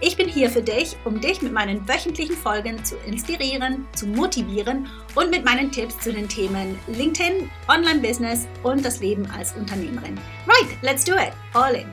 Ich 0.00 0.16
bin 0.16 0.28
hier 0.28 0.48
für 0.48 0.62
dich, 0.62 0.96
um 1.04 1.20
dich 1.20 1.42
mit 1.42 1.52
meinen 1.52 1.88
wöchentlichen 1.88 2.36
Folgen 2.36 2.84
zu 2.84 2.96
inspirieren, 2.98 3.84
zu 3.96 4.06
motivieren 4.06 4.88
und 5.16 5.28
mit 5.28 5.44
meinen 5.44 5.72
Tipps 5.72 5.98
zu 5.98 6.12
den 6.12 6.28
Themen 6.28 6.78
LinkedIn, 6.86 7.50
Online-Business 7.68 8.46
und 8.62 8.84
das 8.84 9.00
Leben 9.00 9.26
als 9.36 9.56
Unternehmerin. 9.56 10.16
Right, 10.46 10.68
let's 10.82 11.04
do 11.04 11.14
it. 11.14 11.32
All 11.52 11.74
in. 11.74 11.88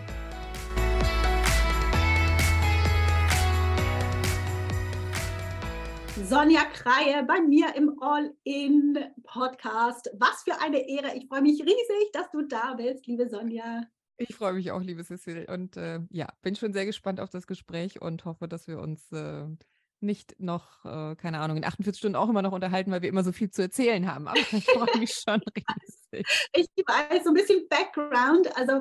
Sonja 6.23 6.61
Kreie 6.73 7.23
bei 7.23 7.41
mir 7.41 7.75
im 7.75 7.99
All-In-Podcast. 7.99 10.11
Was 10.19 10.43
für 10.43 10.61
eine 10.61 10.87
Ehre. 10.87 11.15
Ich 11.15 11.25
freue 11.27 11.41
mich 11.41 11.59
riesig, 11.59 12.11
dass 12.13 12.29
du 12.29 12.43
da 12.43 12.75
bist, 12.75 13.07
liebe 13.07 13.27
Sonja. 13.27 13.81
Ich 14.17 14.35
freue 14.35 14.53
mich 14.53 14.71
auch, 14.71 14.81
liebe 14.81 15.03
Cecil. 15.03 15.45
Und 15.49 15.77
äh, 15.77 15.99
ja, 16.09 16.27
bin 16.41 16.55
schon 16.55 16.73
sehr 16.73 16.85
gespannt 16.85 17.19
auf 17.19 17.29
das 17.29 17.47
Gespräch 17.47 18.01
und 18.01 18.25
hoffe, 18.25 18.47
dass 18.47 18.67
wir 18.67 18.79
uns 18.79 19.11
äh, 19.11 19.45
nicht 19.99 20.39
noch, 20.39 20.85
äh, 20.85 21.15
keine 21.15 21.39
Ahnung, 21.39 21.57
in 21.57 21.65
48 21.65 21.97
Stunden 21.97 22.15
auch 22.15 22.29
immer 22.29 22.41
noch 22.41 22.51
unterhalten, 22.51 22.91
weil 22.91 23.01
wir 23.01 23.09
immer 23.09 23.23
so 23.23 23.31
viel 23.31 23.49
zu 23.49 23.63
erzählen 23.63 24.13
haben. 24.13 24.27
Aber 24.27 24.37
ich 24.37 24.65
freue 24.65 24.97
mich 24.99 25.13
schon 25.27 25.41
riesig. 25.55 26.25
Ich 26.53 26.67
weiß 26.85 27.23
so 27.23 27.31
ein 27.31 27.33
bisschen 27.33 27.67
Background. 27.67 28.55
Also 28.55 28.79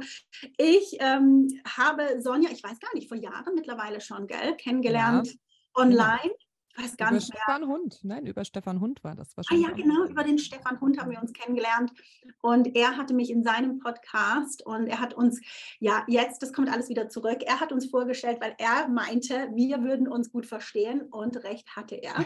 ich 0.56 0.96
ähm, 1.00 1.48
habe 1.66 2.20
Sonja, 2.20 2.50
ich 2.50 2.62
weiß 2.62 2.78
gar 2.78 2.94
nicht, 2.94 3.08
vor 3.08 3.16
Jahren 3.16 3.54
mittlerweile 3.54 4.00
schon, 4.00 4.26
gell, 4.26 4.56
kennengelernt 4.56 5.28
ja. 5.28 5.82
online. 5.82 6.20
Genau 6.22 6.43
weiß 6.76 6.96
gar 6.96 7.08
über 7.08 7.16
nicht 7.16 7.32
mehr. 7.32 7.42
Stefan 7.42 7.68
Hund, 7.68 8.00
nein, 8.02 8.26
über 8.26 8.44
Stefan 8.44 8.80
Hund 8.80 9.02
war 9.04 9.14
das 9.14 9.36
wahrscheinlich. 9.36 9.66
Ah 9.66 9.70
ja, 9.70 9.74
genau, 9.76 10.04
über 10.04 10.24
den 10.24 10.38
Stefan 10.38 10.80
Hund 10.80 10.98
haben 10.98 11.10
wir 11.10 11.20
uns 11.20 11.32
kennengelernt 11.32 11.92
und 12.40 12.74
er 12.74 12.96
hatte 12.96 13.14
mich 13.14 13.30
in 13.30 13.42
seinem 13.42 13.78
Podcast 13.78 14.64
und 14.64 14.86
er 14.86 15.00
hat 15.00 15.14
uns, 15.14 15.40
ja, 15.80 16.04
jetzt, 16.08 16.42
das 16.42 16.52
kommt 16.52 16.70
alles 16.70 16.88
wieder 16.88 17.08
zurück, 17.08 17.42
er 17.44 17.60
hat 17.60 17.72
uns 17.72 17.86
vorgestellt, 17.86 18.38
weil 18.40 18.54
er 18.58 18.88
meinte, 18.88 19.48
wir 19.54 19.82
würden 19.82 20.08
uns 20.08 20.30
gut 20.30 20.46
verstehen 20.46 21.02
und 21.02 21.42
recht 21.44 21.76
hatte 21.76 21.96
er. 21.96 22.24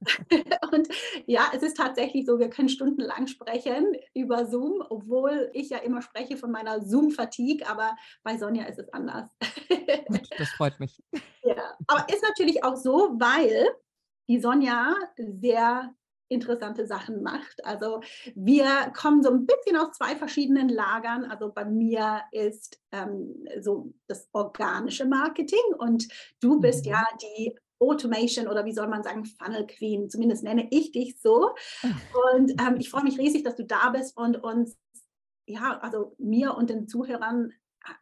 und 0.72 0.88
ja, 1.26 1.50
es 1.54 1.62
ist 1.62 1.76
tatsächlich 1.76 2.26
so, 2.26 2.38
wir 2.38 2.50
können 2.50 2.68
stundenlang 2.68 3.26
sprechen 3.26 3.94
über 4.14 4.46
Zoom, 4.46 4.82
obwohl 4.88 5.50
ich 5.52 5.70
ja 5.70 5.78
immer 5.78 6.02
spreche 6.02 6.36
von 6.36 6.50
meiner 6.50 6.82
Zoom-Fatigue, 6.84 7.68
aber 7.68 7.96
bei 8.22 8.38
Sonja 8.38 8.64
ist 8.66 8.78
es 8.78 8.92
anders. 8.92 9.28
das 10.38 10.48
freut 10.50 10.78
mich. 10.80 11.02
Ja, 11.44 11.78
aber 11.86 12.06
ist 12.12 12.22
natürlich 12.22 12.62
auch 12.62 12.76
so, 12.76 13.14
weil 13.18 13.68
die 14.28 14.40
Sonja 14.40 14.94
sehr 15.16 15.94
interessante 16.28 16.86
Sachen 16.86 17.22
macht. 17.22 17.64
Also 17.64 18.02
wir 18.34 18.92
kommen 18.94 19.22
so 19.22 19.30
ein 19.30 19.46
bisschen 19.46 19.76
aus 19.76 19.96
zwei 19.96 20.14
verschiedenen 20.14 20.68
Lagern. 20.68 21.24
Also 21.24 21.50
bei 21.52 21.64
mir 21.64 22.22
ist 22.32 22.78
ähm, 22.92 23.46
so 23.60 23.92
das 24.06 24.28
organische 24.32 25.06
Marketing 25.06 25.74
und 25.78 26.06
du 26.40 26.60
bist 26.60 26.84
mhm. 26.84 26.92
ja 26.92 27.04
die 27.22 27.54
Automation 27.80 28.48
oder 28.48 28.64
wie 28.64 28.72
soll 28.72 28.88
man 28.88 29.02
sagen, 29.02 29.24
Funnel 29.24 29.66
Queen. 29.66 30.10
Zumindest 30.10 30.42
nenne 30.42 30.66
ich 30.70 30.92
dich 30.92 31.20
so. 31.20 31.54
Und 32.34 32.50
ähm, 32.60 32.76
ich 32.78 32.90
freue 32.90 33.04
mich 33.04 33.18
riesig, 33.18 33.44
dass 33.44 33.56
du 33.56 33.64
da 33.64 33.90
bist 33.90 34.16
und 34.16 34.42
uns, 34.42 34.76
ja, 35.46 35.78
also 35.78 36.14
mir 36.18 36.54
und 36.56 36.70
den 36.70 36.88
Zuhörern 36.88 37.52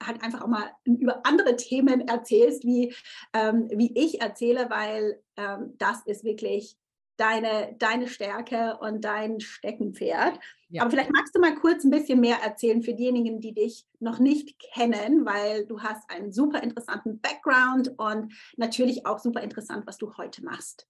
halt 0.03 0.23
einfach 0.23 0.43
auch 0.43 0.49
mal 0.49 0.71
über 0.85 1.21
andere 1.25 1.57
Themen 1.57 2.07
erzählst, 2.09 2.65
wie, 2.65 2.95
ähm, 3.33 3.69
wie 3.73 3.93
ich 3.97 4.21
erzähle, 4.21 4.71
weil 4.71 5.21
ähm, 5.37 5.75
das 5.79 6.03
ist 6.07 6.25
wirklich 6.25 6.77
deine, 7.17 7.75
deine 7.79 8.09
Stärke 8.09 8.79
und 8.81 9.05
dein 9.05 9.41
Steckenpferd. 9.41 10.39
Ja. 10.69 10.83
Aber 10.83 10.91
vielleicht 10.91 11.13
magst 11.13 11.35
du 11.35 11.41
mal 11.41 11.55
kurz 11.55 11.85
ein 11.85 11.91
bisschen 11.91 12.21
mehr 12.21 12.39
erzählen 12.43 12.83
für 12.83 12.95
diejenigen, 12.95 13.41
die 13.41 13.55
dich 13.55 13.87
noch 14.01 14.19
nicht 14.19 14.59
kennen, 14.59 15.25
weil 15.25 15.67
du 15.67 15.81
hast 15.81 16.11
einen 16.11 16.33
super 16.33 16.63
interessanten 16.63 17.21
Background 17.21 17.95
und 17.99 18.35
natürlich 18.57 19.07
auch 19.07 19.19
super 19.19 19.43
interessant, 19.43 19.87
was 19.87 19.97
du 19.99 20.17
heute 20.17 20.45
machst. 20.45 20.87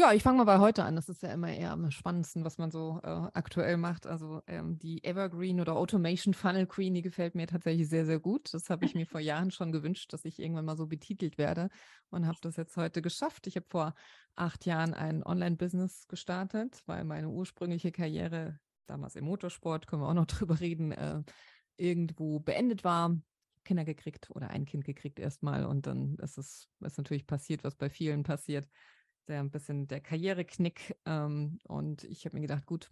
Ja, 0.00 0.12
ich 0.12 0.22
fange 0.22 0.38
mal 0.38 0.44
bei 0.44 0.60
heute 0.60 0.84
an. 0.84 0.94
Das 0.94 1.08
ist 1.08 1.24
ja 1.24 1.32
immer 1.32 1.52
eher 1.52 1.72
am 1.72 1.90
spannendsten, 1.90 2.44
was 2.44 2.56
man 2.56 2.70
so 2.70 3.00
äh, 3.02 3.08
aktuell 3.08 3.76
macht. 3.76 4.06
Also 4.06 4.42
ähm, 4.46 4.78
die 4.78 5.02
Evergreen 5.02 5.60
oder 5.60 5.74
Automation 5.74 6.34
Funnel 6.34 6.68
Queen, 6.68 6.94
die 6.94 7.02
gefällt 7.02 7.34
mir 7.34 7.48
tatsächlich 7.48 7.88
sehr, 7.88 8.06
sehr 8.06 8.20
gut. 8.20 8.54
Das 8.54 8.70
habe 8.70 8.84
ich 8.84 8.94
mir 8.94 9.06
vor 9.06 9.18
Jahren 9.18 9.50
schon 9.50 9.72
gewünscht, 9.72 10.12
dass 10.12 10.24
ich 10.24 10.38
irgendwann 10.38 10.66
mal 10.66 10.76
so 10.76 10.86
betitelt 10.86 11.36
werde 11.36 11.68
und 12.10 12.28
habe 12.28 12.38
das 12.40 12.54
jetzt 12.54 12.76
heute 12.76 13.02
geschafft. 13.02 13.48
Ich 13.48 13.56
habe 13.56 13.66
vor 13.68 13.92
acht 14.36 14.66
Jahren 14.66 14.94
ein 14.94 15.24
Online-Business 15.24 16.06
gestartet, 16.06 16.80
weil 16.86 17.02
meine 17.02 17.28
ursprüngliche 17.28 17.90
Karriere 17.90 18.60
damals 18.86 19.16
im 19.16 19.24
Motorsport, 19.24 19.88
können 19.88 20.02
wir 20.02 20.08
auch 20.08 20.14
noch 20.14 20.26
drüber 20.26 20.60
reden, 20.60 20.92
äh, 20.92 21.24
irgendwo 21.76 22.38
beendet 22.38 22.84
war. 22.84 23.20
Kinder 23.64 23.84
gekriegt 23.84 24.30
oder 24.30 24.48
ein 24.50 24.64
Kind 24.64 24.84
gekriegt 24.84 25.18
erstmal 25.18 25.66
und 25.66 25.86
dann 25.88 26.14
ist 26.22 26.38
es 26.38 26.68
ist 26.80 26.96
natürlich 26.96 27.26
passiert, 27.26 27.64
was 27.64 27.74
bei 27.74 27.90
vielen 27.90 28.22
passiert 28.22 28.66
der 29.28 29.40
ein 29.40 29.50
bisschen 29.50 29.86
der 29.88 30.00
Karriereknick. 30.00 30.96
Ähm, 31.06 31.58
und 31.64 32.04
ich 32.04 32.24
habe 32.24 32.36
mir 32.36 32.42
gedacht, 32.42 32.66
gut, 32.66 32.90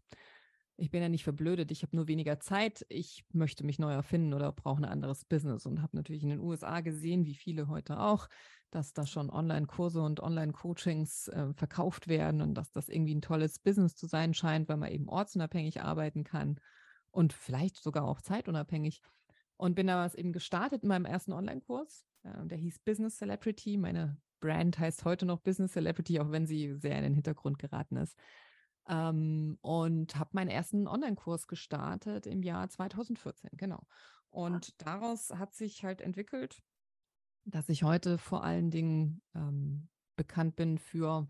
ich 0.77 0.91
bin 0.91 1.03
ja 1.03 1.09
nicht 1.09 1.25
verblödet, 1.25 1.71
ich 1.71 1.83
habe 1.83 1.97
nur 1.97 2.07
weniger 2.07 2.39
Zeit, 2.39 2.85
ich 2.91 3.25
möchte 3.33 3.65
mich 3.65 3.79
neu 3.79 3.93
erfinden 3.93 4.35
oder 4.35 4.53
brauche 4.53 4.83
ein 4.83 4.85
anderes 4.85 5.25
Business 5.25 5.65
und 5.65 5.81
habe 5.81 5.97
natürlich 5.97 6.23
in 6.23 6.29
den 6.29 6.41
USA 6.41 6.81
gesehen, 6.81 7.25
wie 7.25 7.35
viele 7.35 7.69
heute 7.69 7.99
auch, 7.99 8.29
dass 8.71 8.93
da 8.93 9.07
schon 9.07 9.31
Online-Kurse 9.31 10.03
und 10.03 10.21
Online-Coachings 10.21 11.29
äh, 11.29 11.55
verkauft 11.55 12.09
werden 12.09 12.43
und 12.43 12.55
dass 12.55 12.73
das 12.73 12.91
irgendwie 12.91 13.15
ein 13.15 13.23
tolles 13.23 13.59
Business 13.59 13.97
zu 13.97 14.07
sein 14.07 14.35
scheint, 14.35 14.69
weil 14.69 14.77
man 14.77 14.93
eben 14.93 15.09
ortsunabhängig 15.09 15.81
arbeiten 15.81 16.25
kann 16.25 16.61
und 17.11 17.33
vielleicht 17.33 17.83
sogar 17.83 18.05
auch 18.05 18.21
zeitunabhängig. 18.21 19.01
Und 19.59 19.75
bin 19.75 19.87
damals 19.87 20.15
eben 20.15 20.33
gestartet 20.33 20.83
in 20.83 20.91
meinem 20.91 21.07
ersten 21.07 21.33
Online-Kurs. 21.33 22.05
Äh, 22.25 22.47
der 22.47 22.59
hieß 22.59 22.81
Business 22.81 23.17
Celebrity. 23.17 23.79
Meine 23.79 24.19
Brand 24.41 24.79
heißt 24.79 25.05
heute 25.05 25.27
noch 25.27 25.41
Business 25.41 25.73
Celebrity, 25.73 26.21
auch 26.21 26.31
wenn 26.31 26.47
sie 26.47 26.75
sehr 26.75 26.97
in 26.97 27.03
den 27.03 27.15
Hintergrund 27.15 27.59
geraten 27.59 27.97
ist. 27.97 28.17
Ähm, 28.89 29.59
und 29.63 30.17
habe 30.17 30.31
meinen 30.33 30.51
ersten 30.51 30.87
Online-Kurs 30.87 31.49
gestartet 31.49 32.27
im 32.27 32.43
Jahr 32.43 32.69
2014, 32.69 33.51
genau. 33.55 33.87
Und 34.31 34.81
daraus 34.85 35.31
hat 35.31 35.55
sich 35.55 35.85
halt 35.85 36.01
entwickelt, 36.01 36.63
dass 37.45 37.69
ich 37.69 37.83
heute 37.83 38.19
vor 38.19 38.45
allen 38.45 38.71
Dingen 38.71 39.23
ähm, 39.35 39.89
bekannt 40.17 40.57
bin 40.57 40.79
für, 40.79 41.27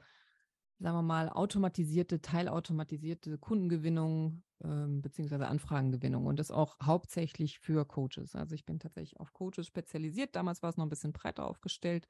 sagen 0.78 0.96
wir 0.96 1.02
mal, 1.02 1.28
automatisierte, 1.28 2.20
teilautomatisierte 2.20 3.38
Kundengewinnung 3.38 4.42
ähm, 4.62 5.02
beziehungsweise 5.02 5.46
Anfragengewinnung 5.46 6.26
und 6.26 6.38
das 6.38 6.50
auch 6.50 6.78
hauptsächlich 6.82 7.58
für 7.58 7.84
Coaches. 7.86 8.34
Also 8.34 8.54
ich 8.54 8.64
bin 8.64 8.78
tatsächlich 8.78 9.20
auf 9.20 9.32
Coaches 9.32 9.66
spezialisiert. 9.66 10.34
Damals 10.36 10.62
war 10.62 10.70
es 10.70 10.76
noch 10.76 10.86
ein 10.86 10.90
bisschen 10.90 11.12
breiter 11.12 11.46
aufgestellt 11.46 12.08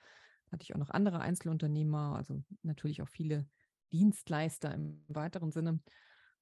hatte 0.50 0.62
ich 0.62 0.74
auch 0.74 0.78
noch 0.78 0.90
andere 0.90 1.20
Einzelunternehmer, 1.20 2.14
also 2.16 2.42
natürlich 2.62 3.02
auch 3.02 3.08
viele 3.08 3.46
Dienstleister 3.92 4.72
im 4.74 5.04
weiteren 5.08 5.52
Sinne. 5.52 5.80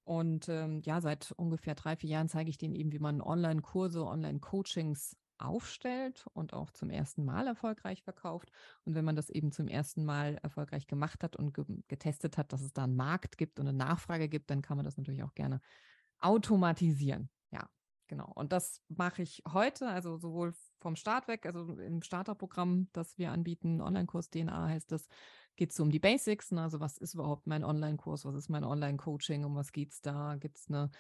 Und 0.05 0.49
ähm, 0.49 0.83
ja, 0.85 1.01
seit 1.01 1.33
ungefähr 1.33 1.75
drei, 1.75 1.97
vier 1.97 2.11
Jahren 2.11 2.29
zeige 2.29 2.51
ich 2.51 2.59
denen 2.59 2.75
eben, 2.75 2.93
wie 2.93 2.99
man 2.99 3.23
Online-Kurse, 3.23 4.05
Online-Coachings 4.05 5.17
aufstellt 5.39 6.27
und 6.33 6.53
auch 6.53 6.71
zum 6.71 6.91
ersten 6.91 7.25
Mal 7.25 7.47
erfolgreich 7.47 8.03
verkauft. 8.03 8.51
Und 8.85 8.95
wenn 8.95 9.05
man 9.05 9.17
das 9.17 9.31
eben 9.31 9.51
zum 9.51 9.67
ersten 9.67 10.05
Mal 10.05 10.39
erfolgreich 10.43 10.87
gemacht 10.87 11.25
hat 11.25 11.37
und 11.37 11.55
ge 11.55 11.65
getestet 11.89 12.39
hat, 12.39 12.53
dass 12.53 12.61
es 12.61 12.73
da 12.73 12.85
einen 12.85 12.97
Markt 12.97 13.39
gibt 13.39 13.59
und 13.59 13.67
eine 13.67 13.77
Nachfrage 13.77 14.29
gibt, 14.29 14.51
dann 14.51 14.63
kann 14.63 14.77
man 14.77 14.85
das 14.85 14.97
natürlich 14.97 15.23
auch 15.23 15.35
gerne 15.35 15.61
automatisieren. 16.21 17.31
Ja, 17.51 17.69
genau. 18.07 18.31
Und 18.35 18.53
das 18.53 18.81
mache 18.89 19.23
ich 19.23 19.43
heute, 19.53 19.89
also 19.89 20.17
sowohl 20.19 20.55
vom 20.85 20.97
Start 20.97 21.29
weg, 21.29 21.47
also 21.47 21.65
im 21.79 22.03
Starterprogramm, 22.03 22.89
das 22.93 23.17
wir 23.17 23.33
anbieten, 23.33 23.81
Online-Kurs 23.81 24.29
DNA 24.29 24.69
heißt 24.69 24.93
das, 24.93 25.09
geht 25.57 25.71
es 25.71 25.81
um 25.81 25.91
die 25.91 25.99
Basics. 25.99 26.53
Ne? 26.53 26.61
Also 26.61 26.79
was 26.79 26.99
ist 26.99 27.15
überhaupt 27.15 27.47
mein 27.47 27.65
Online-Kurs, 27.65 28.27
was 28.27 28.35
ist 28.35 28.51
mein 28.51 28.65
Online-Coaching, 28.65 29.47
um 29.47 29.55
was 29.55 29.73
geht 29.73 29.93
es 29.93 30.03
da? 30.03 30.37
Gibt 30.37 30.59
es 30.59 30.69
eine 30.69 30.91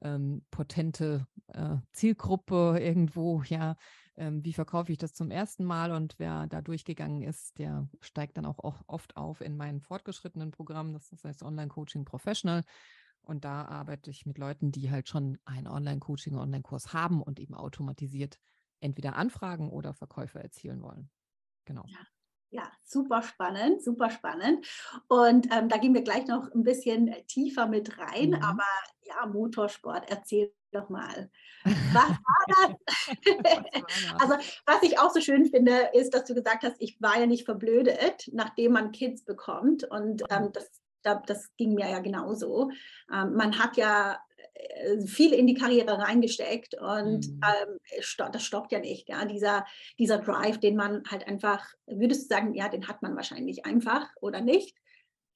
ähm, 0.00 0.46
potente 0.50 1.26
äh, 1.48 1.76
Zielgruppe 1.92 2.78
irgendwo? 2.80 3.42
Ja, 3.42 3.76
ähm, 4.16 4.42
wie 4.46 4.54
verkaufe 4.54 4.92
ich 4.92 4.96
das 4.96 5.12
zum 5.12 5.30
ersten 5.30 5.64
Mal? 5.66 5.92
Und 5.92 6.14
wer 6.16 6.46
da 6.46 6.62
durchgegangen 6.62 7.20
ist, 7.20 7.58
der 7.58 7.86
steigt 8.00 8.38
dann 8.38 8.46
auch 8.46 8.80
oft 8.86 9.14
auf 9.18 9.42
in 9.42 9.58
meinen 9.58 9.82
fortgeschrittenen 9.82 10.52
Programm, 10.52 10.94
das 10.94 11.12
heißt 11.22 11.42
Online-Coaching 11.42 12.06
Professional. 12.06 12.64
Und 13.20 13.44
da 13.44 13.66
arbeite 13.66 14.10
ich 14.10 14.24
mit 14.24 14.38
Leuten, 14.38 14.72
die 14.72 14.90
halt 14.90 15.06
schon 15.06 15.36
ein 15.44 15.66
Online-Coaching, 15.66 16.34
Online-Kurs 16.34 16.94
haben 16.94 17.22
und 17.22 17.38
eben 17.38 17.54
automatisiert 17.54 18.38
entweder 18.80 19.16
Anfragen 19.16 19.70
oder 19.70 19.94
Verkäufe 19.94 20.42
erzielen 20.42 20.82
wollen. 20.82 21.10
Genau. 21.64 21.84
Ja. 21.86 21.98
Ja, 22.50 22.70
super 22.84 23.20
spannend, 23.22 23.82
super 23.82 24.10
spannend. 24.10 24.64
Und 25.08 25.52
ähm, 25.52 25.68
da 25.68 25.76
gehen 25.76 25.92
wir 25.92 26.02
gleich 26.02 26.28
noch 26.28 26.52
ein 26.54 26.62
bisschen 26.62 27.12
tiefer 27.26 27.66
mit 27.66 27.98
rein. 27.98 28.28
Mhm. 28.28 28.42
Aber 28.44 28.62
ja, 29.02 29.26
Motorsport, 29.26 30.08
erzähl 30.08 30.54
doch 30.70 30.88
mal. 30.88 31.30
Was 31.64 32.10
war 32.10 32.46
das? 33.42 34.14
also, 34.20 34.34
was 34.66 34.82
ich 34.82 34.98
auch 34.98 35.10
so 35.10 35.20
schön 35.20 35.46
finde, 35.46 35.90
ist, 35.94 36.14
dass 36.14 36.24
du 36.24 36.34
gesagt 36.34 36.62
hast, 36.62 36.76
ich 36.78 37.00
war 37.00 37.18
ja 37.18 37.26
nicht 37.26 37.44
verblödet, 37.44 38.30
nachdem 38.32 38.72
man 38.72 38.92
Kids 38.92 39.24
bekommt. 39.24 39.84
Und 39.84 40.22
ähm, 40.30 40.50
das, 40.52 40.70
das 41.02 41.56
ging 41.56 41.74
mir 41.74 41.90
ja 41.90 42.00
genauso. 42.00 42.70
Ähm, 43.12 43.34
man 43.34 43.58
hat 43.58 43.76
ja 43.76 44.18
äh, 44.33 44.33
viel 45.06 45.32
in 45.32 45.46
die 45.46 45.54
Karriere 45.54 45.98
reingesteckt 45.98 46.74
und 46.74 47.28
mhm. 47.28 47.40
ähm, 47.42 47.78
das 48.32 48.42
stoppt 48.42 48.72
ja 48.72 48.78
nicht. 48.78 49.08
Ja? 49.08 49.24
Dieser, 49.24 49.64
dieser 49.98 50.18
Drive, 50.18 50.58
den 50.58 50.76
man 50.76 51.02
halt 51.10 51.26
einfach, 51.26 51.66
würdest 51.86 52.24
du 52.24 52.34
sagen, 52.34 52.54
ja, 52.54 52.68
den 52.68 52.86
hat 52.88 53.02
man 53.02 53.16
wahrscheinlich 53.16 53.64
einfach 53.64 54.08
oder 54.20 54.40
nicht? 54.40 54.76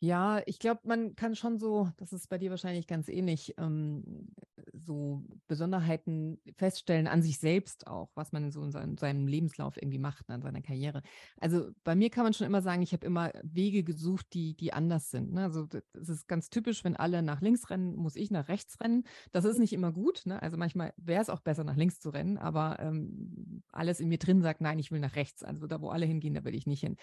Ja, 0.01 0.43
ich 0.47 0.61
glaube, 0.61 0.83
man 0.85 1.17
kann 1.17 1.35
schon 1.35 1.59
so, 1.59 1.91
das 1.97 2.13
ist 2.13 2.29
bei 2.29 2.39
dir 2.39 2.51
wahrscheinlich 2.51 2.87
ganz 2.87 3.09
ähnlich, 3.09 3.55
ähm, 3.59 4.29
so 4.73 5.25
Besonderheiten 5.49 6.39
feststellen 6.57 7.09
an 7.09 7.21
sich 7.21 7.39
selbst 7.41 7.89
auch, 7.89 8.11
was 8.15 8.31
man 8.31 8.53
so 8.53 8.63
in 8.63 8.71
seinem, 8.71 8.97
seinem 8.97 9.27
Lebenslauf 9.27 9.77
irgendwie 9.77 9.99
macht, 9.99 10.29
ne, 10.29 10.37
in 10.37 10.43
seiner 10.43 10.63
Karriere. 10.63 11.03
Also 11.41 11.71
bei 11.83 11.97
mir 11.97 12.11
kann 12.11 12.23
man 12.23 12.33
schon 12.33 12.47
immer 12.47 12.63
sagen, 12.63 12.83
ich 12.83 12.93
habe 12.93 13.05
immer 13.07 13.33
Wege 13.43 13.83
gesucht, 13.83 14.27
die, 14.35 14.55
die 14.55 14.73
anders 14.73 15.11
sind. 15.11 15.33
Ne? 15.33 15.43
Also 15.43 15.67
es 15.95 16.09
ist 16.09 16.29
ganz 16.29 16.49
typisch, 16.49 16.85
wenn 16.85 16.95
alle 16.95 17.21
nach 17.23 17.41
links 17.41 17.69
rennen, 17.69 17.97
muss 17.97 18.15
ich 18.15 18.31
nach 18.31 18.47
rechts 18.47 18.81
rennen. 18.81 19.03
Das 19.33 19.45
ist 19.45 19.59
nicht 19.59 19.73
immer 19.73 19.91
gut. 19.91 20.23
Ne? 20.27 20.41
Also 20.41 20.57
manchmal 20.57 20.93
wäre 20.97 21.23
es 21.23 21.31
auch 21.31 21.41
besser, 21.41 21.65
nach 21.65 21.77
links 21.77 21.99
zu 21.99 22.11
rennen, 22.11 22.39
aber 22.39 22.79
ähm, 22.79 23.63
alles 23.73 23.99
in 23.99 24.09
mir 24.09 24.19
drin 24.19 24.43
sagt, 24.43 24.61
nein, 24.61 24.79
ich 24.79 24.93
will 24.93 25.01
nach 25.01 25.17
rechts. 25.17 25.43
Also 25.43 25.67
da, 25.67 25.81
wo 25.81 25.91
alle 25.91 26.07
hingehen, 26.07 26.35
da 26.35 26.45
will 26.45 26.55
ich 26.55 26.69
nicht 26.69 26.81
hin. 26.81 26.97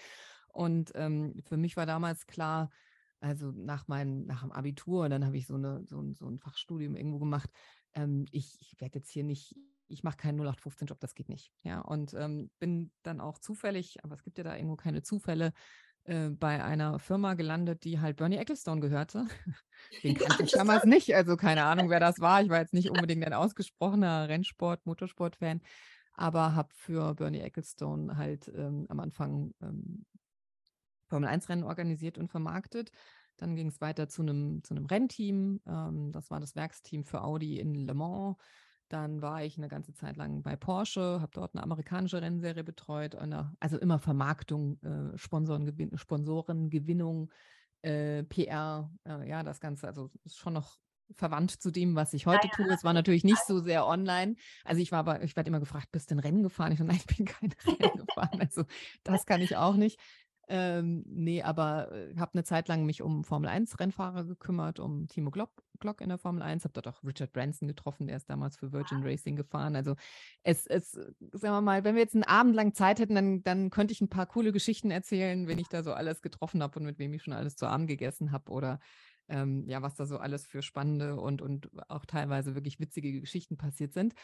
Und 0.48 0.92
ähm, 0.94 1.34
für 1.46 1.58
mich 1.58 1.76
war 1.76 1.84
damals 1.84 2.26
klar, 2.26 2.70
also 3.26 3.50
nach 3.50 3.88
meinem, 3.88 4.24
nach 4.26 4.42
dem 4.42 4.52
Abitur, 4.52 5.08
dann 5.08 5.24
habe 5.24 5.36
ich 5.36 5.46
so, 5.46 5.54
eine, 5.54 5.84
so, 5.86 6.00
ein, 6.00 6.14
so 6.14 6.28
ein 6.28 6.38
Fachstudium 6.38 6.94
irgendwo 6.94 7.18
gemacht. 7.18 7.50
Ähm, 7.94 8.26
ich, 8.30 8.56
ich 8.60 8.80
werde 8.80 8.98
jetzt 8.98 9.10
hier 9.10 9.24
nicht, 9.24 9.56
ich 9.88 10.02
mache 10.02 10.16
keinen 10.16 10.40
0815-Job, 10.40 11.00
das 11.00 11.14
geht 11.14 11.28
nicht. 11.28 11.52
Ja, 11.62 11.80
und 11.80 12.14
ähm, 12.14 12.50
bin 12.58 12.92
dann 13.02 13.20
auch 13.20 13.38
zufällig, 13.38 14.02
aber 14.04 14.14
es 14.14 14.22
gibt 14.22 14.38
ja 14.38 14.44
da 14.44 14.54
irgendwo 14.54 14.76
keine 14.76 15.02
Zufälle, 15.02 15.52
äh, 16.04 16.30
bei 16.30 16.62
einer 16.62 17.00
Firma 17.00 17.34
gelandet, 17.34 17.82
die 17.82 17.98
halt 17.98 18.16
Bernie 18.16 18.36
Ecclestone 18.36 18.80
gehörte. 18.80 19.26
Den 20.04 20.14
kannte 20.14 20.44
ich 20.44 20.52
damals 20.52 20.84
nicht, 20.84 21.14
also 21.14 21.36
keine 21.36 21.64
Ahnung, 21.64 21.90
wer 21.90 22.00
das 22.00 22.20
war. 22.20 22.42
Ich 22.42 22.48
war 22.48 22.60
jetzt 22.60 22.74
nicht 22.74 22.90
unbedingt 22.90 23.24
ein 23.24 23.32
ausgesprochener 23.32 24.28
Rennsport-, 24.28 24.82
Motorsport-Fan, 24.84 25.60
aber 26.14 26.54
habe 26.54 26.68
für 26.74 27.14
Bernie 27.14 27.40
Ecclestone 27.40 28.16
halt 28.16 28.48
ähm, 28.54 28.86
am 28.88 29.00
Anfang 29.00 29.52
ähm, 29.60 30.06
Formel-1-Rennen 31.08 31.64
organisiert 31.64 32.18
und 32.18 32.28
vermarktet. 32.28 32.90
Dann 33.36 33.56
ging 33.56 33.68
es 33.68 33.80
weiter 33.80 34.08
zu 34.08 34.22
einem, 34.22 34.62
zu 34.62 34.74
einem 34.74 34.86
Rennteam. 34.86 35.60
Ähm, 35.66 36.12
das 36.12 36.30
war 36.30 36.40
das 36.40 36.56
Werksteam 36.56 37.04
für 37.04 37.22
Audi 37.22 37.58
in 37.58 37.74
Le 37.74 37.94
Mans. 37.94 38.36
Dann 38.88 39.20
war 39.20 39.42
ich 39.42 39.58
eine 39.58 39.68
ganze 39.68 39.92
Zeit 39.94 40.16
lang 40.16 40.42
bei 40.42 40.54
Porsche, 40.54 41.20
habe 41.20 41.32
dort 41.32 41.54
eine 41.54 41.62
amerikanische 41.62 42.22
Rennserie 42.22 42.62
betreut. 42.62 43.16
Eine, 43.16 43.52
also 43.58 43.78
immer 43.78 43.98
Vermarktung, 43.98 44.80
äh, 44.82 45.18
Sponsorengewin 45.18 45.96
Sponsorengewinnung, 45.98 47.32
äh, 47.82 48.22
PR, 48.22 48.90
äh, 49.04 49.28
ja, 49.28 49.42
das 49.42 49.60
Ganze. 49.60 49.88
Also 49.88 50.10
ist 50.24 50.38
schon 50.38 50.52
noch 50.52 50.78
verwandt 51.14 51.50
zu 51.50 51.70
dem, 51.70 51.94
was 51.94 52.12
ich 52.14 52.26
heute 52.26 52.48
ja, 52.48 52.52
tue. 52.54 52.72
Es 52.72 52.84
war 52.84 52.92
natürlich 52.92 53.24
nicht 53.24 53.44
so 53.46 53.60
sehr 53.60 53.86
online. 53.86 54.36
Also 54.64 54.80
ich 54.80 54.92
war 54.92 55.00
aber, 55.00 55.22
ich 55.22 55.36
werde 55.36 55.48
immer 55.48 55.60
gefragt, 55.60 55.90
bist 55.92 56.10
du 56.10 56.14
ein 56.14 56.20
Rennen 56.20 56.42
gefahren? 56.42 56.72
Ich 56.72 56.78
so, 56.78 56.84
nein, 56.84 56.96
ich 56.96 57.16
bin 57.16 57.26
kein 57.26 57.52
Rennen 57.64 58.06
gefahren. 58.06 58.40
Also 58.40 58.64
das 59.02 59.26
kann 59.26 59.40
ich 59.40 59.56
auch 59.56 59.74
nicht. 59.74 59.98
Ähm, 60.48 61.04
nee, 61.08 61.42
aber 61.42 61.90
äh, 61.90 62.14
habe 62.18 62.34
eine 62.34 62.44
Zeit 62.44 62.68
lang 62.68 62.86
mich 62.86 63.02
um 63.02 63.24
Formel 63.24 63.48
1 63.48 63.80
Rennfahrer 63.80 64.24
gekümmert, 64.24 64.78
um 64.78 65.08
Timo 65.08 65.32
Glock, 65.32 65.50
Glock 65.80 66.00
in 66.00 66.08
der 66.08 66.18
Formel 66.18 66.42
1, 66.42 66.62
habe 66.62 66.72
dort 66.72 66.86
auch 66.86 67.02
Richard 67.02 67.32
Branson 67.32 67.66
getroffen, 67.66 68.06
der 68.06 68.16
ist 68.16 68.30
damals 68.30 68.56
für 68.56 68.72
Virgin 68.72 68.98
ah. 69.02 69.06
Racing 69.06 69.34
gefahren. 69.34 69.74
Also 69.74 69.96
es, 70.44 70.66
es, 70.66 70.92
sagen 70.92 71.14
wir 71.54 71.60
mal, 71.60 71.82
wenn 71.82 71.96
wir 71.96 72.02
jetzt 72.02 72.14
einen 72.14 72.22
Abend 72.22 72.54
lang 72.54 72.74
Zeit 72.74 73.00
hätten, 73.00 73.16
dann, 73.16 73.42
dann 73.42 73.70
könnte 73.70 73.92
ich 73.92 74.00
ein 74.00 74.08
paar 74.08 74.26
coole 74.26 74.52
Geschichten 74.52 74.92
erzählen, 74.92 75.48
wenn 75.48 75.58
ich 75.58 75.68
da 75.68 75.82
so 75.82 75.92
alles 75.92 76.22
getroffen 76.22 76.62
habe 76.62 76.78
und 76.78 76.86
mit 76.86 76.98
wem 77.00 77.12
ich 77.12 77.24
schon 77.24 77.34
alles 77.34 77.56
zu 77.56 77.66
Abend 77.66 77.88
gegessen 77.88 78.30
habe 78.30 78.52
oder 78.52 78.78
ähm, 79.28 79.64
ja, 79.66 79.82
was 79.82 79.96
da 79.96 80.06
so 80.06 80.18
alles 80.18 80.46
für 80.46 80.62
spannende 80.62 81.16
und, 81.16 81.42
und 81.42 81.70
auch 81.88 82.06
teilweise 82.06 82.54
wirklich 82.54 82.78
witzige 82.78 83.20
Geschichten 83.20 83.56
passiert 83.56 83.92
sind. 83.92 84.14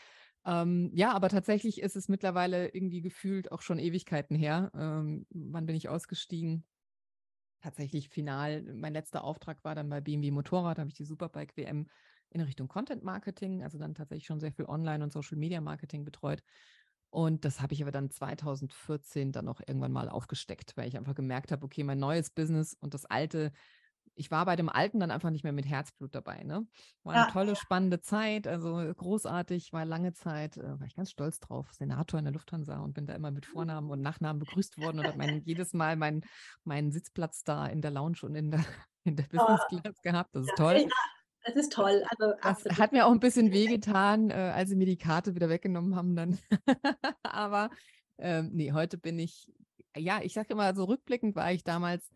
Ähm, 0.45 0.91
ja, 0.95 1.13
aber 1.13 1.29
tatsächlich 1.29 1.81
ist 1.81 1.97
es 1.97 2.09
mittlerweile 2.09 2.69
irgendwie 2.69 3.01
gefühlt 3.01 3.53
auch 3.53 3.63
schon 3.63 3.79
Ewigkeiten 3.79 4.37
her. 4.37 4.71
Ähm, 4.75 5.27
wann 5.31 5.67
bin 5.67 5.77
ich 5.77 5.89
ausgestiegen? 5.89 6.65
Tatsächlich 7.61 8.09
final. 8.09 8.63
Mein 8.75 8.93
letzter 8.93 9.23
Auftrag 9.23 9.63
war 9.63 9.77
dann 9.77 9.89
bei 9.89 10.01
BMW 10.01 10.33
Motorrad, 10.33 10.79
habe 10.79 10.89
ich 10.89 10.97
die 10.97 11.05
Superbike 11.05 11.57
WM 11.57 11.87
in 12.31 12.41
Richtung 12.41 12.67
Content 12.67 13.05
Marketing, 13.05 13.63
also 13.63 13.79
dann 13.79 13.95
tatsächlich 13.95 14.27
schon 14.27 14.41
sehr 14.41 14.53
viel 14.53 14.65
Online- 14.65 15.05
und 15.05 15.13
Social 15.13 15.39
Media 15.39 15.61
Marketing 15.61 16.05
betreut. 16.05 16.43
Und 17.11 17.45
das 17.45 17.61
habe 17.61 17.75
ich 17.75 17.83
aber 17.83 17.93
dann 17.93 18.11
2014 18.11 19.31
dann 19.33 19.47
auch 19.49 19.61
irgendwann 19.65 19.93
mal 19.93 20.09
aufgesteckt, 20.09 20.77
weil 20.77 20.89
ich 20.89 20.97
einfach 20.97 21.15
gemerkt 21.15 21.53
habe, 21.53 21.65
okay, 21.65 21.85
mein 21.85 21.99
neues 21.99 22.31
Business 22.31 22.75
und 22.81 22.95
das 22.95 23.05
alte 23.05 23.53
ich 24.15 24.31
war 24.31 24.45
bei 24.45 24.57
dem 24.57 24.69
Alten 24.69 25.01
dann 25.01 25.11
einfach 25.11 25.31
nicht 25.31 25.45
mehr 25.45 25.53
mit 25.53 25.67
Herzblut 25.67 26.15
dabei. 26.15 26.43
Ne? 26.43 26.67
War 27.03 27.15
eine 27.15 27.25
ja. 27.27 27.31
tolle, 27.31 27.57
spannende 27.57 28.01
Zeit, 28.01 28.47
also 28.47 28.75
großartig, 28.75 29.73
war 29.73 29.85
lange 29.85 30.13
Zeit, 30.13 30.57
äh, 30.57 30.79
war 30.79 30.87
ich 30.87 30.95
ganz 30.95 31.11
stolz 31.11 31.41
drauf, 31.41 31.73
Senator 31.73 32.19
in 32.19 32.27
der 32.27 32.35
Lufthansa 32.35 32.79
und 32.79 32.93
bin 32.93 33.07
da 33.07 33.15
immer 33.15 33.31
mit 33.31 33.47
Vornamen 33.47 33.91
und 33.91 34.03
Nachnamen 34.03 34.41
begrüßt 34.41 34.79
worden 34.79 35.01
und 35.01 35.07
habe 35.07 35.19
mein, 35.19 35.43
jedes 35.45 35.73
Mal 35.73 35.97
meinen 35.97 36.23
mein 36.65 36.93
Sitzplatz 36.93 37.43
da 37.45 37.67
in 37.67 37.81
der 37.81 37.91
Lounge 37.91 38.19
und 38.23 38.35
in 38.35 38.51
der, 38.51 38.65
in 39.05 39.17
der 39.17 39.25
Business 39.25 39.61
Class 39.69 39.97
oh. 39.99 40.03
gehabt. 40.03 40.35
Das 40.35 40.45
ist 40.45 40.57
toll. 40.57 40.77
Ja, 40.77 40.89
das 41.45 41.57
ist 41.57 41.73
toll. 41.73 42.05
Also, 42.11 42.35
das 42.43 42.79
hat 42.79 42.93
mir 42.93 43.07
auch 43.07 43.13
ein 43.13 43.21
bisschen 43.21 43.53
wehgetan, 43.53 44.31
äh, 44.31 44.35
als 44.35 44.71
sie 44.71 44.77
mir 44.77 44.87
die 44.87 44.99
Karte 44.99 45.35
wieder 45.35 45.49
weggenommen 45.49 45.97
haben 45.97 46.15
dann. 46.15 46.39
Aber 47.23 47.71
ähm, 48.19 48.51
nee, 48.53 48.73
heute 48.73 48.99
bin 48.99 49.19
ich, 49.19 49.51
ja, 49.97 50.21
ich 50.23 50.35
sage 50.35 50.53
immer, 50.53 50.75
so 50.75 50.85
rückblickend 50.85 51.35
war 51.35 51.51
ich 51.51 51.65
damals 51.65 52.09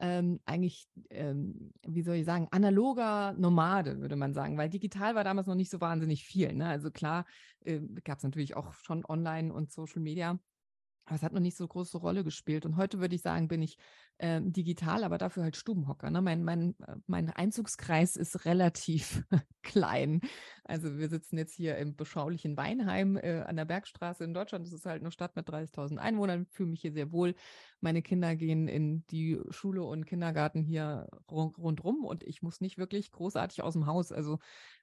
ähm, 0.00 0.40
eigentlich, 0.46 0.88
ähm, 1.10 1.72
wie 1.86 2.02
soll 2.02 2.16
ich 2.16 2.24
sagen, 2.24 2.48
analoger 2.50 3.34
Nomade, 3.34 4.00
würde 4.00 4.16
man 4.16 4.32
sagen, 4.32 4.56
weil 4.56 4.70
digital 4.70 5.14
war 5.14 5.24
damals 5.24 5.46
noch 5.46 5.54
nicht 5.54 5.70
so 5.70 5.80
wahnsinnig 5.80 6.24
viel. 6.24 6.54
Ne? 6.54 6.66
Also 6.66 6.90
klar, 6.90 7.26
äh, 7.64 7.80
gab 8.04 8.18
es 8.18 8.24
natürlich 8.24 8.56
auch 8.56 8.72
schon 8.72 9.04
Online 9.04 9.52
und 9.52 9.70
Social 9.70 10.00
Media. 10.00 10.38
Aber 11.04 11.16
es 11.16 11.22
hat 11.22 11.32
noch 11.32 11.40
nicht 11.40 11.56
so 11.56 11.66
große 11.66 11.98
Rolle 11.98 12.24
gespielt. 12.24 12.64
Und 12.64 12.76
heute 12.76 13.00
würde 13.00 13.14
ich 13.14 13.22
sagen, 13.22 13.48
bin 13.48 13.62
ich 13.62 13.76
äh, 14.20 14.40
digital, 14.42 15.04
aber 15.04 15.18
dafür 15.18 15.42
halt 15.42 15.56
Stubenhocker. 15.56 16.10
Ne? 16.10 16.20
Mein, 16.20 16.44
mein, 16.44 16.74
äh, 16.86 16.96
mein 17.06 17.30
Einzugskreis 17.30 18.16
ist 18.16 18.44
relativ 18.44 19.24
klein. 19.62 20.20
Also 20.64 20.98
wir 20.98 21.08
sitzen 21.08 21.38
jetzt 21.38 21.54
hier 21.54 21.76
im 21.78 21.96
beschaulichen 21.96 22.56
Weinheim 22.56 23.16
äh, 23.16 23.40
an 23.40 23.56
der 23.56 23.64
Bergstraße 23.64 24.24
in 24.24 24.34
Deutschland. 24.34 24.66
Das 24.66 24.74
ist 24.74 24.86
halt 24.86 25.00
eine 25.00 25.10
Stadt 25.10 25.36
mit 25.36 25.48
30.000 25.48 25.96
Einwohnern. 25.96 26.46
Fühle 26.46 26.70
mich 26.70 26.82
hier 26.82 26.92
sehr 26.92 27.12
wohl. 27.12 27.34
Meine 27.80 28.02
Kinder 28.02 28.36
gehen 28.36 28.68
in 28.68 29.06
die 29.06 29.40
Schule 29.48 29.82
und 29.82 30.04
Kindergarten 30.04 30.62
hier 30.62 31.08
rundrum 31.30 32.04
und 32.04 32.22
ich 32.22 32.42
muss 32.42 32.60
nicht 32.60 32.76
wirklich 32.76 33.10
großartig 33.12 33.62
aus 33.62 33.72
dem 33.72 33.86
Haus. 33.86 34.12
Also 34.12 34.38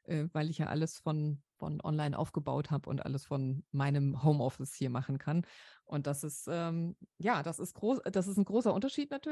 äh, 0.08 0.28
weil 0.34 0.50
ich 0.50 0.58
ja 0.58 0.68
alles 0.68 0.98
von, 1.00 1.42
von 1.58 1.82
online 1.82 2.18
aufgebaut 2.18 2.72
habe 2.72 2.90
und 2.90 3.06
alles 3.06 3.26
von 3.26 3.64
meinem 3.72 4.24
Homeoffice 4.24 4.74
hier 4.74 4.90
machen 4.90 5.18
kann. 5.18 5.46
Und 5.86 6.08
das 6.08 6.24
ist, 6.24 6.48
ähm, 6.52 6.96
ja, 7.18 7.44
das 7.44 7.60
ist 7.60 7.74
groß, 7.76 8.00
das 8.12 8.28
ist 8.28 8.38
ein 8.38 8.46
großer 8.46 8.74
Unterschied 8.74 9.12
natürlich, 9.12 9.27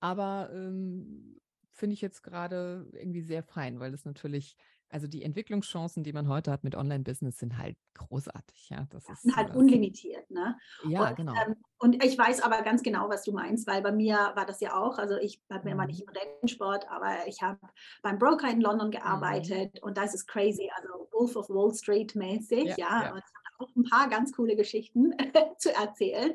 aber 0.00 0.50
ähm, 0.52 1.40
finde 1.72 1.94
ich 1.94 2.00
jetzt 2.00 2.22
gerade 2.22 2.88
irgendwie 2.92 3.22
sehr 3.22 3.42
fein, 3.42 3.80
weil 3.80 3.92
es 3.94 4.04
natürlich 4.04 4.56
also 4.88 5.06
die 5.06 5.22
Entwicklungschancen, 5.22 6.04
die 6.04 6.12
man 6.12 6.28
heute 6.28 6.52
hat 6.52 6.62
mit 6.62 6.74
Online-Business, 6.74 7.38
sind 7.38 7.58
halt 7.58 7.76
großartig. 7.94 8.70
Ja, 8.70 8.86
das 8.90 9.08
ist 9.08 9.36
halt 9.36 9.50
äh, 9.50 9.56
unlimitiert. 9.56 10.30
Ne? 10.30 10.56
Ja, 10.84 11.08
und, 11.08 11.16
genau. 11.16 11.34
Ähm, 11.34 11.56
und 11.78 12.04
ich 12.04 12.16
weiß 12.16 12.40
aber 12.40 12.62
ganz 12.62 12.82
genau, 12.82 13.08
was 13.08 13.24
du 13.24 13.32
meinst, 13.32 13.66
weil 13.66 13.82
bei 13.82 13.92
mir 13.92 14.32
war 14.34 14.46
das 14.46 14.60
ja 14.60 14.74
auch. 14.74 14.98
Also 14.98 15.16
ich 15.16 15.42
habe 15.50 15.64
mir 15.64 15.72
mhm. 15.72 15.76
mal 15.78 15.86
nicht 15.86 16.02
im 16.02 16.08
Rennsport, 16.08 16.88
aber 16.88 17.26
ich 17.26 17.42
habe 17.42 17.58
beim 18.02 18.18
Broker 18.18 18.48
in 18.48 18.60
London 18.60 18.88
mhm. 18.88 18.92
gearbeitet 18.92 19.74
mhm. 19.74 19.80
und 19.82 19.98
das 19.98 20.14
ist 20.14 20.26
crazy. 20.26 20.70
Also 20.76 21.08
Wolf 21.12 21.36
of 21.36 21.48
Wall 21.48 21.74
Street 21.74 22.14
mäßig. 22.14 22.66
Ja, 22.66 22.74
ja. 22.76 23.02
ja. 23.04 23.14
Und 23.14 23.22
auch 23.58 23.74
ein 23.76 23.84
paar 23.84 24.08
ganz 24.08 24.32
coole 24.32 24.56
Geschichten 24.56 25.14
zu 25.58 25.74
erzählen. 25.74 26.34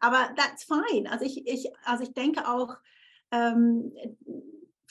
Aber 0.00 0.34
that's 0.36 0.64
fine. 0.64 1.10
Also 1.10 1.24
ich, 1.24 1.46
ich, 1.46 1.70
also 1.84 2.02
ich 2.04 2.14
denke 2.14 2.48
auch, 2.48 2.76
ähm, 3.30 3.92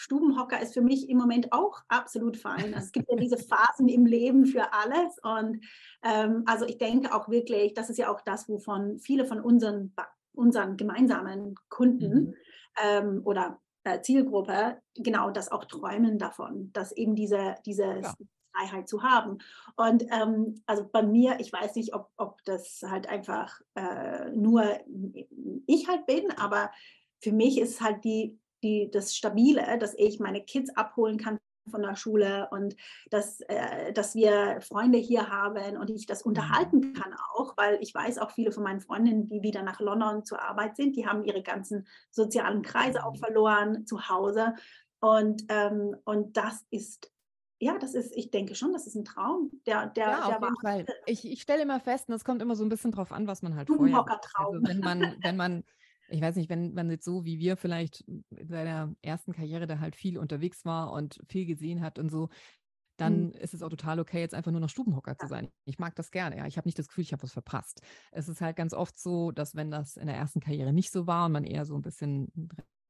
Stubenhocker 0.01 0.59
ist 0.59 0.73
für 0.73 0.81
mich 0.81 1.09
im 1.09 1.17
Moment 1.19 1.53
auch 1.53 1.83
absolut 1.87 2.35
fein. 2.35 2.73
Es 2.73 2.91
gibt 2.91 3.07
ja 3.11 3.17
diese 3.17 3.37
Phasen 3.37 3.87
im 3.87 4.07
Leben 4.07 4.47
für 4.47 4.73
alles. 4.73 5.19
Und 5.21 5.63
ähm, 6.03 6.43
also 6.47 6.65
ich 6.65 6.79
denke 6.79 7.13
auch 7.13 7.29
wirklich, 7.29 7.75
das 7.75 7.91
ist 7.91 7.97
ja 7.97 8.11
auch 8.11 8.21
das, 8.21 8.49
wovon 8.49 8.97
viele 8.99 9.25
von 9.25 9.39
unseren, 9.39 9.93
unseren 10.33 10.75
gemeinsamen 10.75 11.53
Kunden 11.69 12.29
mhm. 12.29 12.35
ähm, 12.83 13.21
oder 13.25 13.59
äh, 13.83 14.01
Zielgruppe 14.01 14.81
genau 14.95 15.29
das 15.29 15.51
auch 15.51 15.65
träumen 15.65 16.17
davon, 16.17 16.71
dass 16.73 16.91
eben 16.91 17.15
diese, 17.15 17.55
diese 17.65 17.99
ja. 18.01 18.13
Freiheit 18.53 18.87
zu 18.87 19.03
haben. 19.03 19.39
Und 19.75 20.03
ähm, 20.11 20.61
also 20.65 20.87
bei 20.91 21.03
mir, 21.03 21.39
ich 21.39 21.51
weiß 21.51 21.75
nicht, 21.75 21.93
ob, 21.93 22.09
ob 22.17 22.43
das 22.45 22.83
halt 22.87 23.07
einfach 23.07 23.61
äh, 23.75 24.29
nur 24.31 24.79
ich 25.67 25.87
halt 25.87 26.05
bin, 26.05 26.31
aber 26.37 26.71
für 27.19 27.31
mich 27.31 27.59
ist 27.59 27.81
halt 27.81 28.03
die 28.03 28.39
die, 28.63 28.89
das 28.91 29.15
Stabile, 29.15 29.77
dass 29.79 29.93
ich 29.97 30.19
meine 30.19 30.41
Kids 30.41 30.75
abholen 30.75 31.17
kann 31.17 31.39
von 31.69 31.83
der 31.83 31.95
Schule 31.95 32.47
und 32.51 32.75
dass, 33.11 33.41
äh, 33.41 33.93
dass 33.93 34.15
wir 34.15 34.59
Freunde 34.61 34.97
hier 34.97 35.29
haben 35.29 35.77
und 35.77 35.89
ich 35.91 36.07
das 36.07 36.23
unterhalten 36.23 36.77
mhm. 36.77 36.93
kann 36.93 37.13
auch, 37.33 37.55
weil 37.55 37.77
ich 37.81 37.93
weiß 37.93 38.17
auch 38.17 38.31
viele 38.31 38.51
von 38.51 38.63
meinen 38.63 38.81
Freundinnen, 38.81 39.27
die 39.27 39.43
wieder 39.43 39.61
nach 39.61 39.79
London 39.79 40.25
zur 40.25 40.41
Arbeit 40.41 40.75
sind, 40.75 40.95
die 40.95 41.07
haben 41.07 41.23
ihre 41.23 41.43
ganzen 41.43 41.87
sozialen 42.09 42.63
Kreise 42.63 43.05
auch 43.05 43.13
mhm. 43.13 43.19
verloren 43.19 43.85
zu 43.85 44.09
Hause 44.09 44.55
und, 44.99 45.43
ähm, 45.49 45.95
und 46.03 46.35
das 46.35 46.65
ist 46.71 47.11
ja, 47.61 47.77
das 47.77 47.93
ist, 47.93 48.11
ich 48.17 48.31
denke 48.31 48.55
schon, 48.55 48.73
das 48.73 48.87
ist 48.87 48.95
ein 48.95 49.05
Traum. 49.05 49.51
Der, 49.67 49.85
der, 49.85 50.07
ja, 50.07 50.27
der 50.27 50.37
auf 50.37 50.43
jeden 50.43 50.61
Fall. 50.61 50.85
Ich, 51.05 51.23
ich 51.25 51.41
stelle 51.43 51.61
immer 51.61 51.79
fest, 51.79 52.09
und 52.09 52.15
es 52.15 52.25
kommt 52.25 52.41
immer 52.41 52.55
so 52.55 52.65
ein 52.65 52.69
bisschen 52.69 52.91
drauf 52.91 53.11
an, 53.11 53.27
was 53.27 53.43
man 53.43 53.55
halt 53.55 53.67
vorher. 53.67 54.03
Also 54.33 54.53
wenn 54.63 54.79
man, 54.79 54.99
wenn 55.21 55.37
man 55.37 55.63
ich 56.09 56.19
weiß 56.19 56.35
nicht, 56.35 56.49
wenn 56.49 56.73
man 56.73 56.89
jetzt 56.89 57.05
so 57.05 57.23
wie 57.23 57.39
wir 57.39 57.55
vielleicht 57.55 58.01
in 58.01 58.25
seiner 58.49 58.93
ersten 59.01 59.31
Karriere 59.31 59.67
da 59.67 59.79
halt 59.79 59.95
viel 59.95 60.17
unterwegs 60.17 60.65
war 60.65 60.91
und 60.91 61.21
viel 61.29 61.45
gesehen 61.45 61.81
hat 61.81 61.99
und 61.99 62.09
so, 62.09 62.29
dann 62.97 63.27
mhm. 63.27 63.31
ist 63.33 63.53
es 63.53 63.61
auch 63.61 63.69
total 63.69 63.99
okay, 63.99 64.19
jetzt 64.19 64.33
einfach 64.33 64.51
nur 64.51 64.59
noch 64.59 64.69
Stubenhocker 64.69 65.17
zu 65.17 65.27
sein. 65.27 65.49
Ich 65.63 65.79
mag 65.79 65.95
das 65.95 66.11
gerne, 66.11 66.37
ja. 66.37 66.47
Ich 66.47 66.57
habe 66.57 66.67
nicht 66.67 66.77
das 66.77 66.87
Gefühl, 66.87 67.03
ich 67.03 67.13
habe 67.13 67.23
was 67.23 67.31
verpasst. 67.31 67.81
Es 68.11 68.27
ist 68.27 68.41
halt 68.41 68.55
ganz 68.55 68.73
oft 68.73 68.99
so, 68.99 69.31
dass 69.31 69.55
wenn 69.55 69.71
das 69.71 69.97
in 69.97 70.07
der 70.07 70.15
ersten 70.15 70.39
Karriere 70.41 70.73
nicht 70.73 70.91
so 70.91 71.07
war 71.07 71.27
und 71.27 71.31
man 71.31 71.43
eher 71.45 71.65
so 71.65 71.75
ein 71.75 71.81
bisschen 71.81 72.31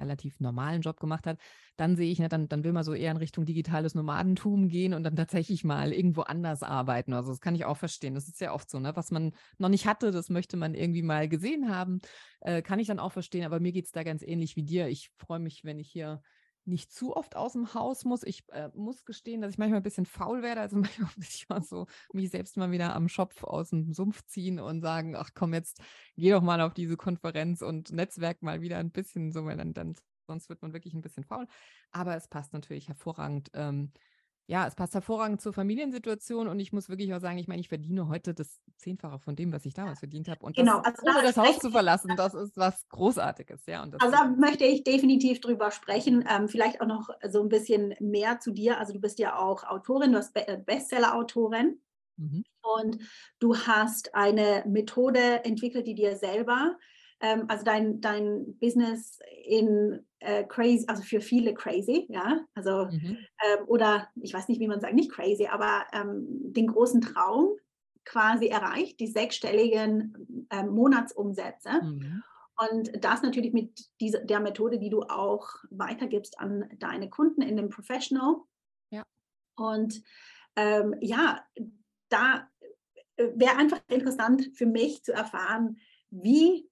relativ 0.01 0.39
normalen 0.39 0.81
Job 0.81 0.99
gemacht 0.99 1.25
hat, 1.25 1.39
dann 1.77 1.95
sehe 1.95 2.11
ich, 2.11 2.19
ne, 2.19 2.27
dann, 2.27 2.47
dann 2.49 2.63
will 2.63 2.73
man 2.73 2.83
so 2.83 2.93
eher 2.93 3.11
in 3.11 3.17
Richtung 3.17 3.45
digitales 3.45 3.95
Nomadentum 3.95 4.67
gehen 4.67 4.93
und 4.93 5.03
dann 5.03 5.15
tatsächlich 5.15 5.63
mal 5.63 5.93
irgendwo 5.93 6.21
anders 6.21 6.63
arbeiten. 6.63 7.13
Also 7.13 7.29
das 7.31 7.39
kann 7.39 7.55
ich 7.55 7.65
auch 7.65 7.77
verstehen. 7.77 8.15
Das 8.15 8.27
ist 8.27 8.41
ja 8.41 8.53
oft 8.53 8.69
so, 8.69 8.79
ne? 8.79 8.95
Was 8.95 9.11
man 9.11 9.31
noch 9.57 9.69
nicht 9.69 9.85
hatte, 9.85 10.11
das 10.11 10.29
möchte 10.29 10.57
man 10.57 10.73
irgendwie 10.73 11.03
mal 11.03 11.29
gesehen 11.29 11.73
haben. 11.73 12.01
Äh, 12.41 12.61
kann 12.61 12.79
ich 12.79 12.87
dann 12.87 12.99
auch 12.99 13.11
verstehen, 13.11 13.45
aber 13.45 13.59
mir 13.59 13.71
geht 13.71 13.85
es 13.85 13.91
da 13.91 14.03
ganz 14.03 14.23
ähnlich 14.23 14.55
wie 14.55 14.63
dir. 14.63 14.87
Ich 14.87 15.11
freue 15.17 15.39
mich, 15.39 15.63
wenn 15.63 15.79
ich 15.79 15.89
hier 15.89 16.21
nicht 16.65 16.91
zu 16.91 17.15
oft 17.15 17.35
aus 17.35 17.53
dem 17.53 17.73
Haus 17.73 18.05
muss. 18.05 18.23
Ich 18.23 18.43
äh, 18.49 18.69
muss 18.73 19.05
gestehen, 19.05 19.41
dass 19.41 19.51
ich 19.51 19.57
manchmal 19.57 19.79
ein 19.79 19.83
bisschen 19.83 20.05
faul 20.05 20.41
werde. 20.41 20.61
Also 20.61 20.77
manchmal 20.77 21.09
muss 21.15 21.33
ich 21.33 21.49
mal 21.49 21.61
so 21.61 21.87
mich 22.13 22.29
selbst 22.29 22.57
mal 22.57 22.71
wieder 22.71 22.95
am 22.95 23.09
Schopf 23.09 23.43
aus 23.43 23.69
dem 23.69 23.93
Sumpf 23.93 24.23
ziehen 24.25 24.59
und 24.59 24.81
sagen, 24.81 25.15
ach 25.15 25.31
komm, 25.33 25.53
jetzt 25.53 25.81
geh 26.15 26.31
doch 26.31 26.41
mal 26.41 26.61
auf 26.61 26.73
diese 26.73 26.97
Konferenz 26.97 27.61
und 27.61 27.91
Netzwerk 27.91 28.41
mal 28.41 28.61
wieder 28.61 28.77
ein 28.77 28.91
bisschen 28.91 29.31
so, 29.31 29.45
weil 29.45 29.57
dann, 29.57 29.73
dann 29.73 29.95
sonst 30.27 30.49
wird 30.49 30.61
man 30.61 30.73
wirklich 30.73 30.93
ein 30.93 31.01
bisschen 31.01 31.23
faul. 31.23 31.47
Aber 31.91 32.15
es 32.15 32.27
passt 32.27 32.53
natürlich 32.53 32.87
hervorragend. 32.87 33.49
Ähm, 33.53 33.91
ja, 34.51 34.67
es 34.67 34.75
passt 34.75 34.93
hervorragend 34.93 35.39
zur 35.39 35.53
Familiensituation 35.53 36.49
und 36.49 36.59
ich 36.59 36.73
muss 36.73 36.89
wirklich 36.89 37.13
auch 37.13 37.21
sagen, 37.21 37.37
ich 37.37 37.47
meine, 37.47 37.61
ich 37.61 37.69
verdiene 37.69 38.09
heute 38.09 38.33
das 38.33 38.59
Zehnfache 38.75 39.17
von 39.17 39.37
dem, 39.37 39.53
was 39.53 39.65
ich 39.65 39.73
damals 39.73 39.99
verdient 39.99 40.27
habe. 40.27 40.45
Und 40.45 40.57
genau, 40.57 40.81
das, 40.81 40.99
also 40.99 41.19
ohne 41.19 41.23
das 41.25 41.37
Haus 41.37 41.59
zu 41.59 41.71
verlassen, 41.71 42.11
das 42.17 42.33
ist 42.33 42.57
was 42.57 42.85
Großartiges, 42.89 43.65
ja. 43.67 43.81
also 43.81 43.97
da 44.11 44.27
möchte 44.27 44.65
ich 44.65 44.83
definitiv 44.83 45.39
drüber 45.39 45.71
sprechen. 45.71 46.25
Ähm, 46.29 46.49
vielleicht 46.49 46.81
auch 46.81 46.85
noch 46.85 47.07
so 47.29 47.41
ein 47.41 47.47
bisschen 47.47 47.95
mehr 48.01 48.41
zu 48.41 48.51
dir. 48.51 48.77
Also 48.77 48.91
du 48.91 48.99
bist 48.99 49.19
ja 49.19 49.37
auch 49.37 49.63
Autorin, 49.63 50.11
du 50.11 50.17
bist 50.17 50.35
äh, 50.35 50.57
Bestseller-Autorin. 50.65 51.79
Mhm. 52.17 52.43
Und 52.61 52.97
du 53.39 53.55
hast 53.55 54.13
eine 54.13 54.65
Methode 54.67 55.45
entwickelt, 55.45 55.87
die 55.87 55.95
dir 55.95 56.17
selber 56.17 56.75
ähm, 57.21 57.45
also 57.47 57.63
dein, 57.63 58.01
dein 58.01 58.57
Business 58.59 59.19
in 59.45 60.05
äh, 60.19 60.43
crazy, 60.43 60.85
also 60.87 61.03
für 61.03 61.21
viele 61.21 61.53
crazy, 61.53 62.07
ja, 62.09 62.45
also 62.55 62.85
mhm. 62.85 63.17
ähm, 63.43 63.65
oder 63.67 64.09
ich 64.21 64.33
weiß 64.33 64.47
nicht, 64.47 64.59
wie 64.59 64.67
man 64.67 64.81
sagt, 64.81 64.93
nicht 64.93 65.11
crazy, 65.11 65.47
aber 65.47 65.85
ähm, 65.93 66.25
den 66.53 66.67
großen 66.67 67.01
Traum 67.01 67.57
quasi 68.05 68.47
erreicht, 68.47 68.99
die 68.99 69.07
sechsstelligen 69.07 70.47
ähm, 70.49 70.69
Monatsumsätze. 70.69 71.81
Mhm. 71.81 72.23
Und 72.57 73.03
das 73.03 73.21
natürlich 73.21 73.53
mit 73.53 73.89
dieser, 73.99 74.19
der 74.19 74.39
Methode, 74.39 74.77
die 74.77 74.89
du 74.89 75.01
auch 75.03 75.47
weitergibst 75.69 76.39
an 76.39 76.69
deine 76.77 77.09
Kunden 77.09 77.41
in 77.41 77.57
dem 77.57 77.69
Professional. 77.69 78.35
Ja. 78.91 79.03
Und 79.55 80.03
ähm, 80.55 80.95
ja, 81.01 81.43
da 82.09 82.47
äh, 83.15 83.29
wäre 83.35 83.57
einfach 83.57 83.79
interessant 83.87 84.51
für 84.53 84.65
mich 84.65 85.03
zu 85.03 85.13
erfahren, 85.13 85.77
wie 86.09 86.69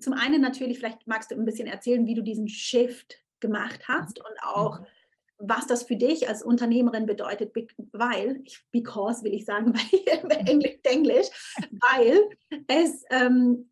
zum 0.00 0.12
einen 0.12 0.40
natürlich, 0.40 0.78
vielleicht 0.78 1.06
magst 1.06 1.30
du 1.30 1.34
ein 1.34 1.44
bisschen 1.44 1.68
erzählen, 1.68 2.06
wie 2.06 2.14
du 2.14 2.22
diesen 2.22 2.48
Shift 2.48 3.22
gemacht 3.40 3.86
hast 3.86 4.18
und 4.18 4.42
auch, 4.42 4.80
mhm. 4.80 4.86
was 5.38 5.66
das 5.66 5.84
für 5.84 5.96
dich 5.96 6.28
als 6.28 6.42
Unternehmerin 6.42 7.06
bedeutet, 7.06 7.54
weil, 7.92 8.42
because 8.72 9.22
will 9.22 9.34
ich 9.34 9.44
sagen, 9.44 9.74
weil 9.74 10.46
Englisch, 10.46 10.78
Englisch, 10.82 11.28
weil 11.70 12.28
es, 12.66 13.04
ähm, 13.10 13.70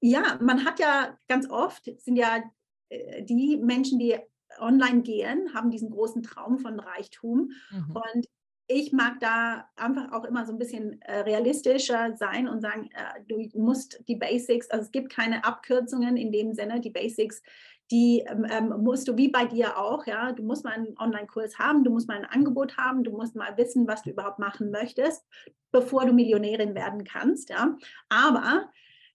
ja, 0.00 0.38
man 0.40 0.64
hat 0.64 0.78
ja 0.78 1.18
ganz 1.28 1.48
oft, 1.48 1.84
sind 2.00 2.16
ja 2.16 2.42
äh, 2.90 3.22
die 3.22 3.56
Menschen, 3.56 3.98
die 3.98 4.18
online 4.58 5.02
gehen, 5.02 5.52
haben 5.54 5.70
diesen 5.70 5.90
großen 5.90 6.22
Traum 6.22 6.58
von 6.58 6.78
Reichtum. 6.80 7.50
Mhm. 7.70 7.96
Und 7.96 8.26
ich 8.68 8.92
mag 8.92 9.20
da 9.20 9.68
einfach 9.76 10.12
auch 10.12 10.24
immer 10.24 10.44
so 10.44 10.52
ein 10.52 10.58
bisschen 10.58 11.00
äh, 11.02 11.20
realistischer 11.20 12.16
sein 12.16 12.48
und 12.48 12.60
sagen, 12.60 12.90
äh, 12.94 13.22
du 13.28 13.48
musst 13.58 14.02
die 14.08 14.16
Basics, 14.16 14.70
also 14.70 14.84
es 14.84 14.92
gibt 14.92 15.12
keine 15.12 15.44
Abkürzungen 15.44 16.16
in 16.16 16.32
dem 16.32 16.52
Sinne, 16.52 16.80
die 16.80 16.90
Basics, 16.90 17.42
die 17.90 18.24
ähm, 18.26 18.44
ähm, 18.50 18.82
musst 18.82 19.06
du 19.06 19.16
wie 19.16 19.28
bei 19.28 19.46
dir 19.46 19.78
auch, 19.78 20.06
ja, 20.06 20.32
du 20.32 20.42
musst 20.42 20.64
mal 20.64 20.72
einen 20.72 20.98
Online-Kurs 20.98 21.58
haben, 21.58 21.84
du 21.84 21.90
musst 21.90 22.08
mal 22.08 22.16
ein 22.16 22.24
Angebot 22.24 22.76
haben, 22.76 23.04
du 23.04 23.12
musst 23.12 23.36
mal 23.36 23.56
wissen, 23.56 23.86
was 23.86 24.02
du 24.02 24.10
überhaupt 24.10 24.40
machen 24.40 24.70
möchtest, 24.70 25.24
bevor 25.70 26.04
du 26.04 26.12
Millionärin 26.12 26.74
werden 26.74 27.04
kannst, 27.04 27.50
ja. 27.50 27.76
Aber 28.08 28.70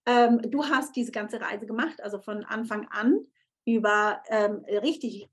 ähm, 0.06 0.42
du 0.50 0.64
hast 0.66 0.96
diese 0.96 1.12
ganze 1.12 1.42
Reise 1.42 1.66
gemacht, 1.66 2.02
also 2.02 2.20
von 2.20 2.46
Anfang 2.46 2.88
an 2.90 3.20
über 3.66 4.24
ähm, 4.30 4.64
richtig 4.82 5.30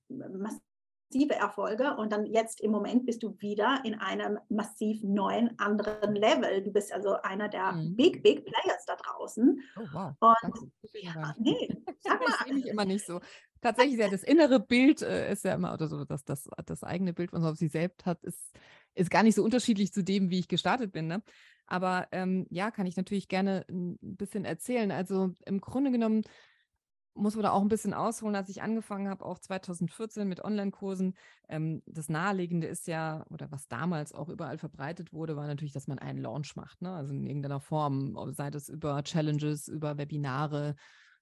massive 1.08 1.34
Erfolge 1.34 1.96
und 1.96 2.12
dann 2.12 2.26
jetzt 2.26 2.60
im 2.60 2.70
Moment 2.70 3.06
bist 3.06 3.22
du 3.22 3.36
wieder 3.38 3.80
in 3.84 3.94
einem 3.94 4.38
massiv 4.48 5.02
neuen, 5.02 5.58
anderen 5.58 6.14
Level. 6.14 6.62
Du 6.62 6.70
bist 6.70 6.92
also 6.92 7.20
einer 7.22 7.48
der 7.48 7.72
mhm. 7.72 7.96
Big, 7.96 8.22
Big 8.22 8.44
Players 8.44 8.84
da 8.86 8.96
draußen. 8.96 9.60
Oh, 9.76 9.86
wow. 9.92 10.14
Und, 10.20 10.72
ja, 10.94 11.34
nee, 11.38 11.76
sag 12.00 12.20
mal. 12.20 12.34
das 12.48 12.64
immer 12.64 12.84
nicht 12.84 13.06
so. 13.06 13.20
Tatsächlich, 13.60 13.98
ja, 13.98 14.08
das 14.08 14.22
innere 14.22 14.60
Bild 14.60 15.02
äh, 15.02 15.32
ist 15.32 15.44
ja 15.44 15.54
immer, 15.54 15.72
oder 15.72 15.88
so, 15.88 16.04
dass 16.04 16.24
das, 16.24 16.48
das 16.64 16.84
eigene 16.84 17.12
Bild, 17.12 17.32
was 17.32 17.40
man 17.40 17.50
auf 17.52 17.58
sich 17.58 17.72
selbst 17.72 18.06
hat, 18.06 18.22
ist, 18.22 18.54
ist 18.94 19.10
gar 19.10 19.22
nicht 19.22 19.34
so 19.34 19.42
unterschiedlich 19.42 19.92
zu 19.92 20.04
dem, 20.04 20.30
wie 20.30 20.38
ich 20.38 20.48
gestartet 20.48 20.92
bin. 20.92 21.08
Ne? 21.08 21.22
Aber 21.66 22.06
ähm, 22.12 22.46
ja, 22.50 22.70
kann 22.70 22.86
ich 22.86 22.96
natürlich 22.96 23.28
gerne 23.28 23.64
ein 23.68 23.98
bisschen 24.00 24.44
erzählen. 24.44 24.90
Also 24.92 25.34
im 25.44 25.60
Grunde 25.60 25.90
genommen 25.90 26.22
muss 27.18 27.34
man 27.34 27.42
da 27.42 27.50
auch 27.50 27.62
ein 27.62 27.68
bisschen 27.68 27.94
ausholen, 27.94 28.36
als 28.36 28.48
ich 28.48 28.62
angefangen 28.62 29.08
habe, 29.08 29.24
auch 29.24 29.38
2014 29.38 30.28
mit 30.28 30.44
Online-Kursen. 30.44 31.14
Ähm, 31.48 31.82
das 31.86 32.08
Naheliegende 32.08 32.66
ist 32.66 32.86
ja, 32.86 33.24
oder 33.30 33.50
was 33.50 33.68
damals 33.68 34.12
auch 34.12 34.28
überall 34.28 34.58
verbreitet 34.58 35.12
wurde, 35.12 35.36
war 35.36 35.46
natürlich, 35.46 35.72
dass 35.72 35.88
man 35.88 35.98
einen 35.98 36.20
Launch 36.20 36.56
macht, 36.56 36.80
ne? 36.82 36.92
also 36.92 37.12
in 37.12 37.26
irgendeiner 37.26 37.60
Form, 37.60 38.16
sei 38.32 38.50
das 38.50 38.68
über 38.68 39.02
Challenges, 39.02 39.68
über 39.68 39.98
Webinare, 39.98 40.76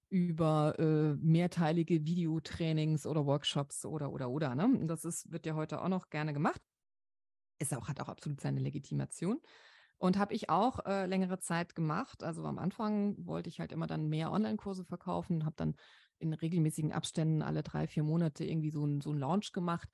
über 0.08 0.78
äh, 0.78 1.14
mehrteilige 1.16 2.04
Videotrainings 2.04 3.06
oder 3.06 3.26
Workshops 3.26 3.84
oder, 3.84 4.12
oder, 4.12 4.30
oder. 4.30 4.54
Ne? 4.54 4.86
Das 4.86 5.04
ist, 5.04 5.30
wird 5.32 5.46
ja 5.46 5.54
heute 5.54 5.82
auch 5.82 5.88
noch 5.88 6.10
gerne 6.10 6.32
gemacht. 6.32 6.60
Ist 7.58 7.74
auch, 7.74 7.88
hat 7.88 8.00
auch 8.00 8.08
absolut 8.08 8.40
seine 8.40 8.60
Legitimation. 8.60 9.40
Und 9.98 10.18
habe 10.18 10.34
ich 10.34 10.50
auch 10.50 10.84
äh, 10.84 11.06
längere 11.06 11.38
Zeit 11.38 11.74
gemacht. 11.74 12.22
Also 12.22 12.44
am 12.44 12.58
Anfang 12.58 13.16
wollte 13.26 13.48
ich 13.48 13.60
halt 13.60 13.72
immer 13.72 13.86
dann 13.86 14.08
mehr 14.08 14.30
Online-Kurse 14.30 14.84
verkaufen, 14.84 15.44
habe 15.46 15.56
dann 15.56 15.74
in 16.18 16.32
regelmäßigen 16.32 16.92
Abständen 16.92 17.42
alle 17.42 17.62
drei, 17.62 17.86
vier 17.86 18.02
Monate 18.02 18.44
irgendwie 18.44 18.70
so 18.70 18.84
ein, 18.84 19.00
so 19.00 19.12
Launch 19.12 19.52
gemacht. 19.52 19.88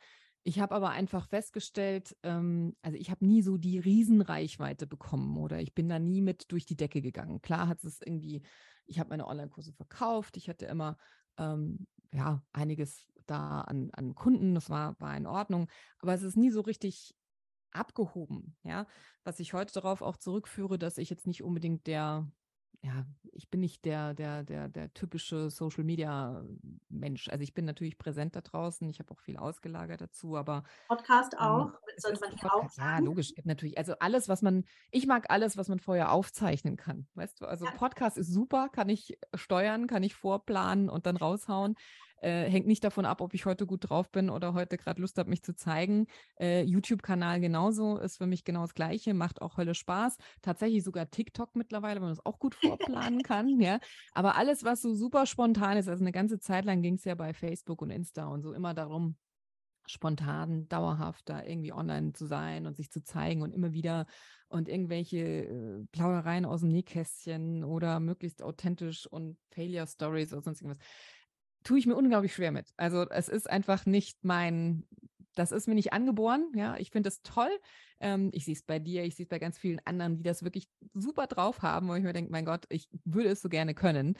Ich 0.44 0.58
habe 0.58 0.74
aber 0.74 0.90
einfach 0.90 1.28
festgestellt, 1.28 2.16
ähm, 2.24 2.74
also 2.82 2.98
ich 2.98 3.10
habe 3.10 3.24
nie 3.24 3.42
so 3.42 3.56
die 3.56 3.78
Riesenreichweite 3.78 4.88
bekommen 4.88 5.36
oder 5.36 5.60
ich 5.60 5.72
bin 5.72 5.88
da 5.88 6.00
nie 6.00 6.20
mit 6.20 6.50
durch 6.50 6.66
die 6.66 6.76
Decke 6.76 7.00
gegangen. 7.00 7.40
Klar 7.42 7.68
hat 7.68 7.84
es 7.84 8.00
irgendwie, 8.02 8.42
ich 8.86 8.98
habe 8.98 9.10
meine 9.10 9.28
Online-Kurse 9.28 9.72
verkauft, 9.72 10.36
ich 10.36 10.48
hatte 10.48 10.66
immer 10.66 10.98
ähm, 11.38 11.86
ja 12.12 12.42
einiges 12.52 13.06
da 13.26 13.60
an, 13.60 13.90
an 13.92 14.16
Kunden, 14.16 14.54
das 14.54 14.68
war, 14.68 14.98
war 15.00 15.16
in 15.16 15.26
Ordnung, 15.26 15.68
aber 16.00 16.12
es 16.12 16.22
ist 16.22 16.36
nie 16.36 16.50
so 16.50 16.60
richtig 16.60 17.14
abgehoben, 17.72 18.56
ja, 18.62 18.86
was 19.24 19.40
ich 19.40 19.54
heute 19.54 19.74
darauf 19.74 20.02
auch 20.02 20.16
zurückführe, 20.16 20.78
dass 20.78 20.98
ich 20.98 21.10
jetzt 21.10 21.26
nicht 21.26 21.42
unbedingt 21.42 21.86
der 21.86 22.26
ja, 22.84 23.06
ich 23.32 23.48
bin 23.48 23.60
nicht 23.60 23.84
der, 23.84 24.12
der, 24.12 24.42
der, 24.42 24.68
der 24.68 24.92
typische 24.92 25.50
Social 25.50 25.84
Media 25.84 26.44
Mensch. 26.88 27.28
Also 27.28 27.44
ich 27.44 27.54
bin 27.54 27.64
natürlich 27.64 27.96
präsent 27.96 28.34
da 28.34 28.40
draußen, 28.40 28.88
ich 28.90 28.98
habe 28.98 29.12
auch 29.12 29.20
viel 29.20 29.36
ausgelagert 29.36 30.00
dazu, 30.00 30.36
aber 30.36 30.64
Podcast 30.88 31.34
ähm, 31.34 31.38
auch, 31.38 31.66
ähm, 31.68 31.74
sollte 31.96 32.20
man 32.20 32.36
hier 32.36 32.52
auch 32.52 32.68
Ja, 32.76 32.98
logisch, 32.98 33.34
natürlich. 33.44 33.78
Also 33.78 33.94
alles, 34.00 34.28
was 34.28 34.42
man, 34.42 34.64
ich 34.90 35.06
mag 35.06 35.26
alles, 35.28 35.56
was 35.56 35.68
man 35.68 35.78
vorher 35.78 36.10
aufzeichnen 36.10 36.76
kann. 36.76 37.06
Weißt 37.14 37.40
du, 37.40 37.46
also 37.46 37.66
ja. 37.66 37.70
Podcast 37.70 38.18
ist 38.18 38.32
super, 38.32 38.68
kann 38.68 38.88
ich 38.88 39.16
steuern, 39.34 39.86
kann 39.86 40.02
ich 40.02 40.16
vorplanen 40.16 40.88
und 40.88 41.06
dann 41.06 41.16
raushauen. 41.16 41.76
Äh, 42.22 42.48
hängt 42.48 42.68
nicht 42.68 42.84
davon 42.84 43.04
ab, 43.04 43.20
ob 43.20 43.34
ich 43.34 43.46
heute 43.46 43.66
gut 43.66 43.90
drauf 43.90 44.10
bin 44.10 44.30
oder 44.30 44.54
heute 44.54 44.76
gerade 44.76 45.00
Lust 45.00 45.18
habe, 45.18 45.28
mich 45.28 45.42
zu 45.42 45.56
zeigen. 45.56 46.06
Äh, 46.38 46.62
YouTube-Kanal 46.62 47.40
genauso 47.40 47.98
ist 47.98 48.18
für 48.18 48.26
mich 48.26 48.44
genau 48.44 48.62
das 48.62 48.74
Gleiche, 48.74 49.12
macht 49.12 49.42
auch 49.42 49.56
Hölle 49.56 49.74
Spaß. 49.74 50.16
Tatsächlich 50.40 50.84
sogar 50.84 51.10
TikTok 51.10 51.56
mittlerweile, 51.56 51.96
wenn 51.96 52.02
man 52.08 52.12
das 52.12 52.24
auch 52.24 52.38
gut 52.38 52.54
vorplanen 52.54 53.22
kann. 53.22 53.60
ja. 53.60 53.80
Aber 54.12 54.36
alles, 54.36 54.62
was 54.62 54.82
so 54.82 54.94
super 54.94 55.26
spontan 55.26 55.76
ist, 55.76 55.88
also 55.88 56.04
eine 56.04 56.12
ganze 56.12 56.38
Zeit 56.38 56.64
lang 56.64 56.80
ging 56.80 56.94
es 56.94 57.04
ja 57.04 57.16
bei 57.16 57.34
Facebook 57.34 57.82
und 57.82 57.90
Insta 57.90 58.26
und 58.26 58.42
so 58.42 58.52
immer 58.52 58.72
darum, 58.72 59.16
spontan, 59.86 60.68
dauerhaft 60.68 61.28
da 61.28 61.42
irgendwie 61.42 61.72
online 61.72 62.12
zu 62.12 62.26
sein 62.26 62.66
und 62.66 62.76
sich 62.76 62.90
zu 62.90 63.02
zeigen 63.02 63.42
und 63.42 63.52
immer 63.52 63.72
wieder 63.72 64.06
und 64.48 64.68
irgendwelche 64.68 65.18
äh, 65.18 65.84
Plaudereien 65.92 66.44
aus 66.44 66.60
dem 66.60 66.70
Nähkästchen 66.70 67.64
oder 67.64 68.00
möglichst 68.00 68.42
authentisch 68.42 69.06
und 69.06 69.38
Failure 69.50 69.86
Stories 69.86 70.32
oder 70.32 70.42
sonst 70.42 70.62
irgendwas 70.62 70.84
tue 71.62 71.78
ich 71.78 71.86
mir 71.86 71.96
unglaublich 71.96 72.34
schwer 72.34 72.52
mit. 72.52 72.68
Also 72.76 73.08
es 73.08 73.28
ist 73.28 73.48
einfach 73.48 73.86
nicht 73.86 74.18
mein, 74.22 74.86
das 75.34 75.52
ist 75.52 75.68
mir 75.68 75.74
nicht 75.74 75.92
angeboren. 75.92 76.52
Ja, 76.54 76.76
ich 76.76 76.90
finde 76.90 77.08
es 77.08 77.22
toll. 77.22 77.50
Ähm, 78.00 78.30
ich 78.32 78.44
sehe 78.44 78.54
es 78.54 78.62
bei 78.62 78.78
dir, 78.78 79.04
ich 79.04 79.16
sehe 79.16 79.24
es 79.24 79.28
bei 79.28 79.38
ganz 79.38 79.58
vielen 79.58 79.80
anderen, 79.84 80.16
die 80.16 80.22
das 80.22 80.42
wirklich 80.42 80.68
super 80.94 81.26
drauf 81.26 81.62
haben, 81.62 81.88
wo 81.88 81.94
ich 81.94 82.02
mir 82.02 82.12
denke, 82.12 82.32
mein 82.32 82.44
Gott, 82.44 82.66
ich 82.68 82.88
würde 83.04 83.30
es 83.30 83.42
so 83.42 83.48
gerne 83.48 83.74
können. 83.74 84.18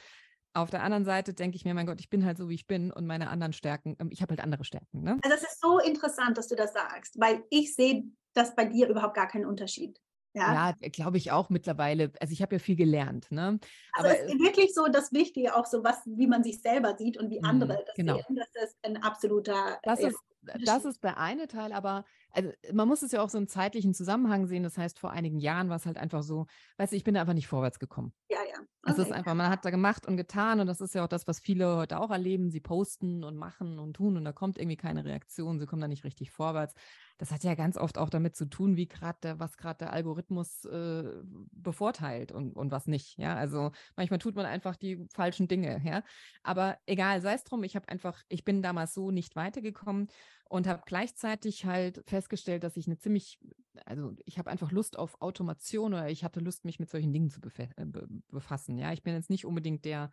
Auf 0.55 0.69
der 0.71 0.83
anderen 0.83 1.05
Seite 1.05 1.33
denke 1.33 1.57
ich 1.57 1.65
mir, 1.65 1.73
mein 1.73 1.87
Gott, 1.87 2.01
ich 2.01 2.11
bin 2.11 2.27
halt 2.27 2.37
so, 2.37 2.49
wie 2.51 2.55
ich 2.55 2.67
bin 2.67 2.93
und 2.93 3.07
meine 3.07 3.31
anderen 3.31 3.53
Stärken, 3.53 3.97
ähm, 3.99 4.11
ich 4.11 4.23
habe 4.23 4.31
halt 4.31 4.43
andere 4.43 4.65
Stärken. 4.65 5.03
Ne? 5.03 5.19
Also 5.23 5.37
es 5.37 5.43
ist 5.43 5.61
so 5.61 5.79
interessant, 5.79 6.37
dass 6.39 6.49
du 6.49 6.57
das 6.57 6.73
sagst, 6.73 7.19
weil 7.19 7.43
ich 7.51 7.75
sehe 7.75 8.05
das 8.35 8.55
bei 8.55 8.65
dir 8.65 8.89
überhaupt 8.89 9.15
gar 9.15 9.29
keinen 9.29 9.47
Unterschied. 9.47 9.99
Ja, 10.35 10.75
ja 10.81 10.89
glaube 10.91 11.19
ich 11.19 11.31
auch 11.31 11.51
mittlerweile. 11.51 12.12
Also 12.21 12.33
ich 12.33 12.43
habe 12.43 12.55
ja 12.55 12.59
viel 12.59 12.77
gelernt. 12.77 13.31
Ne? 13.31 13.59
Also 13.93 14.09
Aber 14.09 14.19
es 14.19 14.33
ist 14.33 14.41
wirklich 14.41 14.75
so 14.75 14.87
das 14.87 15.12
Wichtige, 15.12 15.55
auch 15.55 15.67
so 15.67 15.85
was, 15.85 15.99
wie 16.07 16.27
man 16.27 16.43
sich 16.43 16.61
selber 16.61 16.97
sieht 16.97 17.19
und 17.19 17.31
wie 17.31 17.43
andere 17.43 17.83
das 17.87 17.95
genau. 17.95 18.17
sehen. 18.17 18.37
Das 18.37 18.65
ist 18.65 18.79
ein 18.83 18.97
absoluter. 19.03 19.79
Das 19.83 20.01
ist, 20.01 20.19
das 20.65 20.85
ist 20.85 21.03
der 21.05 21.19
eine 21.19 21.47
Teil, 21.49 21.73
aber 21.73 22.05
also 22.33 22.51
man 22.73 22.89
muss 22.89 23.03
es 23.03 23.12
ja 23.12 23.23
auch 23.23 23.29
so 23.29 23.39
im 23.39 23.49
zeitlichen 23.49 23.95
Zusammenhang 23.95 24.47
sehen. 24.47 24.62
Das 24.62 24.79
heißt, 24.79 24.99
vor 24.99 25.11
einigen 25.11 25.39
Jahren 25.39 25.69
war 25.69 25.77
es 25.77 25.87
halt 25.87 25.99
einfach 25.99 26.23
so, 26.23 26.47
weißt 26.79 26.93
du, 26.93 26.97
ich 26.97 27.05
bin 27.05 27.15
da 27.15 27.21
einfach 27.21 27.35
nicht 27.35 27.47
vorwärts 27.47 27.79
gekommen. 27.79 28.12
Ja, 28.31 28.39
ja. 28.51 28.61
Okay. 28.85 28.93
Es 28.93 28.99
ist 28.99 29.12
einfach, 29.12 29.35
man 29.35 29.49
hat 29.49 29.65
da 29.65 29.71
gemacht 29.71 30.07
und 30.07 30.17
getan 30.17 30.59
und 30.59 30.67
das 30.67 30.81
ist 30.81 30.95
ja 30.95 31.05
auch 31.05 31.09
das, 31.09 31.29
was 31.29 31.39
viele 31.39 31.77
heute 31.77 32.01
auch 32.01 32.11
erleben. 32.11 32.51
Sie 32.51 32.61
posten 32.61 33.23
und 33.23 33.37
machen 33.37 33.79
und 33.79 33.95
tun 33.95 34.17
und 34.17 34.25
da 34.25 34.33
kommt 34.33 34.59
irgendwie 34.59 34.77
keine 34.77 35.05
Reaktion, 35.05 35.61
sie 35.61 35.67
kommen 35.67 35.83
da 35.83 35.89
nicht 35.89 36.05
richtig 36.05 36.33
vorwärts 36.33 36.75
das 37.23 37.31
hat 37.31 37.45
ja 37.45 37.55
ganz 37.55 37.77
oft 37.77 37.99
auch 37.99 38.11
damit 38.11 38.35
zu 38.35 38.47
tun, 38.47 38.77
wie 38.77 38.89
gerade 38.89 39.39
was 39.39 39.57
gerade 39.57 39.79
der 39.79 39.93
Algorithmus 39.93 40.65
äh, 40.65 41.05
bevorteilt 41.53 42.33
und, 42.33 42.57
und 42.57 42.73
was 42.73 42.89
nicht. 42.89 43.17
Ja, 43.17 43.37
also 43.37 43.71
manchmal 43.95 44.19
tut 44.19 44.35
man 44.35 44.45
einfach 44.45 44.75
die 44.75 45.07
falschen 45.12 45.47
Dinge. 45.47 45.81
Ja, 45.85 46.03
aber 46.43 46.79
egal, 46.85 47.21
sei 47.21 47.35
es 47.35 47.45
drum. 47.45 47.62
Ich 47.62 47.77
habe 47.77 47.89
einfach, 47.89 48.21
ich 48.29 48.45
bin 48.45 48.61
damals 48.61 48.93
so 48.93 49.12
nicht 49.12 49.37
weitergekommen 49.37 50.09
und 50.53 50.67
habe 50.67 50.83
gleichzeitig 50.85 51.65
halt 51.65 52.03
festgestellt, 52.07 52.63
dass 52.63 52.77
ich 52.77 52.87
eine 52.87 52.99
ziemlich, 52.99 53.39
also 53.87 54.13
ich 54.27 54.39
habe 54.39 54.51
einfach 54.51 54.71
Lust 54.71 54.99
auf 54.99 55.21
Automation 55.23 55.95
oder 55.95 56.11
ich 56.11 56.25
hatte 56.25 56.41
Lust, 56.41 56.67
mich 56.67 56.79
mit 56.79 56.91
solchen 56.91 57.12
Dingen 57.12 57.31
zu 57.31 57.41
äh, 57.57 57.87
befassen. 58.29 58.77
Ja, 58.79 58.93
ich 58.93 59.03
bin 59.03 59.15
jetzt 59.15 59.31
nicht 59.31 59.47
unbedingt 59.47 59.85
der 59.85 60.12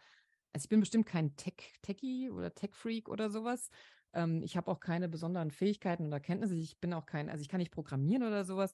also 0.54 0.66
ich 0.66 0.70
bin 0.70 0.80
bestimmt 0.80 1.06
kein 1.06 1.36
Tech, 1.36 1.76
Techie 1.84 2.32
oder 2.32 2.54
Tech-Freak 2.56 3.08
oder 3.10 3.30
sowas, 3.30 3.70
ähm, 4.14 4.42
ich 4.44 4.58
habe 4.58 4.72
auch 4.72 4.80
keine 4.80 5.10
besonderen 5.10 5.52
Fähigkeiten 5.52 6.08
oder 6.08 6.20
Kenntnisse. 6.20 6.56
Ich 6.56 6.80
bin 6.80 6.94
auch 6.94 7.06
kein, 7.06 7.30
also 7.30 7.42
ich 7.42 7.50
kann 7.50 7.60
nicht 7.60 7.72
programmieren 7.72 8.24
oder 8.24 8.44
sowas. 8.46 8.74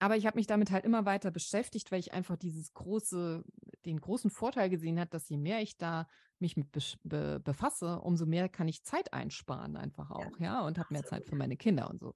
Aber 0.00 0.16
ich 0.16 0.26
habe 0.26 0.36
mich 0.36 0.46
damit 0.46 0.70
halt 0.70 0.84
immer 0.84 1.04
weiter 1.04 1.30
beschäftigt, 1.30 1.90
weil 1.90 2.00
ich 2.00 2.12
einfach 2.12 2.36
dieses 2.36 2.72
große, 2.72 3.44
den 3.84 4.00
großen 4.00 4.30
Vorteil 4.30 4.70
gesehen 4.70 5.00
habe, 5.00 5.10
dass 5.10 5.28
je 5.28 5.38
mehr 5.38 5.60
ich 5.60 5.76
da 5.76 6.06
mich 6.38 6.56
mit 6.56 6.68
be 7.02 7.40
befasse, 7.42 8.00
umso 8.00 8.24
mehr 8.24 8.48
kann 8.48 8.68
ich 8.68 8.84
Zeit 8.84 9.12
einsparen 9.12 9.76
einfach 9.76 10.10
auch, 10.10 10.38
ja, 10.38 10.60
ja 10.60 10.66
und 10.66 10.78
habe 10.78 10.92
mehr 10.92 11.04
Zeit 11.04 11.26
für 11.26 11.34
meine 11.34 11.56
Kinder 11.56 11.90
und 11.90 12.00
so. 12.00 12.14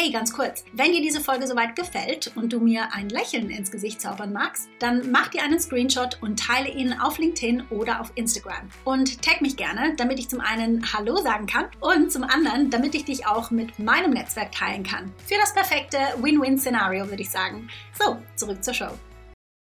Hey, 0.00 0.12
ganz 0.12 0.32
kurz, 0.32 0.64
wenn 0.74 0.92
dir 0.92 1.02
diese 1.02 1.20
Folge 1.20 1.48
soweit 1.48 1.74
gefällt 1.74 2.30
und 2.36 2.52
du 2.52 2.60
mir 2.60 2.92
ein 2.92 3.08
Lächeln 3.08 3.50
ins 3.50 3.72
Gesicht 3.72 4.00
zaubern 4.00 4.32
magst, 4.32 4.68
dann 4.78 5.10
mach 5.10 5.26
dir 5.26 5.42
einen 5.42 5.58
Screenshot 5.58 6.22
und 6.22 6.38
teile 6.38 6.68
ihn 6.68 6.92
auf 6.92 7.18
LinkedIn 7.18 7.66
oder 7.70 8.00
auf 8.00 8.12
Instagram. 8.14 8.68
Und 8.84 9.20
tag 9.22 9.40
mich 9.40 9.56
gerne, 9.56 9.96
damit 9.96 10.20
ich 10.20 10.28
zum 10.28 10.40
einen 10.40 10.92
Hallo 10.92 11.16
sagen 11.16 11.48
kann 11.48 11.68
und 11.80 12.12
zum 12.12 12.22
anderen, 12.22 12.70
damit 12.70 12.94
ich 12.94 13.06
dich 13.06 13.26
auch 13.26 13.50
mit 13.50 13.80
meinem 13.80 14.12
Netzwerk 14.12 14.52
teilen 14.52 14.84
kann. 14.84 15.12
Für 15.26 15.34
das 15.40 15.52
perfekte 15.52 15.98
Win-Win-Szenario, 16.22 17.08
würde 17.08 17.22
ich 17.22 17.30
sagen. 17.30 17.68
So, 17.92 18.22
zurück 18.36 18.62
zur 18.62 18.74
Show. 18.74 18.96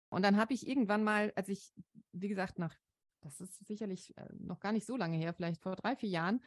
Und 0.08 0.22
dann 0.22 0.38
habe 0.38 0.54
ich 0.54 0.66
irgendwann 0.66 1.04
mal, 1.04 1.34
als 1.37 1.50
ich, 1.50 1.74
wie 2.12 2.28
gesagt, 2.28 2.58
nach, 2.58 2.74
das 3.20 3.42
ist 3.42 3.62
sicherlich 3.66 4.16
äh, 4.16 4.24
noch 4.38 4.60
gar 4.60 4.72
nicht 4.72 4.87
so 4.87 4.96
lange 4.96 5.18
her, 5.18 5.34
vielleicht 5.34 5.60
vor 5.60 5.76
drei, 5.76 5.96
vier 5.96 6.08
Jahren, 6.08 6.40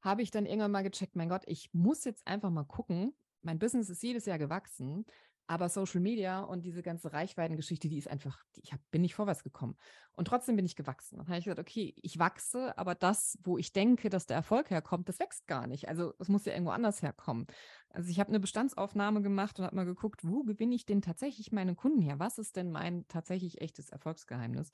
habe 0.00 0.22
ich 0.22 0.30
dann 0.30 0.46
irgendwann 0.46 0.70
mal 0.70 0.82
gecheckt, 0.82 1.16
mein 1.16 1.28
Gott, 1.28 1.42
ich 1.46 1.70
muss 1.72 2.04
jetzt 2.04 2.26
einfach 2.26 2.50
mal 2.50 2.64
gucken. 2.64 3.14
Mein 3.42 3.58
Business 3.58 3.88
ist 3.88 4.02
jedes 4.02 4.26
Jahr 4.26 4.38
gewachsen, 4.38 5.04
aber 5.50 5.70
Social 5.70 6.00
Media 6.00 6.40
und 6.40 6.66
diese 6.66 6.82
ganze 6.82 7.12
Reichweitengeschichte, 7.12 7.88
die 7.88 7.96
ist 7.96 8.08
einfach, 8.08 8.44
ich 8.56 8.72
hab, 8.72 8.80
bin 8.90 9.00
nicht 9.00 9.14
vorwärts 9.14 9.42
gekommen. 9.42 9.76
Und 10.12 10.28
trotzdem 10.28 10.56
bin 10.56 10.66
ich 10.66 10.76
gewachsen. 10.76 11.16
Dann 11.16 11.26
habe 11.26 11.38
ich 11.38 11.44
gesagt, 11.44 11.58
okay, 11.58 11.94
ich 12.02 12.18
wachse, 12.18 12.76
aber 12.76 12.94
das, 12.94 13.38
wo 13.42 13.56
ich 13.56 13.72
denke, 13.72 14.10
dass 14.10 14.26
der 14.26 14.36
Erfolg 14.36 14.68
herkommt, 14.68 15.08
das 15.08 15.18
wächst 15.18 15.46
gar 15.46 15.66
nicht. 15.66 15.88
Also 15.88 16.12
es 16.18 16.28
muss 16.28 16.44
ja 16.44 16.52
irgendwo 16.52 16.72
anders 16.72 17.00
herkommen. 17.00 17.46
Also 17.88 18.10
ich 18.10 18.20
habe 18.20 18.28
eine 18.28 18.40
Bestandsaufnahme 18.40 19.22
gemacht 19.22 19.58
und 19.58 19.64
habe 19.64 19.76
mal 19.76 19.86
geguckt, 19.86 20.20
wo 20.22 20.42
gewinne 20.42 20.74
ich 20.74 20.84
denn 20.84 21.00
tatsächlich 21.00 21.50
meine 21.50 21.74
Kunden 21.74 22.02
her? 22.02 22.18
Was 22.18 22.36
ist 22.36 22.56
denn 22.56 22.70
mein 22.70 23.08
tatsächlich 23.08 23.62
echtes 23.62 23.88
Erfolgsgeheimnis? 23.88 24.70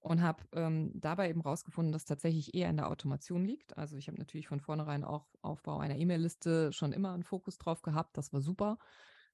Und 0.00 0.22
habe 0.22 0.44
ähm, 0.52 0.92
dabei 0.94 1.28
eben 1.30 1.40
rausgefunden, 1.40 1.92
dass 1.92 2.04
tatsächlich 2.04 2.54
eher 2.54 2.70
in 2.70 2.76
der 2.76 2.88
Automation 2.88 3.44
liegt. 3.44 3.76
Also 3.76 3.96
ich 3.96 4.08
habe 4.08 4.18
natürlich 4.18 4.48
von 4.48 4.60
vornherein 4.60 5.04
auch 5.04 5.26
Aufbau 5.42 5.78
einer 5.78 5.96
E-Mail-Liste 5.96 6.72
schon 6.72 6.92
immer 6.92 7.12
einen 7.12 7.24
Fokus 7.24 7.58
drauf 7.58 7.82
gehabt. 7.82 8.16
Das 8.16 8.32
war 8.32 8.40
super. 8.40 8.78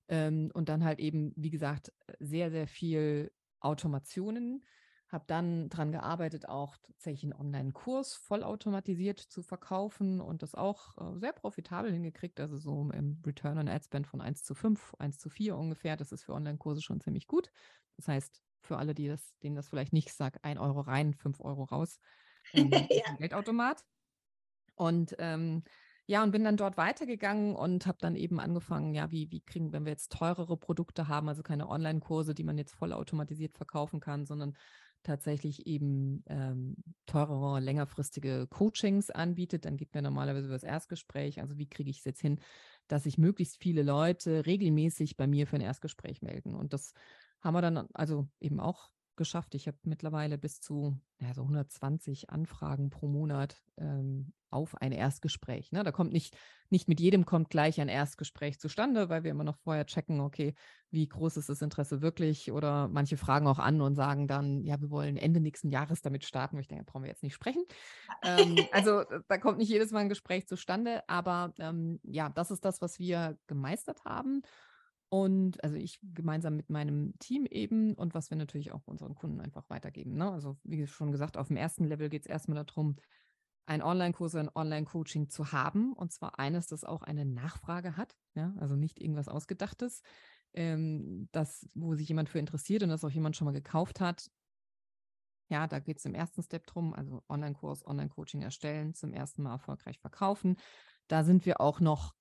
Ähm, 0.08 0.50
und 0.54 0.68
dann 0.68 0.84
halt 0.84 0.98
eben, 0.98 1.32
wie 1.36 1.50
gesagt, 1.50 1.92
sehr, 2.18 2.50
sehr 2.50 2.66
viel 2.66 3.32
Automationen. 3.60 4.64
Habe 5.08 5.24
dann 5.26 5.68
daran 5.68 5.92
gearbeitet, 5.92 6.48
auch 6.48 6.78
tatsächlich 6.82 7.24
einen 7.24 7.38
Online-Kurs 7.38 8.14
vollautomatisiert 8.14 9.20
zu 9.20 9.42
verkaufen 9.42 10.22
und 10.22 10.42
das 10.42 10.54
auch 10.54 10.96
äh, 10.96 11.18
sehr 11.18 11.34
profitabel 11.34 11.92
hingekriegt. 11.92 12.40
Also 12.40 12.56
so 12.56 12.90
im 12.92 13.20
Return 13.26 13.58
on 13.58 13.68
Ad 13.68 13.84
Spend 13.84 14.06
von 14.06 14.22
1 14.22 14.42
zu 14.42 14.54
5, 14.54 14.94
1 14.98 15.18
zu 15.18 15.28
4 15.28 15.56
ungefähr. 15.56 15.98
Das 15.98 16.12
ist 16.12 16.24
für 16.24 16.32
Online-Kurse 16.32 16.80
schon 16.80 17.00
ziemlich 17.02 17.26
gut. 17.26 17.50
Das 17.96 18.08
heißt, 18.08 18.42
für 18.62 18.78
alle, 18.78 18.94
die 18.94 19.08
das, 19.08 19.36
denen 19.42 19.56
das 19.56 19.68
vielleicht 19.68 19.92
nicht 19.92 20.12
sagt, 20.12 20.44
ein 20.44 20.58
Euro 20.58 20.80
rein, 20.80 21.14
fünf 21.14 21.40
Euro 21.40 21.64
raus. 21.64 21.98
Ähm, 22.54 22.72
ja. 22.72 23.14
Geldautomat. 23.18 23.84
Und 24.74 25.14
ähm, 25.20 25.62
ja, 26.06 26.24
und 26.24 26.32
bin 26.32 26.42
dann 26.42 26.56
dort 26.56 26.76
weitergegangen 26.76 27.54
und 27.54 27.86
habe 27.86 27.98
dann 28.00 28.16
eben 28.16 28.40
angefangen, 28.40 28.94
ja, 28.94 29.10
wie, 29.12 29.30
wie 29.30 29.40
kriegen, 29.40 29.72
wenn 29.72 29.84
wir 29.84 29.92
jetzt 29.92 30.10
teurere 30.12 30.56
Produkte 30.56 31.06
haben, 31.06 31.28
also 31.28 31.42
keine 31.44 31.68
Online-Kurse, 31.68 32.34
die 32.34 32.42
man 32.42 32.58
jetzt 32.58 32.74
vollautomatisiert 32.74 33.56
verkaufen 33.56 34.00
kann, 34.00 34.26
sondern 34.26 34.56
tatsächlich 35.02 35.66
eben 35.66 36.22
ähm, 36.26 36.76
teurere, 37.06 37.60
längerfristige 37.60 38.46
Coachings 38.48 39.10
anbietet, 39.10 39.64
dann 39.64 39.76
gibt 39.76 39.94
mir 39.94 40.02
normalerweise 40.02 40.48
das 40.48 40.62
Erstgespräch, 40.62 41.40
also 41.40 41.58
wie 41.58 41.68
kriege 41.68 41.90
ich 41.90 41.98
es 41.98 42.04
jetzt 42.04 42.20
hin, 42.20 42.40
dass 42.88 43.04
sich 43.04 43.18
möglichst 43.18 43.56
viele 43.56 43.82
Leute 43.82 44.46
regelmäßig 44.46 45.16
bei 45.16 45.26
mir 45.26 45.46
für 45.46 45.56
ein 45.56 45.62
Erstgespräch 45.62 46.22
melden. 46.22 46.54
Und 46.54 46.72
das 46.72 46.94
haben 47.42 47.54
wir 47.54 47.62
dann 47.62 47.88
also 47.92 48.28
eben 48.40 48.60
auch 48.60 48.90
geschafft. 49.16 49.54
Ich 49.54 49.66
habe 49.66 49.76
mittlerweile 49.82 50.38
bis 50.38 50.60
zu 50.60 50.98
ja, 51.20 51.34
so 51.34 51.42
120 51.42 52.30
Anfragen 52.30 52.90
pro 52.90 53.08
Monat 53.08 53.62
ähm, 53.76 54.32
auf 54.50 54.74
ein 54.80 54.92
Erstgespräch. 54.92 55.72
Ne? 55.72 55.82
Da 55.82 55.92
kommt 55.92 56.12
nicht, 56.12 56.36
nicht 56.70 56.88
mit 56.88 57.00
jedem 57.00 57.24
kommt 57.24 57.48
gleich 57.48 57.80
ein 57.80 57.88
Erstgespräch 57.88 58.58
zustande, 58.58 59.08
weil 59.08 59.24
wir 59.24 59.30
immer 59.30 59.44
noch 59.44 59.56
vorher 59.58 59.86
checken, 59.86 60.20
okay, 60.20 60.54
wie 60.90 61.08
groß 61.08 61.36
ist 61.38 61.48
das 61.48 61.62
Interesse 61.62 62.02
wirklich? 62.02 62.52
Oder 62.52 62.88
manche 62.88 63.16
fragen 63.16 63.46
auch 63.46 63.58
an 63.58 63.80
und 63.80 63.94
sagen 63.94 64.26
dann, 64.26 64.62
ja, 64.64 64.80
wir 64.80 64.90
wollen 64.90 65.16
Ende 65.16 65.40
nächsten 65.40 65.70
Jahres 65.70 66.02
damit 66.02 66.24
starten. 66.24 66.58
ich 66.58 66.68
denke, 66.68 66.84
brauchen 66.84 67.02
wir 67.02 67.10
jetzt 67.10 67.22
nicht 67.22 67.34
sprechen. 67.34 67.64
ähm, 68.24 68.56
also 68.72 69.04
da 69.28 69.38
kommt 69.38 69.58
nicht 69.58 69.70
jedes 69.70 69.90
Mal 69.90 70.00
ein 70.00 70.08
Gespräch 70.08 70.46
zustande, 70.46 71.02
aber 71.08 71.54
ähm, 71.58 72.00
ja, 72.02 72.28
das 72.28 72.50
ist 72.50 72.64
das, 72.64 72.82
was 72.82 72.98
wir 72.98 73.38
gemeistert 73.46 74.04
haben. 74.04 74.42
Und 75.12 75.62
also 75.62 75.76
ich 75.76 76.00
gemeinsam 76.14 76.56
mit 76.56 76.70
meinem 76.70 77.12
Team 77.18 77.44
eben 77.44 77.92
und 77.92 78.14
was 78.14 78.30
wir 78.30 78.38
natürlich 78.38 78.72
auch 78.72 78.86
unseren 78.86 79.14
Kunden 79.14 79.42
einfach 79.42 79.68
weitergeben. 79.68 80.14
Ne? 80.14 80.32
Also 80.32 80.56
wie 80.64 80.86
schon 80.86 81.12
gesagt, 81.12 81.36
auf 81.36 81.48
dem 81.48 81.58
ersten 81.58 81.84
Level 81.84 82.08
geht 82.08 82.22
es 82.22 82.26
erstmal 82.26 82.64
darum, 82.64 82.96
ein 83.66 83.82
Online-Kurs, 83.82 84.36
ein 84.36 84.48
Online-Coaching 84.54 85.28
zu 85.28 85.52
haben. 85.52 85.92
Und 85.92 86.12
zwar 86.12 86.38
eines, 86.38 86.66
das 86.66 86.84
auch 86.84 87.02
eine 87.02 87.26
Nachfrage 87.26 87.98
hat. 87.98 88.16
Ja, 88.34 88.54
also 88.58 88.74
nicht 88.74 88.98
irgendwas 88.98 89.28
Ausgedachtes, 89.28 90.00
ähm, 90.54 91.28
das, 91.32 91.68
wo 91.74 91.94
sich 91.94 92.08
jemand 92.08 92.30
für 92.30 92.38
interessiert 92.38 92.82
und 92.82 92.88
das 92.88 93.04
auch 93.04 93.10
jemand 93.10 93.36
schon 93.36 93.44
mal 93.44 93.52
gekauft 93.52 94.00
hat. 94.00 94.30
Ja, 95.50 95.66
da 95.66 95.78
geht 95.78 95.98
es 95.98 96.06
im 96.06 96.14
ersten 96.14 96.42
Step 96.42 96.66
drum, 96.66 96.94
also 96.94 97.22
Online-Kurs, 97.28 97.86
Online-Coaching 97.86 98.40
erstellen, 98.40 98.94
zum 98.94 99.12
ersten 99.12 99.42
Mal 99.42 99.52
erfolgreich 99.52 99.98
verkaufen. 99.98 100.56
Da 101.06 101.22
sind 101.22 101.44
wir 101.44 101.60
auch 101.60 101.80
noch 101.80 102.14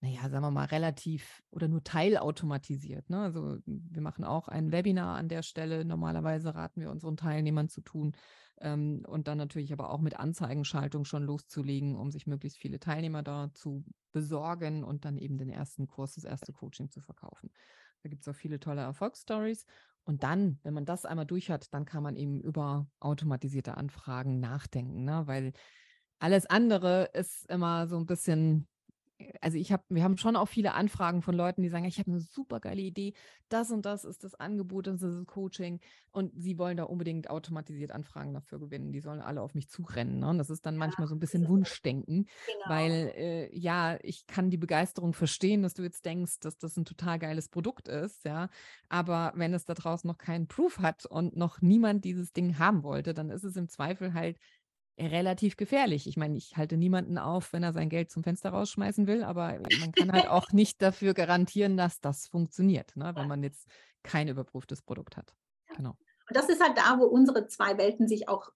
naja, 0.00 0.28
sagen 0.28 0.44
wir 0.44 0.50
mal, 0.50 0.66
relativ 0.66 1.42
oder 1.50 1.66
nur 1.66 1.82
teilautomatisiert. 1.82 3.10
Ne? 3.10 3.20
Also 3.20 3.58
wir 3.66 4.00
machen 4.00 4.24
auch 4.24 4.46
ein 4.48 4.70
Webinar 4.70 5.16
an 5.16 5.28
der 5.28 5.42
Stelle. 5.42 5.84
Normalerweise 5.84 6.54
raten 6.54 6.80
wir 6.80 6.90
unseren 6.90 7.16
Teilnehmern 7.16 7.68
zu 7.68 7.80
tun 7.80 8.14
ähm, 8.60 9.02
und 9.08 9.26
dann 9.26 9.38
natürlich 9.38 9.72
aber 9.72 9.90
auch 9.90 10.00
mit 10.00 10.18
Anzeigenschaltung 10.18 11.04
schon 11.04 11.24
loszulegen, 11.24 11.96
um 11.96 12.12
sich 12.12 12.28
möglichst 12.28 12.58
viele 12.58 12.78
Teilnehmer 12.78 13.24
da 13.24 13.50
zu 13.54 13.84
besorgen 14.12 14.84
und 14.84 15.04
dann 15.04 15.16
eben 15.16 15.36
den 15.36 15.50
ersten 15.50 15.88
Kurs, 15.88 16.14
das 16.14 16.24
erste 16.24 16.52
Coaching 16.52 16.90
zu 16.90 17.00
verkaufen. 17.00 17.50
Da 18.02 18.08
gibt 18.08 18.22
es 18.22 18.28
auch 18.28 18.38
viele 18.38 18.60
tolle 18.60 18.82
Erfolgsstories. 18.82 19.66
Und 20.04 20.22
dann, 20.22 20.60
wenn 20.62 20.74
man 20.74 20.84
das 20.84 21.04
einmal 21.06 21.26
durch 21.26 21.50
hat, 21.50 21.74
dann 21.74 21.84
kann 21.84 22.04
man 22.04 22.16
eben 22.16 22.40
über 22.40 22.86
automatisierte 23.00 23.76
Anfragen 23.76 24.38
nachdenken, 24.38 25.04
ne? 25.04 25.26
weil 25.26 25.52
alles 26.20 26.46
andere 26.46 27.10
ist 27.12 27.48
immer 27.50 27.88
so 27.88 27.96
ein 27.96 28.06
bisschen 28.06 28.66
also 29.40 29.58
ich 29.58 29.72
habe, 29.72 29.82
wir 29.88 30.02
haben 30.02 30.16
schon 30.16 30.36
auch 30.36 30.48
viele 30.48 30.74
Anfragen 30.74 31.22
von 31.22 31.34
Leuten, 31.34 31.62
die 31.62 31.68
sagen, 31.68 31.84
ich 31.84 31.98
habe 31.98 32.10
eine 32.10 32.20
super 32.20 32.60
geile 32.60 32.80
Idee, 32.80 33.14
das 33.48 33.70
und 33.70 33.84
das 33.86 34.04
ist 34.04 34.24
das 34.24 34.34
Angebot, 34.34 34.86
das 34.86 35.02
ist 35.02 35.02
das 35.02 35.26
Coaching 35.26 35.80
und 36.10 36.32
sie 36.36 36.58
wollen 36.58 36.76
da 36.76 36.84
unbedingt 36.84 37.30
automatisiert 37.30 37.90
Anfragen 37.92 38.34
dafür 38.34 38.58
gewinnen. 38.58 38.92
Die 38.92 39.00
sollen 39.00 39.20
alle 39.20 39.40
auf 39.40 39.54
mich 39.54 39.68
zurennen. 39.68 40.20
Ne? 40.20 40.28
Und 40.28 40.38
das 40.38 40.50
ist 40.50 40.66
dann 40.66 40.74
ja, 40.74 40.78
manchmal 40.78 41.08
so 41.08 41.14
ein 41.14 41.20
bisschen 41.20 41.48
Wunschdenken, 41.48 42.26
genau. 42.46 42.68
weil 42.68 43.12
äh, 43.16 43.58
ja, 43.58 43.98
ich 44.02 44.26
kann 44.26 44.50
die 44.50 44.56
Begeisterung 44.56 45.14
verstehen, 45.14 45.62
dass 45.62 45.74
du 45.74 45.82
jetzt 45.82 46.04
denkst, 46.04 46.40
dass 46.40 46.58
das 46.58 46.76
ein 46.76 46.84
total 46.84 47.18
geiles 47.18 47.48
Produkt 47.48 47.88
ist, 47.88 48.24
ja. 48.24 48.48
Aber 48.88 49.32
wenn 49.34 49.54
es 49.54 49.64
da 49.64 49.74
draußen 49.74 50.06
noch 50.06 50.18
keinen 50.18 50.46
Proof 50.46 50.78
hat 50.78 51.06
und 51.06 51.36
noch 51.36 51.60
niemand 51.60 52.04
dieses 52.04 52.32
Ding 52.32 52.58
haben 52.58 52.82
wollte, 52.82 53.14
dann 53.14 53.30
ist 53.30 53.44
es 53.44 53.56
im 53.56 53.68
Zweifel 53.68 54.14
halt 54.14 54.38
relativ 54.98 55.56
gefährlich. 55.56 56.06
Ich 56.06 56.16
meine, 56.16 56.36
ich 56.36 56.56
halte 56.56 56.76
niemanden 56.76 57.18
auf, 57.18 57.52
wenn 57.52 57.62
er 57.62 57.72
sein 57.72 57.88
Geld 57.88 58.10
zum 58.10 58.22
Fenster 58.22 58.50
rausschmeißen 58.50 59.06
will, 59.06 59.22
aber 59.22 59.60
man 59.80 59.92
kann 59.92 60.12
halt 60.12 60.28
auch 60.28 60.52
nicht 60.52 60.82
dafür 60.82 61.14
garantieren, 61.14 61.76
dass 61.76 62.00
das 62.00 62.26
funktioniert, 62.26 62.96
ne, 62.96 63.12
wenn 63.14 63.28
man 63.28 63.42
jetzt 63.42 63.68
kein 64.02 64.28
überprüftes 64.28 64.82
Produkt 64.82 65.16
hat. 65.16 65.34
Genau. 65.76 65.90
Und 65.90 66.36
das 66.36 66.48
ist 66.48 66.62
halt 66.62 66.76
da, 66.76 66.98
wo 66.98 67.04
unsere 67.04 67.46
zwei 67.46 67.78
Welten 67.78 68.08
sich 68.08 68.28
auch 68.28 68.50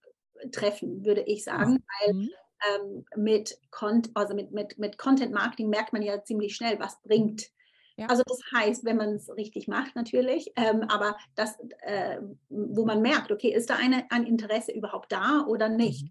treffen, 0.51 1.05
würde 1.05 1.21
ich 1.21 1.43
sagen, 1.43 1.73
ja. 1.73 2.07
weil 2.07 2.13
mhm. 2.13 2.29
ähm, 2.67 3.05
mit, 3.15 3.57
Con 3.71 4.03
also 4.13 4.35
mit, 4.35 4.51
mit, 4.51 4.77
mit 4.77 4.97
Content 4.97 5.33
Marketing 5.33 5.69
merkt 5.69 5.93
man 5.93 6.01
ja 6.01 6.23
ziemlich 6.23 6.55
schnell, 6.55 6.79
was 6.79 7.01
bringt 7.01 7.49
ja. 7.95 8.07
Also 8.07 8.23
das 8.25 8.39
heißt, 8.55 8.85
wenn 8.85 8.97
man 8.97 9.09
es 9.15 9.29
richtig 9.35 9.67
macht 9.67 9.95
natürlich, 9.95 10.51
ähm, 10.55 10.83
aber 10.87 11.15
das, 11.35 11.59
äh, 11.81 12.17
wo 12.49 12.85
man 12.85 13.01
merkt, 13.01 13.31
okay, 13.31 13.53
ist 13.53 13.69
da 13.69 13.75
eine, 13.75 14.05
ein 14.09 14.23
Interesse 14.25 14.71
überhaupt 14.71 15.11
da 15.11 15.45
oder 15.47 15.69
nicht? 15.69 16.05
Mhm. 16.05 16.09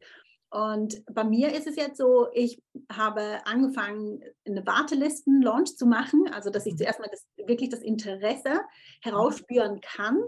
Und 0.52 1.02
bei 1.06 1.24
mir 1.24 1.54
ist 1.54 1.66
es 1.66 1.76
jetzt 1.76 1.96
so, 1.96 2.28
ich 2.34 2.62
habe 2.92 3.40
angefangen, 3.46 4.22
eine 4.46 4.66
Wartelisten-Launch 4.66 5.78
zu 5.78 5.86
machen, 5.86 6.28
also 6.30 6.50
dass 6.50 6.66
ich 6.66 6.74
mhm. 6.74 6.78
zuerst 6.78 7.00
mal 7.00 7.08
das, 7.10 7.26
wirklich 7.38 7.70
das 7.70 7.80
Interesse 7.80 8.60
herausspüren 9.00 9.80
kann 9.80 10.22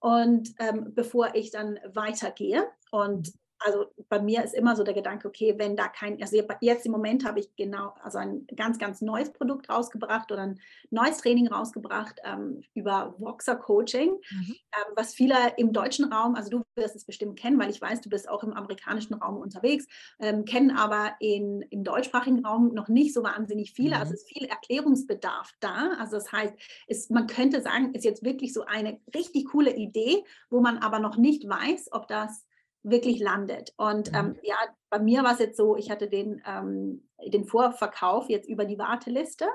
und 0.00 0.54
ähm, 0.60 0.94
bevor 0.94 1.34
ich 1.34 1.50
dann 1.50 1.78
weitergehe. 1.92 2.66
Und 2.90 3.34
also 3.58 3.86
bei 4.08 4.20
mir 4.20 4.44
ist 4.44 4.54
immer 4.54 4.76
so 4.76 4.84
der 4.84 4.94
Gedanke, 4.94 5.28
okay, 5.28 5.54
wenn 5.56 5.76
da 5.76 5.88
kein, 5.88 6.20
also 6.20 6.36
jetzt 6.60 6.86
im 6.86 6.92
Moment 6.92 7.24
habe 7.24 7.40
ich 7.40 7.54
genau, 7.56 7.94
also 8.02 8.18
ein 8.18 8.46
ganz, 8.54 8.78
ganz 8.78 9.00
neues 9.00 9.32
Produkt 9.32 9.68
rausgebracht 9.70 10.30
oder 10.32 10.42
ein 10.42 10.60
neues 10.90 11.18
Training 11.18 11.48
rausgebracht 11.48 12.20
ähm, 12.24 12.62
über 12.74 13.14
Voxer 13.18 13.56
Coaching, 13.56 14.10
mhm. 14.10 14.54
ähm, 14.54 14.92
was 14.94 15.14
viele 15.14 15.36
im 15.56 15.72
deutschen 15.72 16.12
Raum, 16.12 16.34
also 16.34 16.50
du 16.50 16.62
wirst 16.74 16.96
es 16.96 17.04
bestimmt 17.04 17.38
kennen, 17.38 17.58
weil 17.58 17.70
ich 17.70 17.80
weiß, 17.80 18.00
du 18.00 18.10
bist 18.10 18.28
auch 18.28 18.42
im 18.42 18.52
amerikanischen 18.52 19.14
Raum 19.14 19.36
unterwegs, 19.36 19.86
ähm, 20.20 20.44
kennen 20.44 20.70
aber 20.70 21.14
in, 21.20 21.62
im 21.70 21.84
deutschsprachigen 21.84 22.44
Raum 22.44 22.74
noch 22.74 22.88
nicht 22.88 23.14
so 23.14 23.22
wahnsinnig 23.22 23.72
viele, 23.72 23.96
mhm. 23.96 24.00
also 24.00 24.14
es 24.14 24.22
ist 24.22 24.28
viel 24.28 24.46
Erklärungsbedarf 24.48 25.52
da, 25.60 25.96
also 25.98 26.16
das 26.16 26.30
heißt, 26.30 26.54
ist, 26.88 27.10
man 27.10 27.26
könnte 27.26 27.62
sagen, 27.62 27.94
ist 27.94 28.04
jetzt 28.04 28.22
wirklich 28.22 28.52
so 28.52 28.64
eine 28.64 29.00
richtig 29.14 29.46
coole 29.46 29.74
Idee, 29.74 30.24
wo 30.50 30.60
man 30.60 30.78
aber 30.78 30.98
noch 30.98 31.16
nicht 31.16 31.48
weiß, 31.48 31.88
ob 31.92 32.08
das 32.08 32.45
wirklich 32.86 33.18
landet. 33.18 33.74
Und 33.76 34.14
ähm, 34.14 34.28
mhm. 34.28 34.36
ja, 34.42 34.56
bei 34.90 34.98
mir 34.98 35.24
war 35.24 35.32
es 35.32 35.40
jetzt 35.40 35.56
so, 35.56 35.76
ich 35.76 35.90
hatte 35.90 36.08
den, 36.08 36.42
ähm, 36.46 37.02
den 37.24 37.44
Vorverkauf 37.44 38.28
jetzt 38.28 38.48
über 38.48 38.64
die 38.64 38.78
Warteliste 38.78 39.46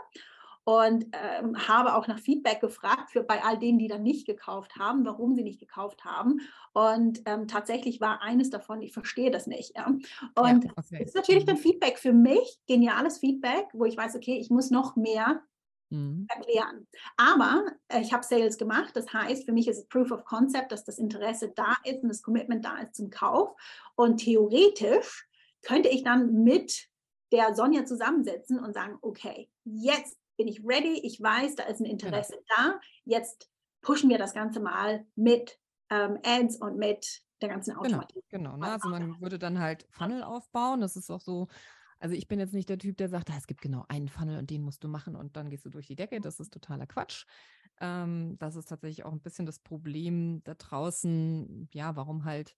und 0.64 1.06
ähm, 1.14 1.56
habe 1.68 1.96
auch 1.96 2.08
nach 2.08 2.20
Feedback 2.20 2.60
gefragt 2.60 3.10
für 3.12 3.24
bei 3.24 3.44
all 3.44 3.58
denen, 3.58 3.80
die 3.80 3.88
dann 3.88 4.04
nicht 4.04 4.28
gekauft 4.28 4.76
haben, 4.78 5.06
warum 5.06 5.34
sie 5.34 5.44
nicht 5.44 5.60
gekauft 5.60 6.06
haben. 6.06 6.42
Und 6.74 7.22
ähm, 7.26 7.48
tatsächlich 7.48 8.00
war 8.00 8.22
eines 8.22 8.50
davon, 8.50 8.82
ich 8.82 8.94
verstehe 8.94 9.32
das 9.32 9.48
nicht. 9.48 9.76
Ja. 9.76 9.88
Und 9.88 10.66
ja, 10.66 10.72
okay. 10.76 11.04
ist 11.04 11.16
natürlich 11.16 11.46
dann 11.46 11.56
mhm. 11.56 11.62
Feedback 11.62 11.98
für 11.98 12.14
mich, 12.14 12.60
geniales 12.68 13.18
Feedback, 13.18 13.68
wo 13.74 13.86
ich 13.86 13.98
weiß, 13.98 14.16
okay, 14.16 14.38
ich 14.38 14.50
muss 14.50 14.70
noch 14.70 14.96
mehr 14.96 15.42
mhm. 15.92 16.26
erklären. 16.30 16.88
Aber 17.18 17.66
äh, 17.88 18.02
ich 18.02 18.14
habe 18.14 18.24
Sales 18.24 18.58
gemacht, 18.58 18.96
das 18.96 19.12
heißt, 19.14 19.46
für 19.46 19.52
mich 19.52 19.68
ist 19.68 19.78
es 19.78 19.88
Proof 19.88 20.12
of 20.12 20.26
Concept, 20.26 20.72
dass 20.72 20.84
das 20.84 20.98
Interesse 20.98 21.52
da 21.56 21.76
ist 21.84 22.02
und 22.02 22.10
das 22.10 22.24
Commitment 22.24 22.66
da 22.66 22.78
ist 22.80 22.96
zum 22.96 23.10
Kauf. 23.10 23.56
Und 23.96 24.18
theoretisch 24.18 25.28
könnte 25.62 25.90
ich 25.90 26.04
dann 26.04 26.44
mit 26.44 26.88
der 27.32 27.54
Sonja 27.54 27.86
zusammensetzen 27.86 28.60
und 28.60 28.74
sagen, 28.74 28.98
okay, 29.02 29.50
jetzt 29.64 30.18
bin 30.38 30.48
ich 30.48 30.64
ready, 30.66 31.00
ich 31.04 31.22
weiß, 31.22 31.56
da 31.56 31.64
ist 31.64 31.80
ein 31.80 31.84
genau. 31.84 31.94
Interesse 31.94 32.34
genau. 32.34 32.72
da, 32.74 32.80
jetzt 33.06 33.50
pushen 33.82 34.10
wir 34.10 34.18
das 34.18 34.34
Ganze 34.34 34.60
mal 34.60 35.06
mit 35.16 35.60
ähm, 35.90 36.18
Ads 36.24 36.58
und 36.58 36.78
mit 36.78 37.22
der 37.42 37.50
ganzen 37.50 37.76
Automatik. 37.76 38.24
Genau, 38.30 38.54
genau 38.54 38.66
ne? 38.66 38.72
also 38.72 38.90
man 38.90 39.20
würde 39.22 39.40
dann 39.40 39.60
halt 39.60 39.88
Funnel 39.92 40.24
aufbauen, 40.24 40.82
das 40.82 40.96
ist 40.96 41.10
auch 41.10 41.22
so 41.22 41.48
also 42.02 42.16
ich 42.16 42.28
bin 42.28 42.40
jetzt 42.40 42.54
nicht 42.54 42.68
der 42.68 42.78
Typ, 42.78 42.98
der 42.98 43.10
sagt, 43.10 43.30
ah, 43.30 43.38
es 43.38 43.48
gibt 43.48 43.62
genau 43.62 43.86
einen 43.88 44.10
Funnel 44.10 44.38
und 44.40 44.50
den 44.50 44.64
musst 44.64 44.84
du 44.84 44.88
machen 44.88 45.16
und 45.16 45.38
dann 45.38 45.50
gehst 45.50 45.66
du 45.66 45.70
durch 45.70 45.88
die 45.88 45.96
Decke. 45.96 46.20
Das 46.20 46.40
ist 46.40 46.52
totaler 46.52 46.88
Quatsch. 46.88 47.26
Ähm, 47.80 48.38
das 48.40 48.56
ist 48.56 48.70
tatsächlich 48.70 49.06
auch 49.06 49.12
ein 49.12 49.22
bisschen 49.22 49.46
das 49.46 49.60
Problem 49.60 50.42
da 50.44 50.56
draußen, 50.56 51.70
ja, 51.72 51.96
warum 51.96 52.26
halt 52.26 52.56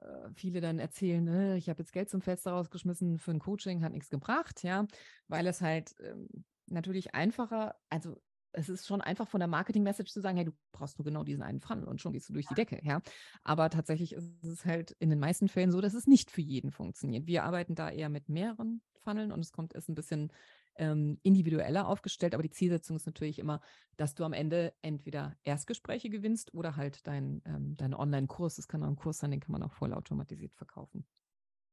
äh, 0.00 0.30
viele 0.34 0.60
dann 0.60 0.78
erzählen, 0.78 1.24
ne, 1.24 1.56
ich 1.56 1.68
habe 1.68 1.82
jetzt 1.82 1.92
Geld 1.92 2.10
zum 2.10 2.20
Fenster 2.20 2.52
rausgeschmissen 2.52 3.18
für 3.18 3.30
ein 3.30 3.38
Coaching, 3.38 3.82
hat 3.82 3.92
nichts 3.92 4.10
gebracht, 4.10 4.62
ja, 4.62 4.86
weil 5.28 5.46
es 5.46 5.60
halt 5.60 5.94
ähm, 6.00 6.28
natürlich 6.66 7.14
einfacher, 7.14 7.76
also 7.88 8.20
es 8.56 8.70
ist 8.70 8.86
schon 8.86 9.02
einfach 9.02 9.28
von 9.28 9.38
der 9.38 9.48
Marketing-Message 9.48 10.10
zu 10.10 10.20
sagen, 10.20 10.36
hey, 10.36 10.46
du 10.46 10.52
brauchst 10.72 10.98
nur 10.98 11.04
genau 11.04 11.24
diesen 11.24 11.42
einen 11.42 11.60
Funnel 11.60 11.84
und 11.84 12.00
schon 12.00 12.12
gehst 12.12 12.28
du 12.28 12.32
durch 12.32 12.46
die 12.46 12.54
Decke, 12.54 12.80
ja. 12.82 13.02
Aber 13.44 13.68
tatsächlich 13.68 14.14
ist 14.14 14.44
es 14.44 14.64
halt 14.64 14.92
in 14.98 15.10
den 15.10 15.18
meisten 15.18 15.48
Fällen 15.48 15.70
so, 15.70 15.80
dass 15.80 15.94
es 15.94 16.06
nicht 16.06 16.30
für 16.30 16.40
jeden 16.40 16.70
funktioniert. 16.70 17.26
Wir 17.26 17.44
arbeiten 17.44 17.74
da 17.74 17.90
eher 17.90 18.08
mit 18.08 18.28
mehreren 18.30 18.80
Funneln 18.94 19.30
und 19.30 19.40
es 19.40 19.52
kommt 19.52 19.74
ist 19.74 19.88
ein 19.90 19.94
bisschen 19.94 20.32
ähm, 20.76 21.18
individueller 21.22 21.86
aufgestellt, 21.86 22.34
aber 22.34 22.42
die 22.42 22.50
Zielsetzung 22.50 22.96
ist 22.96 23.06
natürlich 23.06 23.38
immer, 23.38 23.60
dass 23.96 24.14
du 24.14 24.24
am 24.24 24.32
Ende 24.32 24.72
entweder 24.80 25.36
Erstgespräche 25.44 26.08
gewinnst 26.08 26.54
oder 26.54 26.76
halt 26.76 27.06
dein, 27.06 27.42
ähm, 27.44 27.76
dein 27.76 27.94
Online-Kurs, 27.94 28.56
das 28.56 28.68
kann 28.68 28.82
auch 28.82 28.88
ein 28.88 28.96
Kurs 28.96 29.18
sein, 29.18 29.30
den 29.30 29.40
kann 29.40 29.52
man 29.52 29.62
auch 29.62 29.72
vollautomatisiert 29.72 30.54
verkaufen. 30.54 31.06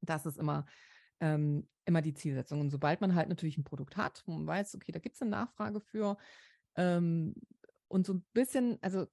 Das 0.02 0.26
ist 0.26 0.38
immer 0.38 0.66
ähm, 1.24 1.68
immer 1.86 2.02
die 2.02 2.14
Zielsetzung. 2.14 2.60
Und 2.60 2.70
sobald 2.70 3.02
man 3.02 3.16
halt 3.16 3.30
natürlich 3.30 3.58
ein 3.58 3.64
Produkt 3.64 3.98
hat, 3.98 4.24
wo 4.26 4.34
man 4.34 4.46
weiß, 4.46 4.76
okay, 4.76 4.92
da 4.92 5.00
gibt 5.00 5.16
es 5.16 5.22
eine 5.22 5.32
Nachfrage 5.32 5.80
für, 5.80 6.18
ähm, 6.76 7.36
und 7.88 8.08
so 8.08 8.14
ein 8.14 8.26
bisschen, 8.34 8.80
also 8.82 9.08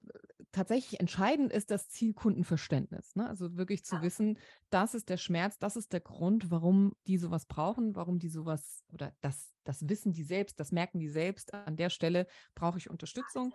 tatsächlich 0.53 1.01
entscheidend 1.01 1.53
ist 1.53 1.71
das 1.71 1.89
Zielkundenverständnis. 1.91 3.15
Ne? 3.15 3.29
Also 3.29 3.57
wirklich 3.57 3.85
zu 3.85 3.97
ja. 3.97 4.03
wissen, 4.03 4.39
das 4.71 4.95
ist 4.95 5.09
der 5.09 5.19
Schmerz, 5.19 5.59
das 5.59 5.77
ist 5.77 5.93
der 5.93 6.01
Grund, 6.01 6.51
warum 6.51 6.95
die 7.07 7.19
sowas 7.19 7.47
brauchen, 7.47 7.95
warum 7.95 8.19
die 8.19 8.31
sowas 8.31 8.85
oder 8.93 9.13
das, 9.21 9.53
das 9.65 9.89
wissen 9.89 10.13
die 10.13 10.23
selbst, 10.23 10.59
das 10.59 10.73
merken 10.73 10.99
die 10.99 11.09
selbst. 11.09 11.53
An 11.53 11.77
der 11.77 11.91
Stelle 11.91 12.27
brauche 12.55 12.79
ich 12.79 12.91
Unterstützung. 12.91 13.53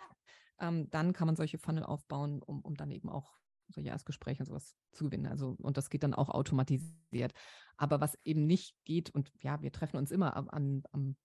Ähm, 0.59 0.89
dann 0.91 1.11
kann 1.11 1.25
man 1.25 1.35
solche 1.35 1.57
Funnel 1.57 1.83
aufbauen, 1.83 2.41
um, 2.41 2.61
um 2.61 2.75
dann 2.75 2.91
eben 2.91 3.09
auch 3.09 3.33
solche 3.69 3.89
Erstgespräche 3.89 4.43
und 4.43 4.45
sowas 4.45 4.75
zu 4.91 5.05
gewinnen. 5.05 5.25
Also, 5.25 5.55
und 5.59 5.75
das 5.75 5.89
geht 5.89 6.03
dann 6.03 6.13
auch 6.13 6.29
automatisiert. 6.29 7.33
Aber 7.77 7.99
was 7.99 8.17
eben 8.23 8.45
nicht 8.45 8.75
geht, 8.85 9.09
und 9.09 9.31
ja, 9.41 9.61
wir 9.61 9.71
treffen 9.71 9.97
uns 9.97 10.11
immer 10.11 10.37
an, 10.53 10.83
am 10.91 11.15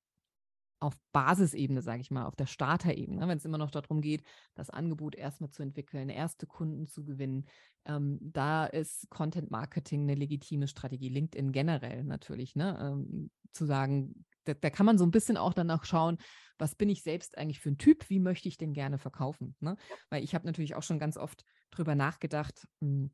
auf 0.80 0.94
Basisebene, 1.12 1.82
sage 1.82 2.00
ich 2.00 2.10
mal, 2.10 2.24
auf 2.24 2.36
der 2.36 2.46
Starterebene, 2.46 3.28
wenn 3.28 3.36
es 3.36 3.44
immer 3.44 3.58
noch 3.58 3.70
darum 3.70 4.00
geht, 4.00 4.22
das 4.54 4.70
Angebot 4.70 5.14
erstmal 5.14 5.50
zu 5.50 5.62
entwickeln, 5.62 6.08
erste 6.08 6.46
Kunden 6.46 6.86
zu 6.86 7.04
gewinnen. 7.04 7.44
Ähm, 7.84 8.18
da 8.20 8.66
ist 8.66 9.08
Content 9.10 9.50
Marketing 9.50 10.02
eine 10.02 10.14
legitime 10.14 10.68
Strategie, 10.68 11.10
LinkedIn 11.10 11.52
generell 11.52 12.04
natürlich, 12.04 12.56
ne? 12.56 12.78
Ähm, 12.80 13.30
zu 13.52 13.66
sagen, 13.66 14.24
da, 14.44 14.54
da, 14.54 14.70
kann 14.70 14.86
man 14.86 14.96
so 14.96 15.04
ein 15.04 15.10
bisschen 15.10 15.36
auch 15.36 15.52
danach 15.52 15.84
schauen, 15.84 16.18
was 16.58 16.74
bin 16.74 16.88
ich 16.88 17.02
selbst 17.02 17.36
eigentlich 17.36 17.60
für 17.60 17.70
ein 17.70 17.78
Typ, 17.78 18.08
wie 18.08 18.20
möchte 18.20 18.48
ich 18.48 18.58
denn 18.58 18.72
gerne 18.72 18.98
verkaufen? 18.98 19.56
Ne? 19.60 19.76
Weil 20.08 20.22
ich 20.22 20.34
habe 20.34 20.46
natürlich 20.46 20.74
auch 20.74 20.82
schon 20.82 20.98
ganz 20.98 21.16
oft 21.16 21.44
drüber 21.70 21.94
nachgedacht, 21.94 22.66
mh, 22.80 22.88
hm, 22.88 23.10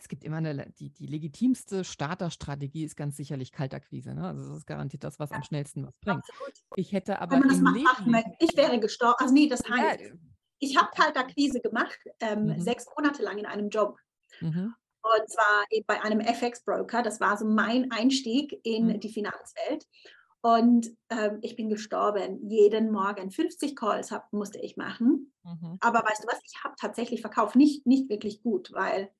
es 0.00 0.08
gibt 0.08 0.24
immer 0.24 0.38
eine, 0.38 0.72
die, 0.78 0.90
die 0.90 1.06
legitimste 1.06 1.84
Starterstrategie 1.84 2.84
ist 2.84 2.96
ganz 2.96 3.16
sicherlich 3.16 3.52
Kaltakquise. 3.52 4.14
Ne? 4.14 4.26
Also 4.26 4.48
das 4.48 4.58
ist 4.58 4.66
garantiert 4.66 5.04
das, 5.04 5.18
was 5.18 5.30
ja, 5.30 5.36
am 5.36 5.42
schnellsten 5.42 5.86
was 5.86 5.94
bringt. 6.00 6.18
Absolut. 6.18 6.52
Ich 6.76 6.92
hätte 6.92 7.20
aber. 7.20 7.32
Wenn 7.32 7.40
man 7.40 7.48
das 7.48 7.60
macht, 7.60 8.06
Leben, 8.06 8.34
ich 8.38 8.56
wäre 8.56 8.80
gestorben. 8.80 9.16
Also 9.18 9.34
nee, 9.34 9.48
das 9.48 9.62
heißt, 9.68 10.00
ja, 10.00 10.08
ich 10.58 10.76
habe 10.76 10.90
Kaltakquise 10.94 11.60
gemacht, 11.60 11.98
ähm, 12.20 12.46
mhm. 12.46 12.60
sechs 12.60 12.86
Monate 12.96 13.22
lang 13.22 13.38
in 13.38 13.46
einem 13.46 13.68
Job. 13.68 13.98
Mhm. 14.40 14.74
Und 15.02 15.30
zwar 15.30 15.64
bei 15.86 16.02
einem 16.02 16.20
FX-Broker. 16.20 17.02
Das 17.02 17.20
war 17.20 17.36
so 17.36 17.46
mein 17.46 17.90
Einstieg 17.90 18.58
in 18.62 18.86
mhm. 18.86 19.00
die 19.00 19.08
Finanzwelt. 19.08 19.86
Und 20.42 20.90
ähm, 21.10 21.38
ich 21.42 21.56
bin 21.56 21.68
gestorben. 21.68 22.48
Jeden 22.48 22.90
Morgen 22.90 23.30
50 23.30 23.76
Calls 23.76 24.10
hab, 24.10 24.32
musste 24.32 24.58
ich 24.58 24.76
machen. 24.76 25.32
Mhm. 25.42 25.78
Aber 25.80 26.00
weißt 26.00 26.24
du 26.24 26.28
was, 26.28 26.40
ich 26.44 26.64
habe 26.64 26.74
tatsächlich 26.78 27.20
verkauft. 27.20 27.56
Nicht, 27.56 27.86
nicht 27.86 28.08
wirklich 28.08 28.42
gut, 28.42 28.72
weil 28.72 29.10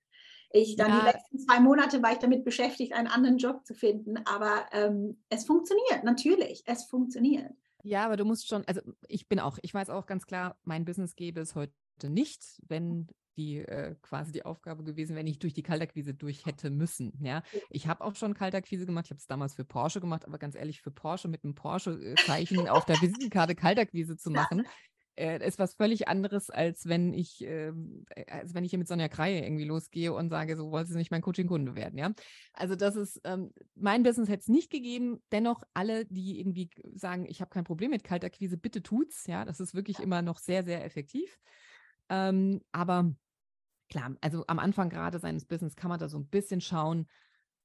ich 0.53 0.77
dann 0.77 0.91
ja. 0.91 1.01
die 1.01 1.07
letzten 1.07 1.39
zwei 1.39 1.61
Monate 1.61 2.03
war 2.03 2.13
ich 2.13 2.19
damit 2.19 2.45
beschäftigt, 2.45 2.93
einen 2.93 3.09
anderen 3.09 3.39
Job 3.39 3.65
zu 3.65 3.75
finden. 3.75 4.19
Aber 4.27 4.67
ähm, 4.73 5.23
es 5.29 5.45
funktioniert, 5.45 6.05
natürlich. 6.05 6.63
Es 6.67 6.85
funktioniert. 6.85 7.53
Ja, 7.83 8.05
aber 8.05 8.17
du 8.17 8.25
musst 8.25 8.49
schon, 8.49 8.65
also 8.67 8.81
ich 9.09 9.29
bin 9.29 9.41
auch, 9.41 9.59
ich 9.63 9.73
weiß 9.73 9.91
auch 9.91 10.07
ganz 10.07 10.27
klar, 10.27 10.59
mein 10.65 10.85
Business 10.85 11.17
gäbe 11.17 11.41
es 11.41 11.55
heute 11.55 11.73
nicht, 12.03 12.61
wenn 12.67 13.07
die 13.37 13.59
äh, 13.59 13.95
quasi 14.03 14.33
die 14.33 14.45
Aufgabe 14.45 14.85
gewesen, 14.85 15.17
wenn 15.17 15.27
ich 15.27 15.39
durch 15.39 15.55
die 15.55 15.63
Kaltakquise 15.63 16.15
durch 16.15 16.45
hätte 16.47 16.69
müssen. 16.69 17.13
Ja, 17.21 17.43
ich 17.71 17.87
habe 17.87 18.05
auch 18.05 18.15
schon 18.15 18.35
Kaltakquise 18.35 18.87
gemacht. 18.87 19.07
Ich 19.07 19.11
habe 19.11 19.19
es 19.19 19.27
damals 19.27 19.55
für 19.55 19.65
Porsche 19.65 20.01
gemacht, 20.01 20.27
aber 20.27 20.39
ganz 20.39 20.55
ehrlich, 20.57 20.83
für 20.83 20.91
Porsche 20.91 21.29
mit 21.29 21.45
einem 21.45 21.55
Porsche-Zeichen 21.55 22.69
auf 22.69 22.85
der 22.85 23.01
Visitenkarte 23.01 23.55
Kaltakquise 23.55 24.17
zu 24.17 24.31
machen, 24.31 24.67
äh, 25.17 25.47
ist 25.47 25.59
was 25.59 25.75
völlig 25.75 26.09
anderes, 26.09 26.51
als 26.51 26.87
wenn 26.87 27.13
ich, 27.13 27.45
ähm, 27.45 28.05
äh, 28.11 28.31
als 28.31 28.55
wenn 28.55 28.65
ich 28.65 28.71
hier 28.71 28.79
mit 28.79 28.89
Sonja 28.89 29.09
Kreie 29.09 29.43
irgendwie 29.43 29.65
losgehe 29.65 30.13
und 30.13 30.29
sage, 30.31 30.57
so 30.57 30.71
wolltest 30.71 30.95
du 30.95 30.99
nicht 30.99 31.11
mein 31.11 31.23
Coaching-Kunde 31.23 31.75
werden, 31.75 31.99
ja. 31.99 32.13
Also 32.53 32.77
das 32.77 32.97
ist, 32.97 33.21
ähm, 33.25 33.53
mein 33.75 34.03
Business 34.03 34.29
hätte 34.29 34.41
es 34.41 34.49
nicht 34.49 34.71
gegeben. 34.71 35.23
Dennoch 35.33 35.63
alle, 35.75 36.07
die 36.07 36.41
irgendwie 36.41 36.71
sagen, 36.95 37.27
ich 37.27 37.41
habe 37.41 37.51
kein 37.51 37.65
Problem 37.65 37.91
mit 37.91 38.05
Kaltakquise, 38.05 38.57
bitte 38.57 38.83
tut's, 38.83 39.27
ja. 39.27 39.45
Das 39.45 39.61
ist 39.61 39.75
wirklich 39.75 40.01
immer 40.01 40.23
noch 40.23 40.39
sehr, 40.39 40.65
sehr 40.65 40.85
effektiv. 40.85 41.39
Ähm, 42.09 42.61
aber 42.73 43.15
klar, 43.89 44.17
also 44.21 44.45
am 44.47 44.59
Anfang 44.59 44.89
gerade 44.89 45.19
seines 45.19 45.45
Business 45.45 45.77
kann 45.77 45.91
man 45.91 46.01
da 46.01 46.09
so 46.09 46.19
ein 46.19 46.29
bisschen 46.29 46.61
schauen, 46.61 47.07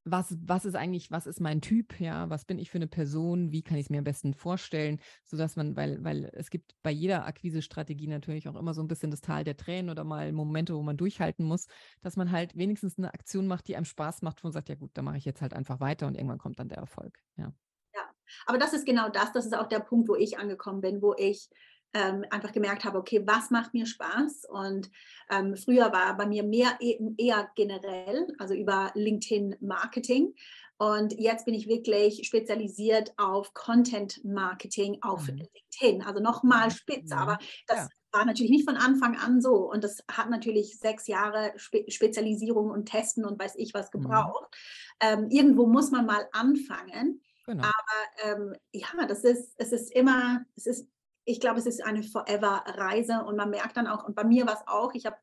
was, 0.06 0.38
was 0.46 0.66
ist 0.66 0.76
eigentlich, 0.76 1.10
was 1.10 1.26
ist 1.26 1.42
mein 1.42 1.62
Typ, 1.62 2.00
ja, 2.00 2.30
was 2.30 2.46
bin 2.46 2.60
ich 2.60 2.70
für 2.70 2.78
eine 2.78 2.88
Person, 2.88 3.52
wie 3.52 3.64
kann 3.64 3.78
ich 3.78 3.88
es 3.88 3.90
mir 3.90 3.98
am 3.98 4.04
besten 4.04 4.36
vorstellen, 4.36 5.02
sodass 5.24 5.56
man, 5.56 5.76
weil, 5.76 6.04
weil 6.04 6.26
es 6.34 6.52
gibt 6.52 6.76
bei 6.84 6.92
jeder 6.92 7.26
Akquise-Strategie 7.26 8.08
natürlich 8.08 8.48
auch 8.48 8.56
immer 8.56 8.76
so 8.76 8.82
ein 8.82 8.88
bisschen 8.88 9.10
das 9.10 9.22
Tal 9.22 9.44
der 9.44 9.58
Tränen 9.58 9.90
oder 9.90 10.04
mal 10.04 10.32
Momente, 10.32 10.76
wo 10.76 10.84
man 10.84 10.96
durchhalten 10.96 11.46
muss, 11.46 11.68
dass 12.02 12.18
man 12.18 12.32
halt 12.32 12.56
wenigstens 12.56 12.98
eine 13.00 13.14
Aktion 13.14 13.48
macht, 13.48 13.68
die 13.68 13.76
einem 13.76 13.86
Spaß 13.86 14.22
macht, 14.22 14.44
man 14.44 14.54
sagt, 14.54 14.70
ja 14.70 14.76
gut, 14.76 14.92
da 14.94 15.02
mache 15.02 15.18
ich 15.18 15.26
jetzt 15.26 15.42
halt 15.42 15.54
einfach 15.54 15.80
weiter 15.80 16.06
und 16.06 16.16
irgendwann 16.16 16.38
kommt 16.38 16.60
dann 16.60 16.70
der 16.70 16.78
Erfolg, 16.78 17.20
ja. 17.38 17.52
Ja, 17.96 18.02
aber 18.46 18.60
das 18.60 18.74
ist 18.74 18.86
genau 18.86 19.10
das, 19.10 19.32
das 19.32 19.46
ist 19.46 19.58
auch 19.58 19.68
der 19.68 19.80
Punkt, 19.80 20.08
wo 20.08 20.16
ich 20.16 20.38
angekommen 20.38 20.82
bin, 20.82 21.02
wo 21.02 21.16
ich 21.18 21.50
ähm, 21.96 22.26
einfach 22.30 22.52
gemerkt 22.52 22.84
habe, 22.84 23.00
okay, 23.00 23.24
was 23.26 23.50
macht 23.50 23.74
mir 23.74 23.86
Spaß? 23.86 24.46
Und 24.50 24.92
ähm, 25.32 25.56
früher 25.56 25.94
war 25.94 26.16
bei 26.18 26.28
mir 26.28 26.44
mehr 26.44 26.78
e, 26.82 27.00
eher 27.18 27.50
generell, 27.56 28.28
also 28.38 28.54
über 28.54 28.92
LinkedIn 28.94 29.56
Marketing. 29.62 30.36
Und 30.78 31.14
jetzt 31.18 31.46
bin 31.46 31.54
ich 31.54 31.68
wirklich 31.68 32.28
spezialisiert 32.28 33.14
auf 33.18 33.54
Content 33.54 34.24
Marketing 34.26 34.98
auf 35.02 35.26
mhm. 35.30 35.38
LinkedIn. 35.38 36.04
Also 36.04 36.20
nochmal 36.20 36.68
mhm. 36.68 36.72
spitze, 36.72 37.16
aber 37.16 37.40
das 37.68 37.80
ja. 37.80 37.88
war 38.12 38.26
natürlich 38.26 38.52
nicht 38.52 38.68
von 38.68 38.76
Anfang 38.76 39.18
an 39.18 39.40
so. 39.40 39.72
Und 39.72 39.86
das 39.86 40.04
hat 40.12 40.30
natürlich 40.30 40.78
sechs 40.78 41.08
Jahre 41.08 41.54
Spe 41.56 41.86
Spezialisierung 41.90 42.72
und 42.72 42.88
Testen 42.88 43.24
und 43.24 43.40
weiß 43.40 43.56
ich 43.56 43.74
was 43.74 43.88
mhm. 43.94 44.02
gebraucht. 44.02 44.54
Mhm. 45.02 45.08
Ähm, 45.08 45.30
irgendwo 45.30 45.66
muss 45.66 45.92
man 45.92 46.06
mal 46.06 46.28
anfangen. 46.34 47.22
Genau. 47.46 47.64
Aber 47.64 48.30
ähm, 48.30 48.56
ja, 48.74 49.06
das 49.08 49.24
ist, 49.24 49.54
es 49.58 49.72
ist 49.72 49.92
immer, 49.92 50.44
es 50.58 50.66
ist 50.66 50.90
ich 51.26 51.40
glaube, 51.40 51.60
es 51.60 51.66
ist 51.66 51.84
eine 51.84 52.04
Forever-Reise 52.04 53.24
und 53.26 53.36
man 53.36 53.50
merkt 53.50 53.78
dann 53.78 53.88
auch, 53.88 54.06
und 54.06 54.16
bei 54.16 54.24
mir 54.24 54.46
war 54.46 54.54
es 54.54 54.68
auch, 54.68 54.94
ich 54.94 55.06
habe 55.06 55.18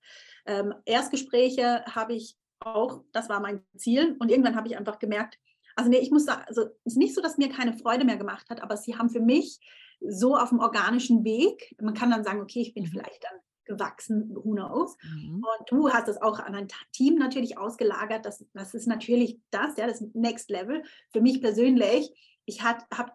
ähm, 0.46 0.74
Erstgespräche, 0.84 1.84
habe 1.86 2.14
ich 2.14 2.36
auch, 2.60 3.02
das 3.12 3.28
war 3.28 3.40
mein 3.40 3.64
Ziel 3.76 4.16
und 4.18 4.30
irgendwann 4.30 4.56
habe 4.56 4.68
ich 4.68 4.76
einfach 4.76 4.98
gemerkt, 4.98 5.38
also 5.74 5.88
nee, 5.88 5.98
ich 5.98 6.10
muss 6.10 6.26
sagen, 6.26 6.42
also 6.46 6.62
es 6.84 6.92
ist 6.92 6.96
nicht 6.96 7.14
so, 7.14 7.22
dass 7.22 7.38
mir 7.38 7.48
keine 7.48 7.72
Freude 7.72 8.04
mehr 8.04 8.16
gemacht 8.16 8.50
hat, 8.50 8.62
aber 8.62 8.76
sie 8.76 8.96
haben 8.96 9.10
für 9.10 9.20
mich 9.20 9.58
so 10.00 10.36
auf 10.36 10.50
dem 10.50 10.58
organischen 10.58 11.24
Weg, 11.24 11.74
man 11.80 11.94
kann 11.94 12.10
dann 12.10 12.24
sagen, 12.24 12.40
okay, 12.40 12.60
ich 12.60 12.74
bin 12.74 12.84
mhm. 12.84 12.88
vielleicht 12.88 13.24
dann 13.24 13.40
gewachsen, 13.64 14.34
who 14.34 14.52
knows. 14.52 14.96
Mhm. 15.02 15.36
Und 15.36 15.70
du 15.70 15.90
hast 15.90 16.08
es 16.08 16.20
auch 16.20 16.40
an 16.40 16.54
ein 16.54 16.68
Team 16.92 17.14
natürlich 17.14 17.58
ausgelagert, 17.58 18.26
das, 18.26 18.44
das 18.52 18.74
ist 18.74 18.86
natürlich 18.86 19.40
das, 19.50 19.76
ja, 19.76 19.86
das 19.86 20.02
Next 20.14 20.50
Level. 20.50 20.82
Für 21.12 21.20
mich 21.20 21.40
persönlich, 21.40 22.12
ich 22.44 22.62
habe 22.62 23.12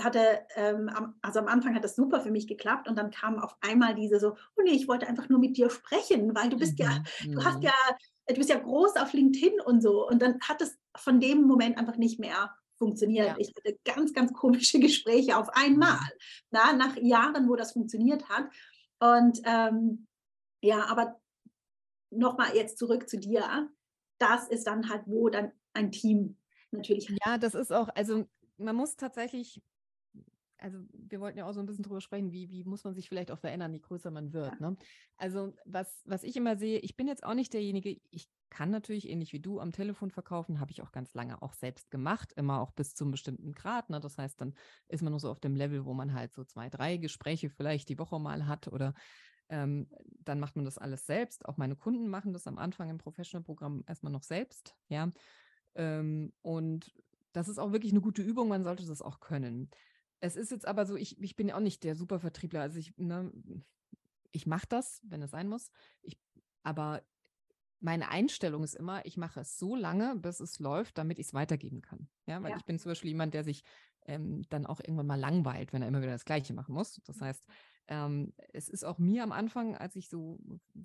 hatte, 0.00 0.40
ähm, 0.54 0.90
also 1.22 1.40
am 1.40 1.48
Anfang 1.48 1.74
hat 1.74 1.84
das 1.84 1.96
super 1.96 2.20
für 2.20 2.30
mich 2.30 2.46
geklappt 2.46 2.88
und 2.88 2.96
dann 2.96 3.10
kam 3.10 3.38
auf 3.38 3.56
einmal 3.60 3.94
diese 3.94 4.20
so, 4.20 4.36
oh 4.56 4.62
nee, 4.62 4.72
ich 4.72 4.88
wollte 4.88 5.06
einfach 5.06 5.28
nur 5.28 5.38
mit 5.38 5.56
dir 5.56 5.70
sprechen, 5.70 6.34
weil 6.34 6.48
du 6.48 6.56
bist 6.56 6.78
mhm. 6.78 6.84
ja, 6.84 7.02
du 7.24 7.44
hast 7.44 7.58
mhm. 7.58 7.62
ja, 7.62 7.74
du 8.26 8.34
bist 8.34 8.50
ja 8.50 8.58
groß 8.58 8.96
auf 8.96 9.12
LinkedIn 9.12 9.60
und 9.60 9.82
so. 9.82 10.06
Und 10.08 10.22
dann 10.22 10.40
hat 10.40 10.62
es 10.62 10.78
von 10.96 11.20
dem 11.20 11.42
Moment 11.42 11.78
einfach 11.78 11.96
nicht 11.96 12.20
mehr 12.20 12.54
funktioniert. 12.76 13.26
Ja. 13.26 13.36
Ich 13.38 13.52
hatte 13.56 13.78
ganz, 13.84 14.12
ganz 14.12 14.32
komische 14.32 14.78
Gespräche 14.80 15.36
auf 15.36 15.48
einmal, 15.50 15.98
mhm. 15.98 16.48
na, 16.50 16.72
nach 16.72 16.96
Jahren, 16.96 17.48
wo 17.48 17.56
das 17.56 17.72
funktioniert 17.72 18.28
hat. 18.28 18.44
Und 19.00 19.40
ähm, 19.44 20.06
ja, 20.60 20.86
aber 20.86 21.20
nochmal 22.10 22.54
jetzt 22.54 22.78
zurück 22.78 23.08
zu 23.08 23.18
dir. 23.18 23.68
Das 24.18 24.48
ist 24.48 24.66
dann 24.66 24.88
halt, 24.88 25.02
wo 25.06 25.28
dann 25.28 25.52
ein 25.74 25.92
Team 25.92 26.36
natürlich. 26.70 27.08
Ja, 27.24 27.38
das 27.38 27.54
ist 27.54 27.72
auch, 27.72 27.88
also 27.94 28.26
man 28.56 28.74
muss 28.74 28.96
tatsächlich 28.96 29.62
also 30.58 30.78
wir 30.92 31.20
wollten 31.20 31.38
ja 31.38 31.46
auch 31.46 31.52
so 31.52 31.60
ein 31.60 31.66
bisschen 31.66 31.84
drüber 31.84 32.00
sprechen, 32.00 32.32
wie, 32.32 32.50
wie 32.50 32.64
muss 32.64 32.84
man 32.84 32.94
sich 32.94 33.08
vielleicht 33.08 33.30
auch 33.30 33.38
verändern, 33.38 33.72
je 33.72 33.80
größer 33.80 34.10
man 34.10 34.32
wird. 34.32 34.58
Ja. 34.60 34.70
Ne? 34.70 34.76
Also 35.16 35.54
was, 35.64 36.02
was 36.04 36.22
ich 36.24 36.36
immer 36.36 36.56
sehe, 36.56 36.78
ich 36.80 36.96
bin 36.96 37.08
jetzt 37.08 37.24
auch 37.24 37.34
nicht 37.34 37.52
derjenige, 37.52 38.00
ich 38.10 38.28
kann 38.50 38.70
natürlich 38.70 39.08
ähnlich 39.08 39.32
wie 39.32 39.40
du 39.40 39.60
am 39.60 39.72
Telefon 39.72 40.10
verkaufen, 40.10 40.60
habe 40.60 40.70
ich 40.70 40.82
auch 40.82 40.92
ganz 40.92 41.14
lange 41.14 41.42
auch 41.42 41.52
selbst 41.52 41.90
gemacht, 41.90 42.32
immer 42.34 42.60
auch 42.60 42.72
bis 42.72 42.94
zu 42.94 43.04
einem 43.04 43.12
bestimmten 43.12 43.52
Grad. 43.52 43.90
Ne? 43.90 44.00
Das 44.00 44.18
heißt, 44.18 44.40
dann 44.40 44.54
ist 44.88 45.02
man 45.02 45.12
nur 45.12 45.20
so 45.20 45.30
auf 45.30 45.40
dem 45.40 45.54
Level, 45.54 45.84
wo 45.84 45.94
man 45.94 46.14
halt 46.14 46.34
so 46.34 46.44
zwei, 46.44 46.68
drei 46.68 46.96
Gespräche 46.96 47.50
vielleicht 47.50 47.88
die 47.88 47.98
Woche 47.98 48.18
mal 48.18 48.46
hat 48.46 48.68
oder 48.68 48.94
ähm, 49.50 49.88
dann 50.24 50.40
macht 50.40 50.56
man 50.56 50.64
das 50.64 50.78
alles 50.78 51.06
selbst. 51.06 51.46
Auch 51.46 51.56
meine 51.56 51.76
Kunden 51.76 52.08
machen 52.08 52.32
das 52.32 52.46
am 52.46 52.58
Anfang 52.58 52.90
im 52.90 52.98
Professional-Programm 52.98 53.84
erstmal 53.86 54.12
noch 54.12 54.22
selbst, 54.22 54.74
ja. 54.88 55.10
Ähm, 55.74 56.32
und 56.42 56.92
das 57.32 57.48
ist 57.48 57.58
auch 57.58 57.72
wirklich 57.72 57.92
eine 57.92 58.00
gute 58.00 58.22
Übung, 58.22 58.48
man 58.48 58.64
sollte 58.64 58.86
das 58.86 59.02
auch 59.02 59.20
können. 59.20 59.70
Es 60.20 60.36
ist 60.36 60.50
jetzt 60.50 60.66
aber 60.66 60.86
so, 60.86 60.96
ich, 60.96 61.20
ich 61.20 61.36
bin 61.36 61.48
ja 61.48 61.56
auch 61.56 61.60
nicht 61.60 61.84
der 61.84 61.94
Supervertriebler. 61.94 62.60
Also 62.60 62.78
ich, 62.78 62.96
ne, 62.96 63.32
ich 64.32 64.46
mache 64.46 64.66
das, 64.68 65.00
wenn 65.04 65.22
es 65.22 65.30
sein 65.30 65.48
muss. 65.48 65.70
Ich, 66.02 66.18
aber 66.62 67.02
meine 67.80 68.08
Einstellung 68.08 68.64
ist 68.64 68.74
immer, 68.74 69.06
ich 69.06 69.16
mache 69.16 69.40
es 69.40 69.58
so 69.58 69.76
lange, 69.76 70.16
bis 70.16 70.40
es 70.40 70.58
läuft, 70.58 70.98
damit 70.98 71.18
ich 71.18 71.26
es 71.26 71.34
weitergeben 71.34 71.82
kann. 71.82 72.08
Ja, 72.26 72.42
weil 72.42 72.50
ja. 72.50 72.56
ich 72.56 72.64
bin 72.64 72.78
zum 72.78 72.90
Beispiel 72.90 73.10
jemand, 73.10 73.34
der 73.34 73.44
sich 73.44 73.62
ähm, 74.06 74.42
dann 74.48 74.66
auch 74.66 74.80
irgendwann 74.80 75.06
mal 75.06 75.20
langweilt, 75.20 75.72
wenn 75.72 75.82
er 75.82 75.88
immer 75.88 76.02
wieder 76.02 76.12
das 76.12 76.24
Gleiche 76.24 76.54
machen 76.54 76.74
muss. 76.74 77.00
Das 77.04 77.20
heißt, 77.20 77.46
ähm, 77.88 78.34
es 78.52 78.68
ist 78.68 78.84
auch 78.84 78.98
mir 78.98 79.22
am 79.22 79.32
Anfang, 79.32 79.74
als 79.74 79.96
ich 79.96 80.10
so, 80.10 80.38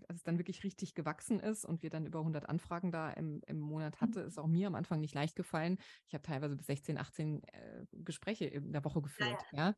als 0.08 0.20
es 0.20 0.24
dann 0.24 0.38
wirklich 0.38 0.64
richtig 0.64 0.96
gewachsen 0.96 1.40
ist 1.40 1.66
und 1.66 1.84
wir 1.84 1.90
dann 1.90 2.06
über 2.06 2.20
100 2.20 2.48
Anfragen 2.48 2.92
da 2.92 3.10
im, 3.12 3.42
im 3.46 3.60
Monat 3.60 3.96
mhm. 3.96 4.02
hatte, 4.02 4.22
ist 4.22 4.40
auch 4.40 4.48
mir 4.48 4.68
am 4.68 4.76
Anfang 4.76 5.02
nicht 5.02 5.14
leicht 5.14 5.36
gefallen. 5.36 5.78
Ich 6.08 6.14
habe 6.14 6.24
teilweise 6.24 6.56
bis 6.56 6.68
16, 6.68 6.98
18 6.98 7.44
äh, 7.44 7.86
Gespräche 7.92 8.46
in 8.46 8.72
der 8.72 8.86
Woche 8.86 9.02
geführt. 9.02 9.38
Ja. 9.52 9.58
ja. 9.58 9.76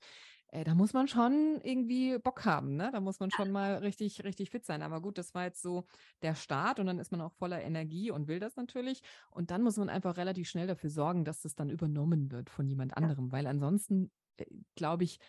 Äh, 0.50 0.64
da 0.64 0.76
muss 0.76 0.94
man 0.94 1.08
schon 1.08 1.60
irgendwie 1.64 2.20
Bock 2.20 2.46
haben, 2.46 2.76
ne? 2.76 2.90
Da 2.92 3.00
muss 3.00 3.20
man 3.20 3.32
schon 3.32 3.52
mal 3.52 3.78
richtig, 3.78 4.24
richtig 4.24 4.52
fit 4.52 4.64
sein. 4.64 4.84
Aber 4.84 5.02
gut, 5.02 5.18
das 5.18 5.34
war 5.34 5.46
jetzt 5.46 5.62
so 5.62 5.86
der 6.22 6.36
Start 6.36 6.80
und 6.80 6.86
dann 6.86 7.00
ist 7.00 7.12
man 7.12 7.22
auch 7.22 7.34
voller 7.34 7.62
Energie 7.62 8.12
und 8.12 8.28
will 8.28 8.40
das 8.40 8.56
natürlich. 8.56 9.02
Und 9.32 9.50
dann 9.50 9.64
muss 9.64 9.78
man 9.78 9.90
einfach 9.90 10.18
relativ 10.18 10.48
schnell 10.48 10.68
dafür 10.68 10.92
sorgen, 10.92 11.26
dass 11.26 11.42
das 11.42 11.56
dann 11.56 11.70
übernommen 11.70 12.32
wird 12.32 12.50
von 12.50 12.68
jemand 12.68 12.96
anderem, 12.96 13.32
weil 13.32 13.48
ansonsten, 13.48 14.12
äh, 14.38 14.46
glaube 14.76 15.04
ich, 15.04 15.20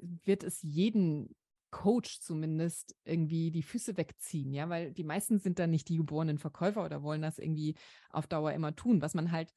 wird 0.00 0.42
es 0.44 0.62
jeden 0.62 1.34
Coach 1.70 2.20
zumindest 2.20 2.94
irgendwie 3.04 3.50
die 3.50 3.62
Füße 3.62 3.96
wegziehen, 3.96 4.52
ja, 4.52 4.68
weil 4.68 4.92
die 4.92 5.04
meisten 5.04 5.38
sind 5.38 5.58
dann 5.58 5.70
nicht 5.70 5.88
die 5.88 5.96
geborenen 5.96 6.38
Verkäufer 6.38 6.84
oder 6.84 7.02
wollen 7.02 7.22
das 7.22 7.38
irgendwie 7.38 7.74
auf 8.10 8.26
Dauer 8.26 8.52
immer 8.52 8.74
tun. 8.74 9.02
Was 9.02 9.14
man 9.14 9.32
halt 9.32 9.52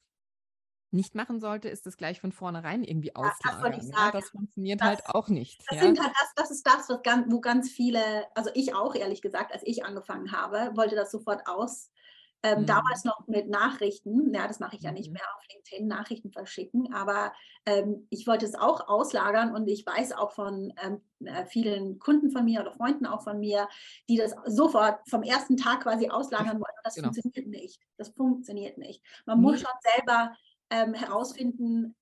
nicht 0.92 1.16
machen 1.16 1.40
sollte, 1.40 1.70
ist 1.70 1.86
das 1.86 1.98
gleich 1.98 2.20
von 2.20 2.32
vornherein 2.32 2.84
irgendwie 2.84 3.16
auslagern. 3.16 3.74
Das, 3.74 3.90
ja, 3.90 4.12
das 4.12 4.30
funktioniert 4.30 4.82
das, 4.82 4.88
halt 4.88 5.06
auch 5.08 5.28
nicht. 5.28 5.62
Das, 5.70 5.78
ja. 5.78 5.84
halt 5.84 5.98
das, 5.98 6.34
das 6.36 6.52
ist 6.52 6.66
das, 6.66 6.90
was 6.90 7.02
ganz, 7.04 7.32
wo 7.32 7.40
ganz 7.42 7.70
viele, 7.70 8.26
also 8.36 8.50
ich 8.56 8.74
auch 8.74 8.96
ehrlich 8.96 9.22
gesagt, 9.22 9.54
als 9.54 9.62
ich 9.66 9.86
angefangen 9.86 10.32
habe, 10.32 10.76
wollte 10.76 10.96
das 10.96 11.12
sofort 11.12 11.48
aus, 11.48 11.92
Ähm, 12.42 12.62
mhm. 12.62 12.66
Damals 12.68 13.04
noch 13.04 13.28
mit 13.28 13.50
Nachrichten, 13.50 14.34
ja, 14.34 14.48
das 14.48 14.60
mache 14.60 14.78
ich 14.78 14.82
ja 14.82 14.92
nicht 14.92 15.08
mhm. 15.08 15.14
mehr 15.14 15.36
auf 15.36 15.44
LinkedIn, 15.52 15.88
Nachrichten 15.88 16.32
verschicken, 16.32 16.94
aber 16.94 17.34
ähm, 17.66 18.08
ich 18.10 18.28
wollte 18.28 18.46
es 18.46 18.56
auch 18.56 18.88
auslagern 18.88 19.54
und 19.54 19.68
ich 19.68 19.86
weiß 19.86 20.14
auch 20.14 20.32
von 20.32 20.74
ähm, 20.82 21.02
äh, 21.26 21.46
vielen 21.46 22.00
Kunden 22.00 22.32
von 22.32 22.46
mir 22.46 22.62
oder 22.62 22.72
Freunden 22.72 23.06
auch 23.06 23.24
von 23.24 23.40
mir, 23.40 23.68
die 24.08 24.16
das 24.16 24.34
sofort 24.46 25.00
vom 25.10 25.24
ersten 25.24 25.58
Tag 25.58 25.84
quasi 25.84 26.10
auslagern 26.10 26.54
wollen. 26.54 26.78
Und 26.78 26.86
das 26.86 26.96
genau. 26.96 27.12
funktioniert 27.12 27.48
nicht. 27.48 27.82
Das 27.98 28.10
funktioniert 28.10 28.78
nicht. 28.78 29.04
Man 29.26 29.42
muss 29.42 29.60
schon 29.60 29.70
selber 29.96 30.34
ähm, 30.70 30.94
herausfinden, 30.94 31.96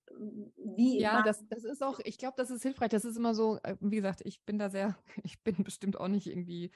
wie. 0.57 0.99
Ja, 0.99 1.23
das, 1.23 1.47
das 1.47 1.63
ist 1.63 1.81
auch, 1.81 1.99
ich 2.03 2.17
glaube, 2.17 2.35
das 2.37 2.49
ist 2.49 2.63
hilfreich. 2.63 2.89
Das 2.89 3.05
ist 3.05 3.17
immer 3.17 3.33
so, 3.33 3.59
äh, 3.63 3.75
wie 3.79 3.95
gesagt, 3.95 4.21
ich 4.23 4.41
bin 4.43 4.59
da 4.59 4.69
sehr, 4.69 4.97
ich 5.23 5.41
bin 5.41 5.63
bestimmt 5.63 5.99
auch 5.99 6.07
nicht 6.07 6.27
irgendwie 6.27 6.71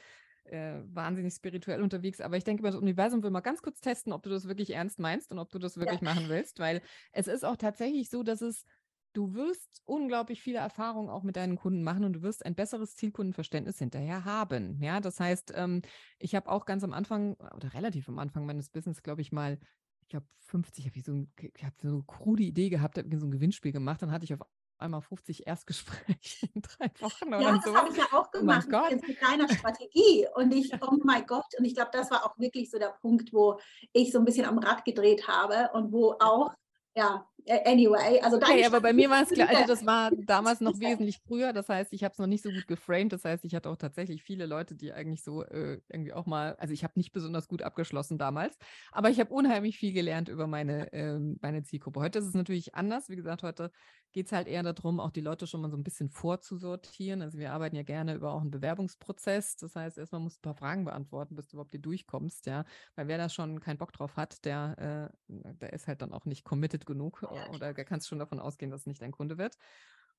äh, 0.46 0.80
wahnsinnig 0.86 1.34
spirituell 1.34 1.82
unterwegs, 1.82 2.22
aber 2.22 2.38
ich 2.38 2.44
denke, 2.44 2.64
das 2.64 2.76
Universum 2.76 3.24
will 3.24 3.32
mal 3.32 3.42
ganz 3.42 3.62
kurz 3.62 3.82
testen, 3.82 4.14
ob 4.14 4.24
du 4.24 4.30
das 4.30 4.48
wirklich 4.48 4.72
ernst 4.72 5.00
meinst 5.00 5.32
und 5.32 5.40
ob 5.40 5.52
du 5.52 5.60
das 5.60 5.78
wirklich 5.78 6.02
ja. 6.02 6.06
machen 6.06 6.30
willst, 6.30 6.60
weil 6.60 6.82
es 7.12 7.28
ist 7.28 7.46
auch 7.46 7.58
tatsächlich 7.58 8.10
so, 8.10 8.24
dass 8.24 8.42
es 8.42 8.66
du 9.14 9.34
wirst 9.34 9.82
unglaublich 9.86 10.42
viele 10.42 10.60
Erfahrungen 10.60 11.10
auch 11.10 11.24
mit 11.24 11.36
deinen 11.36 11.58
Kunden 11.58 11.84
machen 11.84 12.06
und 12.06 12.14
du 12.14 12.22
wirst 12.22 12.46
ein 12.46 12.56
besseres 12.56 12.96
Zielkundenverständnis 12.96 13.78
hinterher 13.78 14.24
haben. 14.24 14.82
Ja, 14.82 15.02
das 15.02 15.20
heißt, 15.20 15.52
ähm, 15.56 15.82
ich 16.18 16.34
habe 16.34 16.50
auch 16.50 16.66
ganz 16.66 16.84
am 16.84 16.94
Anfang 16.94 17.36
oder 17.56 17.74
relativ 17.74 18.08
am 18.08 18.20
Anfang 18.20 18.46
meines 18.46 18.70
Business, 18.70 19.04
glaube 19.04 19.22
ich, 19.22 19.34
mal 19.34 19.60
ich 20.02 20.08
glaube, 20.08 20.28
50, 20.40 20.86
habe 20.86 20.98
ich 20.98 21.04
so, 21.06 21.26
ich 21.56 21.64
habe 21.64 21.76
so 21.82 21.88
eine 21.88 22.04
krude 22.04 22.44
Idee 22.44 22.70
gehabt, 22.70 22.98
habe 22.98 23.18
so 23.18 23.26
ein 23.26 23.32
Gewinnspiel 23.32 23.72
gemacht, 23.72 24.02
dann 24.02 24.12
hatte 24.12 24.26
ich 24.26 24.34
auf 24.34 24.42
einmal 24.82 25.02
50 25.02 25.48
Erstgespräche 25.48 26.48
in 26.54 26.62
drei 26.62 26.92
Wochen 27.00 27.28
oder 27.28 27.42
ja, 27.42 27.62
so. 27.64 27.72
das 27.72 27.82
habe 27.82 27.90
ich 27.90 27.98
ja 27.98 28.06
auch 28.12 28.28
oh 28.28 28.40
gemacht 28.40 28.68
oh 28.72 28.96
mit 28.96 29.22
deiner 29.22 29.50
Strategie. 29.50 30.28
Und 30.36 30.54
ich, 30.54 30.72
oh 30.82 30.98
mein 31.04 31.26
Gott, 31.26 31.46
und 31.58 31.66
ich 31.66 31.76
glaube, 31.76 31.92
das 31.94 32.12
war 32.12 32.26
auch 32.26 32.38
wirklich 32.38 32.70
so 32.70 32.80
der 32.80 32.96
Punkt, 33.02 33.34
wo 33.34 33.60
ich 33.94 34.12
so 34.12 34.20
ein 34.20 34.26
bisschen 34.26 34.46
am 34.46 34.58
Rad 34.58 34.84
gedreht 34.86 35.28
habe 35.28 35.70
und 35.74 35.92
wo 35.92 36.16
auch 36.20 36.52
ja, 36.96 37.26
anyway. 37.66 38.20
Also 38.22 38.38
okay, 38.38 38.66
aber 38.66 38.82
bei 38.82 38.94
mir 38.94 39.10
war 39.10 39.24
es 39.24 39.30
klar, 39.30 39.50
also 39.50 39.66
das 39.66 39.86
war 39.86 40.12
damals 40.26 40.60
noch 40.60 40.80
wesentlich 40.80 41.20
früher. 41.26 41.54
Das 41.54 41.70
heißt, 41.70 41.94
ich 41.94 42.04
habe 42.04 42.12
es 42.12 42.20
noch 42.20 42.28
nicht 42.28 42.44
so 42.44 42.50
gut 42.50 42.68
geframed. 42.68 43.14
Das 43.14 43.24
heißt, 43.24 43.46
ich 43.46 43.56
hatte 43.56 43.70
auch 43.70 43.78
tatsächlich 43.78 44.24
viele 44.24 44.46
Leute, 44.46 44.76
die 44.76 44.92
eigentlich 44.92 45.24
so 45.24 45.44
äh, 45.44 45.80
irgendwie 45.90 46.14
auch 46.14 46.26
mal, 46.26 46.56
also 46.56 46.74
ich 46.74 46.84
habe 46.84 46.94
nicht 46.96 47.12
besonders 47.14 47.48
gut 47.48 47.62
abgeschlossen 47.62 48.18
damals, 48.18 48.58
aber 48.92 49.10
ich 49.10 49.20
habe 49.20 49.34
unheimlich 49.34 49.78
viel 49.78 49.94
gelernt 49.94 50.30
über 50.30 50.48
meine, 50.48 50.92
äh, 50.92 51.18
meine 51.42 51.64
Zielgruppe. 51.64 52.02
Heute 52.02 52.20
ist 52.20 52.26
es 52.26 52.34
natürlich 52.34 52.76
anders. 52.76 53.10
Wie 53.10 53.16
gesagt, 53.16 53.44
heute 53.44 53.72
geht 54.12 54.26
es 54.26 54.32
halt 54.32 54.48
eher 54.48 54.64
darum, 54.64 55.00
auch 55.00 55.12
die 55.12 55.22
Leute 55.22 55.48
schon 55.48 55.62
mal 55.62 55.70
so 55.70 55.78
ein 55.78 55.84
bisschen 55.84 56.10
vorzusortieren. 56.10 57.22
Also 57.22 57.38
wir 57.38 57.54
arbeiten 57.54 57.76
ja 57.76 57.84
gerne 57.84 58.16
über 58.16 58.34
auch 58.34 58.42
einen 58.42 58.52
Bewerbungsprozess. 58.52 59.56
Das 59.58 59.76
heißt, 59.76 59.98
erstmal 59.98 60.22
musst 60.22 60.38
du 60.38 60.40
ein 60.40 60.54
paar 60.54 60.56
Fragen 60.56 60.86
beantworten, 60.86 61.36
bis 61.36 61.48
du 61.48 61.56
überhaupt 61.56 61.72
hier 61.72 61.80
durchkommst, 61.80 62.46
ja. 62.46 62.66
Weil 62.96 63.08
wer 63.08 63.18
da 63.18 63.30
schon 63.30 63.60
keinen 63.62 63.78
Bock 63.78 63.94
drauf 63.94 64.18
hat, 64.18 64.44
der, 64.44 65.12
äh, 65.30 65.54
der 65.62 65.74
ist 65.74 65.88
halt 65.88 66.02
dann 66.02 66.12
auch 66.12 66.26
nicht 66.26 66.44
committed 66.44 66.81
genug 66.86 67.24
äh, 67.24 67.56
oder 67.56 67.74
der 67.74 67.86
kannst 67.86 68.08
schon 68.08 68.20
davon 68.20 68.40
ausgehen, 68.40 68.72
dass 68.72 68.82
es 68.82 68.88
nicht 68.88 69.02
dein 69.02 69.12
Kunde 69.12 69.38
wird. 69.38 69.58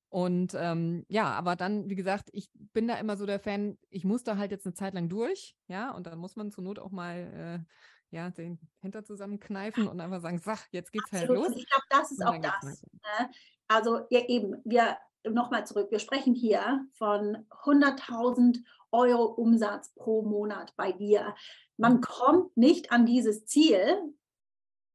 Und 0.09 0.53
ähm, 0.55 1.05
ja, 1.07 1.31
aber 1.31 1.55
dann, 1.55 1.89
wie 1.89 1.95
gesagt, 1.95 2.29
ich 2.33 2.51
bin 2.53 2.87
da 2.87 2.95
immer 2.95 3.17
so 3.17 3.25
der 3.25 3.39
Fan, 3.39 3.79
ich 3.89 4.05
muss 4.05 4.23
da 4.23 4.37
halt 4.37 4.51
jetzt 4.51 4.65
eine 4.65 4.75
Zeit 4.75 4.93
lang 4.93 5.09
durch, 5.09 5.55
ja, 5.67 5.89
und 5.89 6.05
dann 6.05 6.19
muss 6.19 6.35
man 6.35 6.51
zur 6.51 6.63
Not 6.63 6.77
auch 6.77 6.91
mal 6.91 7.65
äh, 7.65 8.15
ja, 8.15 8.29
den 8.29 8.59
Hinter 8.81 9.03
zusammenkneifen 9.03 9.87
und 9.87 9.99
einfach 9.99 10.21
sagen, 10.21 10.37
sag, 10.37 10.67
jetzt 10.71 10.91
geht's 10.91 11.11
halt 11.11 11.23
Absolut. 11.23 11.45
halt 11.45 11.55
los. 11.55 11.63
ich 11.63 11.67
glaube, 11.67 11.85
das 11.89 12.11
ist 12.11 12.23
auch 12.23 12.37
das. 12.37 12.83
Ne? 12.83 13.29
Also 13.67 14.05
ja, 14.11 14.21
eben, 14.27 14.61
wir 14.63 14.97
nochmal 15.27 15.65
zurück, 15.65 15.89
wir 15.89 15.99
sprechen 15.99 16.35
hier 16.35 16.85
von 16.91 17.47
100.000 17.63 18.59
Euro 18.91 19.25
Umsatz 19.25 19.93
pro 19.95 20.21
Monat 20.21 20.73
bei 20.77 20.91
dir. 20.91 21.35
Man 21.77 21.95
mhm. 21.95 22.01
kommt 22.01 22.57
nicht 22.57 22.91
an 22.91 23.05
dieses 23.05 23.45
Ziel 23.45 23.97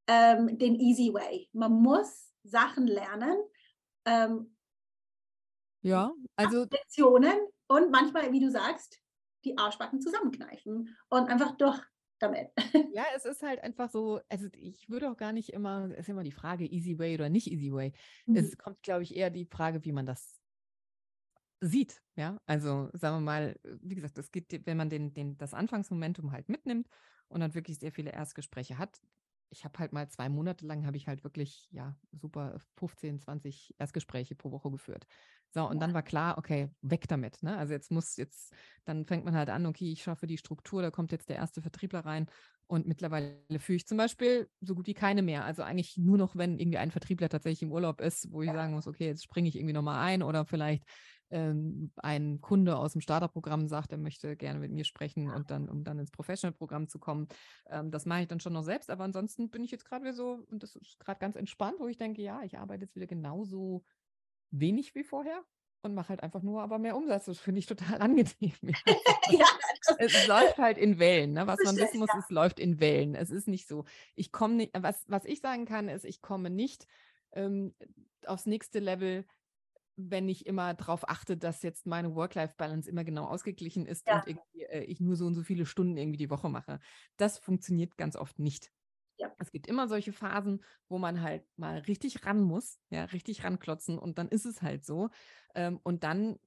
ähm, 0.09 0.59
den 0.59 0.75
easy 0.75 1.13
way. 1.13 1.49
Man 1.53 1.73
muss 1.73 2.33
Sachen 2.43 2.87
lernen. 2.87 3.37
Ähm, 4.05 4.57
ja, 5.83 6.13
also 6.37 6.67
Lektionen 6.71 7.39
und 7.69 7.91
manchmal, 7.91 8.33
wie 8.33 8.41
du 8.41 8.51
sagst, 8.51 9.01
die 9.45 9.57
Arschbacken 9.57 10.01
zusammenkneifen 10.01 10.97
und 11.09 11.29
einfach 11.29 11.57
durch 11.57 11.81
damit. 12.19 12.51
Ja, 12.95 13.05
es 13.15 13.25
ist 13.25 13.43
halt 13.43 13.63
einfach 13.63 13.91
so, 13.91 14.21
also 14.29 14.49
ich 14.55 14.89
würde 14.89 15.11
auch 15.11 15.17
gar 15.17 15.33
nicht 15.33 15.53
immer, 15.53 15.91
es 15.93 16.01
ist 16.01 16.09
immer 16.09 16.25
die 16.25 16.33
Frage, 16.33 16.65
easy 16.65 16.99
way 16.99 17.15
oder 17.15 17.29
nicht 17.29 17.47
easy 17.47 17.73
way. 17.73 17.93
Mhm. 18.27 18.37
Es 18.37 18.57
kommt, 18.57 18.83
glaube 18.83 19.03
ich, 19.03 19.15
eher 19.15 19.31
die 19.31 19.45
Frage, 19.45 19.85
wie 19.85 19.93
man 19.93 20.07
das 20.07 20.41
sieht. 21.61 22.03
Ja, 22.17 22.41
also 22.47 22.89
sagen 22.93 23.17
wir 23.17 23.21
mal, 23.21 23.61
wie 23.63 23.95
gesagt, 23.95 24.19
es 24.19 24.33
geht, 24.33 24.67
wenn 24.67 24.77
man 24.77 24.91
den, 24.91 25.13
den, 25.15 25.37
das 25.39 25.55
Anfangsmomentum 25.55 26.33
halt 26.33 26.49
mitnimmt 26.49 26.89
und 27.29 27.41
dann 27.41 27.55
wirklich 27.55 27.79
sehr 27.79 27.93
viele 27.93 28.11
Erstgespräche 28.11 28.79
hat. 28.79 29.01
Ich 29.51 29.65
habe 29.65 29.79
halt 29.79 29.93
mal 29.93 30.09
zwei 30.09 30.29
Monate 30.29 30.67
lang, 30.67 30.87
habe 30.87 30.97
ich 30.97 31.09
halt 31.09 31.25
wirklich, 31.25 31.69
ja, 31.71 31.97
super 32.13 32.59
15, 32.77 33.19
20 33.19 33.75
Erstgespräche 33.79 34.35
pro 34.35 34.51
Woche 34.51 34.71
geführt. 34.71 35.07
So, 35.51 35.67
und 35.67 35.81
dann 35.81 35.95
war 35.95 36.03
klar, 36.03 36.37
okay, 36.37 36.71
weg 36.83 37.09
damit. 37.09 37.43
Ne? 37.43 37.57
Also 37.57 37.73
jetzt 37.73 37.91
muss 37.91 38.17
jetzt, 38.17 38.53
dann 38.85 39.07
fängt 39.07 39.25
man 39.25 39.35
halt 39.35 39.49
an, 39.49 39.65
okay, 39.67 39.91
ich 39.91 40.03
schaffe 40.03 40.27
die 40.27 40.37
Struktur, 40.37 40.83
da 40.83 40.91
kommt 40.91 41.13
jetzt 41.13 41.31
der 41.31 41.37
erste 41.37 41.63
Vertriebler 41.63 42.05
rein. 42.05 42.27
Und 42.69 42.87
mittlerweile 42.87 43.39
führe 43.59 43.77
ich 43.77 43.87
zum 43.87 43.97
Beispiel 43.97 44.51
so 44.61 44.75
gut 44.75 44.87
wie 44.87 44.95
keine 44.95 45.23
mehr. 45.23 45.45
Also 45.47 45.63
eigentlich 45.63 45.97
nur 45.97 46.19
noch, 46.19 46.37
wenn 46.37 46.59
irgendwie 46.59 46.77
ein 46.77 46.91
Vertriebler 46.91 47.31
tatsächlich 47.31 47.63
im 47.63 47.73
Urlaub 47.73 48.01
ist, 48.03 48.31
wo 48.31 48.43
ich 48.43 48.51
sagen 48.53 48.75
muss, 48.75 48.87
okay, 48.87 49.07
jetzt 49.07 49.25
springe 49.25 49.49
ich 49.49 49.57
irgendwie 49.57 49.73
nochmal 49.73 50.05
ein 50.05 50.23
oder 50.23 50.45
vielleicht 50.45 50.85
ähm, 51.31 51.93
ein 51.97 52.41
Kunde 52.43 52.77
aus 52.77 52.93
dem 52.93 53.01
Starterprogramm 53.01 53.69
sagt, 53.69 53.93
er 53.93 53.99
möchte 53.99 54.37
gerne 54.37 54.61
mit 54.61 54.71
mir 54.71 54.85
sprechen 54.85 55.31
und 55.31 55.51
dann, 55.51 55.71
um 55.71 55.83
dann 55.83 55.99
ins 55.99 56.11
Professional-Programm 56.11 56.89
zu 56.89 56.99
kommen. 56.99 57.29
Ähm, 57.71 57.91
das 57.91 58.05
mache 58.05 58.23
ich 58.23 58.29
dann 58.29 58.41
schon 58.41 58.53
noch 58.53 58.65
selbst. 58.65 58.91
Aber 58.91 59.05
ansonsten 59.05 59.49
bin 59.49 59.65
ich 59.65 59.71
jetzt 59.71 59.87
gerade 59.87 60.05
wieder 60.05 60.15
so, 60.15 60.45
und 60.51 60.63
das 60.63 60.77
ist 60.77 60.99
gerade 61.01 61.21
ganz 61.21 61.37
entspannt, 61.37 61.77
wo 61.79 61.89
ich 61.89 61.97
denke, 61.97 62.21
ja, 62.21 62.43
ich 62.43 62.59
arbeite 62.59 62.85
jetzt 62.85 62.97
wieder 62.97 63.07
genauso 63.07 63.85
wenig 64.51 64.95
wie 64.95 65.05
vorher 65.05 65.43
und 65.83 65.95
mache 65.95 66.11
halt 66.11 66.23
einfach 66.23 66.43
nur 66.43 66.63
aber 66.63 66.79
mehr 66.79 66.97
Umsatz. 66.97 67.27
Das 67.27 67.39
finde 67.39 67.61
ich 67.61 67.67
total 67.67 68.01
angenehm. 68.03 68.53
ja, 69.31 69.47
es 69.99 70.27
läuft 70.27 70.59
halt 70.59 70.79
in 70.79 70.99
Wellen. 70.99 71.33
Ne? 71.33 71.47
Was 71.47 71.61
man 71.65 71.77
wissen 71.77 71.99
muss, 71.99 72.11
ja. 72.13 72.19
es 72.19 72.31
läuft 72.31 72.61
in 72.61 72.81
Wellen. 72.81 73.15
Es 73.15 73.31
ist 73.31 73.49
nicht 73.49 73.69
so. 73.69 73.85
Ich 74.15 74.33
komme 74.33 74.55
nicht, 74.55 74.73
was, 74.79 75.05
was 75.09 75.25
ich 75.25 75.41
sagen 75.41 75.65
kann, 75.65 75.89
ist, 75.89 76.05
ich 76.05 76.21
komme 76.21 76.51
nicht 76.51 76.87
ähm, 77.33 77.75
aufs 78.27 78.47
nächste 78.47 78.79
Level, 78.79 79.25
wenn 79.97 80.29
ich 80.29 80.47
immer 80.47 80.75
darauf 80.75 81.09
achte, 81.09 81.37
dass 81.37 81.63
jetzt 81.63 81.87
meine 81.87 82.15
Work-Life-Balance 82.15 82.89
immer 82.89 83.05
genau 83.05 83.27
ausgeglichen 83.27 83.85
ist 83.85 84.07
ja. 84.07 84.23
und 84.23 84.39
äh, 84.55 84.85
ich 84.85 85.01
nur 85.01 85.17
so 85.17 85.27
und 85.27 85.35
so 85.35 85.43
viele 85.43 85.67
Stunden 85.67 85.97
irgendwie 85.97 86.19
die 86.19 86.31
Woche 86.31 86.49
mache. 86.49 86.79
Das 87.17 87.39
funktioniert 87.39 87.97
ganz 87.97 88.15
oft 88.15 88.39
nicht. 88.39 88.71
Ja. 89.19 89.33
Es 89.39 89.51
gibt 89.51 89.67
immer 89.67 89.89
solche 89.89 90.13
Phasen, 90.13 90.63
wo 90.89 90.99
man 90.99 91.23
halt 91.23 91.45
mal 91.57 91.79
richtig 91.81 92.25
ran 92.25 92.41
muss, 92.41 92.81
ja, 92.91 93.05
richtig 93.05 93.45
ranklotzen 93.45 93.99
und 93.99 94.19
dann 94.19 94.29
ist 94.29 94.47
es 94.47 94.63
halt 94.63 94.85
so. 94.85 95.11
Ähm, 95.55 95.81
und 95.83 96.05
dann 96.05 96.39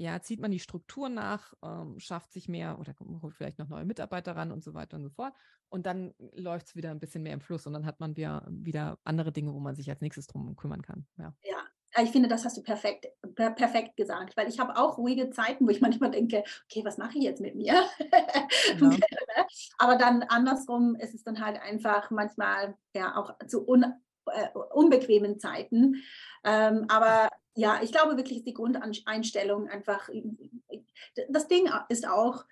ja, 0.00 0.20
zieht 0.22 0.40
man 0.40 0.52
die 0.52 0.60
Struktur 0.60 1.08
nach, 1.08 1.54
ähm, 1.62 1.98
schafft 1.98 2.32
sich 2.32 2.48
mehr 2.48 2.78
oder 2.78 2.94
holt 3.20 3.34
vielleicht 3.34 3.58
noch 3.58 3.68
neue 3.68 3.84
Mitarbeiter 3.84 4.36
ran 4.36 4.52
und 4.52 4.62
so 4.62 4.72
weiter 4.72 4.96
und 4.96 5.02
so 5.02 5.10
fort. 5.10 5.34
Und 5.70 5.86
dann 5.86 6.14
läuft 6.34 6.68
es 6.68 6.76
wieder 6.76 6.92
ein 6.92 7.00
bisschen 7.00 7.24
mehr 7.24 7.34
im 7.34 7.40
Fluss 7.40 7.66
und 7.66 7.72
dann 7.72 7.84
hat 7.84 7.98
man 7.98 8.16
wieder, 8.16 8.46
wieder 8.48 9.00
andere 9.02 9.32
Dinge, 9.32 9.52
wo 9.52 9.58
man 9.58 9.74
sich 9.74 9.90
als 9.90 10.00
nächstes 10.00 10.28
drum 10.28 10.54
kümmern 10.54 10.82
kann. 10.82 11.06
Ja. 11.18 11.34
ja. 11.42 11.56
Ich 12.02 12.10
finde, 12.10 12.28
das 12.28 12.44
hast 12.44 12.56
du 12.56 12.62
perfekt, 12.62 13.08
per 13.34 13.50
perfekt 13.50 13.96
gesagt, 13.96 14.36
weil 14.36 14.48
ich 14.48 14.58
habe 14.58 14.76
auch 14.76 14.98
ruhige 14.98 15.30
Zeiten, 15.30 15.66
wo 15.66 15.70
ich 15.70 15.80
manchmal 15.80 16.10
denke, 16.10 16.44
okay, 16.64 16.84
was 16.84 16.98
mache 16.98 17.18
ich 17.18 17.24
jetzt 17.24 17.40
mit 17.40 17.54
mir? 17.54 17.84
Genau. 18.78 18.96
Aber 19.78 19.96
dann 19.96 20.22
andersrum 20.24 20.94
ist 20.96 21.14
es 21.14 21.24
dann 21.24 21.44
halt 21.44 21.60
einfach 21.60 22.10
manchmal 22.10 22.76
ja 22.94 23.16
auch 23.16 23.34
zu 23.46 23.66
un, 23.66 23.84
äh, 24.26 24.48
unbequemen 24.74 25.38
Zeiten. 25.38 26.02
Ähm, 26.44 26.86
aber 26.88 27.30
ja, 27.54 27.80
ich 27.82 27.92
glaube 27.92 28.16
wirklich 28.16 28.44
die 28.44 28.54
Grundeinstellung 28.54 29.68
einfach, 29.68 30.08
das 31.28 31.48
Ding 31.48 31.70
ist 31.88 32.06
auch, 32.06 32.44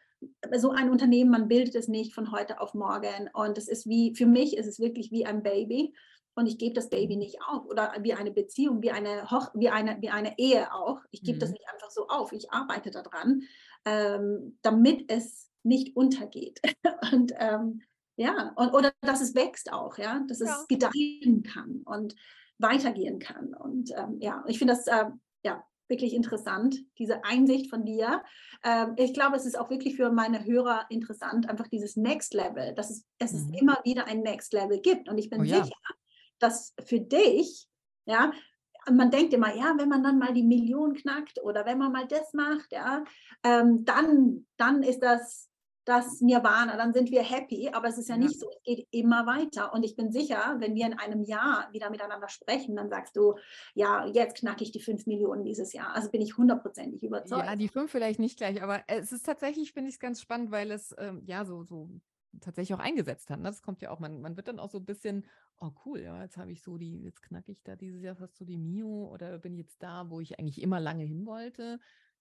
so 0.57 0.71
ein 0.71 0.91
Unternehmen, 0.91 1.31
man 1.31 1.49
bildet 1.49 1.75
es 1.75 1.89
nicht 1.89 2.15
von 2.15 2.33
heute 2.33 2.61
auf 2.61 2.75
morgen. 2.75 3.29
Und 3.33 3.59
es 3.59 3.69
ist 3.69 3.87
wie, 3.87 4.15
für 4.15 4.27
mich 4.27 4.57
ist 4.57 4.67
es 4.67 4.81
wirklich 4.81 5.11
wie 5.11 5.27
ein 5.27 5.43
Baby 5.43 5.95
und 6.37 6.47
ich 6.47 6.59
gebe 6.59 6.75
das 6.75 6.91
Baby 6.91 7.17
nicht 7.17 7.39
auf 7.43 7.65
oder 7.65 7.95
wie 8.01 8.13
eine 8.13 8.31
Beziehung, 8.31 8.83
wie 8.83 8.91
eine, 8.91 9.31
Hoch 9.31 9.51
wie 9.55 9.71
eine, 9.71 9.97
wie 10.03 10.11
eine 10.11 10.39
Ehe 10.39 10.73
auch. 10.73 11.01
Ich 11.11 11.23
gebe 11.23 11.37
mhm. 11.37 11.41
das 11.41 11.51
nicht 11.51 11.67
einfach 11.73 11.91
so 11.91 12.09
auf. 12.09 12.31
Ich 12.33 12.53
arbeite 12.53 12.91
daran, 12.91 13.43
ähm, 13.87 14.59
damit 14.61 15.11
es 15.11 15.51
nicht 15.63 15.97
untergeht. 15.97 16.61
und 17.13 17.33
ähm, 17.39 17.81
ja, 18.17 18.53
und, 18.57 18.75
oder 18.75 18.93
dass 19.01 19.23
es 19.23 19.35
wächst 19.35 19.73
auch, 19.73 19.97
ja, 19.97 20.23
dass 20.29 20.41
ja. 20.41 20.47
es 20.47 20.69
gedeihen 20.69 21.43
kann 21.43 21.83
und 21.87 22.15
weitergehen 22.59 23.19
kann. 23.19 23.55
Und 23.55 23.91
ähm, 23.97 24.19
ja, 24.21 24.45
ich 24.47 24.59
finde 24.59 24.75
das 24.75 24.87
äh, 24.87 25.07
ja 25.43 25.65
wirklich 25.89 26.13
interessant, 26.13 26.77
diese 26.99 27.25
Einsicht 27.25 27.71
von 27.71 27.87
dir. 27.87 28.23
Ähm, 28.63 28.93
ich 28.97 29.15
glaube, 29.15 29.37
es 29.37 29.47
ist 29.47 29.59
auch 29.59 29.71
wirklich 29.71 29.97
für 29.97 30.11
meine 30.11 30.45
Hörer 30.45 30.85
interessant, 30.91 31.49
einfach 31.49 31.69
dieses 31.69 31.97
Next 31.97 32.35
Level, 32.35 32.75
dass 32.75 32.91
es, 32.91 33.07
es 33.19 33.33
mhm. 33.33 33.55
immer 33.55 33.79
wieder 33.85 34.07
ein 34.07 34.21
Next 34.21 34.53
Level 34.53 34.81
gibt. 34.81 35.09
Und 35.09 35.17
ich 35.17 35.31
bin 35.31 35.41
oh, 35.41 35.45
sicher, 35.45 35.65
ja 35.65 35.95
dass 36.39 36.75
für 36.85 37.01
dich, 37.01 37.69
ja, 38.07 38.33
man 38.91 39.11
denkt 39.11 39.35
immer, 39.35 39.55
ja, 39.55 39.75
wenn 39.79 39.89
man 39.89 40.03
dann 40.03 40.19
mal 40.19 40.33
die 40.33 40.45
Million 40.45 40.95
knackt 40.95 41.43
oder 41.43 41.67
wenn 41.67 41.79
man 41.79 41.93
mal 41.93 42.07
das 42.07 42.33
macht, 42.33 42.71
ja, 42.71 43.05
ähm, 43.43 43.85
dann, 43.85 44.47
dann 44.57 44.83
ist 44.83 45.01
das 45.01 45.51
das 45.87 46.21
Nirvana, 46.21 46.77
dann 46.77 46.93
sind 46.93 47.13
wir 47.13 47.23
happy, 47.23 47.71
aber 47.73 47.89
es 47.89 47.97
ist 47.97 48.09
ja, 48.09 48.17
ja, 48.17 48.23
nicht 48.23 48.41
so, 48.41 48.51
es 48.51 48.63
geht 48.65 48.89
immer 48.91 49.25
weiter. 49.25 49.73
Und 49.73 49.85
ich 49.85 49.95
bin 49.95 50.11
sicher, 50.11 50.57
wenn 50.59 50.75
wir 50.75 50.85
in 50.85 50.99
einem 50.99 51.23
Jahr 51.23 51.69
wieder 51.73 51.91
miteinander 51.91 52.29
sprechen, 52.29 52.75
dann 52.75 52.89
sagst 52.89 53.17
du, 53.17 53.37
ja, 53.75 54.05
jetzt 54.07 54.37
knacke 54.39 54.65
ich 54.65 54.73
die 54.73 54.81
5 54.81 55.07
Millionen 55.07 55.45
dieses 55.45 55.73
Jahr. 55.73 55.95
Also 55.95 56.11
bin 56.11 56.21
ich 56.21 56.37
hundertprozentig 56.37 57.05
überzeugt. 57.05 57.47
Ja, 57.47 57.55
die 57.55 57.69
5 57.69 57.91
vielleicht 57.91 58.19
nicht 58.19 58.37
gleich, 58.37 58.63
aber 58.63 58.83
es 58.89 59.13
ist 59.13 59.25
tatsächlich, 59.25 59.73
finde 59.73 59.89
ich 59.89 59.95
es 59.95 60.01
ganz 60.01 60.21
spannend, 60.21 60.51
weil 60.51 60.73
es 60.73 60.93
ähm, 60.99 61.23
ja 61.25 61.45
so, 61.45 61.63
so 61.63 61.89
tatsächlich 62.41 62.75
auch 62.75 62.83
eingesetzt 62.83 63.31
hat. 63.31 63.39
Ne? 63.39 63.45
Das 63.45 63.63
kommt 63.63 63.83
ja 63.83 63.91
auch, 63.91 63.99
man, 63.99 64.21
man 64.21 64.37
wird 64.37 64.49
dann 64.49 64.59
auch 64.59 64.71
so 64.71 64.79
ein 64.79 64.85
bisschen, 64.85 65.25
oh 65.59 65.71
cool, 65.85 66.01
ja, 66.01 66.23
jetzt 66.23 66.37
habe 66.37 66.53
ich 66.53 66.63
so 66.63 66.79
die, 66.79 67.03
jetzt 67.03 67.23
knacke 67.23 67.53
ich 67.53 67.63
da 67.63 67.77
dieses 67.77 68.03
Jahr 68.03 68.17
fast 68.17 68.37
so 68.37 68.45
die 68.45 68.59
Mio 68.59 69.11
oder 69.13 69.39
bin 69.39 69.57
jetzt 69.57 69.83
da, 69.83 70.11
wo 70.11 70.21
ich 70.21 70.39
eigentlich 70.39 70.61
immer 70.63 70.81
lange 70.81 71.05
hin 71.05 71.27
wollte. 71.27 71.79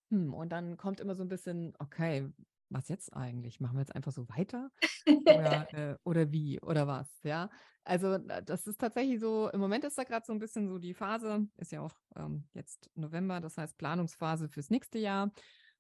Hm, 0.09 0.33
und 0.33 0.51
dann 0.51 0.77
kommt 0.77 0.99
immer 0.99 1.15
so 1.15 1.23
ein 1.23 1.29
bisschen, 1.29 1.73
okay, 1.79 2.31
was 2.69 2.89
jetzt 2.89 3.13
eigentlich? 3.13 3.59
Machen 3.59 3.75
wir 3.75 3.81
jetzt 3.81 3.95
einfach 3.95 4.11
so 4.11 4.27
weiter? 4.29 4.71
Oder, 5.27 5.73
äh, 5.73 5.97
oder 6.03 6.31
wie? 6.31 6.59
Oder 6.61 6.87
was? 6.87 7.07
Ja. 7.23 7.49
Also 7.83 8.17
das 8.17 8.65
ist 8.65 8.81
tatsächlich 8.81 9.19
so, 9.19 9.49
im 9.49 9.59
Moment 9.59 9.83
ist 9.83 9.97
da 9.97 10.03
gerade 10.03 10.25
so 10.25 10.33
ein 10.33 10.39
bisschen 10.39 10.67
so 10.67 10.79
die 10.79 10.95
Phase, 10.95 11.47
ist 11.57 11.71
ja 11.71 11.81
auch 11.81 11.93
ähm, 12.15 12.47
jetzt 12.55 12.89
November, 12.95 13.39
das 13.39 13.57
heißt 13.57 13.77
Planungsphase 13.77 14.49
fürs 14.49 14.71
nächste 14.71 14.97
Jahr. 14.97 15.31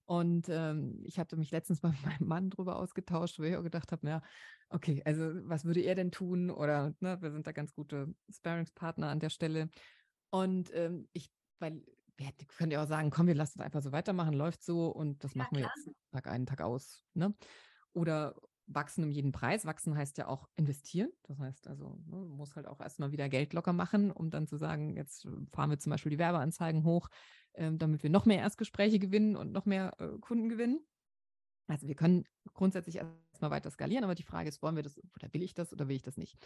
Und 0.05 0.47
ähm, 0.49 1.01
ich 1.03 1.19
hatte 1.19 1.35
mich 1.35 1.51
letztens 1.51 1.81
mal 1.81 1.91
mit 2.03 2.05
meinem 2.05 2.27
Mann 2.27 2.49
drüber 2.49 2.77
ausgetauscht, 2.77 3.39
wo 3.39 3.43
ich 3.43 3.55
auch 3.55 3.63
gedacht 3.63 3.91
habe, 3.91 4.07
ja, 4.07 4.21
okay, 4.69 5.01
also 5.05 5.23
was 5.49 5.65
würde 5.65 5.81
er 5.81 5.95
denn 5.95 6.11
tun? 6.11 6.49
Oder 6.49 6.93
ne, 6.99 7.21
wir 7.21 7.31
sind 7.31 7.47
da 7.47 7.51
ganz 7.51 7.73
gute 7.73 8.13
Sparingspartner 8.29 9.09
an 9.09 9.19
der 9.19 9.29
Stelle. 9.29 9.69
Und 10.29 10.73
ähm, 10.73 11.07
ich, 11.13 11.31
weil 11.59 11.83
wir 12.17 12.31
können 12.57 12.71
ja 12.71 12.83
auch 12.83 12.87
sagen, 12.87 13.09
komm, 13.09 13.27
wir 13.27 13.35
lassen 13.35 13.59
es 13.59 13.65
einfach 13.65 13.81
so 13.81 13.91
weitermachen, 13.91 14.33
läuft 14.33 14.63
so 14.63 14.87
und 14.87 15.23
das 15.23 15.33
ja, 15.33 15.39
machen 15.39 15.57
wir 15.57 15.63
klar. 15.63 15.73
jetzt 15.75 15.95
Tag 16.11 16.27
ein, 16.27 16.45
Tag 16.45 16.61
aus. 16.61 17.03
Ne? 17.13 17.33
Oder 17.93 18.35
wachsen 18.67 19.03
um 19.03 19.11
jeden 19.11 19.31
Preis. 19.31 19.65
Wachsen 19.65 19.95
heißt 19.95 20.17
ja 20.17 20.27
auch 20.27 20.47
investieren. 20.55 21.11
Das 21.23 21.39
heißt 21.39 21.67
also, 21.67 21.99
ne, 22.05 22.17
man 22.17 22.37
muss 22.37 22.55
halt 22.55 22.67
auch 22.67 22.81
erstmal 22.81 23.11
wieder 23.11 23.29
Geld 23.29 23.53
locker 23.53 23.73
machen, 23.73 24.11
um 24.11 24.29
dann 24.29 24.47
zu 24.47 24.57
sagen, 24.57 24.95
jetzt 24.95 25.27
fahren 25.51 25.69
wir 25.69 25.79
zum 25.79 25.91
Beispiel 25.91 26.11
die 26.11 26.19
Werbeanzeigen 26.19 26.83
hoch, 26.83 27.09
äh, 27.09 27.44
damit 27.71 28.03
wir 28.03 28.09
noch 28.09 28.25
mehr 28.25 28.39
Erstgespräche 28.39 28.99
gewinnen 28.99 29.35
und 29.35 29.51
noch 29.51 29.65
mehr 29.65 29.93
äh, 29.99 30.17
Kunden 30.19 30.49
gewinnen. 30.49 30.85
Also 31.67 31.87
wir 31.87 31.95
können 31.95 32.25
grundsätzlich 32.53 32.97
erstmal 32.97 33.51
weiter 33.51 33.71
skalieren, 33.71 34.03
aber 34.03 34.15
die 34.15 34.23
Frage 34.23 34.49
ist, 34.49 34.61
wollen 34.61 34.75
wir 34.75 34.83
das 34.83 34.97
oder 35.15 35.33
will 35.33 35.41
ich 35.41 35.53
das 35.53 35.73
oder 35.73 35.87
will 35.87 35.95
ich 35.95 36.03
das 36.03 36.17
nicht? 36.17 36.37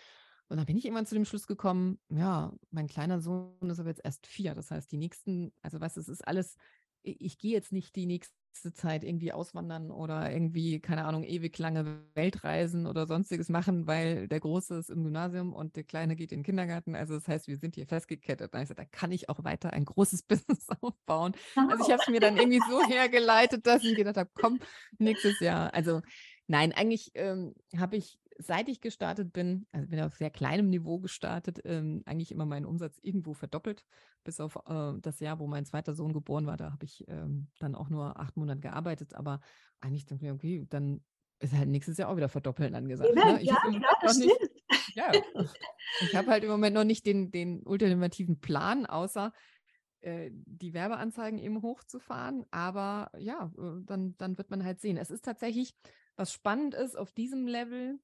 Und 0.48 0.58
dann 0.58 0.66
bin 0.66 0.78
ich 0.78 0.86
irgendwann 0.86 1.06
zu 1.06 1.14
dem 1.14 1.26
Schluss 1.26 1.46
gekommen, 1.46 2.00
ja, 2.10 2.52
mein 2.72 2.88
kleiner 2.88 3.20
Sohn 3.20 3.70
ist 3.70 3.80
aber 3.80 3.90
jetzt 3.90 4.04
erst 4.04 4.26
vier. 4.26 4.56
Das 4.56 4.72
heißt, 4.72 4.92
die 4.92 4.98
nächsten, 4.98 5.54
also 5.62 5.80
was, 5.80 5.96
es 5.98 6.10
ist 6.10 6.28
alles, 6.28 6.58
ich 7.04 7.38
gehe 7.38 7.54
jetzt 7.54 7.72
nicht 7.72 7.96
die 7.96 8.06
nächste 8.06 8.74
Zeit 8.74 9.04
irgendwie 9.04 9.32
auswandern 9.32 9.90
oder 9.90 10.32
irgendwie, 10.32 10.80
keine 10.80 11.06
Ahnung, 11.06 11.24
ewig 11.24 11.58
lange 11.58 12.04
Weltreisen 12.14 12.88
oder 12.88 13.08
sonstiges 13.08 13.48
machen, 13.50 13.88
weil 13.88 14.28
der 14.28 14.40
Große 14.40 14.76
ist 14.76 14.90
im 14.90 15.04
Gymnasium 15.04 15.54
und 15.54 15.76
der 15.76 15.84
Kleine 15.84 16.16
geht 16.16 16.32
in 16.32 16.40
den 16.40 16.44
Kindergarten. 16.44 16.96
Also 16.96 17.16
das 17.16 17.28
heißt, 17.28 17.48
wir 17.48 17.58
sind 17.58 17.76
hier 17.76 17.88
festgekettet. 17.88 18.52
Sagte, 18.52 18.76
da 18.76 18.86
kann 18.86 19.12
ich 19.12 19.30
auch 19.30 19.44
weiter 19.44 19.72
ein 19.72 19.86
großes 19.86 20.24
Business 20.28 20.68
aufbauen. 20.82 21.34
Also 21.56 21.86
ich 21.86 21.92
habe 21.92 22.02
es 22.02 22.10
mir 22.10 22.20
dann 22.20 22.38
irgendwie 22.38 22.62
so 22.70 22.86
hergeleitet, 22.86 23.66
dass 23.66 23.84
ich 23.84 23.96
gedacht 23.96 24.18
habe, 24.18 24.30
komm, 24.34 24.60
nächstes 24.98 25.40
Jahr. 25.40 25.74
Also 25.74 26.02
nein, 26.48 26.74
eigentlich 26.74 27.12
ähm, 27.14 27.54
habe 27.78 27.96
ich 27.96 28.20
seit 28.40 28.70
ich 28.70 28.80
gestartet 28.82 29.34
bin, 29.34 29.68
also 29.72 29.88
bin 29.88 30.00
auf 30.00 30.16
sehr 30.16 30.30
kleinem 30.30 30.70
Niveau 30.70 31.00
gestartet, 31.00 31.60
ähm, 31.66 32.02
eigentlich 32.06 32.32
immer 32.32 32.46
meinen 32.46 32.66
Umsatz 32.66 32.98
irgendwo 33.02 33.34
verdoppelt, 33.34 33.86
bis 34.24 34.40
auf 34.40 34.58
äh, 34.66 34.94
das 35.02 35.20
Jahr, 35.20 35.40
wo 35.40 35.48
mein 35.48 35.66
zweiter 35.66 35.94
Sohn 35.94 36.14
geboren 36.14 36.48
war. 36.48 36.58
Da 36.58 36.72
habe 36.72 36.86
ich 36.86 37.06
ähm, 37.10 37.48
dann 37.60 37.76
auch 37.76 37.90
nur 37.90 38.20
acht 38.20 38.38
Monate 38.38 38.62
gearbeitet, 38.62 39.14
aber 39.14 39.42
eigentlich 39.82 40.06
dachte 40.06 40.26
ich, 40.26 40.32
okay, 40.32 40.66
dann 40.70 41.04
ist 41.40 41.54
halt 41.54 41.70
nächstes 41.70 41.98
Jahr 41.98 42.10
auch 42.10 42.18
wieder 42.18 42.30
verdoppeln 42.30 42.76
angesagt. 42.76 43.12
Ja, 43.16 43.34
ne? 43.34 43.42
ich 43.42 43.50
ja 43.50 43.56
klar, 43.56 43.98
das 44.02 44.18
nicht, 44.18 44.38
ja, 44.96 45.12
ich 46.02 46.16
habe 46.16 46.28
halt 46.32 46.44
im 46.44 46.50
Moment 46.50 46.76
noch 46.76 46.86
nicht 46.86 47.06
den, 47.06 47.32
den 47.32 47.62
ultimativen 47.64 48.40
Plan, 48.40 48.86
außer 48.86 49.34
äh, 50.02 50.32
die 50.32 50.74
Werbeanzeigen 50.74 51.40
eben 51.40 51.62
hochzufahren. 51.62 52.46
Aber 52.52 53.12
ja, 53.18 53.52
äh, 53.58 53.84
dann, 53.84 54.16
dann 54.18 54.38
wird 54.38 54.50
man 54.50 54.64
halt 54.64 54.80
sehen. 54.80 54.96
Es 54.98 55.12
ist 55.12 55.26
tatsächlich, 55.26 55.76
was 56.16 56.32
spannend 56.32 56.74
ist, 56.74 56.98
auf 56.98 57.12
diesem 57.12 57.48
Level 57.48 58.00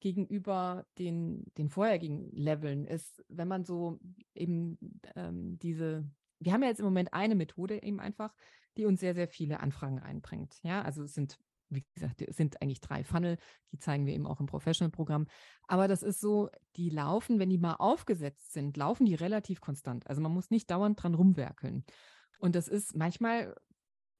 gegenüber 0.00 0.86
den, 0.98 1.44
den 1.56 1.68
vorherigen 1.68 2.30
Leveln 2.32 2.84
ist, 2.84 3.24
wenn 3.28 3.48
man 3.48 3.64
so 3.64 3.98
eben 4.34 4.78
ähm, 5.16 5.58
diese, 5.58 6.08
wir 6.38 6.52
haben 6.52 6.62
ja 6.62 6.68
jetzt 6.68 6.80
im 6.80 6.84
Moment 6.84 7.12
eine 7.12 7.34
Methode 7.34 7.82
eben 7.82 8.00
einfach, 8.00 8.34
die 8.76 8.86
uns 8.86 9.00
sehr, 9.00 9.14
sehr 9.14 9.28
viele 9.28 9.60
Anfragen 9.60 9.98
einbringt. 9.98 10.58
Ja, 10.62 10.82
also 10.82 11.02
es 11.02 11.14
sind, 11.14 11.38
wie 11.68 11.84
gesagt, 11.94 12.22
es 12.22 12.36
sind 12.36 12.62
eigentlich 12.62 12.80
drei 12.80 13.02
Funnel, 13.02 13.38
die 13.72 13.78
zeigen 13.78 14.06
wir 14.06 14.14
eben 14.14 14.26
auch 14.26 14.40
im 14.40 14.46
Professional-Programm. 14.46 15.26
Aber 15.66 15.88
das 15.88 16.02
ist 16.02 16.20
so, 16.20 16.48
die 16.76 16.90
laufen, 16.90 17.40
wenn 17.40 17.50
die 17.50 17.58
mal 17.58 17.74
aufgesetzt 17.74 18.52
sind, 18.52 18.76
laufen 18.76 19.04
die 19.04 19.16
relativ 19.16 19.60
konstant. 19.60 20.06
Also 20.06 20.20
man 20.20 20.32
muss 20.32 20.50
nicht 20.50 20.70
dauernd 20.70 21.02
dran 21.02 21.14
rumwerkeln. 21.14 21.84
Und 22.38 22.54
das 22.54 22.68
ist 22.68 22.94
manchmal 22.94 23.54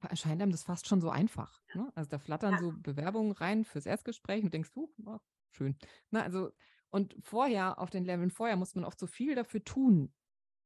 erscheint 0.00 0.40
einem 0.40 0.52
das 0.52 0.62
fast 0.62 0.86
schon 0.86 1.00
so 1.00 1.10
einfach. 1.10 1.60
Ne? 1.74 1.90
Also 1.94 2.08
da 2.08 2.18
flattern 2.18 2.52
ja. 2.54 2.58
so 2.58 2.72
Bewerbungen 2.72 3.32
rein 3.32 3.64
fürs 3.64 3.86
Erstgespräch 3.86 4.44
und 4.44 4.54
denkst 4.54 4.70
du, 4.72 4.92
oh, 5.04 5.18
schön. 5.50 5.76
Na, 6.10 6.22
also, 6.22 6.50
und 6.90 7.14
vorher, 7.20 7.78
auf 7.78 7.90
den 7.90 8.04
Leveln 8.04 8.30
vorher, 8.30 8.56
muss 8.56 8.74
man 8.74 8.84
oft 8.84 8.98
so 8.98 9.06
viel 9.06 9.34
dafür 9.34 9.62
tun, 9.62 10.12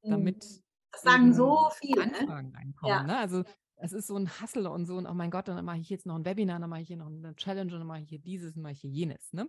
damit 0.03 0.37
mhm. 0.37 0.63
das 0.93 1.03
sagen 1.03 1.35
so 1.35 1.69
viele 1.81 2.07
ne? 2.07 2.21
Anfragen 2.21 2.55
reinkommen. 2.55 2.97
Ja. 2.97 3.03
Ne? 3.03 3.19
Also 3.19 3.45
es 3.77 3.93
ist 3.93 4.07
so 4.07 4.17
ein 4.17 4.31
Hustle 4.41 4.71
und 4.71 4.87
so, 4.87 4.97
und 4.97 5.07
oh 5.07 5.15
mein 5.15 5.31
Gott, 5.31 5.49
dann 5.49 5.65
mache 5.65 5.79
ich 5.79 5.91
jetzt 5.91 6.07
noch 6.07 6.15
ein 6.15 6.25
Webinar, 6.25 6.61
dann 6.61 6.71
mache 6.71 6.83
ich 6.83 6.89
hier 6.89 6.97
noch 6.97 7.07
eine 7.07 7.35
Challenge 7.35 7.73
und 7.73 7.81
dann 7.81 7.87
mache 7.87 8.03
ich 8.03 8.09
hier 8.09 8.21
dieses, 8.21 8.55
dann 8.55 8.63
mache 8.63 8.73
ich 8.73 8.81
hier 8.81 8.91
jenes. 8.91 9.33
Ne? 9.33 9.49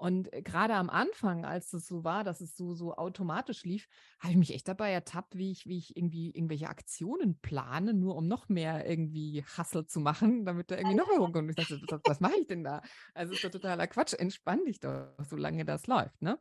Und 0.00 0.32
äh, 0.32 0.40
gerade 0.40 0.74
am 0.76 0.88
Anfang, 0.88 1.44
als 1.44 1.68
das 1.68 1.86
so 1.86 2.04
war, 2.04 2.24
dass 2.24 2.40
es 2.40 2.56
so, 2.56 2.74
so 2.74 2.94
automatisch 2.94 3.64
lief, 3.64 3.86
habe 4.18 4.32
ich 4.32 4.38
mich 4.38 4.54
echt 4.54 4.66
dabei 4.66 4.90
ertappt, 4.92 5.36
wie 5.36 5.50
ich, 5.52 5.66
wie 5.66 5.76
ich 5.76 5.94
irgendwie 5.94 6.30
irgendwelche 6.30 6.70
Aktionen 6.70 7.38
plane, 7.40 7.92
nur 7.92 8.16
um 8.16 8.26
noch 8.26 8.48
mehr 8.48 8.88
irgendwie 8.88 9.44
Hustle 9.58 9.84
zu 9.84 10.00
machen, 10.00 10.46
damit 10.46 10.70
da 10.70 10.78
irgendwie 10.78 10.96
noch 10.96 11.06
mehr 11.08 11.18
rumkommt. 11.18 11.44
Und 11.44 11.50
ich 11.50 11.56
dachte, 11.56 11.82
was, 11.86 12.00
was 12.06 12.20
mache 12.20 12.40
ich 12.40 12.46
denn 12.46 12.64
da? 12.64 12.80
Also 13.12 13.34
ist 13.34 13.44
doch 13.44 13.50
totaler 13.50 13.86
Quatsch. 13.88 14.14
Entspann 14.14 14.64
dich 14.64 14.80
doch, 14.80 15.12
solange 15.28 15.66
das 15.66 15.86
läuft, 15.86 16.22
ne? 16.22 16.38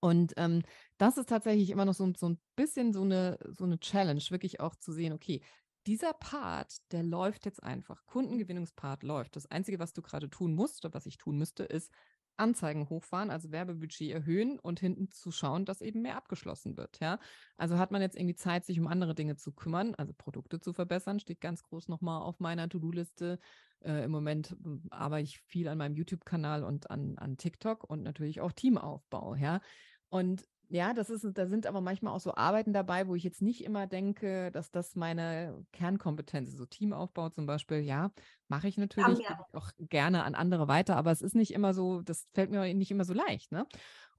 Und 0.00 0.34
ähm, 0.36 0.62
das 0.98 1.18
ist 1.18 1.28
tatsächlich 1.28 1.70
immer 1.70 1.84
noch 1.84 1.94
so, 1.94 2.12
so 2.16 2.28
ein 2.28 2.40
bisschen 2.54 2.92
so 2.92 3.02
eine, 3.02 3.40
so 3.48 3.64
eine 3.64 3.80
Challenge, 3.80 4.22
wirklich 4.30 4.60
auch 4.60 4.76
zu 4.76 4.92
sehen, 4.92 5.12
okay, 5.12 5.42
dieser 5.88 6.12
Part, 6.12 6.76
der 6.92 7.02
läuft 7.02 7.44
jetzt 7.44 7.62
einfach. 7.62 8.06
Kundengewinnungspart 8.06 9.02
läuft. 9.02 9.34
Das 9.34 9.50
Einzige, 9.50 9.80
was 9.80 9.94
du 9.94 10.02
gerade 10.02 10.30
tun 10.30 10.54
musst 10.54 10.84
oder 10.84 10.94
was 10.94 11.06
ich 11.06 11.16
tun 11.16 11.38
müsste, 11.38 11.64
ist 11.64 11.90
Anzeigen 12.38 12.88
hochfahren, 12.88 13.30
also 13.30 13.50
Werbebudget 13.50 14.10
erhöhen 14.10 14.58
und 14.58 14.80
hinten 14.80 15.10
zu 15.10 15.30
schauen, 15.30 15.64
dass 15.64 15.80
eben 15.80 16.02
mehr 16.02 16.16
abgeschlossen 16.16 16.76
wird. 16.76 17.00
Ja? 17.00 17.18
Also 17.56 17.78
hat 17.78 17.90
man 17.90 18.02
jetzt 18.02 18.16
irgendwie 18.16 18.34
Zeit, 18.34 18.64
sich 18.64 18.78
um 18.78 18.86
andere 18.86 19.14
Dinge 19.14 19.36
zu 19.36 19.52
kümmern, 19.52 19.94
also 19.94 20.12
Produkte 20.12 20.60
zu 20.60 20.72
verbessern, 20.72 21.20
steht 21.20 21.40
ganz 21.40 21.62
groß 21.62 21.88
nochmal 21.88 22.22
auf 22.22 22.40
meiner 22.40 22.68
To-Do-Liste. 22.68 23.38
Äh, 23.80 24.04
Im 24.04 24.10
Moment 24.10 24.56
hm, 24.62 24.82
arbeite 24.90 25.24
ich 25.24 25.38
viel 25.40 25.68
an 25.68 25.78
meinem 25.78 25.96
YouTube-Kanal 25.96 26.64
und 26.64 26.90
an, 26.90 27.18
an 27.18 27.36
TikTok 27.36 27.84
und 27.84 28.02
natürlich 28.02 28.40
auch 28.40 28.52
Teamaufbau. 28.52 29.34
Ja? 29.34 29.60
Und 30.08 30.46
ja, 30.70 30.92
das 30.92 31.08
ist, 31.08 31.26
da 31.34 31.46
sind 31.46 31.66
aber 31.66 31.80
manchmal 31.80 32.14
auch 32.14 32.20
so 32.20 32.34
Arbeiten 32.34 32.72
dabei, 32.72 33.08
wo 33.08 33.14
ich 33.14 33.24
jetzt 33.24 33.40
nicht 33.40 33.64
immer 33.64 33.86
denke, 33.86 34.50
dass 34.50 34.70
das 34.70 34.96
meine 34.96 35.64
Kernkompetenz 35.72 36.50
ist. 36.50 36.58
So 36.58 36.66
Teamaufbau 36.66 37.30
zum 37.30 37.46
Beispiel, 37.46 37.78
ja, 37.78 38.10
mache 38.48 38.68
ich 38.68 38.76
natürlich 38.76 39.18
ja, 39.18 39.30
ja. 39.30 39.46
auch 39.52 39.70
gerne 39.78 40.24
an 40.24 40.34
andere 40.34 40.68
weiter, 40.68 40.96
aber 40.96 41.10
es 41.10 41.22
ist 41.22 41.34
nicht 41.34 41.54
immer 41.54 41.72
so, 41.72 42.02
das 42.02 42.28
fällt 42.34 42.50
mir 42.50 42.74
nicht 42.74 42.90
immer 42.90 43.04
so 43.04 43.14
leicht, 43.14 43.50
ne? 43.50 43.66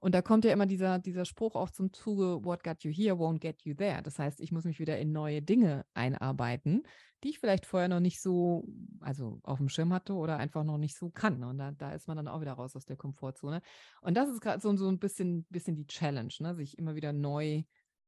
Und 0.00 0.14
da 0.14 0.22
kommt 0.22 0.46
ja 0.46 0.52
immer 0.52 0.66
dieser, 0.66 0.98
dieser 0.98 1.26
Spruch 1.26 1.54
auch 1.54 1.68
zum 1.70 1.92
Zuge, 1.92 2.42
what 2.42 2.64
got 2.64 2.82
you 2.84 2.90
here 2.90 3.14
won't 3.16 3.38
get 3.38 3.62
you 3.62 3.74
there. 3.74 4.02
Das 4.02 4.18
heißt, 4.18 4.40
ich 4.40 4.50
muss 4.50 4.64
mich 4.64 4.80
wieder 4.80 4.98
in 4.98 5.12
neue 5.12 5.42
Dinge 5.42 5.84
einarbeiten, 5.92 6.84
die 7.22 7.28
ich 7.28 7.38
vielleicht 7.38 7.66
vorher 7.66 7.88
noch 7.88 8.00
nicht 8.00 8.22
so, 8.22 8.66
also 9.00 9.40
auf 9.42 9.58
dem 9.58 9.68
Schirm 9.68 9.92
hatte 9.92 10.14
oder 10.14 10.38
einfach 10.38 10.64
noch 10.64 10.78
nicht 10.78 10.96
so 10.96 11.10
kann. 11.10 11.44
Und 11.44 11.58
da, 11.58 11.72
da 11.72 11.92
ist 11.92 12.08
man 12.08 12.16
dann 12.16 12.28
auch 12.28 12.40
wieder 12.40 12.54
raus 12.54 12.74
aus 12.76 12.86
der 12.86 12.96
Komfortzone. 12.96 13.60
Und 14.00 14.16
das 14.16 14.30
ist 14.30 14.40
gerade 14.40 14.60
so, 14.60 14.74
so 14.74 14.88
ein 14.88 14.98
bisschen, 14.98 15.44
bisschen 15.50 15.76
die 15.76 15.86
Challenge, 15.86 16.32
ne? 16.40 16.54
sich 16.54 16.78
immer 16.78 16.94
wieder 16.94 17.12
neu 17.12 17.62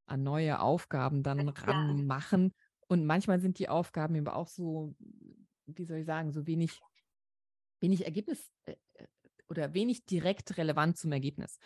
an 0.06 0.22
neue 0.22 0.60
Aufgaben 0.60 1.22
dann 1.22 1.46
ja. 1.46 1.52
ranmachen. 1.52 2.54
Und 2.88 3.04
manchmal 3.04 3.40
sind 3.40 3.58
die 3.58 3.68
Aufgaben 3.68 4.14
eben 4.14 4.28
auch 4.28 4.48
so, 4.48 4.94
wie 5.66 5.84
soll 5.84 5.98
ich 5.98 6.06
sagen, 6.06 6.32
so 6.32 6.46
wenig, 6.46 6.80
wenig 7.80 8.04
Ergebnis 8.04 8.50
äh, 8.64 8.76
äh, 8.94 9.06
oder 9.48 9.74
wenig 9.74 10.04
direkt 10.06 10.56
relevant 10.56 10.96
zum 10.96 11.12
Ergebnis. 11.12 11.58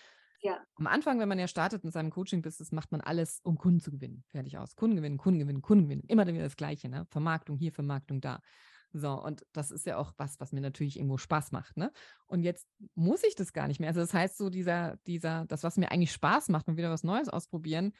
Ja. 0.42 0.62
Am 0.76 0.86
Anfang, 0.86 1.18
wenn 1.18 1.28
man 1.28 1.38
ja 1.38 1.48
startet 1.48 1.84
mit 1.84 1.92
seinem 1.92 2.10
Coaching-Business, 2.10 2.72
macht 2.72 2.92
man 2.92 3.00
alles, 3.00 3.40
um 3.42 3.58
Kunden 3.58 3.80
zu 3.80 3.90
gewinnen. 3.90 4.24
Fertig 4.28 4.58
aus. 4.58 4.76
Kunden 4.76 4.96
gewinnen, 4.96 5.18
Kunden 5.18 5.40
gewinnen, 5.40 5.62
Kunden 5.62 5.84
gewinnen. 5.84 6.04
Immer 6.08 6.26
wieder 6.26 6.38
das 6.40 6.56
Gleiche, 6.56 6.88
ne? 6.88 7.06
Vermarktung 7.10 7.56
hier, 7.56 7.72
Vermarktung 7.72 8.20
da. 8.20 8.40
So, 8.92 9.12
und 9.22 9.44
das 9.52 9.70
ist 9.70 9.84
ja 9.86 9.98
auch 9.98 10.12
was, 10.16 10.40
was 10.40 10.52
mir 10.52 10.60
natürlich 10.60 10.96
irgendwo 10.96 11.18
Spaß 11.18 11.52
macht, 11.52 11.76
ne? 11.76 11.92
Und 12.26 12.42
jetzt 12.42 12.66
muss 12.94 13.24
ich 13.24 13.34
das 13.34 13.52
gar 13.52 13.68
nicht 13.68 13.80
mehr. 13.80 13.88
Also 13.88 14.00
das 14.00 14.14
heißt, 14.14 14.38
so 14.38 14.48
dieser, 14.48 14.96
dieser, 15.06 15.44
das, 15.46 15.62
was 15.64 15.76
mir 15.76 15.90
eigentlich 15.90 16.12
Spaß 16.12 16.48
macht 16.48 16.68
und 16.68 16.76
wieder 16.76 16.90
was 16.90 17.04
Neues 17.04 17.28
ausprobieren, 17.28 17.92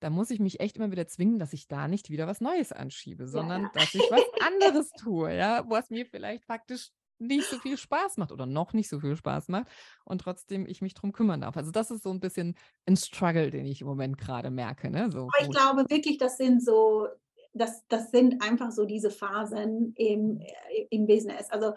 da 0.00 0.10
muss 0.10 0.30
ich 0.30 0.38
mich 0.38 0.60
echt 0.60 0.76
immer 0.76 0.90
wieder 0.90 1.06
zwingen, 1.06 1.38
dass 1.38 1.52
ich 1.52 1.66
da 1.66 1.88
nicht 1.88 2.10
wieder 2.10 2.26
was 2.26 2.40
Neues 2.40 2.72
anschiebe, 2.72 3.26
sondern 3.26 3.62
ja. 3.62 3.70
dass 3.74 3.94
ich 3.94 4.02
was 4.10 4.24
anderes 4.46 4.90
tue, 4.90 5.34
ja, 5.34 5.64
was 5.68 5.90
mir 5.90 6.06
vielleicht 6.06 6.44
faktisch 6.44 6.90
nicht 7.18 7.48
so 7.48 7.58
viel 7.58 7.76
Spaß 7.76 8.16
macht 8.16 8.32
oder 8.32 8.46
noch 8.46 8.72
nicht 8.72 8.88
so 8.88 9.00
viel 9.00 9.16
Spaß 9.16 9.48
macht 9.48 9.68
und 10.04 10.20
trotzdem 10.20 10.66
ich 10.66 10.82
mich 10.82 10.94
drum 10.94 11.12
kümmern 11.12 11.40
darf. 11.40 11.56
Also 11.56 11.70
das 11.70 11.90
ist 11.90 12.02
so 12.02 12.10
ein 12.10 12.20
bisschen 12.20 12.56
ein 12.86 12.96
Struggle, 12.96 13.50
den 13.50 13.66
ich 13.66 13.80
im 13.80 13.86
Moment 13.86 14.18
gerade 14.18 14.50
merke. 14.50 14.90
Ne? 14.90 15.10
So, 15.10 15.28
Aber 15.32 15.42
ich 15.42 15.50
glaube 15.50 15.84
wirklich, 15.88 16.18
das 16.18 16.36
sind 16.36 16.64
so, 16.64 17.08
das, 17.52 17.86
das 17.88 18.10
sind 18.10 18.42
einfach 18.42 18.70
so 18.70 18.84
diese 18.84 19.10
Phasen 19.10 19.94
im, 19.96 20.40
äh, 20.40 20.86
im 20.90 21.06
Business. 21.06 21.50
Also 21.50 21.74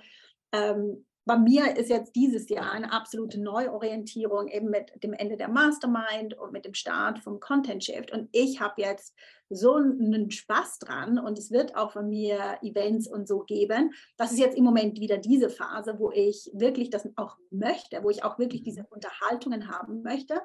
ähm, 0.52 1.06
bei 1.28 1.38
mir 1.38 1.76
ist 1.76 1.90
jetzt 1.90 2.16
dieses 2.16 2.48
Jahr 2.48 2.72
eine 2.72 2.92
absolute 2.94 3.40
Neuorientierung 3.40 4.48
eben 4.48 4.70
mit 4.70 5.04
dem 5.04 5.12
Ende 5.12 5.36
der 5.36 5.50
Mastermind 5.50 6.34
und 6.36 6.54
mit 6.54 6.64
dem 6.64 6.74
Start 6.74 7.20
vom 7.20 7.42
Content 7.42 7.84
Shift. 7.84 8.12
Und 8.12 8.30
ich 8.32 8.62
habe 8.62 8.82
jetzt 8.82 9.14
so 9.50 9.76
einen 9.76 10.32
Spaß 10.32 10.80
dran 10.80 11.20
und 11.20 11.38
es 11.38 11.52
wird 11.52 11.76
auch 11.76 11.92
von 11.92 12.08
mir 12.08 12.58
Events 12.62 13.08
und 13.08 13.28
so 13.28 13.42
geben. 13.42 13.94
Das 14.16 14.32
ist 14.32 14.40
jetzt 14.40 14.58
im 14.58 14.64
Moment 14.64 15.02
wieder 15.02 15.18
diese 15.18 15.50
Phase, 15.50 16.00
wo 16.00 16.12
ich 16.12 16.50
wirklich 16.54 16.90
das 16.90 17.08
auch 17.18 17.38
möchte, 17.52 18.04
wo 18.04 18.10
ich 18.10 18.24
auch 18.24 18.40
wirklich 18.40 18.64
diese 18.64 18.82
mhm. 18.82 18.88
Unterhaltungen 18.92 19.70
haben 19.70 20.02
möchte. 20.04 20.42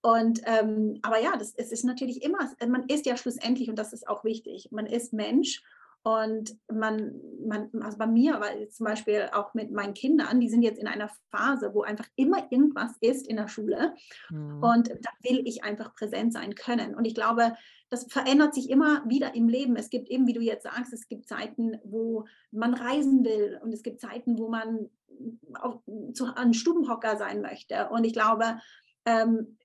Und 0.00 0.40
ähm, 0.46 0.98
aber 1.02 1.20
ja, 1.20 1.36
das, 1.36 1.54
es 1.54 1.70
ist 1.70 1.84
natürlich 1.84 2.22
immer, 2.22 2.50
man 2.66 2.88
ist 2.88 3.04
ja 3.06 3.16
schlussendlich, 3.16 3.68
und 3.68 3.78
das 3.78 3.92
ist 3.92 4.08
auch 4.08 4.24
wichtig, 4.24 4.70
man 4.72 4.86
ist 4.86 5.12
Mensch 5.12 5.62
und 6.04 6.56
man, 6.72 7.20
man, 7.46 7.70
also 7.80 7.96
bei 7.96 8.08
mir, 8.08 8.34
aber 8.34 8.48
zum 8.70 8.86
Beispiel 8.86 9.28
auch 9.32 9.54
mit 9.54 9.70
meinen 9.70 9.94
Kindern, 9.94 10.40
die 10.40 10.48
sind 10.48 10.62
jetzt 10.62 10.80
in 10.80 10.88
einer 10.88 11.10
Phase, 11.30 11.74
wo 11.74 11.82
einfach 11.82 12.08
immer 12.16 12.48
irgendwas 12.50 12.96
ist 13.00 13.28
in 13.28 13.36
der 13.36 13.46
Schule. 13.46 13.94
Mhm. 14.30 14.62
Und 14.62 14.88
da 14.88 15.10
will 15.22 15.42
ich 15.46 15.62
einfach 15.62 15.94
präsent 15.94 16.32
sein 16.32 16.56
können. 16.56 16.96
Und 16.96 17.04
ich 17.04 17.14
glaube, 17.14 17.54
das 17.88 18.10
verändert 18.10 18.54
sich 18.54 18.68
immer 18.68 19.08
wieder 19.08 19.34
im 19.36 19.48
Leben. 19.48 19.76
Es 19.76 19.90
gibt 19.90 20.08
eben, 20.08 20.26
wie 20.26 20.32
du 20.32 20.40
jetzt 20.40 20.64
sagst, 20.64 20.92
es 20.92 21.06
gibt 21.06 21.28
Zeiten, 21.28 21.78
wo 21.84 22.26
man 22.50 22.74
reisen 22.74 23.24
will 23.24 23.60
und 23.62 23.72
es 23.72 23.84
gibt 23.84 24.00
Zeiten, 24.00 24.38
wo 24.38 24.48
man 24.48 24.88
auf, 25.60 25.82
zu, 26.14 26.34
ein 26.34 26.54
Stubenhocker 26.54 27.16
sein 27.16 27.42
möchte. 27.42 27.90
Und 27.90 28.04
ich 28.04 28.12
glaube, 28.12 28.58
ähm, 29.04 29.56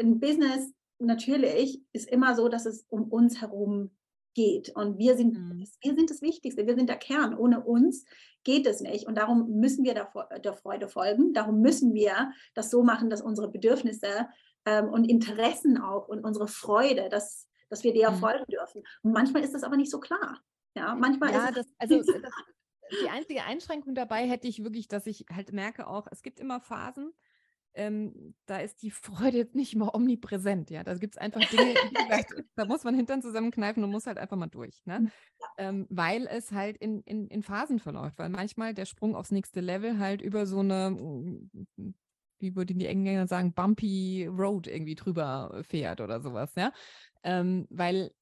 ein 0.00 0.18
Business 0.18 0.72
natürlich 0.98 1.82
ist 1.92 2.10
immer 2.10 2.34
so, 2.34 2.48
dass 2.48 2.66
es 2.66 2.84
um 2.88 3.04
uns 3.04 3.40
herum 3.40 3.90
geht. 4.34 4.70
Und 4.70 4.98
wir 4.98 5.16
sind, 5.16 5.34
mhm. 5.34 5.66
wir 5.80 5.94
sind 5.94 6.10
das 6.10 6.22
Wichtigste, 6.22 6.66
wir 6.66 6.74
sind 6.74 6.88
der 6.88 6.96
Kern. 6.96 7.36
Ohne 7.36 7.62
uns 7.62 8.04
geht 8.42 8.66
es 8.66 8.80
nicht. 8.80 9.06
Und 9.06 9.16
darum 9.16 9.58
müssen 9.58 9.84
wir 9.84 9.94
der, 9.94 10.12
der 10.40 10.52
Freude 10.52 10.88
folgen. 10.88 11.32
Darum 11.32 11.60
müssen 11.60 11.94
wir 11.94 12.32
das 12.54 12.70
so 12.70 12.82
machen, 12.82 13.10
dass 13.10 13.22
unsere 13.22 13.50
Bedürfnisse 13.50 14.28
ähm, 14.66 14.88
und 14.88 15.04
Interessen 15.04 15.78
auch 15.78 16.08
und 16.08 16.24
unsere 16.24 16.48
Freude, 16.48 17.08
dass, 17.08 17.48
dass 17.70 17.84
wir 17.84 17.92
der 17.92 18.10
mhm. 18.10 18.16
folgen 18.16 18.44
dürfen. 18.50 18.82
Und 19.02 19.12
manchmal 19.12 19.42
ist 19.42 19.54
das 19.54 19.62
aber 19.62 19.76
nicht 19.76 19.90
so 19.90 20.00
klar. 20.00 20.40
Ja, 20.76 20.94
manchmal 20.94 21.32
ja, 21.32 21.46
ist 21.46 21.56
das, 21.56 21.66
also 21.78 21.98
das, 21.98 22.32
die 23.02 23.08
einzige 23.08 23.44
Einschränkung 23.44 23.94
dabei 23.94 24.28
hätte 24.28 24.48
ich 24.48 24.62
wirklich, 24.62 24.88
dass 24.88 25.06
ich 25.06 25.24
halt 25.32 25.52
merke 25.52 25.86
auch, 25.86 26.06
es 26.10 26.22
gibt 26.22 26.40
immer 26.40 26.60
Phasen, 26.60 27.12
ähm, 27.74 28.34
da 28.46 28.58
ist 28.58 28.82
die 28.82 28.90
Freude 29.32 29.38
jetzt 29.38 29.54
nicht 29.54 29.74
immer 29.74 29.94
omnipräsent. 29.94 30.70
Ja, 30.70 30.84
da 30.84 30.94
gibt 30.94 31.14
es 31.14 31.18
einfach 31.18 31.40
Dinge, 31.50 31.74
gesagt, 31.74 32.34
da 32.56 32.64
muss 32.64 32.84
man 32.84 32.94
Hintern 32.94 33.22
zusammenkneifen 33.22 33.82
und 33.84 33.90
muss 33.90 34.06
halt 34.06 34.18
einfach 34.18 34.36
mal 34.36 34.46
durch. 34.46 34.84
Ne? 34.86 35.00
Mhm. 35.00 35.10
Ähm, 35.58 35.86
weil 35.90 36.26
es 36.26 36.52
halt 36.52 36.76
in, 36.78 37.02
in, 37.02 37.28
in 37.28 37.42
Phasen 37.42 37.78
verläuft, 37.78 38.18
weil 38.18 38.28
manchmal 38.28 38.74
der 38.74 38.86
Sprung 38.86 39.14
aufs 39.14 39.30
nächste 39.30 39.60
Level 39.60 39.98
halt 39.98 40.22
über 40.22 40.46
so 40.46 40.60
eine, 40.60 40.90
mm, 40.90 41.94
wie 42.38 42.56
würden 42.56 42.78
die 42.78 42.86
Engländer 42.86 43.26
sagen, 43.26 43.52
bumpy 43.52 44.26
Road 44.26 44.66
irgendwie 44.66 44.94
drüber 44.94 45.62
fährt 45.66 46.00
oder 46.00 46.20
sowas. 46.20 46.54
Ja, 46.56 46.72
ähm, 47.22 47.66
weil 47.70 48.12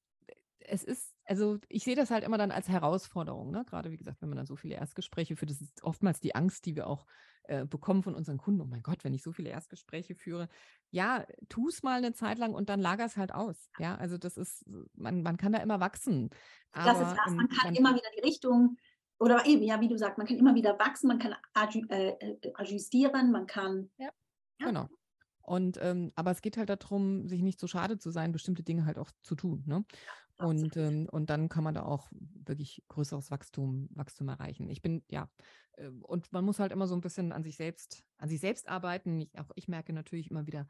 es 0.59 0.83
ist 0.83 1.12
also 1.25 1.57
ich 1.69 1.83
sehe 1.83 1.95
das 1.95 2.11
halt 2.11 2.23
immer 2.23 2.37
dann 2.37 2.51
als 2.51 2.69
Herausforderung, 2.69 3.51
ne? 3.51 3.65
Gerade 3.65 3.91
wie 3.91 3.97
gesagt, 3.97 4.21
wenn 4.21 4.29
man 4.29 4.37
dann 4.37 4.45
so 4.45 4.55
viele 4.55 4.75
Erstgespräche 4.75 5.35
führt, 5.35 5.51
das 5.51 5.61
ist 5.61 5.83
oftmals 5.83 6.19
die 6.19 6.35
Angst, 6.35 6.65
die 6.65 6.75
wir 6.75 6.87
auch 6.87 7.05
äh, 7.43 7.65
bekommen 7.65 8.03
von 8.03 8.15
unseren 8.15 8.37
Kunden. 8.37 8.61
Oh 8.61 8.65
mein 8.65 8.83
Gott, 8.83 9.03
wenn 9.03 9.13
ich 9.13 9.23
so 9.23 9.31
viele 9.31 9.49
Erstgespräche 9.49 10.15
führe, 10.15 10.49
ja, 10.91 11.25
tu 11.49 11.67
es 11.67 11.83
mal 11.83 11.97
eine 11.97 12.13
Zeit 12.13 12.37
lang 12.37 12.53
und 12.53 12.69
dann 12.69 12.79
lager 12.79 13.05
es 13.05 13.17
halt 13.17 13.33
aus. 13.33 13.69
Ja, 13.79 13.95
also 13.95 14.17
das 14.17 14.37
ist, 14.37 14.65
man, 14.93 15.23
man 15.23 15.37
kann 15.37 15.51
da 15.51 15.59
immer 15.59 15.79
wachsen. 15.79 16.29
Aber, 16.71 16.85
das 16.85 17.09
ist 17.09 17.17
das, 17.17 17.33
man 17.33 17.47
kann 17.49 17.73
man, 17.73 17.75
immer 17.75 17.95
wieder 17.95 18.09
die 18.15 18.21
Richtung 18.21 18.77
oder 19.19 19.45
eben, 19.45 19.63
ja, 19.63 19.79
wie 19.79 19.87
du 19.87 19.97
sagst, 19.97 20.17
man 20.17 20.27
kann 20.27 20.37
immer 20.37 20.55
wieder 20.55 20.77
wachsen, 20.79 21.07
man 21.07 21.19
kann 21.19 21.35
äh, 21.89 22.09
äh, 22.09 22.53
adjustieren, 22.55 23.31
man 23.31 23.47
kann. 23.47 23.89
Ja, 23.97 24.09
ja. 24.59 24.67
genau. 24.67 24.89
Und 25.43 25.77
ähm, 25.81 26.11
aber 26.15 26.31
es 26.31 26.41
geht 26.41 26.57
halt 26.57 26.69
darum, 26.69 27.27
sich 27.27 27.41
nicht 27.41 27.59
zu 27.59 27.67
schade 27.67 27.97
zu 27.97 28.09
sein, 28.11 28.31
bestimmte 28.31 28.63
Dinge 28.63 28.85
halt 28.85 28.97
auch 28.97 29.11
zu 29.23 29.35
tun. 29.35 29.63
Ne? 29.65 29.85
Und, 30.37 30.77
ähm, 30.77 31.07
und 31.11 31.29
dann 31.29 31.49
kann 31.49 31.63
man 31.63 31.73
da 31.73 31.83
auch 31.83 32.09
wirklich 32.11 32.83
größeres 32.87 33.29
Wachstum, 33.29 33.89
Wachstum 33.91 34.29
erreichen. 34.29 34.69
Ich 34.69 34.81
bin, 34.81 35.03
ja, 35.09 35.29
äh, 35.73 35.87
und 35.87 36.31
man 36.31 36.45
muss 36.45 36.59
halt 36.59 36.71
immer 36.71 36.87
so 36.87 36.95
ein 36.95 37.01
bisschen 37.01 37.31
an 37.31 37.43
sich 37.43 37.55
selbst, 37.55 38.03
an 38.17 38.29
sich 38.29 38.39
selbst 38.39 38.67
arbeiten. 38.67 39.21
Ich, 39.21 39.37
auch 39.37 39.51
ich 39.55 39.67
merke 39.67 39.93
natürlich 39.93 40.31
immer 40.31 40.47
wieder 40.47 40.67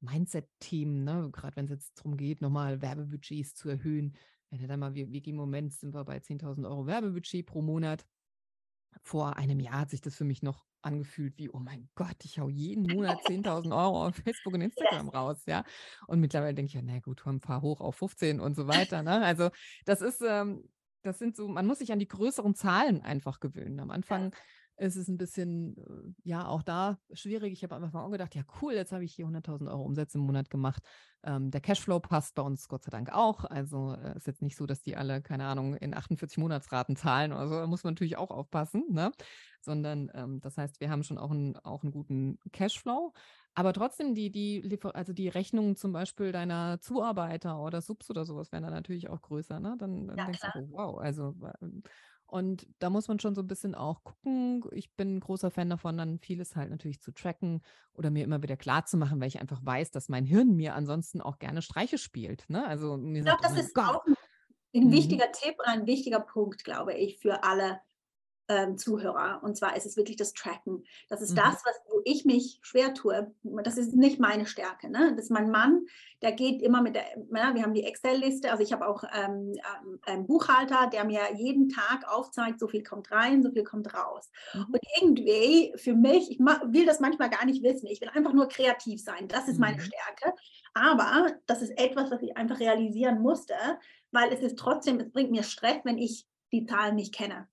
Mindset-Themen, 0.00 1.04
ne? 1.04 1.30
gerade 1.32 1.56
wenn 1.56 1.64
es 1.64 1.70
jetzt 1.70 1.98
darum 1.98 2.16
geht, 2.16 2.40
nochmal 2.40 2.82
Werbebudgets 2.82 3.54
zu 3.54 3.68
erhöhen. 3.68 4.14
Wenn 4.50 4.60
ja, 4.60 4.66
dann 4.66 4.80
mal, 4.80 4.94
wir, 4.94 5.10
wir 5.10 5.26
im 5.26 5.36
Moment 5.36 5.72
sind 5.72 5.94
wir 5.94 6.04
bei 6.04 6.18
10.000 6.18 6.68
Euro 6.68 6.86
Werbebudget 6.86 7.46
pro 7.46 7.62
Monat. 7.62 8.04
Vor 9.00 9.36
einem 9.36 9.60
Jahr 9.60 9.80
hat 9.80 9.90
sich 9.90 10.00
das 10.00 10.14
für 10.14 10.24
mich 10.24 10.42
noch 10.42 10.64
angefühlt 10.82 11.38
wie, 11.38 11.48
oh 11.48 11.58
mein 11.58 11.88
Gott, 11.94 12.16
ich 12.24 12.38
hau 12.38 12.48
jeden 12.48 12.82
Monat 12.82 13.18
10.000 13.26 13.70
Euro 13.72 14.06
auf 14.06 14.16
Facebook 14.16 14.54
und 14.54 14.60
Instagram 14.60 15.08
raus, 15.08 15.42
ja. 15.46 15.64
Und 16.06 16.20
mittlerweile 16.20 16.54
denke 16.54 16.68
ich 16.68 16.74
ja, 16.74 16.82
na 16.82 16.98
gut, 16.98 17.22
fahr 17.40 17.62
hoch 17.62 17.80
auf 17.80 17.96
15 17.96 18.40
und 18.40 18.54
so 18.54 18.66
weiter, 18.68 19.02
ne? 19.02 19.24
Also 19.24 19.50
das 19.84 20.02
ist, 20.02 20.22
ähm, 20.26 20.68
das 21.02 21.18
sind 21.18 21.36
so, 21.36 21.48
man 21.48 21.66
muss 21.66 21.78
sich 21.78 21.92
an 21.92 21.98
die 21.98 22.08
größeren 22.08 22.54
Zahlen 22.54 23.02
einfach 23.02 23.40
gewöhnen. 23.40 23.80
Am 23.80 23.90
Anfang 23.90 24.32
ja 24.32 24.38
es 24.76 24.96
ist 24.96 25.08
ein 25.08 25.18
bisschen, 25.18 25.76
äh, 25.76 26.28
ja, 26.28 26.46
auch 26.46 26.62
da 26.62 26.98
schwierig. 27.12 27.52
Ich 27.52 27.62
habe 27.62 27.74
Anfang 27.74 28.02
auch 28.02 28.10
gedacht, 28.10 28.34
ja, 28.34 28.42
cool, 28.60 28.72
jetzt 28.72 28.92
habe 28.92 29.04
ich 29.04 29.14
hier 29.14 29.26
100.000 29.26 29.68
Euro 29.68 29.82
Umsätze 29.82 30.18
im 30.18 30.24
Monat 30.24 30.50
gemacht. 30.50 30.82
Ähm, 31.24 31.50
der 31.50 31.60
Cashflow 31.60 32.00
passt 32.00 32.34
bei 32.34 32.42
uns 32.42 32.68
Gott 32.68 32.84
sei 32.84 32.90
Dank 32.90 33.12
auch. 33.12 33.44
Also 33.44 33.94
äh, 33.94 34.16
ist 34.16 34.26
jetzt 34.26 34.42
nicht 34.42 34.56
so, 34.56 34.66
dass 34.66 34.82
die 34.82 34.96
alle, 34.96 35.22
keine 35.22 35.44
Ahnung, 35.44 35.74
in 35.76 35.94
48 35.94 36.38
Monatsraten 36.38 36.96
zahlen. 36.96 37.32
Also 37.32 37.54
da 37.54 37.66
muss 37.66 37.84
man 37.84 37.94
natürlich 37.94 38.16
auch 38.16 38.30
aufpassen, 38.30 38.86
ne? 38.90 39.12
Sondern 39.60 40.10
ähm, 40.14 40.40
das 40.40 40.56
heißt, 40.56 40.80
wir 40.80 40.90
haben 40.90 41.04
schon 41.04 41.18
auch, 41.18 41.30
ein, 41.30 41.56
auch 41.58 41.82
einen 41.82 41.92
guten 41.92 42.38
Cashflow. 42.50 43.12
Aber 43.54 43.72
trotzdem, 43.74 44.14
die, 44.14 44.30
die, 44.30 44.78
also 44.94 45.12
die 45.12 45.28
Rechnungen 45.28 45.76
zum 45.76 45.92
Beispiel 45.92 46.32
deiner 46.32 46.80
Zuarbeiter 46.80 47.60
oder 47.60 47.82
Subs 47.82 48.08
oder 48.08 48.24
sowas 48.24 48.50
wären 48.50 48.62
dann 48.62 48.72
natürlich 48.72 49.10
auch 49.10 49.20
größer, 49.20 49.60
ne? 49.60 49.76
Dann, 49.78 50.08
dann 50.08 50.16
ja, 50.16 50.24
denkst 50.24 50.40
klar. 50.40 50.52
du, 50.56 50.68
oh, 50.72 50.76
wow, 50.76 50.98
also 50.98 51.34
ähm, 51.60 51.82
und 52.32 52.66
da 52.78 52.88
muss 52.88 53.08
man 53.08 53.20
schon 53.20 53.34
so 53.34 53.42
ein 53.42 53.46
bisschen 53.46 53.74
auch 53.74 54.04
gucken. 54.04 54.64
Ich 54.70 54.96
bin 54.96 55.16
ein 55.16 55.20
großer 55.20 55.50
Fan 55.50 55.68
davon, 55.68 55.98
dann 55.98 56.18
vieles 56.18 56.56
halt 56.56 56.70
natürlich 56.70 57.02
zu 57.02 57.12
tracken 57.12 57.60
oder 57.92 58.10
mir 58.10 58.24
immer 58.24 58.42
wieder 58.42 58.56
klar 58.56 58.86
zu 58.86 58.96
machen, 58.96 59.20
weil 59.20 59.28
ich 59.28 59.38
einfach 59.38 59.60
weiß, 59.62 59.90
dass 59.90 60.08
mein 60.08 60.24
Hirn 60.24 60.56
mir 60.56 60.74
ansonsten 60.74 61.20
auch 61.20 61.38
gerne 61.38 61.60
Streiche 61.60 61.98
spielt. 61.98 62.48
Ne? 62.48 62.66
Also 62.66 62.96
mir 62.96 63.18
ich 63.18 63.24
glaube, 63.26 63.42
das 63.42 63.52
oh 63.52 63.60
ist 63.60 63.74
Gott. 63.74 63.84
auch 63.84 64.06
ein 64.74 64.86
mhm. 64.86 64.92
wichtiger 64.92 65.30
Tipp, 65.30 65.56
ein 65.62 65.86
wichtiger 65.86 66.20
Punkt, 66.20 66.64
glaube 66.64 66.94
ich, 66.94 67.18
für 67.18 67.44
alle 67.44 67.82
ähm, 68.48 68.76
Zuhörer. 68.76 69.40
Und 69.42 69.56
zwar 69.56 69.76
ist 69.76 69.86
es 69.86 69.96
wirklich 69.96 70.16
das 70.16 70.32
Tracken. 70.32 70.84
Das 71.08 71.20
ist 71.20 71.32
mhm. 71.32 71.36
das, 71.36 71.62
was, 71.64 71.80
wo 71.88 72.00
ich 72.04 72.24
mich 72.24 72.58
schwer 72.62 72.94
tue. 72.94 73.32
Das 73.42 73.76
ist 73.76 73.94
nicht 73.94 74.20
meine 74.20 74.46
Stärke. 74.46 74.90
Ne? 74.90 75.12
Das 75.14 75.26
ist 75.26 75.30
mein 75.30 75.50
Mann, 75.50 75.86
der 76.22 76.32
geht 76.32 76.62
immer 76.62 76.82
mit 76.82 76.94
der, 76.94 77.04
ja, 77.34 77.54
wir 77.54 77.62
haben 77.62 77.74
die 77.74 77.84
Excel-Liste. 77.84 78.50
Also 78.50 78.62
ich 78.62 78.72
habe 78.72 78.86
auch 78.86 79.04
ähm, 79.14 79.54
ähm, 79.54 79.98
einen 80.02 80.26
Buchhalter, 80.26 80.88
der 80.92 81.04
mir 81.04 81.20
jeden 81.36 81.68
Tag 81.68 82.08
aufzeigt, 82.08 82.60
so 82.60 82.68
viel 82.68 82.82
kommt 82.82 83.10
rein, 83.10 83.42
so 83.42 83.50
viel 83.50 83.64
kommt 83.64 83.92
raus. 83.94 84.30
Mhm. 84.54 84.66
Und 84.72 84.80
irgendwie 85.00 85.72
für 85.76 85.94
mich, 85.94 86.30
ich 86.30 86.38
will 86.38 86.86
das 86.86 87.00
manchmal 87.00 87.30
gar 87.30 87.44
nicht 87.44 87.62
wissen. 87.62 87.86
Ich 87.86 88.00
will 88.00 88.10
einfach 88.12 88.32
nur 88.32 88.48
kreativ 88.48 89.02
sein. 89.02 89.28
Das 89.28 89.48
ist 89.48 89.58
meine 89.58 89.76
mhm. 89.76 89.80
Stärke. 89.80 90.34
Aber 90.74 91.36
das 91.46 91.62
ist 91.62 91.78
etwas, 91.78 92.10
was 92.10 92.22
ich 92.22 92.36
einfach 92.36 92.60
realisieren 92.60 93.20
musste, 93.20 93.54
weil 94.10 94.32
es 94.32 94.40
ist 94.40 94.58
trotzdem, 94.58 95.00
es 95.00 95.10
bringt 95.10 95.30
mir 95.30 95.42
Stress, 95.42 95.80
wenn 95.84 95.98
ich 95.98 96.26
die 96.52 96.66
Zahlen 96.66 96.96
nicht 96.96 97.14
kenne. 97.14 97.48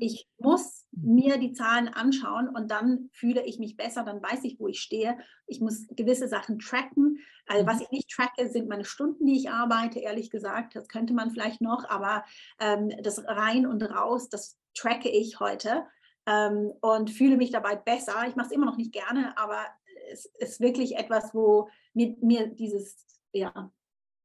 Ich 0.00 0.28
muss 0.38 0.86
mir 0.92 1.38
die 1.38 1.52
Zahlen 1.52 1.88
anschauen 1.88 2.48
und 2.48 2.70
dann 2.70 3.10
fühle 3.12 3.44
ich 3.44 3.58
mich 3.58 3.76
besser, 3.76 4.04
dann 4.04 4.22
weiß 4.22 4.44
ich, 4.44 4.58
wo 4.58 4.68
ich 4.68 4.80
stehe. 4.80 5.18
Ich 5.46 5.60
muss 5.60 5.86
gewisse 5.90 6.28
Sachen 6.28 6.58
tracken. 6.58 7.18
Also 7.46 7.66
was 7.66 7.76
mhm. 7.76 7.82
ich 7.82 7.90
nicht 7.90 8.10
tracke, 8.10 8.48
sind 8.48 8.68
meine 8.68 8.84
Stunden, 8.84 9.26
die 9.26 9.36
ich 9.36 9.50
arbeite, 9.50 9.98
ehrlich 9.98 10.30
gesagt. 10.30 10.76
Das 10.76 10.88
könnte 10.88 11.14
man 11.14 11.30
vielleicht 11.30 11.60
noch, 11.60 11.88
aber 11.88 12.24
ähm, 12.60 12.90
das 13.02 13.24
rein 13.26 13.66
und 13.66 13.82
raus, 13.82 14.28
das 14.28 14.58
tracke 14.74 15.08
ich 15.08 15.40
heute 15.40 15.84
ähm, 16.26 16.72
und 16.80 17.10
fühle 17.10 17.36
mich 17.36 17.50
dabei 17.50 17.76
besser. 17.76 18.26
Ich 18.28 18.36
mache 18.36 18.46
es 18.46 18.52
immer 18.52 18.66
noch 18.66 18.76
nicht 18.76 18.92
gerne, 18.92 19.36
aber 19.36 19.64
es 20.10 20.26
ist 20.38 20.60
wirklich 20.60 20.96
etwas, 20.96 21.34
wo 21.34 21.68
mir, 21.92 22.16
mir 22.20 22.48
dieses, 22.48 23.06
ja. 23.32 23.72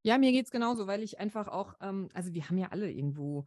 Ja, 0.03 0.17
mir 0.17 0.31
geht 0.31 0.45
es 0.45 0.51
genauso, 0.51 0.87
weil 0.87 1.03
ich 1.03 1.19
einfach 1.19 1.47
auch, 1.47 1.75
ähm, 1.81 2.09
also 2.13 2.33
wir 2.33 2.49
haben 2.49 2.57
ja 2.57 2.67
alle 2.71 2.89
irgendwo 2.89 3.45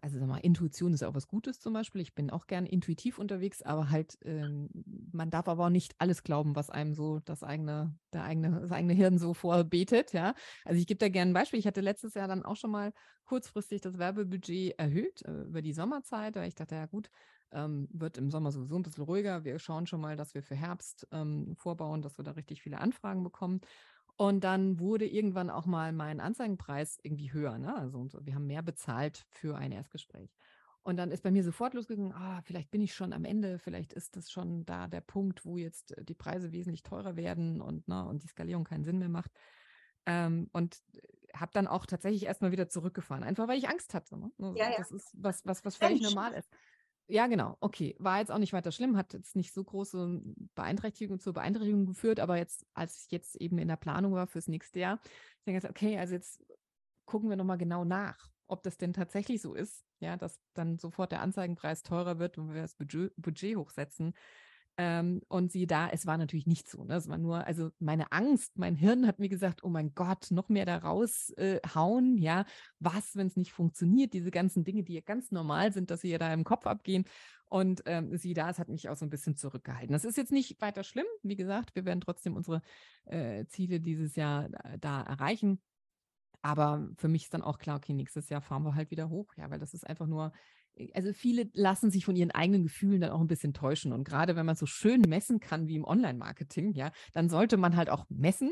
also 0.00 0.18
sag 0.18 0.28
mal, 0.28 0.38
Intuition 0.38 0.92
ist 0.92 1.02
auch 1.04 1.14
was 1.14 1.28
Gutes 1.28 1.60
zum 1.60 1.72
Beispiel. 1.72 2.00
Ich 2.00 2.14
bin 2.14 2.30
auch 2.30 2.46
gern 2.46 2.66
intuitiv 2.66 3.18
unterwegs, 3.18 3.62
aber 3.62 3.90
halt, 3.90 4.18
ähm, 4.24 4.68
man 5.12 5.30
darf 5.30 5.48
aber 5.48 5.66
auch 5.66 5.70
nicht 5.70 5.94
alles 5.98 6.22
glauben, 6.22 6.56
was 6.56 6.70
einem 6.70 6.94
so 6.94 7.20
das 7.20 7.42
eigene, 7.42 7.96
der 8.12 8.24
eigene, 8.24 8.60
das 8.60 8.72
eigene 8.72 8.94
Hirn 8.94 9.18
so 9.18 9.34
vorbetet, 9.34 10.12
ja. 10.12 10.34
Also 10.64 10.80
ich 10.80 10.86
gebe 10.86 10.98
da 10.98 11.08
gerne 11.08 11.30
ein 11.30 11.34
Beispiel. 11.34 11.58
Ich 11.60 11.66
hatte 11.66 11.80
letztes 11.80 12.14
Jahr 12.14 12.28
dann 12.28 12.44
auch 12.44 12.56
schon 12.56 12.70
mal 12.70 12.92
kurzfristig 13.24 13.80
das 13.80 13.98
Werbebudget 13.98 14.78
erhöht 14.78 15.22
äh, 15.24 15.42
über 15.42 15.62
die 15.62 15.72
Sommerzeit, 15.72 16.36
weil 16.36 16.48
ich 16.48 16.54
dachte, 16.54 16.74
ja 16.74 16.86
gut, 16.86 17.10
ähm, 17.52 17.88
wird 17.92 18.18
im 18.18 18.30
Sommer 18.30 18.52
sowieso 18.52 18.76
ein 18.76 18.82
bisschen 18.82 19.04
ruhiger. 19.04 19.44
Wir 19.44 19.58
schauen 19.58 19.86
schon 19.86 20.00
mal, 20.00 20.16
dass 20.16 20.34
wir 20.34 20.42
für 20.42 20.54
Herbst 20.56 21.06
ähm, 21.12 21.54
vorbauen, 21.56 22.02
dass 22.02 22.18
wir 22.18 22.24
da 22.24 22.32
richtig 22.32 22.62
viele 22.62 22.78
Anfragen 22.78 23.22
bekommen. 23.22 23.60
Und 24.18 24.42
dann 24.42 24.80
wurde 24.80 25.06
irgendwann 25.06 25.48
auch 25.48 25.64
mal 25.64 25.92
mein 25.92 26.18
Anzeigenpreis 26.18 26.98
irgendwie 27.04 27.32
höher. 27.32 27.56
Ne? 27.56 27.72
Also 27.76 28.08
wir 28.20 28.34
haben 28.34 28.48
mehr 28.48 28.62
bezahlt 28.62 29.24
für 29.30 29.56
ein 29.56 29.70
Erstgespräch. 29.70 30.34
Und 30.82 30.96
dann 30.96 31.12
ist 31.12 31.22
bei 31.22 31.30
mir 31.30 31.44
sofort 31.44 31.72
losgegangen, 31.74 32.12
ah, 32.12 32.40
vielleicht 32.42 32.72
bin 32.72 32.80
ich 32.80 32.94
schon 32.94 33.12
am 33.12 33.24
Ende, 33.24 33.60
vielleicht 33.60 33.92
ist 33.92 34.16
das 34.16 34.32
schon 34.32 34.66
da 34.66 34.88
der 34.88 35.02
Punkt, 35.02 35.44
wo 35.44 35.56
jetzt 35.56 35.96
äh, 35.96 36.04
die 36.04 36.14
Preise 36.14 36.50
wesentlich 36.50 36.82
teurer 36.82 37.14
werden 37.14 37.60
und, 37.60 37.86
ne, 37.86 38.04
und 38.06 38.24
die 38.24 38.26
Skalierung 38.26 38.64
keinen 38.64 38.82
Sinn 38.82 38.98
mehr 38.98 39.08
macht. 39.08 39.30
Ähm, 40.04 40.50
und 40.52 40.82
habe 41.32 41.52
dann 41.54 41.68
auch 41.68 41.86
tatsächlich 41.86 42.24
erstmal 42.24 42.50
wieder 42.50 42.68
zurückgefahren, 42.68 43.22
einfach 43.22 43.46
weil 43.46 43.58
ich 43.58 43.68
Angst 43.68 43.94
hatte. 43.94 44.18
Ne? 44.18 44.32
Also 44.40 44.58
ja, 44.58 44.70
ja. 44.70 44.78
Das 44.78 44.90
ist 44.90 45.14
was, 45.14 45.46
was, 45.46 45.64
was 45.64 45.76
völlig 45.76 46.00
normal 46.00 46.32
ist. 46.32 46.50
Ja, 47.10 47.26
genau. 47.26 47.56
Okay. 47.60 47.96
War 47.98 48.18
jetzt 48.18 48.30
auch 48.30 48.38
nicht 48.38 48.52
weiter 48.52 48.70
schlimm, 48.70 48.96
hat 48.96 49.14
jetzt 49.14 49.34
nicht 49.34 49.54
so 49.54 49.64
große 49.64 50.20
Beeinträchtigung 50.54 51.18
zur 51.18 51.32
Beeinträchtigung 51.32 51.86
geführt, 51.86 52.20
aber 52.20 52.36
jetzt, 52.36 52.66
als 52.74 53.04
ich 53.04 53.10
jetzt 53.10 53.34
eben 53.36 53.58
in 53.58 53.68
der 53.68 53.76
Planung 53.76 54.12
war 54.12 54.26
fürs 54.26 54.46
nächste 54.46 54.80
Jahr, 54.80 55.00
ich 55.04 55.44
denke 55.46 55.62
jetzt, 55.62 55.70
okay, 55.70 55.98
also 55.98 56.14
jetzt 56.14 56.44
gucken 57.06 57.30
wir 57.30 57.36
nochmal 57.36 57.56
genau 57.56 57.84
nach, 57.86 58.28
ob 58.46 58.62
das 58.62 58.76
denn 58.76 58.92
tatsächlich 58.92 59.40
so 59.40 59.54
ist, 59.54 59.86
ja, 60.00 60.18
dass 60.18 60.42
dann 60.52 60.78
sofort 60.78 61.10
der 61.10 61.22
Anzeigenpreis 61.22 61.82
teurer 61.82 62.18
wird, 62.18 62.36
wenn 62.36 62.52
wir 62.52 62.60
das 62.60 62.74
Budget, 62.74 63.14
Budget 63.16 63.56
hochsetzen. 63.56 64.12
Ähm, 64.80 65.22
und 65.26 65.50
sie 65.50 65.66
da, 65.66 65.88
es 65.88 66.06
war 66.06 66.16
natürlich 66.16 66.46
nicht 66.46 66.68
so. 66.70 66.84
Ne? 66.84 66.94
Es 66.94 67.08
war 67.08 67.18
nur, 67.18 67.44
also 67.44 67.70
meine 67.80 68.12
Angst, 68.12 68.56
mein 68.58 68.76
Hirn 68.76 69.08
hat 69.08 69.18
mir 69.18 69.28
gesagt, 69.28 69.64
oh 69.64 69.68
mein 69.68 69.92
Gott, 69.92 70.30
noch 70.30 70.48
mehr 70.48 70.66
da 70.66 70.78
raushauen, 70.78 72.16
äh, 72.16 72.20
ja, 72.20 72.44
was, 72.78 73.16
wenn 73.16 73.26
es 73.26 73.36
nicht 73.36 73.52
funktioniert, 73.52 74.12
diese 74.12 74.30
ganzen 74.30 74.62
Dinge, 74.62 74.84
die 74.84 74.94
ja 74.94 75.00
ganz 75.00 75.32
normal 75.32 75.72
sind, 75.72 75.90
dass 75.90 76.02
sie 76.02 76.10
ja 76.10 76.18
da 76.18 76.32
im 76.32 76.44
Kopf 76.44 76.64
abgehen. 76.64 77.04
Und 77.46 77.82
ähm, 77.86 78.16
sie 78.16 78.34
da, 78.34 78.50
es 78.50 78.60
hat 78.60 78.68
mich 78.68 78.88
auch 78.88 78.96
so 78.96 79.04
ein 79.04 79.10
bisschen 79.10 79.34
zurückgehalten. 79.34 79.92
Das 79.92 80.04
ist 80.04 80.16
jetzt 80.16 80.30
nicht 80.32 80.60
weiter 80.60 80.84
schlimm. 80.84 81.06
Wie 81.24 81.36
gesagt, 81.36 81.74
wir 81.74 81.84
werden 81.84 82.00
trotzdem 82.00 82.36
unsere 82.36 82.62
äh, 83.06 83.46
Ziele 83.46 83.80
dieses 83.80 84.14
Jahr 84.14 84.48
da, 84.48 84.76
da 84.78 85.02
erreichen. 85.02 85.60
Aber 86.40 86.88
für 86.96 87.08
mich 87.08 87.24
ist 87.24 87.34
dann 87.34 87.42
auch 87.42 87.58
klar, 87.58 87.78
okay, 87.78 87.94
nächstes 87.94 88.28
Jahr 88.28 88.40
fahren 88.40 88.62
wir 88.62 88.76
halt 88.76 88.92
wieder 88.92 89.08
hoch, 89.08 89.34
ja, 89.36 89.50
weil 89.50 89.58
das 89.58 89.74
ist 89.74 89.86
einfach 89.86 90.06
nur 90.06 90.32
also 90.94 91.12
viele 91.12 91.48
lassen 91.52 91.90
sich 91.90 92.04
von 92.04 92.16
ihren 92.16 92.30
eigenen 92.30 92.62
Gefühlen 92.62 93.00
dann 93.00 93.10
auch 93.10 93.20
ein 93.20 93.28
bisschen 93.28 93.52
täuschen. 93.52 93.92
Und 93.92 94.04
gerade 94.04 94.36
wenn 94.36 94.46
man 94.46 94.56
so 94.56 94.66
schön 94.66 95.02
messen 95.02 95.40
kann 95.40 95.68
wie 95.68 95.76
im 95.76 95.84
Online-Marketing, 95.84 96.72
ja, 96.72 96.92
dann 97.12 97.28
sollte 97.28 97.56
man 97.56 97.76
halt 97.76 97.90
auch 97.90 98.06
messen. 98.08 98.50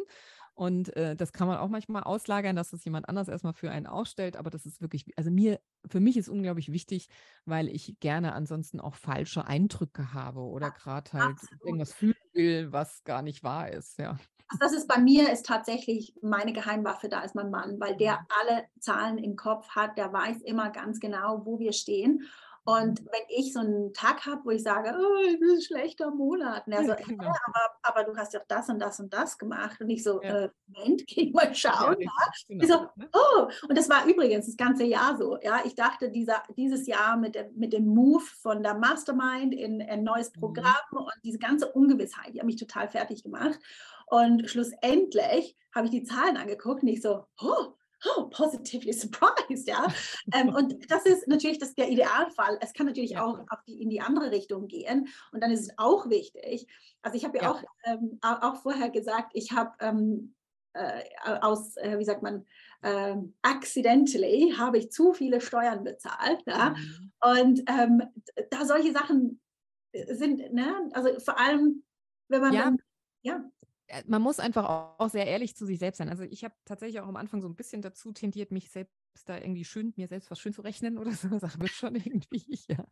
Und 0.56 0.96
äh, 0.96 1.14
das 1.14 1.34
kann 1.34 1.48
man 1.48 1.58
auch 1.58 1.68
manchmal 1.68 2.02
auslagern, 2.02 2.56
dass 2.56 2.70
das 2.70 2.82
jemand 2.86 3.10
anders 3.10 3.28
erstmal 3.28 3.52
für 3.52 3.70
einen 3.70 3.86
ausstellt. 3.86 4.38
Aber 4.38 4.48
das 4.48 4.64
ist 4.64 4.80
wirklich, 4.80 5.06
also 5.16 5.30
mir, 5.30 5.60
für 5.86 6.00
mich 6.00 6.16
ist 6.16 6.30
unglaublich 6.30 6.72
wichtig, 6.72 7.08
weil 7.44 7.68
ich 7.68 8.00
gerne 8.00 8.32
ansonsten 8.32 8.80
auch 8.80 8.94
falsche 8.94 9.46
Eindrücke 9.46 10.14
habe 10.14 10.40
oder 10.40 10.70
gerade 10.70 11.12
halt 11.12 11.36
Absolut. 11.36 11.62
irgendwas 11.62 11.92
fühlen 11.92 12.16
will, 12.32 12.72
was 12.72 13.04
gar 13.04 13.20
nicht 13.20 13.44
wahr 13.44 13.70
ist, 13.70 13.98
ja. 13.98 14.18
Also 14.48 14.58
das 14.60 14.72
ist 14.72 14.88
bei 14.88 14.98
mir 14.98 15.30
ist 15.30 15.44
tatsächlich 15.44 16.14
meine 16.22 16.52
Geheimwaffe, 16.52 17.08
da 17.08 17.20
ist 17.20 17.34
mein 17.34 17.50
Mann, 17.50 17.78
weil 17.78 17.96
der 17.96 18.20
mhm. 18.20 18.26
alle 18.40 18.64
Zahlen 18.80 19.18
im 19.18 19.36
Kopf 19.36 19.68
hat, 19.70 19.98
der 19.98 20.10
weiß 20.10 20.40
immer 20.42 20.70
ganz 20.70 21.00
genau, 21.00 21.44
wo 21.44 21.58
wir 21.58 21.74
stehen. 21.74 22.22
Und 22.66 23.00
wenn 23.06 23.22
ich 23.28 23.52
so 23.52 23.60
einen 23.60 23.94
Tag 23.94 24.26
habe, 24.26 24.44
wo 24.44 24.50
ich 24.50 24.64
sage, 24.64 24.92
oh, 24.98 25.22
das 25.22 25.34
ist 25.34 25.52
ein 25.52 25.62
schlechter 25.62 26.10
Monat, 26.10 26.64
er 26.66 26.84
so, 26.84 26.94
genau. 27.06 27.22
ja, 27.22 27.32
aber, 27.46 27.78
aber, 27.82 28.04
du 28.04 28.16
hast 28.16 28.34
ja 28.34 28.40
das 28.48 28.68
und 28.68 28.80
das 28.80 28.98
und 28.98 29.14
das 29.14 29.38
gemacht. 29.38 29.80
Und 29.80 29.88
ich 29.88 30.02
so, 30.02 30.20
ja. 30.20 30.46
äh, 30.46 30.50
Moment, 30.66 31.06
geh 31.06 31.30
mal 31.30 31.54
schauen. 31.54 32.00
Ja, 32.00 32.10
genau. 32.48 32.64
Ich 32.64 32.68
so, 32.68 32.80
ne? 32.96 33.08
oh, 33.12 33.48
und 33.68 33.78
das 33.78 33.88
war 33.88 34.04
übrigens 34.06 34.46
das 34.46 34.56
ganze 34.56 34.82
Jahr 34.82 35.16
so. 35.16 35.38
Ja, 35.42 35.60
ich 35.64 35.76
dachte, 35.76 36.10
dieser, 36.10 36.42
dieses 36.56 36.88
Jahr 36.88 37.16
mit, 37.16 37.36
der, 37.36 37.48
mit 37.54 37.72
dem 37.72 37.86
Move 37.86 38.24
von 38.42 38.64
der 38.64 38.74
Mastermind 38.74 39.54
in 39.54 39.80
ein 39.80 40.02
neues 40.02 40.34
mhm. 40.34 40.40
Programm 40.40 40.74
mhm. 40.90 40.98
und 40.98 41.14
diese 41.22 41.38
ganze 41.38 41.70
Ungewissheit, 41.70 42.34
die 42.34 42.40
hat 42.40 42.46
mich 42.46 42.56
total 42.56 42.88
fertig 42.88 43.22
gemacht. 43.22 43.60
Und 44.06 44.50
schlussendlich 44.50 45.56
habe 45.72 45.86
ich 45.86 45.92
die 45.92 46.02
Zahlen 46.02 46.36
angeguckt 46.36 46.82
und 46.82 46.88
ich 46.88 47.00
so, 47.00 47.26
oh, 47.40 47.74
oh, 48.16 48.28
positively 48.28 48.92
surprised, 48.92 49.68
ja. 49.68 49.86
ähm, 50.34 50.48
und 50.48 50.90
das 50.90 51.04
ist 51.06 51.28
natürlich 51.28 51.58
das, 51.58 51.74
der 51.74 51.88
Idealfall. 51.88 52.58
Es 52.60 52.72
kann 52.72 52.86
natürlich 52.86 53.12
ja. 53.12 53.24
auch 53.24 53.44
die, 53.66 53.82
in 53.82 53.90
die 53.90 54.00
andere 54.00 54.30
Richtung 54.30 54.68
gehen. 54.68 55.08
Und 55.32 55.42
dann 55.42 55.50
ist 55.50 55.60
es 55.60 55.78
auch 55.78 56.08
wichtig. 56.08 56.66
Also 57.02 57.16
ich 57.16 57.24
habe 57.24 57.38
ja, 57.38 57.44
ja, 57.44 57.50
Auch, 57.52 57.62
ähm, 57.84 58.18
auch 58.22 58.56
vorher 58.56 58.90
gesagt, 58.90 59.32
ich 59.34 59.52
habe 59.52 59.72
ähm, 59.80 60.34
äh, 60.76 61.02
aus, 61.40 61.76
äh, 61.78 61.98
wie 61.98 62.04
sagt 62.04 62.22
man, 62.22 62.44
äh, 62.82 63.16
accidentally 63.42 64.54
habe 64.56 64.78
ich 64.78 64.90
zu 64.90 65.12
viele 65.12 65.40
Steuern 65.40 65.84
bezahlt. 65.84 66.42
Ja? 66.46 66.70
Mhm. 66.70 67.12
Und 67.20 67.62
ähm, 67.68 68.02
da 68.50 68.64
solche 68.64 68.92
Sachen 68.92 69.40
sind, 70.08 70.52
ne? 70.52 70.90
also 70.92 71.18
vor 71.20 71.38
allem, 71.38 71.84
wenn 72.28 72.40
man 72.40 72.52
ja. 72.52 72.64
Dann, 72.64 72.78
ja. 73.22 73.44
Äh, 73.88 74.02
man 74.06 74.22
muss 74.22 74.38
einfach 74.38 74.96
auch 74.98 75.08
sehr 75.10 75.26
ehrlich 75.26 75.56
zu 75.56 75.66
sich 75.66 75.78
selbst 75.78 75.98
sein. 75.98 76.08
Also 76.08 76.24
ich 76.24 76.44
habe 76.44 76.54
tatsächlich 76.64 77.00
auch 77.00 77.08
am 77.08 77.16
Anfang 77.16 77.42
so 77.42 77.48
ein 77.48 77.56
bisschen 77.56 77.82
dazu 77.82 78.12
tendiert, 78.12 78.50
mich 78.50 78.70
selbst 78.70 78.94
da 79.24 79.38
irgendwie 79.38 79.64
schön, 79.64 79.94
mir 79.96 80.08
selbst 80.08 80.30
was 80.30 80.38
schön 80.38 80.52
zu 80.52 80.62
rechnen 80.62 80.98
oder 80.98 81.12
so. 81.12 81.28
Das 81.38 81.58
wird 81.58 81.70
schon 81.70 81.94
irgendwie, 81.94 82.44
ja. 82.68 82.84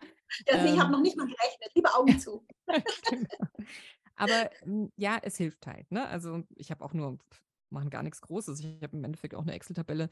Also 0.51 0.67
ähm, 0.67 0.75
ich 0.75 0.81
habe 0.81 0.93
noch 0.93 1.01
nicht 1.01 1.17
mal 1.17 1.27
gerechnet, 1.27 1.71
lieber 1.75 1.97
Augen 1.99 2.19
zu. 2.19 2.47
genau. 3.11 3.47
Aber 4.17 4.51
hm, 4.63 4.93
ja, 4.97 5.19
es 5.23 5.37
hilft 5.37 5.67
halt. 5.67 5.91
Ne? 5.91 6.07
Also 6.07 6.43
ich 6.55 6.71
habe 6.71 6.85
auch 6.85 6.95
nur, 6.95 7.19
machen 7.71 7.91
gar 7.91 8.03
nichts 8.03 8.21
Großes. 8.21 8.61
Ich 8.61 8.83
habe 8.83 8.97
im 8.97 9.05
Endeffekt 9.05 9.35
auch 9.35 9.43
eine 9.43 9.55
Excel-Tabelle, 9.55 10.09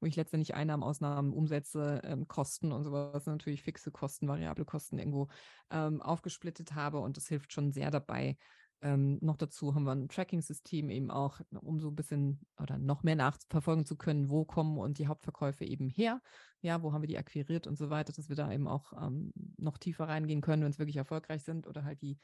wo 0.00 0.06
ich 0.06 0.16
letztendlich 0.16 0.54
Einnahmen, 0.54 0.82
Ausnahmen, 0.82 1.32
Umsätze, 1.32 2.02
ähm, 2.04 2.28
Kosten 2.28 2.72
und 2.72 2.84
sowas, 2.84 3.26
natürlich 3.26 3.62
fixe 3.62 3.90
Kosten, 3.90 4.28
variable 4.28 4.64
Kosten 4.64 4.98
irgendwo 4.98 5.28
ähm, 5.70 6.02
aufgesplittet 6.02 6.74
habe. 6.74 6.98
Und 6.98 7.16
das 7.16 7.26
hilft 7.26 7.52
schon 7.52 7.72
sehr 7.72 7.90
dabei, 7.90 8.36
ähm, 8.80 9.18
noch 9.20 9.36
dazu 9.36 9.74
haben 9.74 9.84
wir 9.84 9.92
ein 9.92 10.08
Tracking-System 10.08 10.90
eben 10.90 11.10
auch, 11.10 11.40
um 11.60 11.80
so 11.80 11.88
ein 11.88 11.96
bisschen 11.96 12.40
oder 12.60 12.78
noch 12.78 13.02
mehr 13.02 13.16
nachverfolgen 13.16 13.84
zu 13.84 13.96
können, 13.96 14.30
wo 14.30 14.44
kommen 14.44 14.78
und 14.78 14.98
die 14.98 15.08
Hauptverkäufe 15.08 15.64
eben 15.64 15.88
her, 15.88 16.22
ja, 16.60 16.82
wo 16.82 16.92
haben 16.92 17.02
wir 17.02 17.08
die 17.08 17.18
akquiriert 17.18 17.66
und 17.66 17.76
so 17.76 17.90
weiter, 17.90 18.12
dass 18.12 18.28
wir 18.28 18.36
da 18.36 18.52
eben 18.52 18.68
auch 18.68 18.92
ähm, 18.92 19.32
noch 19.56 19.78
tiefer 19.78 20.08
reingehen 20.08 20.40
können, 20.40 20.62
wenn 20.62 20.70
es 20.70 20.78
wirklich 20.78 20.96
erfolgreich 20.96 21.42
sind 21.42 21.66
oder 21.66 21.84
halt 21.84 22.02
die 22.02 22.18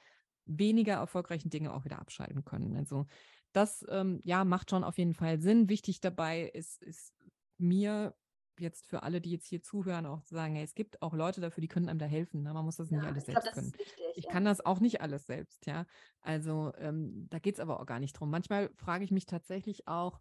weniger 0.46 0.94
erfolgreichen 0.94 1.50
Dinge 1.50 1.72
auch 1.72 1.84
wieder 1.84 1.98
abschalten 1.98 2.44
können. 2.44 2.76
Also 2.76 3.06
das 3.52 3.84
ähm, 3.88 4.20
ja 4.24 4.44
macht 4.44 4.70
schon 4.70 4.84
auf 4.84 4.98
jeden 4.98 5.14
Fall 5.14 5.40
Sinn. 5.40 5.68
Wichtig 5.68 6.00
dabei 6.00 6.42
ist, 6.42 6.82
ist 6.82 7.14
mir 7.58 8.14
jetzt 8.60 8.86
für 8.86 9.02
alle, 9.02 9.20
die 9.20 9.30
jetzt 9.30 9.46
hier 9.46 9.62
zuhören, 9.62 10.06
auch 10.06 10.22
zu 10.22 10.34
sagen, 10.34 10.54
hey, 10.54 10.64
es 10.64 10.74
gibt 10.74 11.02
auch 11.02 11.14
Leute 11.14 11.40
dafür, 11.40 11.60
die 11.60 11.68
können 11.68 11.88
einem 11.88 11.98
da 11.98 12.06
helfen. 12.06 12.42
Ne? 12.42 12.52
Man 12.52 12.64
muss 12.64 12.76
das 12.76 12.90
ja, 12.90 12.98
nicht 12.98 13.06
alles 13.06 13.26
selbst 13.26 13.42
glaub, 13.42 13.54
können. 13.54 13.72
Wichtig, 13.72 14.04
ich 14.16 14.24
ja. 14.24 14.30
kann 14.30 14.44
das 14.44 14.64
auch 14.64 14.80
nicht 14.80 15.00
alles 15.00 15.26
selbst, 15.26 15.66
ja. 15.66 15.86
Also 16.20 16.72
ähm, 16.78 17.26
da 17.30 17.38
geht 17.38 17.54
es 17.54 17.60
aber 17.60 17.80
auch 17.80 17.86
gar 17.86 18.00
nicht 18.00 18.12
drum. 18.12 18.30
Manchmal 18.30 18.70
frage 18.76 19.04
ich 19.04 19.10
mich 19.10 19.26
tatsächlich 19.26 19.88
auch, 19.88 20.20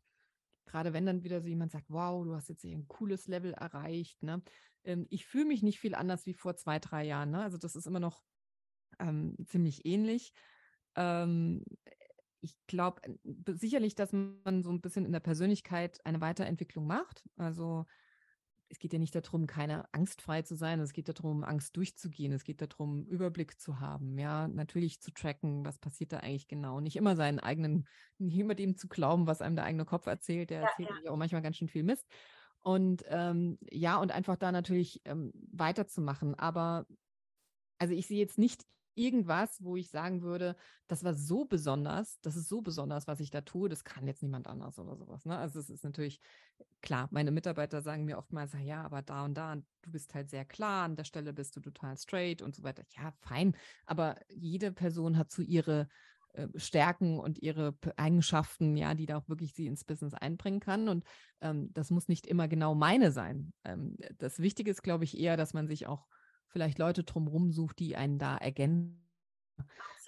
gerade 0.66 0.94
wenn 0.94 1.06
dann 1.06 1.24
wieder 1.24 1.42
so 1.42 1.48
jemand 1.48 1.72
sagt, 1.72 1.90
wow, 1.90 2.24
du 2.24 2.36
hast 2.36 2.50
jetzt 2.50 2.62
hier 2.62 2.78
ein 2.78 2.88
cooles 2.88 3.28
Level 3.28 3.54
erreicht, 3.54 4.24
ne? 4.24 4.42
Ähm, 4.84 5.08
ich 5.10 5.26
fühle 5.26 5.46
mich 5.46 5.64
nicht 5.64 5.80
viel 5.80 5.96
anders 5.96 6.26
wie 6.26 6.34
vor 6.34 6.56
zwei, 6.56 6.80
drei 6.80 7.06
Jahren. 7.06 7.32
Ne? 7.32 7.42
Also 7.42 7.58
das 7.58 7.76
ist 7.76 7.88
immer 7.88 8.00
noch 8.00 8.24
ähm, 9.00 9.36
ziemlich 9.46 9.86
ähnlich. 9.86 10.34
Ähm, 10.96 11.64
ich 12.42 12.58
glaube 12.68 13.02
sicherlich, 13.48 13.96
dass 13.96 14.12
man 14.12 14.64
so 14.64 14.70
ein 14.70 14.82
bisschen 14.82 15.06
in 15.06 15.14
der 15.14 15.22
Persönlichkeit 15.22 16.06
eine 16.06 16.22
Weiterentwicklung 16.22 16.86
macht. 16.86 17.24
Also 17.38 17.86
es 18.74 18.80
geht 18.80 18.92
ja 18.92 18.98
nicht 18.98 19.14
darum, 19.14 19.46
keine 19.46 19.86
angstfrei 19.94 20.42
zu 20.42 20.56
sein, 20.56 20.80
es 20.80 20.94
geht 20.94 21.08
darum, 21.08 21.44
Angst 21.44 21.78
durchzugehen, 21.78 22.34
es 22.34 22.44
geht 22.44 22.60
darum, 22.60 23.06
Überblick 23.06 23.62
zu 23.62 23.80
haben, 23.80 24.18
ja, 24.18 24.48
natürlich 24.48 25.00
zu 25.00 25.12
tracken, 25.14 25.64
was 25.64 25.78
passiert 25.78 26.12
da 26.12 26.18
eigentlich 26.18 26.48
genau, 26.48 26.80
nicht 26.80 26.96
immer 26.96 27.16
seinen 27.16 27.40
eigenen, 27.40 27.88
nicht 28.18 28.40
immer 28.40 28.56
dem 28.56 28.76
zu 28.76 28.88
glauben, 28.88 29.28
was 29.28 29.44
einem 29.44 29.56
der 29.56 29.66
eigene 29.66 29.86
Kopf 29.86 30.08
erzählt, 30.08 30.50
der 30.50 30.62
ja, 30.62 30.68
erzählt 30.68 30.90
ja 31.06 31.12
auch 31.12 31.18
manchmal 31.18 31.44
ganz 31.44 31.58
schön 31.58 31.68
viel 31.68 31.84
Mist. 31.84 32.08
Und 32.62 33.04
ähm, 33.10 33.60
ja, 33.70 33.98
und 33.98 34.12
einfach 34.12 34.38
da 34.38 34.52
natürlich 34.52 35.02
ähm, 35.06 35.32
weiterzumachen. 35.52 36.34
Aber 36.34 36.88
also 37.78 37.94
ich 37.94 38.08
sehe 38.08 38.18
jetzt 38.18 38.40
nicht 38.40 38.64
irgendwas, 38.96 39.64
wo 39.64 39.76
ich 39.76 39.90
sagen 39.90 40.22
würde, 40.22 40.56
das 40.88 41.04
war 41.04 41.14
so 41.14 41.46
besonders, 41.46 42.20
das 42.22 42.36
ist 42.36 42.50
so 42.50 42.62
besonders, 42.62 43.08
was 43.08 43.20
ich 43.20 43.32
da 43.32 43.42
tue, 43.42 43.70
das 43.70 43.84
kann 43.84 44.08
jetzt 44.08 44.24
niemand 44.24 44.48
anders 44.48 44.80
oder 44.80 44.96
sowas. 44.96 45.26
Ne? 45.26 45.38
Also 45.38 45.60
es 45.60 45.70
ist 45.70 45.84
natürlich 45.84 46.20
klar, 46.82 47.08
meine 47.12 47.32
Mitarbeiter 47.32 47.82
sagen 47.82 48.06
mir 48.06 48.18
oftmals, 48.18 48.54
ja, 48.64 48.84
aber 48.84 49.02
da 49.02 49.26
und 49.26 49.36
da, 49.36 49.56
du 49.56 49.92
bist 49.92 50.14
halt 50.14 50.30
sehr 50.30 50.46
klar, 50.46 50.86
an 50.86 50.96
der 50.96 51.04
Stelle 51.06 51.34
bist 51.34 51.56
du 51.56 51.62
total 51.62 51.98
straight 51.98 52.42
und 52.42 52.56
so 52.56 52.64
weiter. 52.64 52.84
Ja, 52.96 53.12
fein, 53.22 53.56
aber 53.86 54.18
jede 54.30 54.72
Person 54.72 55.18
hat 55.18 55.32
so 55.32 55.42
ihre 55.42 55.88
äh, 56.34 56.48
Stärken 56.56 57.20
und 57.20 57.40
ihre 57.42 57.76
Eigenschaften, 57.96 58.76
ja, 58.76 58.96
die 58.96 59.06
da 59.06 59.18
auch 59.18 59.30
wirklich 59.30 59.54
sie 59.54 59.68
ins 59.68 59.84
Business 59.84 60.14
einbringen 60.14 60.60
kann. 60.60 60.90
Und 60.90 61.06
ähm, 61.42 61.70
das 61.74 61.92
muss 61.92 62.08
nicht 62.08 62.26
immer 62.26 62.48
genau 62.48 62.74
meine 62.76 63.12
sein. 63.12 63.54
Ähm, 63.64 63.98
das 64.18 64.40
Wichtige 64.40 64.72
ist, 64.72 64.82
glaube 64.82 65.04
ich, 65.04 65.18
eher, 65.18 65.38
dass 65.38 65.54
man 65.54 65.68
sich 65.68 65.86
auch 65.88 66.08
vielleicht 66.54 66.80
Leute 66.80 67.04
drumherum 67.04 67.52
sucht, 67.52 67.80
die 67.80 67.98
einen 67.98 68.20
da 68.20 68.38
ergänzen. 68.38 69.04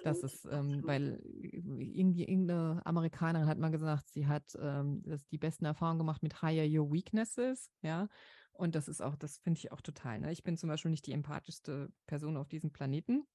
Das 0.04 0.22
ist, 0.22 0.46
ähm, 0.52 0.82
weil 0.86 1.20
irgendwie 1.24 2.26
irgendeine 2.26 2.86
Amerikanerin 2.86 3.48
hat 3.48 3.58
mal 3.58 3.72
gesagt, 3.72 4.08
sie 4.10 4.28
hat 4.28 4.56
ähm, 4.60 5.02
das 5.04 5.26
die 5.28 5.40
besten 5.40 5.66
Erfahrungen 5.66 5.98
gemacht 5.98 6.22
mit 6.22 6.42
Hire 6.42 6.68
Your 6.68 6.92
Weaknesses, 6.92 7.72
ja. 7.82 8.08
Und 8.54 8.76
das 8.76 8.88
ist 8.88 9.02
auch, 9.02 9.16
das 9.16 9.40
finde 9.40 9.58
ich 9.58 9.72
auch 9.72 9.82
total. 9.82 10.20
Ne? 10.20 10.32
Ich 10.32 10.44
bin 10.44 10.58
zum 10.58 10.70
Beispiel 10.70 10.92
nicht 10.92 11.08
die 11.08 11.12
empathischste 11.12 11.92
Person 12.06 12.38
auf 12.38 12.48
diesem 12.48 12.72
Planeten. 12.72 13.26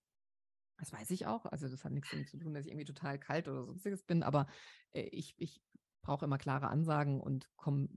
Das 0.79 0.93
weiß 0.93 1.11
ich 1.11 1.27
auch. 1.27 1.45
Also 1.45 1.69
das 1.69 1.85
hat 1.85 1.93
nichts 1.93 2.11
damit 2.11 2.29
zu 2.29 2.39
tun, 2.39 2.55
dass 2.55 2.65
ich 2.65 2.71
irgendwie 2.71 2.87
total 2.87 3.19
kalt 3.19 3.49
oder 3.49 3.65
sonstiges 3.67 4.03
bin, 4.05 4.23
aber 4.23 4.47
äh, 4.93 5.03
ich, 5.03 5.35
ich 5.37 5.61
brauche 6.03 6.25
immer 6.25 6.39
klare 6.39 6.69
Ansagen 6.69 7.21
und 7.21 7.51
komme, 7.57 7.89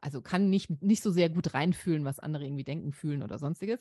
also 0.00 0.20
kann 0.20 0.50
nicht, 0.50 0.82
nicht 0.82 1.02
so 1.02 1.10
sehr 1.10 1.30
gut 1.30 1.54
reinfühlen, 1.54 2.04
was 2.04 2.18
andere 2.18 2.44
irgendwie 2.44 2.64
denken, 2.64 2.92
fühlen 2.92 3.22
oder 3.22 3.38
sonstiges. 3.38 3.80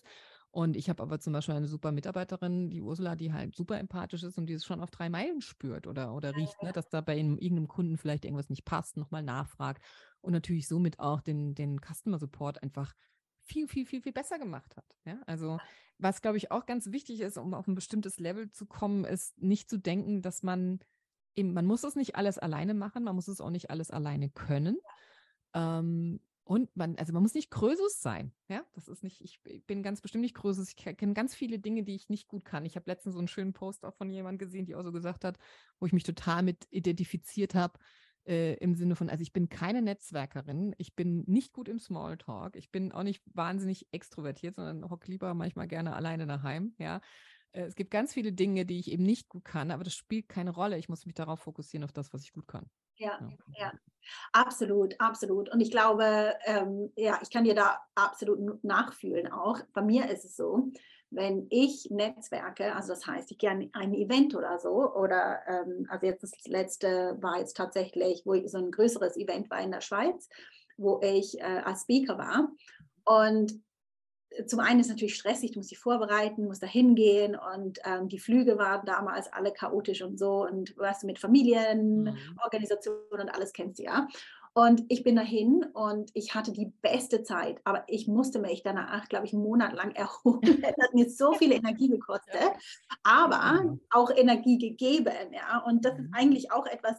Und 0.51 0.77
ich 0.77 0.89
habe 0.89 1.03
aber 1.03 1.19
zum 1.19 1.33
Beispiel 1.33 1.55
eine 1.55 1.67
super 1.67 1.91
Mitarbeiterin, 1.91 2.69
die 2.69 2.81
Ursula, 2.81 3.17
die 3.17 3.33
halt 3.33 3.55
super 3.55 3.77
empathisch 3.77 4.23
ist 4.23 4.37
und 4.37 4.45
die 4.45 4.53
es 4.53 4.65
schon 4.65 4.79
auf 4.79 4.89
drei 4.89 5.09
Meilen 5.09 5.41
spürt 5.41 5.85
oder, 5.85 6.13
oder 6.13 6.33
riecht, 6.33 6.63
ne, 6.63 6.71
dass 6.71 6.87
da 6.87 7.01
bei 7.01 7.17
irgendeinem 7.17 7.67
Kunden 7.67 7.97
vielleicht 7.97 8.23
irgendwas 8.23 8.49
nicht 8.49 8.63
passt, 8.63 8.95
nochmal 8.95 9.21
nachfragt 9.21 9.83
und 10.21 10.31
natürlich 10.31 10.69
somit 10.69 10.99
auch 10.99 11.19
den, 11.19 11.55
den 11.55 11.81
Customer 11.81 12.19
Support 12.19 12.63
einfach 12.63 12.93
viel, 13.41 13.67
viel, 13.67 13.85
viel, 13.85 14.01
viel 14.01 14.13
besser 14.13 14.39
gemacht 14.39 14.77
hat. 14.77 14.85
Ja? 15.05 15.19
Also 15.25 15.59
was, 15.97 16.21
glaube 16.21 16.37
ich, 16.37 16.51
auch 16.51 16.65
ganz 16.65 16.91
wichtig 16.91 17.21
ist, 17.21 17.37
um 17.37 17.53
auf 17.53 17.67
ein 17.67 17.75
bestimmtes 17.75 18.17
Level 18.19 18.49
zu 18.49 18.65
kommen, 18.65 19.03
ist 19.05 19.37
nicht 19.41 19.69
zu 19.69 19.77
denken, 19.77 20.21
dass 20.21 20.41
man 20.41 20.79
eben, 21.35 21.53
man 21.53 21.65
muss 21.65 21.83
es 21.83 21.95
nicht 21.95 22.15
alles 22.15 22.37
alleine 22.37 22.73
machen, 22.73 23.03
man 23.03 23.15
muss 23.15 23.27
es 23.27 23.41
auch 23.41 23.49
nicht 23.49 23.69
alles 23.69 23.91
alleine 23.91 24.29
können. 24.29 24.77
Ähm, 25.55 26.19
und 26.43 26.75
man, 26.77 26.95
also 26.97 27.11
man 27.11 27.23
muss 27.23 27.33
nicht 27.33 27.49
Krösus 27.49 27.99
sein. 28.01 28.31
Ja, 28.49 28.63
das 28.73 28.87
ist 28.87 29.03
nicht, 29.03 29.19
ich 29.19 29.41
bin 29.65 29.81
ganz 29.81 30.01
bestimmt 30.01 30.21
nicht 30.21 30.35
Krösus. 30.35 30.69
Ich 30.69 30.75
kenne 30.75 31.13
ganz 31.13 31.33
viele 31.33 31.57
Dinge, 31.57 31.81
die 31.81 31.95
ich 31.95 32.07
nicht 32.09 32.27
gut 32.27 32.45
kann. 32.45 32.65
Ich 32.65 32.75
habe 32.75 32.87
letztens 32.87 33.15
so 33.15 33.19
einen 33.19 33.27
schönen 33.27 33.53
Post 33.53 33.83
auch 33.83 33.95
von 33.95 34.11
jemandem 34.11 34.37
gesehen, 34.37 34.67
die 34.67 34.75
auch 34.75 34.83
so 34.83 34.91
gesagt 34.91 35.23
hat, 35.23 35.39
wo 35.79 35.87
ich 35.87 35.93
mich 35.93 36.03
total 36.03 36.43
mit 36.43 36.67
identifiziert 36.69 37.55
habe 37.55 37.79
äh, 38.27 38.53
im 38.55 38.75
Sinne 38.75 38.95
von, 38.95 39.09
also 39.09 39.23
ich 39.23 39.33
bin 39.33 39.49
keine 39.49 39.81
Netzwerkerin, 39.81 40.75
ich 40.77 40.95
bin 40.95 41.23
nicht 41.25 41.51
gut 41.51 41.67
im 41.67 41.79
Smalltalk, 41.79 42.55
ich 42.55 42.71
bin 42.71 42.91
auch 42.91 43.03
nicht 43.03 43.23
wahnsinnig 43.33 43.87
extrovertiert, 43.91 44.55
sondern 44.55 44.87
hocke 44.89 45.09
lieber 45.09 45.33
manchmal 45.33 45.67
gerne 45.67 45.95
alleine 45.95 46.27
daheim, 46.27 46.75
ja. 46.77 47.01
Äh, 47.51 47.63
es 47.63 47.75
gibt 47.75 47.91
ganz 47.91 48.13
viele 48.13 48.33
Dinge, 48.33 48.65
die 48.65 48.79
ich 48.79 48.91
eben 48.91 49.03
nicht 49.03 49.29
gut 49.29 49.45
kann, 49.45 49.71
aber 49.71 49.83
das 49.83 49.95
spielt 49.95 50.29
keine 50.29 50.51
Rolle. 50.51 50.77
Ich 50.77 50.89
muss 50.89 51.05
mich 51.05 51.15
darauf 51.15 51.39
fokussieren, 51.39 51.83
auf 51.83 51.91
das, 51.91 52.13
was 52.13 52.23
ich 52.23 52.33
gut 52.33 52.47
kann. 52.47 52.69
Ja, 52.97 53.19
ja, 53.57 53.71
absolut, 54.31 54.99
absolut. 54.99 55.49
Und 55.49 55.61
ich 55.61 55.71
glaube, 55.71 56.33
ähm, 56.45 56.91
ja, 56.95 57.19
ich 57.21 57.29
kann 57.29 57.43
dir 57.43 57.55
da 57.55 57.79
absolut 57.95 58.63
nachfühlen 58.63 59.31
auch. 59.31 59.59
Bei 59.73 59.81
mir 59.81 60.09
ist 60.09 60.25
es 60.25 60.35
so, 60.35 60.71
wenn 61.09 61.47
ich 61.49 61.89
Netzwerke, 61.89 62.75
also 62.75 62.89
das 62.89 63.05
heißt, 63.05 63.31
ich 63.31 63.37
gehe 63.37 63.49
an 63.49 63.69
ein 63.73 63.93
Event 63.93 64.35
oder 64.35 64.59
so, 64.59 64.93
oder 64.93 65.39
ähm, 65.47 65.87
also 65.89 66.05
jetzt 66.05 66.23
das 66.23 66.31
letzte 66.45 67.17
war 67.21 67.39
jetzt 67.39 67.57
tatsächlich, 67.57 68.23
wo 68.25 68.33
ich 68.33 68.49
so 68.49 68.57
ein 68.57 68.71
größeres 68.71 69.17
Event 69.17 69.49
war 69.49 69.61
in 69.61 69.71
der 69.71 69.81
Schweiz, 69.81 70.29
wo 70.77 70.99
ich 71.01 71.39
äh, 71.39 71.61
als 71.63 71.81
Speaker 71.81 72.17
war. 72.17 72.49
Und 73.05 73.61
zum 74.47 74.59
einen 74.59 74.79
ist 74.79 74.87
es 74.87 74.91
natürlich 74.91 75.15
stressig, 75.15 75.51
du 75.51 75.59
musst 75.59 75.71
dich 75.71 75.79
vorbereiten, 75.79 76.45
musst 76.45 76.63
da 76.63 76.67
hingehen 76.67 77.35
und 77.35 77.79
ähm, 77.85 78.09
die 78.09 78.19
Flüge 78.19 78.57
waren 78.57 78.85
damals 78.85 79.31
alle 79.31 79.53
chaotisch 79.53 80.01
und 80.01 80.19
so 80.19 80.45
und 80.45 80.75
du, 80.77 81.07
mit 81.07 81.19
Familienorganisationen 81.19 82.99
mhm. 83.11 83.19
und 83.21 83.29
alles 83.29 83.53
kennst 83.53 83.79
du 83.79 83.83
ja. 83.83 84.07
Und 84.57 84.83
ich 84.87 85.03
bin 85.03 85.17
dahin 85.17 85.65
und 85.73 86.11
ich 86.13 86.33
hatte 86.33 86.53
die 86.53 86.71
beste 86.81 87.23
Zeit, 87.23 87.59
aber 87.65 87.83
ich 87.87 88.07
musste 88.07 88.39
mich 88.39 88.63
danach, 88.63 89.09
glaube 89.09 89.25
ich, 89.25 89.33
einen 89.33 89.43
Monat 89.43 89.73
lang 89.73 89.91
erholen. 89.91 90.39
Das 90.61 90.75
hat 90.81 90.93
mir 90.93 91.09
so 91.09 91.33
viel 91.33 91.51
Energie 91.51 91.89
gekostet, 91.89 92.39
aber 93.03 93.77
auch 93.89 94.11
Energie 94.15 94.57
gegeben. 94.57 95.33
Ja, 95.33 95.61
und 95.65 95.83
das 95.83 95.99
ist 95.99 96.07
mhm. 96.07 96.13
eigentlich 96.13 96.51
auch 96.53 96.65
etwas, 96.67 96.95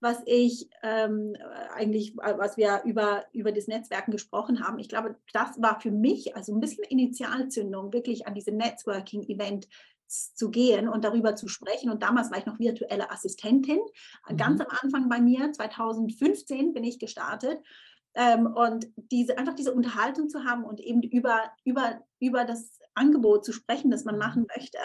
was 0.00 0.18
ich 0.26 0.68
ähm, 0.82 1.36
eigentlich, 1.74 2.16
was 2.16 2.56
wir 2.56 2.82
über, 2.84 3.24
über 3.32 3.52
das 3.52 3.66
Netzwerken 3.66 4.12
gesprochen 4.12 4.66
haben. 4.66 4.78
Ich 4.78 4.88
glaube, 4.88 5.16
das 5.32 5.60
war 5.60 5.80
für 5.80 5.90
mich 5.90 6.36
also 6.36 6.54
ein 6.54 6.60
bisschen 6.60 6.84
Initialzündung, 6.84 7.92
wirklich 7.92 8.26
an 8.26 8.34
diesem 8.34 8.56
Networking-Event 8.56 9.68
zu 10.10 10.50
gehen 10.50 10.88
und 10.88 11.04
darüber 11.04 11.36
zu 11.36 11.48
sprechen. 11.48 11.90
Und 11.90 12.02
damals 12.02 12.30
war 12.30 12.38
ich 12.38 12.46
noch 12.46 12.58
virtuelle 12.58 13.10
Assistentin. 13.10 13.78
Mhm. 14.28 14.36
Ganz 14.36 14.60
am 14.60 14.66
Anfang 14.82 15.08
bei 15.08 15.20
mir, 15.20 15.52
2015 15.52 16.72
bin 16.72 16.84
ich 16.84 16.98
gestartet. 16.98 17.60
Ähm, 18.14 18.46
und 18.46 18.88
diese, 18.96 19.38
einfach 19.38 19.54
diese 19.54 19.72
Unterhaltung 19.72 20.28
zu 20.28 20.44
haben 20.44 20.64
und 20.64 20.80
eben 20.80 21.02
über, 21.02 21.50
über, 21.64 22.00
über 22.18 22.44
das 22.44 22.80
Angebot 22.94 23.44
zu 23.44 23.52
sprechen, 23.52 23.90
das 23.90 24.04
man 24.04 24.16
mhm. 24.16 24.20
machen 24.20 24.46
möchte 24.56 24.78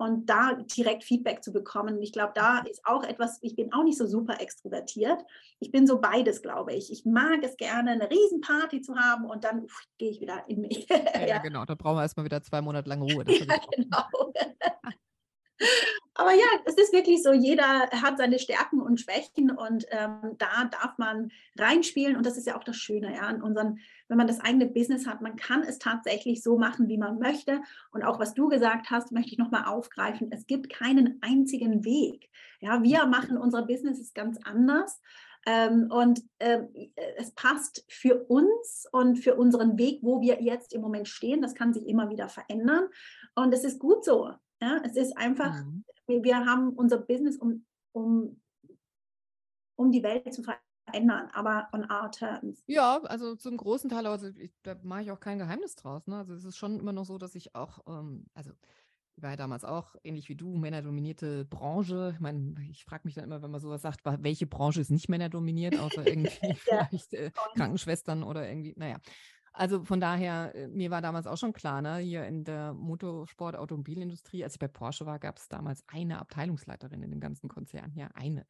und 0.00 0.30
da 0.30 0.54
direkt 0.54 1.04
Feedback 1.04 1.44
zu 1.44 1.52
bekommen. 1.52 2.00
Ich 2.00 2.12
glaube, 2.12 2.32
da 2.34 2.60
ist 2.60 2.80
auch 2.86 3.04
etwas, 3.04 3.38
ich 3.42 3.54
bin 3.54 3.70
auch 3.74 3.84
nicht 3.84 3.98
so 3.98 4.06
super 4.06 4.40
extrovertiert. 4.40 5.22
Ich 5.58 5.70
bin 5.70 5.86
so 5.86 6.00
beides, 6.00 6.40
glaube 6.40 6.72
ich. 6.72 6.90
Ich 6.90 7.04
mag 7.04 7.42
es 7.42 7.58
gerne, 7.58 7.90
eine 7.90 8.10
Riesenparty 8.10 8.80
zu 8.80 8.96
haben 8.96 9.26
und 9.26 9.44
dann 9.44 9.66
gehe 9.98 10.10
ich 10.10 10.22
wieder 10.22 10.44
in 10.48 10.62
mich. 10.62 10.88
Ja, 10.88 11.26
ja, 11.26 11.38
genau. 11.38 11.66
Da 11.66 11.74
brauchen 11.74 11.98
wir 11.98 12.02
erstmal 12.02 12.24
wieder 12.24 12.42
zwei 12.42 12.62
Monate 12.62 12.88
lang 12.88 13.02
Ruhe. 13.02 13.24
ja, 13.26 13.60
genau. 13.76 14.04
Aber 16.14 16.32
ja, 16.32 16.46
es 16.64 16.74
ist 16.74 16.94
wirklich 16.94 17.22
so, 17.22 17.32
jeder 17.34 17.90
hat 17.90 18.16
seine 18.16 18.38
Stärken 18.38 18.80
und 18.80 19.00
Schwächen 19.00 19.50
und 19.50 19.84
ähm, 19.90 20.36
da 20.38 20.64
darf 20.64 20.96
man 20.96 21.30
reinspielen 21.58 22.16
und 22.16 22.24
das 22.24 22.38
ist 22.38 22.46
ja 22.46 22.56
auch 22.56 22.64
das 22.64 22.76
Schöne, 22.76 23.14
ja, 23.14 23.28
in 23.28 23.42
unseren, 23.42 23.78
wenn 24.10 24.18
man 24.18 24.26
das 24.26 24.40
eigene 24.40 24.66
Business 24.66 25.06
hat, 25.06 25.22
man 25.22 25.36
kann 25.36 25.62
es 25.62 25.78
tatsächlich 25.78 26.42
so 26.42 26.58
machen, 26.58 26.88
wie 26.88 26.98
man 26.98 27.20
möchte. 27.20 27.62
Und 27.92 28.02
auch 28.02 28.18
was 28.18 28.34
du 28.34 28.48
gesagt 28.48 28.90
hast, 28.90 29.12
möchte 29.12 29.30
ich 29.30 29.38
nochmal 29.38 29.66
aufgreifen, 29.66 30.32
es 30.32 30.48
gibt 30.48 30.68
keinen 30.68 31.22
einzigen 31.22 31.84
Weg, 31.84 32.28
ja, 32.58 32.82
wir 32.82 33.06
machen 33.06 33.38
unser 33.38 33.62
Business 33.62 34.12
ganz 34.12 34.38
anders. 34.44 35.00
Ähm, 35.46 35.88
und 35.90 36.22
ähm, 36.40 36.68
es 37.16 37.32
passt 37.32 37.84
für 37.88 38.24
uns 38.24 38.86
und 38.92 39.16
für 39.16 39.36
unseren 39.36 39.78
Weg, 39.78 40.00
wo 40.02 40.20
wir 40.20 40.42
jetzt 40.42 40.74
im 40.74 40.82
Moment 40.82 41.08
stehen, 41.08 41.40
das 41.40 41.54
kann 41.54 41.72
sich 41.72 41.86
immer 41.86 42.10
wieder 42.10 42.28
verändern. 42.28 42.88
Und 43.34 43.54
es 43.54 43.64
ist 43.64 43.78
gut 43.78 44.04
so, 44.04 44.32
ja, 44.60 44.82
es 44.84 44.96
ist 44.96 45.16
einfach, 45.16 45.54
mhm. 45.64 45.84
wir 46.06 46.44
haben 46.44 46.70
unser 46.70 46.98
Business, 46.98 47.38
um, 47.38 47.64
um, 47.92 48.40
um 49.76 49.90
die 49.92 50.02
Welt 50.02 50.34
zu 50.34 50.42
verändern, 50.42 50.69
aber 51.32 51.68
on 51.72 51.90
our 51.90 52.10
terms. 52.10 52.62
Ja, 52.66 53.00
also 53.04 53.34
zum 53.36 53.56
großen 53.56 53.90
Teil, 53.90 54.06
also 54.06 54.28
ich, 54.36 54.52
da 54.62 54.76
mache 54.82 55.02
ich 55.02 55.10
auch 55.10 55.20
kein 55.20 55.38
Geheimnis 55.38 55.76
draus. 55.76 56.06
Ne? 56.06 56.16
Also 56.16 56.34
es 56.34 56.44
ist 56.44 56.56
schon 56.56 56.78
immer 56.78 56.92
noch 56.92 57.04
so, 57.04 57.18
dass 57.18 57.34
ich 57.34 57.54
auch, 57.54 57.80
ähm, 57.86 58.26
also 58.34 58.52
ich 59.16 59.22
war 59.22 59.30
ja 59.30 59.36
damals 59.36 59.64
auch 59.64 59.96
ähnlich 60.02 60.28
wie 60.28 60.36
du, 60.36 60.56
männerdominierte 60.56 61.44
Branche. 61.44 62.12
Ich 62.14 62.20
meine, 62.20 62.54
ich 62.70 62.84
frage 62.84 63.02
mich 63.04 63.14
dann 63.14 63.24
immer, 63.24 63.42
wenn 63.42 63.50
man 63.50 63.60
sowas 63.60 63.82
sagt, 63.82 64.00
welche 64.04 64.46
Branche 64.46 64.80
ist 64.80 64.90
nicht 64.90 65.08
männerdominiert, 65.08 65.78
außer 65.78 66.06
irgendwie 66.06 66.56
ja. 66.70 66.86
vielleicht 66.86 67.12
äh, 67.14 67.30
Krankenschwestern 67.54 68.22
oder 68.22 68.48
irgendwie, 68.48 68.74
naja. 68.76 68.98
Also 69.52 69.82
von 69.84 70.00
daher, 70.00 70.54
äh, 70.54 70.68
mir 70.68 70.90
war 70.90 71.02
damals 71.02 71.26
auch 71.26 71.36
schon 71.36 71.52
klar, 71.52 71.82
ne, 71.82 71.96
hier 71.96 72.24
in 72.24 72.44
der 72.44 72.72
Motorsport-Automobilindustrie, 72.72 74.44
als 74.44 74.54
ich 74.54 74.60
bei 74.60 74.68
Porsche 74.68 75.06
war, 75.06 75.18
gab 75.18 75.38
es 75.38 75.48
damals 75.48 75.82
eine 75.88 76.20
Abteilungsleiterin 76.20 77.02
in 77.02 77.10
dem 77.10 77.20
ganzen 77.20 77.48
Konzern, 77.48 77.92
ja, 77.94 78.08
eine. 78.14 78.46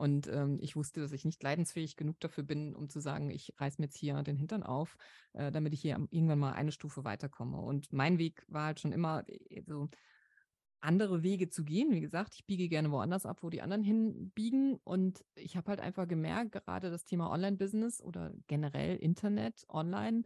Und 0.00 0.28
ähm, 0.28 0.56
ich 0.62 0.76
wusste, 0.76 1.00
dass 1.00 1.12
ich 1.12 1.26
nicht 1.26 1.42
leidensfähig 1.42 1.94
genug 1.94 2.18
dafür 2.20 2.42
bin, 2.42 2.74
um 2.74 2.88
zu 2.88 3.00
sagen, 3.00 3.28
ich 3.28 3.52
reiße 3.58 3.82
mir 3.82 3.88
jetzt 3.88 3.98
hier 3.98 4.22
den 4.22 4.38
Hintern 4.38 4.62
auf, 4.62 4.96
äh, 5.34 5.52
damit 5.52 5.74
ich 5.74 5.82
hier 5.82 5.98
irgendwann 6.10 6.38
mal 6.38 6.52
eine 6.54 6.72
Stufe 6.72 7.04
weiterkomme. 7.04 7.60
Und 7.60 7.92
mein 7.92 8.16
Weg 8.16 8.42
war 8.48 8.64
halt 8.64 8.80
schon 8.80 8.92
immer 8.92 9.24
äh, 9.28 9.62
so, 9.66 9.90
andere 10.80 11.22
Wege 11.22 11.50
zu 11.50 11.64
gehen. 11.64 11.92
Wie 11.92 12.00
gesagt, 12.00 12.34
ich 12.34 12.46
biege 12.46 12.70
gerne 12.70 12.90
woanders 12.90 13.26
ab, 13.26 13.42
wo 13.42 13.50
die 13.50 13.60
anderen 13.60 13.82
hinbiegen. 13.82 14.80
Und 14.84 15.22
ich 15.34 15.58
habe 15.58 15.68
halt 15.68 15.80
einfach 15.80 16.08
gemerkt, 16.08 16.52
gerade 16.52 16.90
das 16.90 17.04
Thema 17.04 17.30
Online-Business 17.30 18.00
oder 18.00 18.32
generell 18.46 18.96
Internet, 18.96 19.66
Online, 19.68 20.22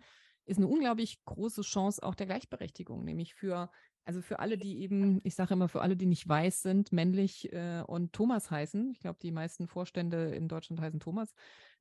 ist 0.46 0.58
eine 0.58 0.68
unglaublich 0.68 1.24
große 1.24 1.62
Chance 1.62 2.00
auch 2.00 2.14
der 2.14 2.26
Gleichberechtigung, 2.26 3.02
nämlich 3.02 3.34
für, 3.34 3.70
also 4.04 4.20
für 4.20 4.38
alle, 4.38 4.58
die 4.58 4.80
eben, 4.80 5.20
ich 5.24 5.34
sage 5.34 5.54
immer, 5.54 5.68
für 5.68 5.82
alle, 5.82 5.96
die 5.96 6.06
nicht 6.06 6.28
weiß 6.28 6.62
sind, 6.62 6.92
männlich 6.92 7.52
äh, 7.52 7.82
und 7.86 8.12
Thomas 8.12 8.50
heißen, 8.50 8.90
ich 8.90 9.00
glaube, 9.00 9.18
die 9.22 9.32
meisten 9.32 9.66
Vorstände 9.66 10.34
in 10.34 10.48
Deutschland 10.48 10.80
heißen 10.80 11.00
Thomas, 11.00 11.34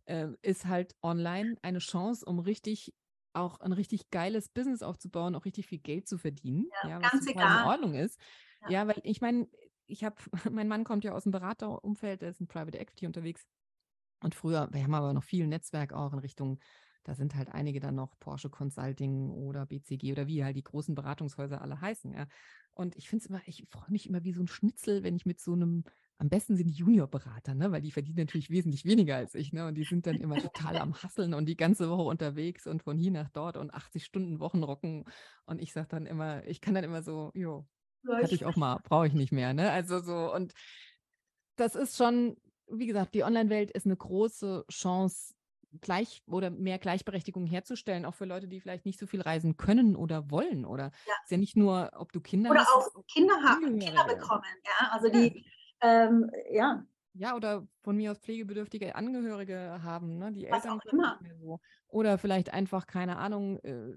äh, 0.06 0.30
ist 0.42 0.66
halt 0.66 0.96
online 1.02 1.56
eine 1.62 1.80
Chance, 1.80 2.26
um 2.26 2.40
richtig 2.40 2.94
auch 3.34 3.60
ein 3.60 3.72
richtig 3.72 4.10
geiles 4.12 4.50
Business 4.50 4.84
aufzubauen, 4.84 5.36
auch 5.36 5.46
richtig 5.46 5.68
viel 5.68 5.80
Geld 5.80 6.08
zu 6.08 6.18
verdienen, 6.18 6.68
ja, 6.84 6.90
ja 6.90 7.02
was 7.02 7.26
in 7.26 7.40
Ordnung 7.40 7.96
ist. 7.96 8.20
Ja, 8.70 8.88
weil 8.88 9.02
ich 9.04 9.22
meine, 9.22 9.48
ich 9.88 10.04
habe, 10.04 10.16
mein 10.52 10.68
Mann 10.68 10.84
kommt 10.84 11.04
ja 11.04 11.14
aus 11.14 11.24
dem 11.24 11.32
Beraterumfeld, 11.32 12.22
der 12.22 12.30
ist 12.30 12.42
in 12.42 12.48
Private 12.48 12.78
Equity 12.78 13.06
unterwegs. 13.06 13.46
Und 14.22 14.36
früher, 14.36 14.70
wir 14.72 14.84
haben 14.84 14.94
aber 14.94 15.14
noch 15.14 15.24
viel 15.24 15.48
Netzwerk 15.48 15.92
auch 15.92 16.14
in 16.14 16.20
Richtung, 16.20 16.60
da 17.04 17.16
sind 17.16 17.36
halt 17.36 17.50
einige 17.50 17.80
dann 17.80 17.96
noch 17.96 18.18
Porsche 18.20 18.50
Consulting 18.50 19.30
oder 19.32 19.66
BCG 19.66 20.12
oder 20.12 20.28
wie 20.28 20.44
halt 20.44 20.56
die 20.56 20.64
großen 20.64 20.96
Beratungshäuser 20.96 21.62
alle 21.62 21.80
heißen, 21.82 22.14
ja. 22.14 22.28
Und 22.76 22.96
ich 22.96 23.10
finde 23.10 23.24
es 23.24 23.30
immer, 23.30 23.42
ich 23.46 23.66
freue 23.70 23.92
mich 23.92 24.10
immer 24.10 24.24
wie 24.24 24.34
so 24.34 24.42
ein 24.42 24.48
Schnitzel, 24.48 25.04
wenn 25.04 25.16
ich 25.16 25.26
mit 25.26 25.40
so 25.40 25.54
einem 25.54 25.84
am 26.18 26.30
besten 26.30 26.56
sind 26.56 26.68
die 26.68 26.74
Juniorberater, 26.74 27.54
ne? 27.54 27.72
weil 27.72 27.82
die 27.82 27.92
verdienen 27.92 28.20
natürlich 28.20 28.50
wesentlich 28.50 28.86
weniger 28.86 29.18
als 29.18 29.36
ich. 29.36 29.52
Ne? 29.52 29.68
Und 29.68 29.76
die 29.76 29.84
sind 29.84 30.08
dann 30.08 30.16
immer 30.16 30.38
total 30.38 30.78
am 30.78 30.94
Hasseln 30.94 31.34
und 31.34 31.48
die 31.48 31.58
ganze 31.58 31.90
Woche 31.90 32.04
unterwegs 32.04 32.66
und 32.68 32.84
von 32.84 32.98
hier 32.98 33.12
nach 33.12 33.30
dort 33.30 33.58
und 33.58 33.74
80 33.74 34.06
Stunden 34.06 34.40
Wochen 34.40 34.64
rocken. 34.64 35.06
Und 35.46 35.62
ich 35.62 35.74
sage 35.74 35.88
dann 35.90 36.06
immer, 36.06 36.46
ich 36.46 36.62
kann 36.62 36.76
dann 36.76 36.84
immer 36.84 37.04
so, 37.04 37.32
jo, 37.34 37.68
hatte 38.08 38.36
ich 38.36 38.46
auch 38.46 38.56
mal, 38.56 38.80
brauche 38.84 39.08
ich 39.08 39.14
nicht 39.14 39.32
mehr. 39.32 39.54
Ne? 39.54 39.70
Also 39.72 40.00
so, 40.00 40.34
und 40.34 40.54
das 41.58 41.76
ist 41.76 41.98
schon, 41.98 42.38
wie 42.68 42.88
gesagt, 42.88 43.16
die 43.16 43.24
Online-Welt 43.24 43.72
ist 43.72 43.86
eine 43.86 43.98
große 43.98 44.66
Chance, 44.72 45.34
gleich 45.82 46.24
oder 46.28 46.50
mehr 46.50 46.80
Gleichberechtigung 46.80 47.46
herzustellen, 47.46 48.06
auch 48.06 48.14
für 48.14 48.26
Leute, 48.26 48.48
die 48.48 48.60
vielleicht 48.60 48.86
nicht 48.86 49.00
so 49.00 49.08
viel 49.08 49.22
reisen 49.22 49.58
können 49.58 49.96
oder 49.96 50.30
wollen. 50.30 50.66
Oder 50.66 50.92
ja. 51.06 51.14
ist 51.24 51.32
ja 51.32 51.38
nicht 51.38 51.56
nur, 51.56 51.92
ob 51.96 52.12
du 52.12 52.22
Kinder 52.22 52.52
oder 52.52 52.62
hast. 52.62 52.96
Auch 52.96 53.06
Kinder 53.08 53.36
haben, 53.44 53.80
Kinder 53.80 54.06
bekommen, 54.06 54.44
ja. 54.66 54.90
Also 54.92 55.10
die, 55.10 55.46
ähm, 55.82 56.30
ja. 56.52 56.86
Ja, 57.16 57.36
oder 57.36 57.68
von 57.82 57.96
mir 57.96 58.12
aus 58.12 58.18
pflegebedürftige 58.20 58.96
Angehörige 58.96 59.82
haben, 59.84 60.18
ne? 60.18 60.32
Die 60.32 60.48
Was 60.50 60.66
Eltern 60.66 60.80
auch 60.80 60.86
immer. 60.92 61.20
So. 61.40 61.60
Oder 61.88 62.18
vielleicht 62.18 62.52
einfach, 62.52 62.88
keine 62.88 63.18
Ahnung, 63.18 63.60
äh, 63.60 63.96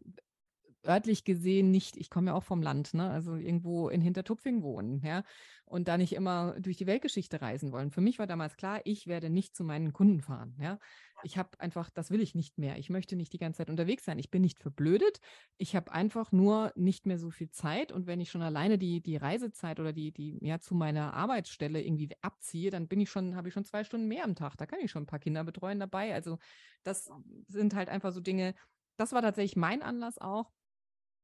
örtlich 0.86 1.24
gesehen 1.24 1.70
nicht, 1.70 1.96
ich 1.96 2.10
komme 2.10 2.30
ja 2.30 2.34
auch 2.34 2.42
vom 2.44 2.62
Land, 2.62 2.94
ne? 2.94 3.10
also 3.10 3.34
irgendwo 3.36 3.88
in 3.88 4.00
Hintertupfing 4.00 4.62
wohnen, 4.62 5.02
ja, 5.04 5.22
und 5.64 5.88
da 5.88 5.98
nicht 5.98 6.12
immer 6.12 6.54
durch 6.60 6.76
die 6.76 6.86
Weltgeschichte 6.86 7.40
reisen 7.40 7.72
wollen. 7.72 7.90
Für 7.90 8.00
mich 8.00 8.18
war 8.18 8.26
damals 8.26 8.56
klar, 8.56 8.80
ich 8.84 9.06
werde 9.06 9.30
nicht 9.30 9.56
zu 9.56 9.64
meinen 9.64 9.92
Kunden 9.92 10.20
fahren, 10.20 10.56
ja. 10.60 10.78
Ich 11.22 11.38
habe 11.38 11.58
einfach, 11.60 11.88
das 11.88 12.10
will 12.10 12.20
ich 12.20 12.34
nicht 12.34 12.58
mehr. 12.58 12.78
Ich 12.78 12.90
möchte 12.90 13.16
nicht 13.16 13.32
die 13.32 13.38
ganze 13.38 13.58
Zeit 13.58 13.70
unterwegs 13.70 14.04
sein. 14.04 14.18
Ich 14.18 14.30
bin 14.30 14.42
nicht 14.42 14.58
verblödet. 14.58 15.20
Ich 15.56 15.74
habe 15.74 15.90
einfach 15.90 16.30
nur 16.30 16.72
nicht 16.76 17.06
mehr 17.06 17.18
so 17.18 17.30
viel 17.30 17.50
Zeit. 17.50 17.90
Und 17.90 18.06
wenn 18.06 18.20
ich 18.20 18.30
schon 18.30 18.42
alleine 18.42 18.76
die, 18.76 19.00
die 19.02 19.16
Reisezeit 19.16 19.80
oder 19.80 19.94
die, 19.94 20.12
die, 20.12 20.38
ja, 20.42 20.60
zu 20.60 20.74
meiner 20.74 21.14
Arbeitsstelle 21.14 21.82
irgendwie 21.82 22.10
abziehe, 22.20 22.70
dann 22.70 22.86
bin 22.86 23.00
ich 23.00 23.08
schon, 23.08 23.34
habe 23.34 23.48
ich 23.48 23.54
schon 23.54 23.64
zwei 23.64 23.82
Stunden 23.82 24.08
mehr 24.08 24.24
am 24.24 24.34
Tag. 24.34 24.56
Da 24.58 24.66
kann 24.66 24.78
ich 24.80 24.90
schon 24.90 25.04
ein 25.04 25.06
paar 25.06 25.18
Kinder 25.18 25.42
betreuen 25.42 25.80
dabei. 25.80 26.12
Also 26.12 26.38
das 26.82 27.10
sind 27.48 27.74
halt 27.74 27.88
einfach 27.88 28.12
so 28.12 28.20
Dinge, 28.20 28.54
das 28.96 29.12
war 29.12 29.22
tatsächlich 29.22 29.56
mein 29.56 29.82
Anlass 29.82 30.18
auch, 30.18 30.52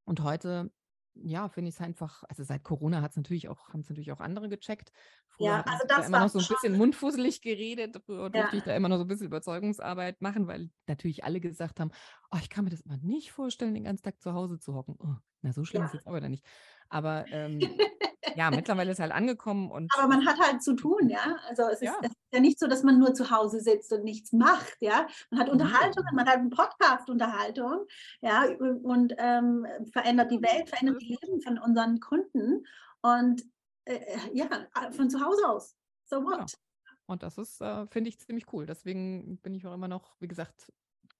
und 0.05 0.23
heute, 0.23 0.71
ja, 1.15 1.49
finde 1.49 1.69
ich 1.69 1.75
es 1.75 1.81
einfach, 1.81 2.25
also 2.29 2.43
seit 2.43 2.63
Corona 2.63 3.03
hat 3.03 3.13
es 3.13 3.17
natürlich 3.17 3.49
auch, 3.49 3.69
haben 3.69 3.81
es 3.81 3.89
natürlich 3.89 4.13
auch 4.13 4.21
andere 4.21 4.49
gecheckt. 4.49 4.93
Früher 5.29 5.47
ja, 5.47 5.61
also 5.63 5.85
das 5.87 5.99
da 5.99 6.07
immer 6.07 6.21
noch 6.21 6.29
so 6.29 6.39
ein 6.39 6.47
bisschen 6.47 6.77
mundfusselig 6.77 7.43
geredet. 7.43 8.01
Früher 8.05 8.23
ja. 8.23 8.29
durfte 8.29 8.57
ich 8.57 8.63
da 8.63 8.75
immer 8.75 8.89
noch 8.89 8.97
so 8.97 9.05
ein 9.05 9.09
bisschen 9.09 9.27
Überzeugungsarbeit 9.27 10.23
machen, 10.23 10.47
weil 10.47 10.71
natürlich 10.87 11.25
alle 11.25 11.41
gesagt 11.41 11.81
haben, 11.81 11.91
oh, 12.31 12.39
ich 12.41 12.51
kann 12.51 12.65
mir 12.65 12.71
das 12.71 12.81
immer 12.81 12.97
nicht 12.99 13.33
vorstellen, 13.33 13.75
den 13.75 13.85
ganzen 13.85 14.05
Tag 14.05 14.21
zu 14.21 14.33
Hause 14.33 14.59
zu 14.59 14.75
hocken. 14.75 14.97
Oh, 14.99 15.15
na, 15.43 15.53
so 15.53 15.65
schlimm 15.65 15.83
ja. 15.83 15.89
ist 15.89 15.95
es 15.95 16.07
aber 16.07 16.21
da 16.21 16.29
nicht. 16.29 16.45
Aber 16.89 17.27
ähm, 17.29 17.61
ja, 18.37 18.51
mittlerweile 18.51 18.93
ist 18.93 19.01
halt 19.01 19.12
angekommen 19.12 19.70
und. 19.70 19.91
Aber 19.97 20.09
man 20.09 20.26
hat 20.26 20.39
halt 20.39 20.62
zu 20.62 20.74
tun, 20.74 21.09
ja. 21.09 21.37
Also 21.49 21.64
es 21.64 21.83
ist, 21.83 21.83
ja. 21.83 21.97
es 22.03 22.11
ist, 22.11 22.16
ja 22.33 22.41
nicht 22.41 22.59
so, 22.59 22.66
dass 22.66 22.83
man 22.83 22.99
nur 22.99 23.14
zu 23.14 23.30
Hause 23.30 23.61
sitzt 23.61 23.93
und 23.93 24.05
nichts 24.05 24.33
macht, 24.33 24.76
ja. 24.80 25.07
Man 25.30 25.41
hat 25.41 25.49
Unterhaltungen, 25.49 26.14
man 26.14 26.26
hat 26.26 26.39
einen 26.39 26.51
Podcast-Unterhaltung, 26.51 27.87
ja, 28.20 28.45
und 28.83 29.14
ähm, 29.18 29.66
verändert 29.93 30.30
die 30.30 30.43
Welt, 30.43 30.68
verändert 30.68 31.01
die 31.01 31.18
Leben 31.20 31.41
von 31.41 31.59
unseren 31.59 32.01
Kunden 32.01 32.64
und 33.03 33.43
äh, 33.85 34.01
ja, 34.33 34.47
von 34.93 35.11
zu 35.11 35.20
Hause 35.20 35.49
aus. 35.49 35.76
So 36.05 36.24
what? 36.24 36.39
Ja. 36.51 36.59
Und 37.07 37.22
das 37.22 37.39
ist, 37.39 37.61
äh, 37.61 37.87
finde 37.89 38.09
ich, 38.09 38.18
ziemlich 38.20 38.53
cool. 38.53 38.66
Deswegen 38.66 39.39
bin 39.39 39.55
ich 39.55 39.66
auch 39.66 39.74
immer 39.74 39.89
noch, 39.89 40.14
wie 40.20 40.28
gesagt, 40.28 40.72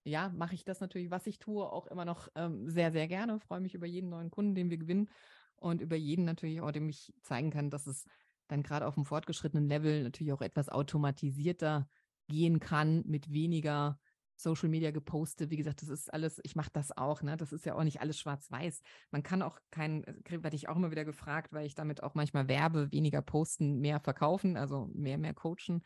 ja, 0.05 0.29
mache 0.29 0.55
ich 0.55 0.65
das 0.65 0.79
natürlich, 0.79 1.11
was 1.11 1.27
ich 1.27 1.39
tue, 1.39 1.63
auch 1.63 1.87
immer 1.87 2.05
noch 2.05 2.29
ähm, 2.35 2.69
sehr, 2.69 2.91
sehr 2.91 3.07
gerne. 3.07 3.39
Freue 3.39 3.61
mich 3.61 3.73
über 3.73 3.85
jeden 3.85 4.09
neuen 4.09 4.31
Kunden, 4.31 4.55
den 4.55 4.69
wir 4.69 4.77
gewinnen 4.77 5.09
und 5.63 5.81
über 5.81 5.95
jeden 5.95 6.25
natürlich 6.25 6.61
auch, 6.61 6.71
dem 6.71 6.89
ich 6.89 7.13
zeigen 7.21 7.49
kann, 7.49 7.69
dass 7.69 7.87
es 7.87 8.05
dann 8.47 8.63
gerade 8.63 8.85
auf 8.85 8.95
dem 8.95 9.05
fortgeschrittenen 9.05 9.67
Level 9.67 10.03
natürlich 10.03 10.33
auch 10.33 10.41
etwas 10.41 10.69
automatisierter 10.69 11.87
gehen 12.27 12.59
kann 12.59 13.03
mit 13.05 13.31
weniger 13.31 13.99
Social 14.35 14.69
Media 14.69 14.91
gepostet. 14.91 15.51
Wie 15.51 15.57
gesagt, 15.57 15.81
das 15.81 15.89
ist 15.89 16.13
alles, 16.13 16.41
ich 16.43 16.55
mache 16.55 16.71
das 16.73 16.95
auch, 16.95 17.21
ne? 17.21 17.37
Das 17.37 17.53
ist 17.53 17.65
ja 17.65 17.75
auch 17.75 17.83
nicht 17.83 18.01
alles 18.01 18.19
schwarz-weiß. 18.19 18.81
Man 19.11 19.23
kann 19.23 19.41
auch 19.41 19.59
kein, 19.71 20.03
äh, 20.03 20.43
werde 20.43 20.55
ich 20.55 20.67
auch 20.67 20.75
immer 20.75 20.91
wieder 20.91 21.05
gefragt, 21.05 21.53
weil 21.53 21.65
ich 21.65 21.75
damit 21.75 22.03
auch 22.03 22.15
manchmal 22.15 22.47
werbe, 22.47 22.91
weniger 22.91 23.21
posten, 23.21 23.79
mehr 23.79 23.99
verkaufen, 23.99 24.57
also 24.57 24.89
mehr, 24.93 25.17
mehr 25.17 25.33
coachen 25.33 25.83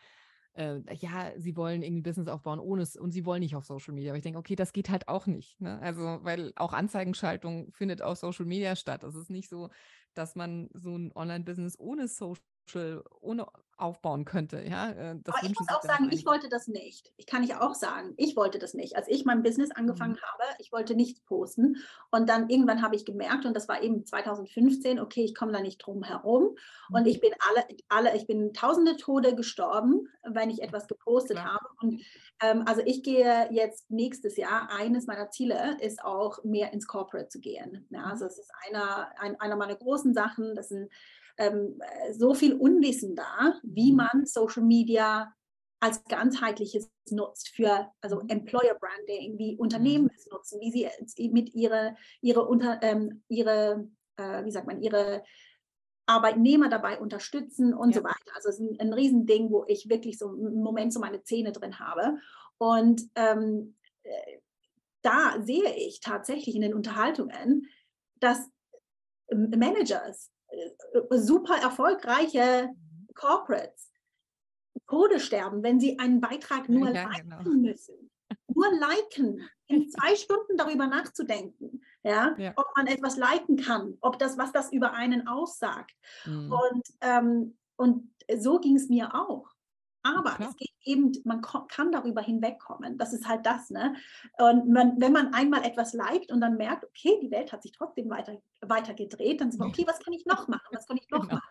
äh, 0.54 0.80
ja, 0.95 1.32
sie 1.38 1.56
wollen 1.56 1.84
irgendwie 1.84 2.02
Business 2.02 2.28
aufbauen 2.28 2.60
ohne 2.60 2.82
es 2.82 2.95
und 2.95 3.12
sie 3.12 3.26
wollen 3.26 3.41
nicht 3.41 3.56
auf 3.56 3.66
Social 3.66 3.93
Media. 3.93 4.12
Aber 4.12 4.18
ich 4.18 4.24
denke, 4.24 4.39
okay, 4.39 4.56
das 4.56 4.74
geht 4.74 4.89
halt 4.89 5.08
auch 5.08 5.28
nicht. 5.28 5.60
Ne? 5.62 5.80
Also, 5.82 6.20
weil 6.24 6.54
auch 6.56 6.74
Anzeigenschaltung 6.74 7.72
findet 7.72 8.02
auf 8.02 8.18
Social 8.18 8.45
Media 8.45 8.76
statt. 8.76 9.04
Es 9.04 9.16
ist 9.16 9.30
nicht 9.30 9.50
so, 9.50 9.70
dass 10.14 10.36
man 10.36 10.70
so 10.74 10.98
ein 10.98 11.12
Online-Business 11.14 11.80
ohne 11.80 12.08
Social 12.08 12.41
ohne 13.22 13.47
aufbauen 13.78 14.26
könnte. 14.26 14.63
Ja, 14.68 14.89
äh, 14.89 15.15
das 15.24 15.36
Aber 15.36 15.45
ich 15.45 15.57
muss 15.57 15.70
auch 15.70 15.84
sagen, 15.84 16.09
ich 16.11 16.26
wollte 16.26 16.49
das 16.49 16.68
nicht. 16.68 17.13
Ich 17.18 17.28
kann 17.28 17.43
ich 17.43 17.55
auch 17.55 17.76
sagen, 17.76 18.13
ich 18.18 18.36
wollte 18.36 18.57
das 18.57 18.74
nicht. 18.74 18.95
Als 18.95 19.07
ich 19.07 19.24
mein 19.24 19.43
Business 19.43 19.72
angefangen 19.72 20.13
mhm. 20.13 20.22
habe, 20.22 20.43
ich 20.59 20.72
wollte 20.72 20.95
nichts 20.95 21.22
posten. 21.22 21.78
Und 22.09 22.28
dann 22.28 22.49
irgendwann 22.49 22.82
habe 22.82 22.95
ich 22.95 23.05
gemerkt, 23.05 23.45
und 23.45 23.55
das 23.55 23.68
war 23.68 23.82
eben 23.84 24.03
2015, 24.03 24.99
okay, 24.99 25.24
ich 25.24 25.36
komme 25.36 25.51
da 25.51 25.61
nicht 25.61 25.78
drum 25.78 26.03
herum. 26.03 26.55
Mhm. 26.89 26.95
Und 26.95 27.07
ich 27.07 27.20
bin 27.20 27.32
alle, 27.49 27.68
alle, 27.88 28.18
ich 28.18 28.26
bin 28.26 28.53
tausende 28.53 28.97
Tode 28.97 29.36
gestorben, 29.36 30.07
wenn 30.24 30.49
ich 30.49 30.63
etwas 30.63 30.88
gepostet 30.88 31.38
Klar. 31.38 31.53
habe. 31.53 31.65
Und 31.82 32.01
ähm, 32.41 32.63
also 32.65 32.82
ich 32.84 33.03
gehe 33.03 33.47
jetzt 33.51 33.91
nächstes 33.91 34.38
Jahr, 34.38 34.70
eines 34.72 35.05
meiner 35.05 35.30
Ziele 35.30 35.78
ist 35.82 36.03
auch 36.03 36.43
mehr 36.43 36.74
ins 36.74 36.88
Corporate 36.88 37.30
zu 37.30 37.39
gehen. 37.39 37.86
Ja, 37.91 38.05
also 38.05 38.26
es 38.26 38.39
ist 38.39 38.51
einer, 38.68 39.11
ein, 39.20 39.39
einer 39.39 39.55
meiner 39.55 39.76
großen 39.76 40.15
Sachen. 40.15 40.55
Das 40.55 40.70
sind 40.70 40.89
ähm, 41.38 41.81
so 42.11 42.33
viel 42.33 42.53
Unwissen 42.53 43.15
da, 43.15 43.59
wie 43.63 43.91
mhm. 43.91 43.97
man 43.97 44.25
Social 44.25 44.63
Media 44.63 45.33
als 45.79 46.03
ganzheitliches 46.05 46.89
nutzt 47.11 47.49
für 47.49 47.91
also 48.01 48.21
mhm. 48.21 48.29
Employer 48.29 48.75
Branding, 48.79 49.38
wie 49.38 49.57
Unternehmen 49.57 50.05
mhm. 50.05 50.11
es 50.15 50.27
nutzen, 50.27 50.59
wie 50.59 50.71
sie 50.71 51.29
mit 51.29 51.53
ihre 51.53 51.95
ihre 52.21 52.45
unter 52.47 52.81
ähm, 52.81 53.23
ihre 53.27 53.88
äh, 54.17 54.43
wie 54.43 54.51
sagt 54.51 54.67
man 54.67 54.81
ihre 54.81 55.23
Arbeitnehmer 56.07 56.69
dabei 56.69 56.99
unterstützen 56.99 57.73
und 57.73 57.93
ja. 57.93 57.99
so 57.99 58.03
weiter. 58.03 58.35
Also 58.35 58.49
es 58.49 58.59
ist 58.59 58.61
ein, 58.61 58.79
ein 58.79 58.93
Riesending, 58.93 59.51
wo 59.51 59.65
ich 59.67 59.89
wirklich 59.89 60.17
so 60.17 60.29
einen 60.29 60.63
Moment 60.63 60.93
so 60.93 60.99
meine 60.99 61.21
Zähne 61.23 61.51
drin 61.51 61.79
habe. 61.79 62.17
Und 62.57 63.03
ähm, 63.15 63.75
äh, 64.03 64.39
da 65.01 65.41
sehe 65.41 65.75
ich 65.75 65.99
tatsächlich 65.99 66.55
in 66.55 66.61
den 66.61 66.73
Unterhaltungen, 66.73 67.67
dass 68.19 68.49
Managers 69.29 70.27
äh, 70.27 70.31
super 71.12 71.58
erfolgreiche 71.62 72.70
Corporates 73.14 73.88
Tode 74.88 75.20
sterben, 75.20 75.64
wenn 75.64 75.80
sie 75.80 76.00
einen 76.00 76.22
Beitrag 76.22 76.70
nur 76.70 76.89
ja, 76.89 77.10
liken 77.10 77.30
genau. 77.30 77.50
müssen. 77.58 78.10
Nur 78.48 78.68
liken, 78.72 79.48
in 79.68 79.89
zwei 79.89 80.16
Stunden 80.16 80.58
darüber 80.58 80.88
nachzudenken, 80.88 81.84
ja, 82.04 82.36
ja, 82.38 82.54
ob 82.56 82.66
man 82.76 82.88
etwas 82.88 83.18
liken 83.18 83.58
kann, 83.58 83.98
ob 84.02 84.18
das, 84.18 84.38
was 84.38 84.52
das 84.52 84.72
über 84.72 84.93
einen 84.93 85.28
aussagt. 85.28 85.95
Mhm. 86.26 86.52
Und, 86.52 86.88
ähm, 87.02 87.58
und 87.76 88.10
so 88.38 88.60
ging 88.60 88.76
es 88.78 88.89
mir 88.89 89.14
auch. 89.14 89.50
Aber 90.16 90.36
Klar. 90.36 90.49
es 90.49 90.55
geht 90.55 90.74
eben, 90.84 91.12
man 91.26 91.41
kann 91.41 91.91
darüber 91.91 92.22
hinwegkommen. 92.22 92.97
Das 92.97 93.14
ist 93.14 93.28
halt 93.28 93.45
das, 93.45 93.70
ne? 93.70 93.95
Und 94.38 94.70
man, 94.70 94.99
wenn 94.99 95.12
man 95.12 95.34
einmal 95.34 95.64
etwas 95.66 95.93
liked 95.93 96.32
und 96.32 96.41
dann 96.41 96.58
merkt, 96.58 96.86
okay, 96.86 97.20
die 97.22 97.32
Welt 97.32 97.51
hat 97.51 97.64
sich 97.64 97.72
trotzdem 97.72 98.10
weiter, 98.10 98.41
weiter 98.62 98.93
gedreht, 98.93 99.41
dann 99.41 99.51
sagt 99.51 99.60
man, 99.60 99.70
okay, 99.70 99.86
was 99.88 99.99
kann 99.99 100.14
ich 100.14 100.26
noch 100.26 100.47
machen? 100.47 100.68
Was 100.72 100.88
kann 100.88 100.97
ich 100.97 101.10
noch 101.10 101.22
genau. 101.22 101.36
machen? 101.36 101.49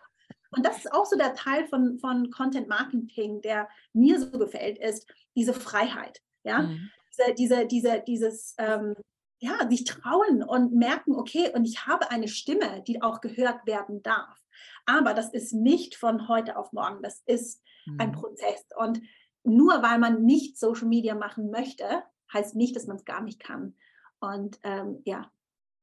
Und 0.51 0.65
das 0.65 0.77
ist 0.77 0.93
auch 0.93 1.05
so 1.05 1.17
der 1.17 1.33
Teil 1.35 1.67
von, 1.67 1.99
von 1.99 2.31
Content 2.31 2.67
Marketing, 2.67 3.41
der 3.41 3.67
mir 3.93 4.19
so 4.19 4.37
gefällt, 4.39 4.77
ist 4.79 5.07
diese 5.35 5.53
Freiheit. 5.53 6.21
Ja, 6.43 6.63
mhm. 6.63 6.89
diese, 7.11 7.33
diese, 7.35 7.67
diese, 7.67 8.03
dieses, 8.07 8.55
ähm, 8.57 8.95
ja, 9.39 9.69
sich 9.69 9.83
trauen 9.83 10.41
und 10.41 10.73
merken, 10.73 11.15
okay, 11.15 11.51
und 11.53 11.65
ich 11.65 11.85
habe 11.85 12.09
eine 12.09 12.27
Stimme, 12.27 12.81
die 12.87 13.01
auch 13.01 13.21
gehört 13.21 13.67
werden 13.67 14.01
darf. 14.01 14.41
Aber 14.85 15.13
das 15.13 15.33
ist 15.33 15.53
nicht 15.53 15.95
von 15.95 16.27
heute 16.27 16.57
auf 16.57 16.71
morgen. 16.73 17.01
Das 17.03 17.21
ist 17.25 17.61
mhm. 17.85 17.99
ein 17.99 18.11
Prozess. 18.11 18.65
Und 18.77 19.01
nur 19.43 19.81
weil 19.81 19.99
man 19.99 20.23
nicht 20.23 20.57
Social 20.57 20.87
Media 20.87 21.15
machen 21.15 21.49
möchte, 21.49 22.03
heißt 22.33 22.55
nicht, 22.55 22.75
dass 22.75 22.87
man 22.87 22.97
es 22.97 23.05
gar 23.05 23.21
nicht 23.21 23.39
kann. 23.39 23.75
Und 24.19 24.59
ähm, 24.63 25.01
ja. 25.05 25.31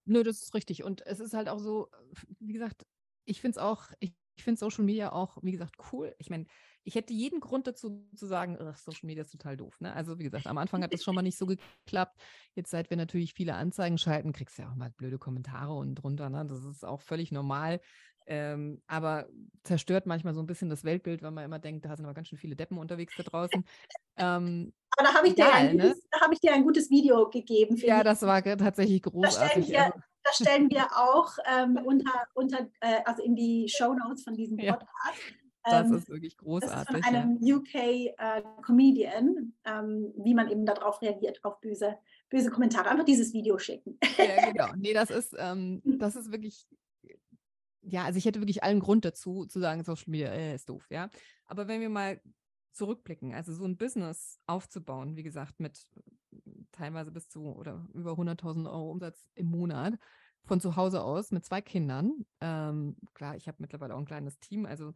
Nö, 0.05 0.23
das 0.23 0.43
ist 0.43 0.55
richtig. 0.55 0.85
Und 0.85 1.07
es 1.07 1.21
ist 1.21 1.35
halt 1.35 1.49
auch 1.49 1.59
so, 1.59 1.89
wie 2.41 2.53
gesagt, 2.53 2.87
ich 3.25 3.41
finde 3.41 3.59
es 3.59 3.59
auch, 3.59 3.85
ich, 4.01 4.13
ich 4.37 4.45
finde 4.45 4.59
Social 4.59 4.85
Media 4.85 5.13
auch, 5.13 5.39
wie 5.43 5.53
gesagt, 5.53 5.77
cool. 5.93 6.15
Ich 6.19 6.29
meine, 6.29 6.47
ich 6.83 6.95
hätte 6.95 7.15
jeden 7.15 7.41
Grund 7.41 7.67
dazu 7.67 8.07
zu 8.15 8.27
sagen, 8.27 8.59
Social 8.77 9.07
Media 9.07 9.23
ist 9.23 9.31
total 9.31 9.57
doof. 9.57 9.81
Ne? 9.81 9.95
Also 9.95 10.19
wie 10.19 10.25
gesagt, 10.25 10.47
am 10.47 10.59
Anfang 10.59 10.83
hat 10.83 10.93
das 10.93 11.03
schon 11.03 11.15
mal 11.15 11.23
nicht 11.23 11.39
so 11.39 11.47
geklappt. 11.47 12.21
Jetzt, 12.55 12.71
seit 12.71 12.91
wir 12.91 12.97
natürlich 12.97 13.33
viele 13.33 13.55
Anzeigen 13.55 13.97
schalten, 13.97 14.33
kriegst 14.33 14.59
du 14.59 14.63
ja 14.63 14.71
auch 14.71 14.75
mal 14.75 14.91
blöde 14.91 15.19
Kommentare 15.19 15.73
und 15.73 15.95
drunter. 15.95 16.29
Ne? 16.29 16.45
Das 16.47 16.63
ist 16.65 16.85
auch 16.85 17.01
völlig 17.01 17.33
normal. 17.33 17.81
Ähm, 18.27 18.81
aber 18.87 19.27
zerstört 19.63 20.07
manchmal 20.07 20.35
so 20.35 20.41
ein 20.41 20.47
bisschen 20.47 20.71
das 20.71 20.85
Weltbild, 20.85 21.23
weil 21.23 21.31
man 21.31 21.45
immer 21.45 21.59
denkt, 21.59 21.85
da 21.85 21.97
sind 21.97 22.07
aber 22.07 22.15
ganz 22.15 22.29
schön 22.29 22.39
viele 22.39 22.57
Deppen 22.57 22.79
unterwegs 22.79 23.15
da 23.17 23.23
draußen. 23.23 23.65
Ähm, 24.17 24.73
aber 24.97 25.09
da 25.09 25.15
habe 25.15 25.29
ich, 25.29 25.37
ne? 25.37 25.95
hab 26.21 26.33
ich, 26.33 26.41
dir 26.41 26.55
ein 26.55 26.63
gutes 26.63 26.91
Video 26.91 27.29
gegeben. 27.29 27.77
Ja, 27.77 28.03
das 28.05 28.23
war 28.23 28.43
tatsächlich 28.43 29.03
großartig. 29.03 29.73
Da 29.73 29.73
stellen 29.73 29.73
wir, 29.73 29.85
also 29.85 29.99
da 30.23 30.33
stellen 30.33 30.71
wir 30.71 30.87
auch 30.97 31.33
ähm, 31.53 31.79
unter, 31.85 32.27
unter 32.35 32.69
äh, 32.81 33.01
also 33.05 33.23
in 33.23 33.35
die 33.35 33.69
Show 33.69 33.93
Notes 33.95 34.23
von 34.23 34.35
diesem 34.35 34.57
Podcast. 34.57 34.87
Ja. 34.87 35.35
Das 35.65 35.87
ähm, 35.89 35.97
ist 35.97 36.09
wirklich 36.11 36.37
großartig. 36.37 36.87
Das 36.87 36.95
ist 37.01 37.07
von 37.07 37.15
einem 37.15 37.39
ja. 37.41 37.57
UK-Comedian, 37.57 39.55
äh, 39.65 39.71
ähm, 39.71 40.13
wie 40.17 40.35
man 40.35 40.51
eben 40.51 40.67
darauf 40.67 41.01
reagiert, 41.01 41.43
auf 41.43 41.59
böse, 41.61 41.97
böse 42.29 42.51
Kommentare. 42.51 42.91
Einfach 42.91 43.07
dieses 43.07 43.33
Video 43.33 43.57
schicken. 43.59 43.99
Ja, 44.19 44.51
genau. 44.53 44.69
Nee, 44.77 44.93
das 44.93 45.11
ist, 45.11 45.35
ähm, 45.39 45.81
das 45.85 46.17
ist 46.17 46.31
wirklich, 46.31 46.67
ja, 47.87 48.05
also 48.05 48.19
ich 48.19 48.25
hätte 48.25 48.41
wirklich 48.41 48.63
allen 48.63 48.81
Grund 48.81 49.05
dazu, 49.05 49.47
zu 49.47 49.61
sagen, 49.61 49.85
Social 49.85 50.11
Media 50.11 50.29
äh, 50.33 50.55
ist 50.55 50.69
doof, 50.69 50.87
ja. 50.91 51.11
Aber 51.47 51.69
wenn 51.69 51.81
wir 51.81 51.89
mal 51.89 52.21
zurückblicken, 52.73 53.35
also 53.35 53.53
so 53.53 53.65
ein 53.65 53.77
Business 53.77 54.41
aufzubauen, 54.47 55.17
wie 55.17 55.23
gesagt, 55.23 55.61
mit 55.61 55.87
teilweise 56.73 57.13
bis 57.13 57.29
zu 57.29 57.55
oder 57.55 57.87
über 57.95 58.17
100.000 58.17 58.67
Euro 58.67 58.91
Umsatz 58.91 59.29
im 59.35 59.47
Monat, 59.47 59.95
von 60.45 60.61
zu 60.61 60.77
Hause 60.77 61.03
aus 61.03 61.31
mit 61.31 61.45
zwei 61.45 61.63
Kindern. 61.63 62.27
Ähm, 62.41 62.97
klar, 63.15 63.37
ich 63.37 63.49
habe 63.49 63.59
mittlerweile 63.61 63.95
auch 63.95 63.99
ein 63.99 64.05
kleines 64.05 64.39
Team, 64.41 64.67
also 64.67 64.93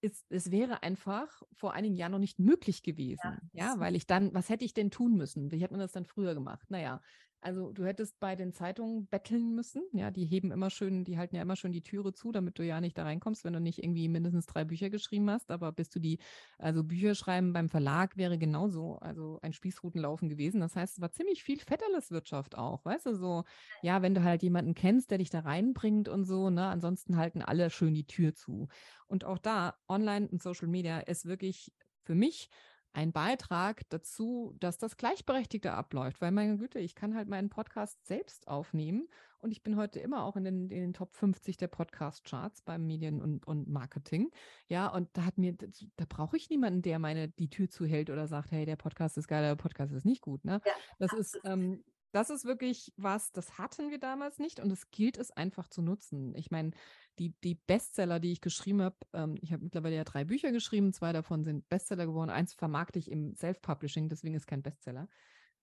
es, 0.00 0.24
es 0.28 0.50
wäre 0.50 0.82
einfach 0.82 1.42
vor 1.52 1.74
einigen 1.74 1.96
Jahren 1.96 2.12
noch 2.12 2.18
nicht 2.18 2.38
möglich 2.38 2.82
gewesen. 2.82 3.38
Ja, 3.52 3.74
ja, 3.74 3.80
weil 3.80 3.94
ich 3.94 4.06
dann, 4.06 4.34
was 4.34 4.48
hätte 4.48 4.64
ich 4.64 4.74
denn 4.74 4.90
tun 4.90 5.16
müssen? 5.16 5.50
Wie 5.50 5.58
hätte 5.58 5.72
man 5.72 5.80
das 5.80 5.92
dann 5.92 6.04
früher 6.04 6.34
gemacht? 6.34 6.70
Naja, 6.70 7.00
also 7.42 7.72
du 7.72 7.84
hättest 7.84 8.20
bei 8.20 8.36
den 8.36 8.52
Zeitungen 8.52 9.06
betteln 9.08 9.54
müssen. 9.54 9.82
Ja, 9.92 10.10
die 10.10 10.24
heben 10.24 10.52
immer 10.52 10.70
schön, 10.70 11.04
die 11.04 11.18
halten 11.18 11.34
ja 11.34 11.42
immer 11.42 11.56
schön 11.56 11.72
die 11.72 11.82
Türe 11.82 12.12
zu, 12.12 12.30
damit 12.32 12.58
du 12.58 12.64
ja 12.64 12.80
nicht 12.80 12.96
da 12.96 13.02
reinkommst, 13.02 13.44
wenn 13.44 13.52
du 13.52 13.60
nicht 13.60 13.82
irgendwie 13.82 14.08
mindestens 14.08 14.46
drei 14.46 14.64
Bücher 14.64 14.90
geschrieben 14.90 15.28
hast. 15.28 15.50
Aber 15.50 15.72
bis 15.72 15.90
du 15.90 15.98
die, 15.98 16.18
also 16.58 16.84
Bücher 16.84 17.14
schreiben 17.14 17.52
beim 17.52 17.68
Verlag 17.68 18.16
wäre 18.16 18.38
genauso, 18.38 18.96
also 19.00 19.38
ein 19.42 19.52
Spießrutenlaufen 19.52 20.28
gewesen. 20.28 20.60
Das 20.60 20.76
heißt, 20.76 20.94
es 20.94 21.00
war 21.00 21.10
ziemlich 21.10 21.42
viel 21.42 21.58
Fetterless-Wirtschaft 21.58 22.56
auch, 22.56 22.84
weißt 22.84 23.06
du, 23.06 23.14
so, 23.14 23.44
ja, 23.82 24.02
wenn 24.02 24.14
du 24.14 24.22
halt 24.22 24.42
jemanden 24.42 24.74
kennst, 24.74 25.10
der 25.10 25.18
dich 25.18 25.30
da 25.30 25.40
reinbringt 25.40 26.08
und 26.08 26.24
so, 26.24 26.48
ne, 26.48 26.66
ansonsten 26.66 27.16
halten 27.16 27.42
alle 27.42 27.70
schön 27.70 27.92
die 27.92 28.06
Tür 28.06 28.34
zu. 28.34 28.68
Und 29.08 29.24
auch 29.24 29.38
da, 29.38 29.74
online 29.88 30.28
und 30.28 30.42
Social 30.42 30.68
Media 30.68 31.00
ist 31.00 31.26
wirklich 31.26 31.72
für 32.02 32.14
mich 32.14 32.48
ein 32.92 33.12
Beitrag 33.12 33.88
dazu, 33.88 34.54
dass 34.60 34.78
das 34.78 34.96
Gleichberechtigte 34.96 35.72
abläuft. 35.72 36.20
Weil, 36.20 36.30
meine 36.30 36.58
Güte, 36.58 36.78
ich 36.78 36.94
kann 36.94 37.14
halt 37.14 37.28
meinen 37.28 37.48
Podcast 37.48 38.04
selbst 38.06 38.48
aufnehmen 38.48 39.08
und 39.40 39.50
ich 39.50 39.62
bin 39.62 39.76
heute 39.76 39.98
immer 39.98 40.24
auch 40.24 40.36
in 40.36 40.44
den, 40.44 40.70
in 40.70 40.80
den 40.80 40.92
Top 40.92 41.14
50 41.14 41.56
der 41.56 41.68
Podcast-Charts 41.68 42.62
beim 42.62 42.86
Medien 42.86 43.20
und, 43.20 43.46
und 43.46 43.68
Marketing. 43.68 44.30
Ja, 44.68 44.88
und 44.88 45.08
da 45.14 45.24
hat 45.24 45.36
mir, 45.38 45.54
da 45.96 46.04
brauche 46.08 46.36
ich 46.36 46.48
niemanden, 46.48 46.82
der 46.82 46.98
meine 46.98 47.28
die 47.28 47.50
Tür 47.50 47.68
zuhält 47.68 48.10
oder 48.10 48.28
sagt, 48.28 48.52
hey, 48.52 48.66
der 48.66 48.76
Podcast 48.76 49.18
ist 49.18 49.26
geil, 49.26 49.42
der 49.42 49.56
Podcast 49.56 49.92
ist 49.92 50.04
nicht 50.04 50.20
gut. 50.20 50.44
Ne? 50.44 50.60
Ja, 50.64 50.72
das 50.98 51.12
ist, 51.12 51.40
ähm, 51.44 51.82
das 52.12 52.30
ist 52.30 52.44
wirklich 52.44 52.92
was, 52.96 53.32
das 53.32 53.58
hatten 53.58 53.90
wir 53.90 53.98
damals 53.98 54.38
nicht 54.38 54.60
und 54.60 54.70
es 54.70 54.90
gilt 54.90 55.18
es 55.18 55.30
einfach 55.30 55.68
zu 55.68 55.82
nutzen. 55.82 56.34
Ich 56.36 56.50
meine, 56.50 56.70
die, 57.18 57.34
die 57.42 57.54
Bestseller, 57.54 58.20
die 58.20 58.32
ich 58.32 58.40
geschrieben 58.40 58.82
habe, 58.82 58.96
ähm, 59.12 59.36
ich 59.40 59.52
habe 59.52 59.64
mittlerweile 59.64 59.96
ja 59.96 60.04
drei 60.04 60.24
Bücher 60.24 60.52
geschrieben, 60.52 60.92
zwei 60.92 61.12
davon 61.12 61.44
sind 61.44 61.68
Bestseller 61.68 62.06
geworden, 62.06 62.30
eins 62.30 62.54
vermarkte 62.54 62.98
ich 62.98 63.10
im 63.10 63.34
Self-Publishing, 63.34 64.08
deswegen 64.08 64.34
ist 64.34 64.46
kein 64.46 64.62
Bestseller. 64.62 65.08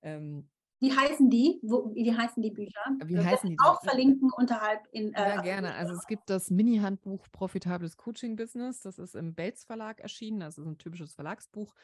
Ähm, 0.02 0.50
wie 0.82 0.96
heißen 0.96 1.30
die? 1.30 1.60
Wo, 1.62 1.94
wie 1.94 2.16
heißen 2.16 2.42
die 2.42 2.52
Bücher? 2.52 2.80
Wie 3.04 3.16
das 3.16 3.26
heißen 3.26 3.50
die? 3.50 3.58
Auch 3.60 3.82
verlinken 3.82 4.32
unterhalb 4.32 4.88
in. 4.92 5.14
Äh, 5.14 5.36
ja, 5.36 5.42
gerne. 5.42 5.74
Also 5.76 5.94
es 5.94 6.08
gibt 6.08 6.30
das 6.30 6.50
Mini-Handbuch 6.50 7.28
Profitables 7.34 7.98
Coaching-Business. 7.98 8.80
Das 8.82 8.98
ist 8.98 9.14
im 9.16 9.36
Belz 9.36 9.66
Verlag 9.66 10.00
erschienen. 10.00 10.40
Das 10.40 10.58
ist 10.58 10.66
ein 10.66 10.78
typisches 10.78 11.14
Verlagsbuch. 11.14 11.76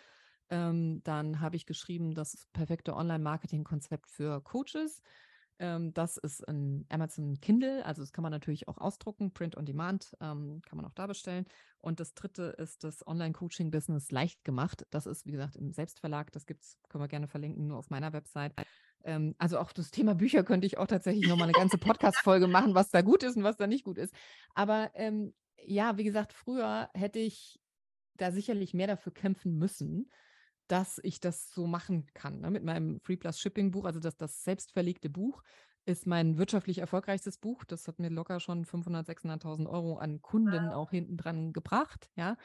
Ähm, 0.49 1.01
dann 1.03 1.39
habe 1.39 1.55
ich 1.55 1.65
geschrieben 1.65 2.13
das 2.13 2.47
perfekte 2.53 2.95
Online-Marketing-Konzept 2.95 4.09
für 4.09 4.41
Coaches. 4.41 5.01
Ähm, 5.57 5.93
das 5.93 6.17
ist 6.17 6.47
ein 6.47 6.85
Amazon 6.89 7.39
Kindle, 7.39 7.85
also 7.85 8.01
das 8.01 8.11
kann 8.11 8.23
man 8.23 8.31
natürlich 8.31 8.67
auch 8.67 8.77
ausdrucken, 8.77 9.31
Print 9.31 9.55
on 9.55 9.65
Demand, 9.65 10.13
ähm, 10.19 10.61
kann 10.65 10.77
man 10.77 10.85
auch 10.85 10.93
da 10.93 11.07
bestellen. 11.07 11.45
Und 11.79 11.99
das 11.99 12.13
dritte 12.13 12.55
ist 12.57 12.83
das 12.83 13.07
Online-Coaching-Business 13.07 14.11
leicht 14.11 14.43
gemacht. 14.43 14.85
Das 14.89 15.05
ist, 15.05 15.25
wie 15.25 15.31
gesagt, 15.31 15.55
im 15.55 15.71
Selbstverlag, 15.71 16.31
das 16.31 16.45
gibt's, 16.45 16.77
können 16.89 17.03
wir 17.03 17.07
gerne 17.07 17.27
verlinken, 17.27 17.67
nur 17.67 17.77
auf 17.77 17.89
meiner 17.89 18.11
Website. 18.11 18.53
Ähm, 19.05 19.33
also 19.37 19.57
auch 19.59 19.71
das 19.71 19.91
Thema 19.91 20.13
Bücher 20.13 20.43
könnte 20.43 20.67
ich 20.67 20.77
auch 20.77 20.87
tatsächlich 20.87 21.27
nochmal 21.27 21.47
eine 21.47 21.53
ganze 21.53 21.77
Podcast-Folge 21.77 22.47
machen, 22.47 22.75
was 22.75 22.89
da 22.89 23.01
gut 23.01 23.23
ist 23.23 23.37
und 23.37 23.43
was 23.43 23.55
da 23.55 23.65
nicht 23.65 23.85
gut 23.85 23.97
ist. 23.97 24.13
Aber 24.55 24.91
ähm, 24.95 25.33
ja, 25.63 25.97
wie 25.97 26.03
gesagt, 26.03 26.33
früher 26.33 26.89
hätte 26.93 27.19
ich 27.19 27.61
da 28.17 28.31
sicherlich 28.31 28.73
mehr 28.73 28.87
dafür 28.87 29.13
kämpfen 29.13 29.57
müssen 29.57 30.09
dass 30.67 30.99
ich 31.03 31.19
das 31.19 31.51
so 31.51 31.67
machen 31.67 32.07
kann. 32.13 32.41
Ne? 32.41 32.51
Mit 32.51 32.63
meinem 32.63 32.99
Free 32.99 33.17
Plus 33.17 33.39
Shipping 33.39 33.71
Buch, 33.71 33.85
also 33.85 33.99
das, 33.99 34.17
das 34.17 34.43
selbstverlegte 34.43 35.09
Buch, 35.09 35.43
ist 35.85 36.07
mein 36.07 36.37
wirtschaftlich 36.37 36.79
erfolgreichstes 36.79 37.37
Buch. 37.37 37.63
Das 37.63 37.87
hat 37.87 37.99
mir 37.99 38.09
locker 38.09 38.39
schon 38.39 38.65
500, 38.65 39.07
600.000 39.07 39.67
Euro 39.69 39.97
an 39.97 40.21
Kunden 40.21 40.69
auch 40.69 40.89
hinten 40.89 41.17
dran 41.17 41.53
gebracht. 41.53 42.09
Ja, 42.15 42.37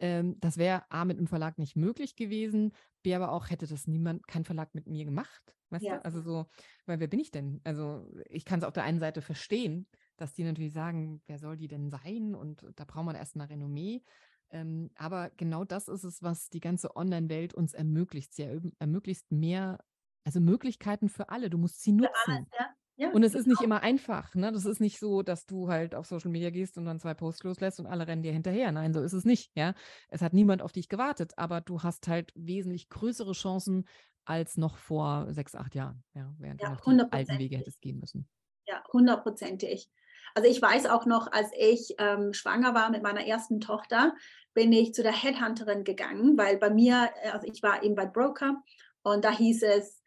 ähm, 0.00 0.36
das 0.40 0.58
wäre 0.58 0.82
A 0.90 1.04
mit 1.04 1.18
einem 1.18 1.28
Verlag 1.28 1.58
nicht 1.58 1.76
möglich 1.76 2.16
gewesen, 2.16 2.72
B 3.02 3.14
aber 3.14 3.32
auch 3.32 3.50
hätte 3.50 3.66
das 3.66 3.86
niemand, 3.86 4.26
kein 4.26 4.44
Verlag 4.44 4.74
mit 4.74 4.86
mir 4.86 5.04
gemacht. 5.04 5.54
Weißt 5.70 5.84
ja. 5.84 5.96
du? 5.96 6.04
Also 6.04 6.20
so, 6.20 6.46
weil 6.86 6.98
wer 6.98 7.08
bin 7.08 7.20
ich 7.20 7.30
denn? 7.30 7.60
Also 7.64 8.06
ich 8.28 8.44
kann 8.44 8.60
es 8.60 8.64
auf 8.64 8.72
der 8.72 8.84
einen 8.84 9.00
Seite 9.00 9.22
verstehen, 9.22 9.86
dass 10.16 10.32
die 10.32 10.44
natürlich 10.44 10.72
sagen, 10.72 11.22
wer 11.26 11.38
soll 11.38 11.56
die 11.56 11.68
denn 11.68 11.90
sein? 11.90 12.34
Und 12.34 12.64
da 12.76 12.84
braucht 12.84 13.04
man 13.04 13.16
erstmal 13.16 13.48
Renommee. 13.48 14.02
Ähm, 14.50 14.90
aber 14.96 15.30
genau 15.36 15.64
das 15.64 15.88
ist 15.88 16.04
es, 16.04 16.22
was 16.22 16.50
die 16.50 16.60
ganze 16.60 16.96
Online-Welt 16.96 17.54
uns 17.54 17.74
ermöglicht. 17.74 18.34
Sie 18.34 18.60
ermöglicht 18.78 19.30
mehr, 19.30 19.78
also 20.24 20.40
Möglichkeiten 20.40 21.08
für 21.08 21.28
alle. 21.28 21.50
Du 21.50 21.58
musst 21.58 21.82
sie 21.82 21.92
nutzen. 21.92 22.10
Alles, 22.26 22.46
ja. 22.58 22.74
Ja, 23.00 23.12
und 23.12 23.22
es 23.22 23.34
ist 23.34 23.46
nicht 23.46 23.62
immer 23.62 23.80
einfach. 23.82 24.34
Ne? 24.34 24.50
Das 24.50 24.64
ist 24.64 24.80
nicht 24.80 24.98
so, 24.98 25.22
dass 25.22 25.46
du 25.46 25.68
halt 25.68 25.94
auf 25.94 26.06
Social 26.06 26.32
Media 26.32 26.50
gehst 26.50 26.76
und 26.78 26.84
dann 26.84 26.98
zwei 26.98 27.14
Posts 27.14 27.44
loslässt 27.44 27.78
und 27.78 27.86
alle 27.86 28.08
rennen 28.08 28.24
dir 28.24 28.32
hinterher. 28.32 28.72
Nein, 28.72 28.92
so 28.92 29.00
ist 29.00 29.12
es 29.12 29.24
nicht. 29.24 29.52
Ja, 29.54 29.74
es 30.08 30.20
hat 30.20 30.32
niemand 30.32 30.62
auf 30.62 30.72
dich 30.72 30.88
gewartet, 30.88 31.34
aber 31.36 31.60
du 31.60 31.84
hast 31.84 32.08
halt 32.08 32.32
wesentlich 32.34 32.88
größere 32.88 33.34
Chancen 33.34 33.86
als 34.24 34.56
noch 34.56 34.76
vor 34.76 35.32
sechs, 35.32 35.54
acht 35.54 35.76
Jahren. 35.76 36.02
Ja, 36.12 36.34
während 36.38 36.60
ja, 36.60 36.74
du 36.74 36.90
noch 36.90 37.08
die 37.08 37.12
alten 37.12 37.38
Wege 37.38 37.56
hättest 37.56 37.80
gehen 37.80 38.00
müssen. 38.00 38.28
Ja, 38.66 38.82
hundertprozentig. 38.92 39.88
Also 40.34 40.48
ich 40.48 40.60
weiß 40.60 40.86
auch 40.86 41.06
noch, 41.06 41.30
als 41.32 41.50
ich 41.56 41.94
ähm, 41.98 42.32
schwanger 42.32 42.74
war 42.74 42.90
mit 42.90 43.02
meiner 43.02 43.26
ersten 43.26 43.60
Tochter, 43.60 44.14
bin 44.54 44.72
ich 44.72 44.94
zu 44.94 45.02
der 45.02 45.12
Headhunterin 45.12 45.84
gegangen, 45.84 46.36
weil 46.36 46.56
bei 46.56 46.70
mir, 46.70 47.10
äh, 47.22 47.30
also 47.30 47.46
ich 47.46 47.62
war 47.62 47.82
eben 47.82 47.94
bei 47.94 48.06
Broker 48.06 48.62
und 49.02 49.24
da 49.24 49.30
hieß 49.30 49.62
es, 49.62 50.02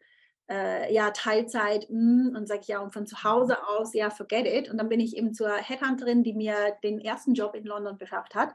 äh, 0.50 0.92
ja, 0.92 1.10
Teilzeit 1.10 1.86
mm, 1.88 2.36
und 2.36 2.46
sage 2.46 2.60
ich 2.62 2.68
ja, 2.68 2.80
und 2.80 2.92
von 2.92 3.06
zu 3.06 3.24
Hause 3.24 3.56
aus, 3.66 3.94
ja, 3.94 4.10
forget 4.10 4.46
it. 4.46 4.70
Und 4.70 4.78
dann 4.78 4.88
bin 4.88 5.00
ich 5.00 5.16
eben 5.16 5.32
zur 5.32 5.54
Headhunterin, 5.54 6.22
die 6.22 6.34
mir 6.34 6.76
den 6.82 7.00
ersten 7.00 7.34
Job 7.34 7.54
in 7.54 7.64
London 7.64 7.96
beschafft 7.96 8.34
hat. 8.34 8.52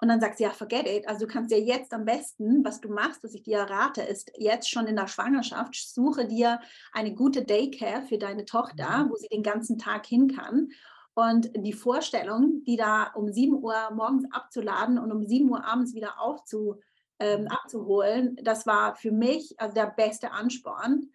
Und 0.00 0.08
dann 0.08 0.20
sagt 0.20 0.38
sie, 0.38 0.44
ja, 0.44 0.50
forget 0.50 0.86
it. 0.86 1.08
Also 1.08 1.26
du 1.26 1.32
kannst 1.32 1.50
ja 1.50 1.58
jetzt 1.58 1.92
am 1.92 2.04
besten, 2.04 2.64
was 2.64 2.80
du 2.80 2.88
machst, 2.88 3.22
was 3.22 3.34
ich 3.34 3.42
dir 3.42 3.58
rate, 3.58 4.02
ist 4.02 4.32
jetzt 4.36 4.70
schon 4.70 4.86
in 4.86 4.96
der 4.96 5.08
Schwangerschaft, 5.08 5.74
suche 5.74 6.26
dir 6.26 6.60
eine 6.92 7.14
gute 7.14 7.44
Daycare 7.44 8.02
für 8.02 8.18
deine 8.18 8.44
Tochter, 8.44 9.04
mhm. 9.04 9.10
wo 9.10 9.16
sie 9.16 9.28
den 9.28 9.42
ganzen 9.42 9.78
Tag 9.78 10.06
hin 10.06 10.34
kann. 10.34 10.70
Und 11.14 11.50
die 11.56 11.72
Vorstellung, 11.72 12.62
die 12.64 12.76
da 12.76 13.10
um 13.14 13.32
7 13.32 13.62
Uhr 13.62 13.74
morgens 13.94 14.24
abzuladen 14.32 14.98
und 14.98 15.10
um 15.12 15.26
7 15.26 15.50
Uhr 15.50 15.64
abends 15.64 15.94
wieder 15.94 16.20
aufzu, 16.20 16.80
ähm, 17.18 17.48
abzuholen, 17.48 18.38
das 18.42 18.66
war 18.66 18.96
für 18.96 19.12
mich 19.12 19.54
also 19.58 19.74
der 19.74 19.86
beste 19.86 20.32
Ansporn. 20.32 21.10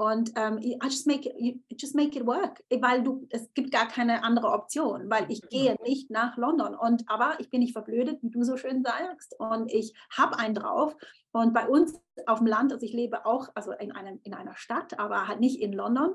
Und 0.00 0.32
ähm, 0.36 0.58
I 0.62 0.78
just 0.84 1.06
make 1.06 1.28
it, 1.28 1.60
just 1.78 1.94
make 1.94 2.18
it 2.18 2.26
work, 2.26 2.64
weil 2.80 3.02
du, 3.02 3.26
es 3.28 3.52
gibt 3.52 3.70
gar 3.70 3.86
keine 3.86 4.24
andere 4.24 4.46
Option, 4.46 5.10
weil 5.10 5.30
ich 5.30 5.42
gehe 5.50 5.76
nicht 5.84 6.10
nach 6.10 6.38
London. 6.38 6.74
Und 6.74 7.04
aber 7.06 7.34
ich 7.38 7.50
bin 7.50 7.60
nicht 7.60 7.74
verblödet, 7.74 8.22
wie 8.22 8.30
du 8.30 8.42
so 8.42 8.56
schön 8.56 8.82
sagst, 8.82 9.38
und 9.38 9.70
ich 9.70 9.92
habe 10.16 10.38
einen 10.38 10.54
drauf. 10.54 10.96
Und 11.32 11.52
bei 11.52 11.68
uns 11.68 12.00
auf 12.24 12.38
dem 12.38 12.46
Land, 12.46 12.72
also 12.72 12.86
ich 12.86 12.94
lebe 12.94 13.26
auch, 13.26 13.48
also 13.54 13.72
in, 13.72 13.92
einem, 13.92 14.20
in 14.22 14.32
einer 14.32 14.56
Stadt, 14.56 14.98
aber 14.98 15.28
halt 15.28 15.40
nicht 15.40 15.60
in 15.60 15.74
London 15.74 16.14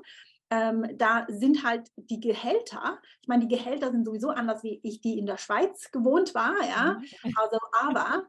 ähm, 0.50 0.86
da 0.98 1.26
sind 1.30 1.64
halt 1.64 1.92
die 1.96 2.20
Gehälter, 2.20 3.00
ich 3.22 3.28
meine, 3.28 3.48
die 3.48 3.56
Gehälter 3.56 3.92
sind 3.92 4.06
sowieso 4.06 4.30
anders, 4.30 4.64
wie 4.64 4.80
ich 4.84 5.02
die 5.02 5.18
in 5.18 5.26
der 5.26 5.38
Schweiz 5.38 5.92
gewohnt 5.92 6.36
war, 6.36 6.56
ja. 6.68 7.00
Mhm. 7.24 7.34
Also, 7.36 7.58
aber, 7.72 8.28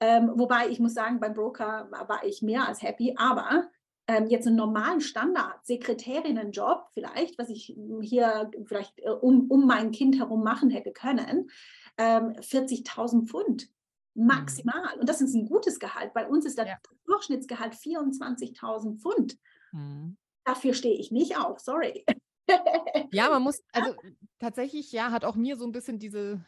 ähm, 0.00 0.32
wobei 0.34 0.68
ich 0.68 0.80
muss 0.80 0.94
sagen, 0.94 1.20
beim 1.20 1.34
Broker 1.34 1.88
war 1.90 2.24
ich 2.24 2.42
mehr 2.42 2.66
als 2.66 2.82
happy, 2.82 3.14
aber 3.16 3.68
ähm, 4.08 4.26
jetzt 4.26 4.48
einen 4.48 4.56
normalen 4.56 5.00
Standard, 5.00 5.64
Sekretärinnenjob 5.64 6.88
vielleicht, 6.92 7.38
was 7.38 7.48
ich 7.48 7.76
hier 8.00 8.50
vielleicht 8.64 8.98
äh, 8.98 9.10
um, 9.10 9.48
um 9.48 9.66
mein 9.66 9.92
Kind 9.92 10.18
herum 10.18 10.42
machen 10.42 10.70
hätte 10.70 10.92
können, 10.92 11.48
40.000 11.96 13.12
ähm, 13.12 13.26
Pfund 13.26 13.68
maximal. 14.14 14.98
Und 14.98 15.08
das 15.08 15.20
ist 15.20 15.34
ein 15.34 15.46
gutes 15.46 15.78
Gehalt. 15.78 16.12
Bei 16.14 16.26
uns 16.26 16.44
ist 16.44 16.58
der 16.58 16.66
ja. 16.66 16.76
Durchschnittsgehalt 17.06 17.74
24.000 17.74 18.98
Pfund. 18.98 19.38
Mhm 19.70 20.16
dafür 20.44 20.74
stehe 20.74 20.98
ich 20.98 21.10
nicht 21.10 21.36
auf, 21.36 21.60
sorry. 21.60 22.04
ja, 23.12 23.28
man 23.28 23.42
muss, 23.42 23.62
also 23.72 23.94
tatsächlich, 24.38 24.92
ja, 24.92 25.10
hat 25.10 25.24
auch 25.24 25.36
mir 25.36 25.56
so 25.56 25.64
ein 25.64 25.72
bisschen 25.72 25.98
diese 25.98 26.44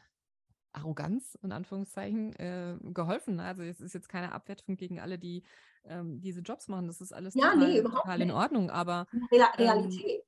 Arroganz, 0.72 1.38
in 1.42 1.52
Anführungszeichen, 1.52 2.34
äh, 2.36 2.76
geholfen. 2.92 3.40
Also 3.40 3.62
es 3.62 3.80
ist 3.80 3.94
jetzt 3.94 4.08
keine 4.08 4.32
Abwertung 4.32 4.76
gegen 4.76 5.00
alle, 5.00 5.18
die 5.18 5.44
ähm, 5.84 6.20
diese 6.20 6.40
Jobs 6.40 6.68
machen. 6.68 6.86
Das 6.88 7.00
ist 7.00 7.12
alles 7.12 7.34
ja, 7.34 7.52
total, 7.52 7.68
nee, 7.68 7.82
total 7.82 8.20
in 8.20 8.30
Ordnung. 8.30 8.70
Aber 8.70 9.06
ähm, 9.12 9.42
Realität. 9.56 10.24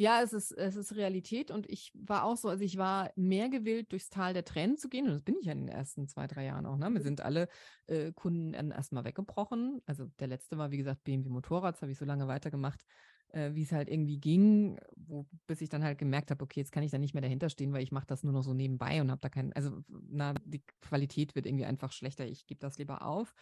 Ja, 0.00 0.22
es 0.22 0.32
ist, 0.32 0.52
es 0.52 0.76
ist 0.76 0.94
Realität 0.94 1.50
und 1.50 1.68
ich 1.68 1.90
war 1.94 2.22
auch 2.22 2.36
so, 2.36 2.48
also 2.48 2.62
ich 2.62 2.78
war 2.78 3.10
mehr 3.16 3.48
gewillt, 3.48 3.90
durchs 3.90 4.10
Tal 4.10 4.32
der 4.32 4.44
Tränen 4.44 4.76
zu 4.76 4.88
gehen 4.88 5.06
und 5.06 5.12
das 5.12 5.22
bin 5.22 5.34
ich 5.40 5.46
ja 5.46 5.52
in 5.52 5.66
den 5.66 5.68
ersten 5.68 6.06
zwei, 6.06 6.28
drei 6.28 6.44
Jahren 6.44 6.66
auch. 6.66 6.76
Ne? 6.76 6.88
Mir 6.88 7.00
sind 7.00 7.20
alle 7.20 7.48
äh, 7.88 8.12
Kunden 8.12 8.54
erstmal 8.54 9.04
weggebrochen. 9.04 9.82
Also 9.86 10.04
der 10.20 10.28
letzte 10.28 10.56
war, 10.56 10.70
wie 10.70 10.76
gesagt, 10.76 11.02
BMW 11.02 11.28
Motorrad, 11.30 11.74
das 11.74 11.82
habe 11.82 11.90
ich 11.90 11.98
so 11.98 12.04
lange 12.04 12.28
weitergemacht, 12.28 12.84
äh, 13.30 13.54
wie 13.54 13.62
es 13.62 13.72
halt 13.72 13.88
irgendwie 13.88 14.18
ging, 14.20 14.78
wo, 14.94 15.26
bis 15.48 15.62
ich 15.62 15.68
dann 15.68 15.82
halt 15.82 15.98
gemerkt 15.98 16.30
habe, 16.30 16.44
okay, 16.44 16.60
jetzt 16.60 16.70
kann 16.70 16.84
ich 16.84 16.92
da 16.92 16.98
nicht 16.98 17.14
mehr 17.14 17.22
dahinter 17.22 17.50
stehen, 17.50 17.72
weil 17.72 17.82
ich 17.82 17.90
mache 17.90 18.06
das 18.06 18.22
nur 18.22 18.32
noch 18.32 18.42
so 18.42 18.54
nebenbei 18.54 19.00
und 19.00 19.10
habe 19.10 19.20
da 19.20 19.28
keinen, 19.28 19.52
also 19.54 19.82
na, 19.88 20.32
die 20.44 20.62
Qualität 20.80 21.34
wird 21.34 21.44
irgendwie 21.46 21.66
einfach 21.66 21.90
schlechter, 21.90 22.24
ich 22.24 22.46
gebe 22.46 22.60
das 22.60 22.78
lieber 22.78 23.02
auf. 23.02 23.34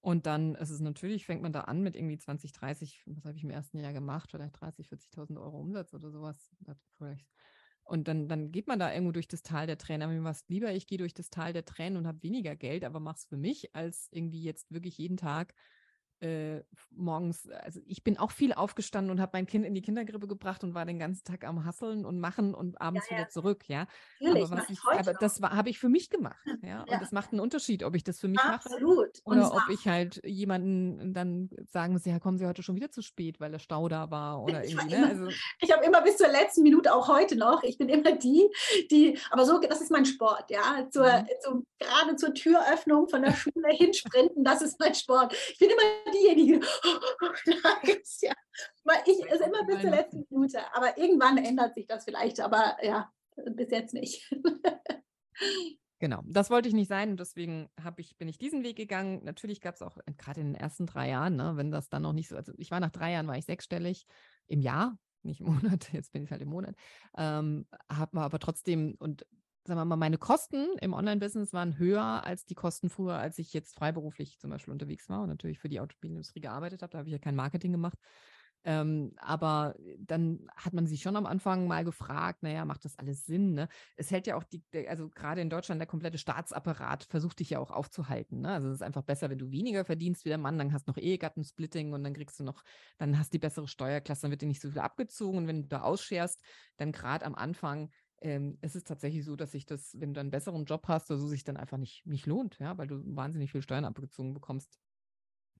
Und 0.00 0.24
dann 0.26 0.54
ist 0.54 0.70
es 0.70 0.80
natürlich, 0.80 1.26
fängt 1.26 1.42
man 1.42 1.52
da 1.52 1.62
an 1.62 1.82
mit 1.82 1.94
irgendwie 1.94 2.16
20, 2.18 2.52
30, 2.52 3.02
was 3.06 3.24
habe 3.24 3.36
ich 3.36 3.44
im 3.44 3.50
ersten 3.50 3.78
Jahr 3.78 3.92
gemacht, 3.92 4.30
vielleicht 4.30 4.58
30, 4.60 4.88
40.000 4.88 5.38
Euro 5.38 5.58
Umsatz 5.60 5.92
oder 5.92 6.10
sowas. 6.10 6.50
Und 7.84 8.08
dann, 8.08 8.28
dann 8.28 8.52
geht 8.52 8.66
man 8.66 8.78
da 8.78 8.92
irgendwo 8.92 9.12
durch 9.12 9.28
das 9.28 9.42
Tal 9.42 9.66
der 9.66 9.76
Tränen. 9.76 10.02
Aber 10.02 10.12
mir 10.12 10.22
war 10.24 10.30
es 10.30 10.44
lieber, 10.48 10.72
ich 10.72 10.86
gehe 10.86 10.98
durch 10.98 11.12
das 11.12 11.28
Tal 11.28 11.52
der 11.52 11.64
Tränen 11.64 11.98
und 11.98 12.06
habe 12.06 12.22
weniger 12.22 12.56
Geld, 12.56 12.84
aber 12.84 13.00
mache 13.00 13.16
es 13.16 13.24
für 13.24 13.36
mich, 13.36 13.74
als 13.74 14.08
irgendwie 14.10 14.42
jetzt 14.42 14.70
wirklich 14.70 14.96
jeden 14.96 15.16
Tag 15.16 15.54
äh, 16.20 16.62
morgens, 16.90 17.48
also 17.48 17.80
ich 17.86 18.04
bin 18.04 18.18
auch 18.18 18.30
viel 18.30 18.52
aufgestanden 18.52 19.10
und 19.10 19.20
habe 19.20 19.30
mein 19.34 19.46
Kind 19.46 19.64
in 19.64 19.74
die 19.74 19.80
Kindergrippe 19.80 20.26
gebracht 20.26 20.62
und 20.64 20.74
war 20.74 20.84
den 20.84 20.98
ganzen 20.98 21.24
Tag 21.24 21.44
am 21.44 21.64
Hasseln 21.64 22.04
und 22.04 22.20
machen 22.20 22.54
und 22.54 22.80
abends 22.80 23.08
ja, 23.08 23.16
ja. 23.16 23.22
wieder 23.22 23.30
zurück, 23.30 23.64
ja. 23.68 23.86
aber, 24.20 24.50
was 24.50 24.68
ich, 24.68 24.78
aber 24.84 25.14
das 25.14 25.40
habe 25.40 25.70
ich 25.70 25.78
für 25.78 25.88
mich 25.88 26.10
gemacht, 26.10 26.36
ja. 26.62 26.82
Und 26.82 27.02
es 27.02 27.12
macht 27.12 27.32
einen 27.32 27.40
Unterschied, 27.40 27.84
ob 27.84 27.94
ich 27.94 28.04
das 28.04 28.20
für 28.20 28.28
mich 28.28 28.40
Absolut. 28.40 29.22
mache 29.24 29.36
oder 29.40 29.54
ob 29.54 29.68
ich 29.70 29.88
halt 29.88 30.20
jemanden 30.24 31.14
dann 31.14 31.50
sagen 31.70 31.94
muss, 31.94 32.04
ja, 32.04 32.18
kommen 32.18 32.38
Sie 32.38 32.46
heute 32.46 32.62
schon 32.62 32.76
wieder 32.76 32.90
zu 32.90 33.02
spät, 33.02 33.40
weil 33.40 33.50
der 33.50 33.58
Stau 33.58 33.88
da 33.88 34.10
war 34.10 34.42
oder 34.42 34.64
ich 34.64 34.74
irgendwie. 34.74 34.96
Ne? 34.96 35.06
Also, 35.06 35.28
ich 35.60 35.72
habe 35.72 35.84
immer 35.84 36.02
bis 36.02 36.18
zur 36.18 36.28
letzten 36.28 36.62
Minute, 36.62 36.94
auch 36.94 37.08
heute 37.08 37.36
noch, 37.36 37.62
ich 37.62 37.78
bin 37.78 37.88
immer 37.88 38.12
die, 38.12 38.46
die, 38.90 39.18
aber 39.30 39.46
so, 39.46 39.58
das 39.58 39.80
ist 39.80 39.90
mein 39.90 40.04
Sport, 40.04 40.50
ja. 40.50 40.86
Zur, 40.90 41.06
mhm. 41.06 41.26
zu, 41.40 41.66
gerade 41.78 42.16
zur 42.16 42.34
Türöffnung 42.34 43.08
von 43.08 43.22
der 43.22 43.32
Schule 43.32 43.68
hinsprinten, 43.70 44.44
das 44.44 44.60
ist 44.60 44.78
mein 44.78 44.94
Sport. 44.94 45.34
Ich 45.52 45.58
bin 45.58 45.70
immer 45.70 46.09
diejenige, 46.10 46.60
ja, 48.22 48.32
weil 48.84 49.02
ich 49.06 49.18
ist 49.20 49.40
immer 49.40 49.64
bis 49.64 49.80
zur 49.80 49.90
letzten 49.90 50.26
Minute, 50.30 50.60
aber 50.74 50.96
irgendwann 50.98 51.38
ändert 51.38 51.74
sich 51.74 51.86
das 51.86 52.04
vielleicht, 52.04 52.40
aber 52.40 52.76
ja, 52.82 53.10
bis 53.36 53.70
jetzt 53.70 53.94
nicht. 53.94 54.30
Genau, 56.00 56.22
das 56.24 56.48
wollte 56.48 56.66
ich 56.66 56.74
nicht 56.74 56.88
sein 56.88 57.10
und 57.10 57.20
deswegen 57.20 57.68
ich, 57.98 58.16
bin 58.16 58.26
ich 58.26 58.38
diesen 58.38 58.64
Weg 58.64 58.76
gegangen. 58.76 59.22
Natürlich 59.22 59.60
gab 59.60 59.74
es 59.74 59.82
auch 59.82 59.98
äh, 59.98 60.12
gerade 60.16 60.40
in 60.40 60.54
den 60.54 60.54
ersten 60.54 60.86
drei 60.86 61.10
Jahren, 61.10 61.36
ne, 61.36 61.52
wenn 61.56 61.70
das 61.70 61.90
dann 61.90 62.02
noch 62.02 62.14
nicht 62.14 62.28
so, 62.28 62.36
also 62.36 62.52
ich 62.56 62.70
war 62.70 62.80
nach 62.80 62.90
drei 62.90 63.12
Jahren, 63.12 63.26
war 63.26 63.36
ich 63.36 63.44
sechsstellig 63.44 64.06
im 64.46 64.62
Jahr, 64.62 64.96
nicht 65.22 65.40
im 65.40 65.48
Monat, 65.48 65.90
jetzt 65.92 66.12
bin 66.12 66.24
ich 66.24 66.30
halt 66.30 66.40
im 66.40 66.48
Monat, 66.48 66.74
ähm, 67.18 67.66
habe 67.90 68.18
aber 68.18 68.38
trotzdem 68.38 68.96
und 68.98 69.26
sagen 69.66 69.78
wir 69.80 69.84
mal, 69.84 69.96
meine 69.96 70.18
Kosten 70.18 70.66
im 70.80 70.92
Online-Business 70.94 71.52
waren 71.52 71.78
höher 71.78 72.24
als 72.24 72.44
die 72.46 72.54
Kosten 72.54 72.88
früher, 72.90 73.16
als 73.16 73.38
ich 73.38 73.52
jetzt 73.52 73.74
freiberuflich 73.74 74.38
zum 74.38 74.50
Beispiel 74.50 74.72
unterwegs 74.72 75.08
war 75.08 75.22
und 75.22 75.28
natürlich 75.28 75.58
für 75.58 75.68
die 75.68 75.80
Automobilindustrie 75.80 76.40
gearbeitet 76.40 76.82
habe. 76.82 76.92
Da 76.92 76.98
habe 76.98 77.08
ich 77.08 77.12
ja 77.12 77.18
kein 77.18 77.36
Marketing 77.36 77.72
gemacht. 77.72 77.98
Ähm, 78.64 79.12
aber 79.16 79.74
dann 79.98 80.46
hat 80.54 80.74
man 80.74 80.86
sich 80.86 81.00
schon 81.00 81.16
am 81.16 81.24
Anfang 81.24 81.66
mal 81.66 81.82
gefragt, 81.82 82.42
naja, 82.42 82.66
macht 82.66 82.84
das 82.84 82.98
alles 82.98 83.24
Sinn? 83.24 83.54
Ne? 83.54 83.68
Es 83.96 84.10
hält 84.10 84.26
ja 84.26 84.36
auch 84.36 84.44
die, 84.44 84.62
also 84.86 85.08
gerade 85.08 85.40
in 85.40 85.48
Deutschland 85.48 85.80
der 85.80 85.86
komplette 85.86 86.18
Staatsapparat 86.18 87.04
versucht 87.04 87.40
dich 87.40 87.50
ja 87.50 87.58
auch 87.58 87.70
aufzuhalten. 87.70 88.42
Ne? 88.42 88.52
Also 88.52 88.68
es 88.68 88.74
ist 88.74 88.82
einfach 88.82 89.02
besser, 89.02 89.30
wenn 89.30 89.38
du 89.38 89.50
weniger 89.50 89.86
verdienst 89.86 90.26
wie 90.26 90.28
der 90.28 90.36
Mann, 90.36 90.58
dann 90.58 90.74
hast 90.74 90.86
du 90.86 90.90
noch 90.90 90.98
Ehegattensplitting 90.98 91.94
und 91.94 92.04
dann 92.04 92.12
kriegst 92.12 92.38
du 92.38 92.44
noch, 92.44 92.62
dann 92.98 93.18
hast 93.18 93.32
du 93.32 93.36
die 93.36 93.40
bessere 93.40 93.66
Steuerklasse, 93.66 94.22
dann 94.22 94.30
wird 94.30 94.42
dir 94.42 94.46
nicht 94.46 94.60
so 94.60 94.70
viel 94.70 94.80
abgezogen. 94.80 95.38
Und 95.38 95.46
wenn 95.46 95.62
du 95.62 95.68
da 95.68 95.80
ausscherst, 95.80 96.42
dann 96.76 96.92
gerade 96.92 97.24
am 97.24 97.34
Anfang 97.34 97.90
ähm, 98.20 98.58
es 98.60 98.76
ist 98.76 98.86
tatsächlich 98.86 99.24
so, 99.24 99.36
dass 99.36 99.52
sich 99.52 99.66
das, 99.66 99.98
wenn 99.98 100.14
du 100.14 100.20
einen 100.20 100.30
besseren 100.30 100.64
Job 100.64 100.88
hast, 100.88 101.10
also 101.10 101.26
sich 101.26 101.44
dann 101.44 101.56
einfach 101.56 101.78
nicht, 101.78 102.06
nicht 102.06 102.26
lohnt, 102.26 102.58
ja, 102.58 102.76
weil 102.76 102.86
du 102.86 103.02
wahnsinnig 103.04 103.52
viel 103.52 103.62
Steuern 103.62 103.84
abgezogen 103.84 104.34
bekommst. 104.34 104.78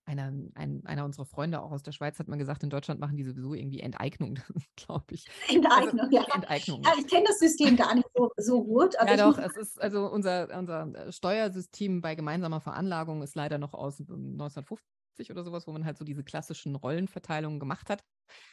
Einer, 0.06 0.32
ein, 0.54 0.82
einer 0.86 1.04
unserer 1.04 1.26
Freunde 1.26 1.60
auch 1.60 1.70
aus 1.70 1.82
der 1.82 1.92
Schweiz 1.92 2.18
hat 2.18 2.26
mal 2.26 2.36
gesagt, 2.36 2.62
in 2.62 2.70
Deutschland 2.70 3.00
machen 3.00 3.16
die 3.16 3.22
sowieso 3.22 3.54
irgendwie 3.54 3.80
Enteignung, 3.80 4.38
glaube 4.76 5.14
ich. 5.14 5.26
Enteignung, 5.48 6.00
also, 6.00 6.16
ja. 6.16 6.24
Enteignung. 6.34 6.82
Ja, 6.82 6.94
ich 6.98 7.06
kenne 7.06 7.24
das 7.28 7.38
System 7.38 7.76
gar 7.76 7.94
nicht 7.94 8.08
so, 8.14 8.30
so 8.36 8.64
gut. 8.64 8.94
ja, 8.94 9.16
doch, 9.16 9.38
es 9.38 9.56
ist 9.56 9.80
also 9.80 10.10
unser, 10.10 10.48
unser 10.58 11.12
Steuersystem 11.12 12.00
bei 12.00 12.14
gemeinsamer 12.14 12.60
Veranlagung 12.60 13.22
ist 13.22 13.36
leider 13.36 13.58
noch 13.58 13.74
aus 13.74 14.00
1950 14.00 15.30
oder 15.30 15.44
sowas, 15.44 15.66
wo 15.66 15.72
man 15.72 15.84
halt 15.84 15.98
so 15.98 16.04
diese 16.04 16.24
klassischen 16.24 16.74
Rollenverteilungen 16.74 17.60
gemacht 17.60 17.88
hat. 17.88 18.02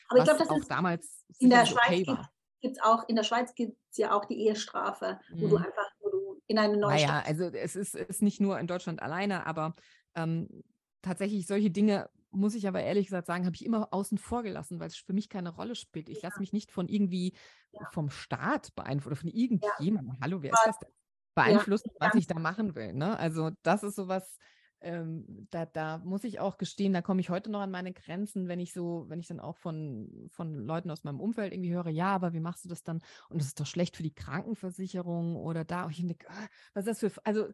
Aber 0.10 0.20
ich 0.20 0.26
glaube, 0.26 0.39
das 0.39 0.49
auch 0.49 0.58
ist 0.58 0.70
damals 0.70 1.26
in 1.39 1.49
der 1.49 1.66
Schweiz 1.66 1.88
okay 1.88 2.08
war 2.08 2.32
gibt 2.62 2.78
es 2.78 2.84
auch, 2.84 3.08
in 3.08 3.16
der 3.16 3.24
Schweiz 3.24 3.53
gibt 3.55 3.78
es 3.91 3.97
ja 3.97 4.12
auch 4.12 4.26
die 4.26 4.45
Ehestrafe, 4.45 5.20
mhm. 5.30 5.41
wo 5.41 5.47
du 5.47 5.58
mhm. 5.58 5.66
einfach, 5.66 5.91
wo 5.99 6.10
du 6.10 6.41
in 6.47 6.58
eine 6.58 6.78
neue 6.78 6.95
Naja, 6.95 7.24
also 7.26 7.45
es 7.45 7.76
ist, 7.76 7.95
ist 7.95 8.22
nicht 8.22 8.41
nur 8.41 8.60
in 8.60 8.68
Deutschland 8.68 9.01
alleine, 9.01 9.45
aber 9.45 9.76
ähm, 10.16 10.64
tatsächlich 11.01 11.47
solche 11.47 11.72
Dinge, 11.72 12.10
muss 12.32 12.55
ich 12.55 12.68
aber 12.68 12.82
ehrlich 12.82 13.08
gesagt 13.08 13.28
sagen, 13.28 13.45
habe 13.45 13.55
ich 13.55 13.66
immer 13.66 13.88
außen 13.91 14.18
vor 14.18 14.43
gelassen, 14.43 14.80
weil 14.80 14.88
es 14.88 14.97
für 14.97 15.14
mich 15.14 15.30
keine 15.30 15.49
Rolle 15.49 15.76
spielt. 15.76 16.10
Ich 16.10 16.22
ja. 16.22 16.30
lasse 16.30 16.39
mich 16.39 16.53
nicht 16.53 16.72
von 16.72 16.88
irgendwie 16.88 17.34
ja. 17.72 17.88
vom 17.91 18.10
Staat 18.10 18.76
beeinflussen 18.76 19.08
oder 19.08 19.22
von 19.22 19.30
irgendjemandem. 19.30 20.14
Ja. 20.14 20.20
Hallo, 20.22 20.41
wer 20.41 20.51
ist 20.51 20.64
das 20.66 20.80
denn? 20.80 20.89
Beeinflussen, 21.36 21.91
was 21.99 22.16
ich 22.16 22.28
da 22.28 22.39
machen 22.39 22.76
will. 22.76 22.93
Ne? 22.93 23.18
Also 23.18 23.51
das 23.62 23.84
ist 23.84 23.95
sowas, 23.95 24.38
ähm, 24.82 25.48
da, 25.50 25.66
da 25.66 25.98
muss 26.00 26.24
ich 26.24 26.40
auch 26.40 26.58
gestehen, 26.58 26.94
da 26.94 27.02
komme 27.02 27.22
ich 27.22 27.30
heute 27.30 27.50
noch 27.50 27.62
an 27.62 27.72
meine 27.72 27.94
Grenzen, 27.94 28.48
wenn 28.48 28.60
ich 28.60 28.74
so, 28.74 29.06
wenn 29.08 29.20
ich 29.20 29.28
dann 29.28 29.40
auch 29.40 29.58
von, 29.58 30.30
von 30.32 30.66
Leuten 30.66 30.92
aus 30.92 31.04
meinem 31.04 31.20
Umfeld 31.20 31.54
irgendwie 31.54 31.74
höre, 31.74 31.90
ja, 31.90 32.14
aber 32.14 32.34
wie 32.34 32.40
machst 32.40 32.66
du 32.66 32.70
das 32.70 32.84
dann? 32.84 33.02
Und 33.30 33.42
das 33.42 33.48
ist 33.48 33.60
doch 33.60 33.66
schlecht 33.66 33.98
für 33.98 34.04
die 34.04 34.14
Krankenversicherung 34.14 35.36
oder 35.36 35.66
da. 35.66 35.86
Und 35.86 35.92
ich 35.92 36.06
denke, 36.06 36.30
ah, 36.30 36.48
was 36.74 36.86
ist 36.86 37.02
das 37.02 37.14
für, 37.14 37.26
also 37.26 37.48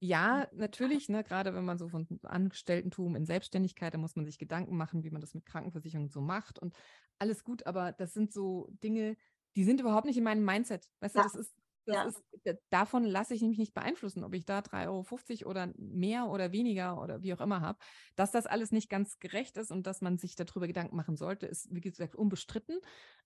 ja, 0.00 0.48
natürlich, 0.52 1.08
ne, 1.08 1.22
gerade 1.22 1.54
wenn 1.54 1.64
man 1.64 1.78
so 1.78 1.88
von 1.88 2.08
Angestelltentum 2.24 3.14
in 3.14 3.24
Selbstständigkeit, 3.24 3.94
da 3.94 3.98
muss 3.98 4.16
man 4.16 4.26
sich 4.26 4.38
Gedanken 4.38 4.76
machen, 4.76 5.04
wie 5.04 5.10
man 5.10 5.20
das 5.20 5.34
mit 5.34 5.46
Krankenversicherung 5.46 6.08
so 6.08 6.20
macht 6.20 6.58
und 6.58 6.74
alles 7.20 7.44
gut, 7.44 7.66
aber 7.66 7.92
das 7.92 8.12
sind 8.12 8.32
so 8.32 8.68
Dinge, 8.82 9.16
die 9.54 9.62
sind 9.62 9.80
überhaupt 9.80 10.06
nicht 10.06 10.16
in 10.16 10.24
meinem 10.24 10.44
Mindset. 10.44 10.88
Weißt 11.00 11.14
ja. 11.14 11.22
du, 11.22 11.28
das 11.28 11.36
ist, 11.36 11.61
ja. 11.86 12.04
ist, 12.04 12.22
davon 12.70 13.04
lasse 13.04 13.34
ich 13.34 13.42
mich 13.42 13.58
nicht 13.58 13.74
beeinflussen, 13.74 14.24
ob 14.24 14.34
ich 14.34 14.44
da 14.44 14.60
3,50 14.60 15.42
Euro 15.42 15.50
oder 15.50 15.72
mehr 15.76 16.28
oder 16.28 16.52
weniger 16.52 17.00
oder 17.00 17.22
wie 17.22 17.34
auch 17.34 17.40
immer 17.40 17.60
habe. 17.60 17.78
Dass 18.16 18.30
das 18.30 18.46
alles 18.46 18.72
nicht 18.72 18.88
ganz 18.88 19.18
gerecht 19.18 19.56
ist 19.56 19.70
und 19.70 19.86
dass 19.86 20.00
man 20.00 20.18
sich 20.18 20.36
darüber 20.36 20.66
Gedanken 20.66 20.96
machen 20.96 21.16
sollte, 21.16 21.46
ist, 21.46 21.68
wie 21.74 21.80
gesagt, 21.80 22.14
unbestritten. 22.14 22.78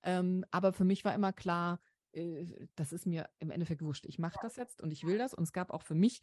Ähm, 0.02 0.44
aber 0.50 0.72
für 0.72 0.84
mich 0.84 1.04
war 1.04 1.14
immer 1.14 1.32
klar, 1.32 1.80
äh, 2.12 2.46
das 2.74 2.92
ist 2.92 3.06
mir 3.06 3.28
im 3.38 3.50
Endeffekt 3.50 3.82
wurscht. 3.82 4.06
Ich 4.06 4.18
mache 4.18 4.38
das 4.42 4.56
jetzt 4.56 4.82
und 4.82 4.92
ich 4.92 5.04
will 5.04 5.18
das. 5.18 5.34
Und 5.34 5.44
es 5.44 5.52
gab 5.52 5.70
auch 5.70 5.82
für 5.82 5.94
mich 5.94 6.22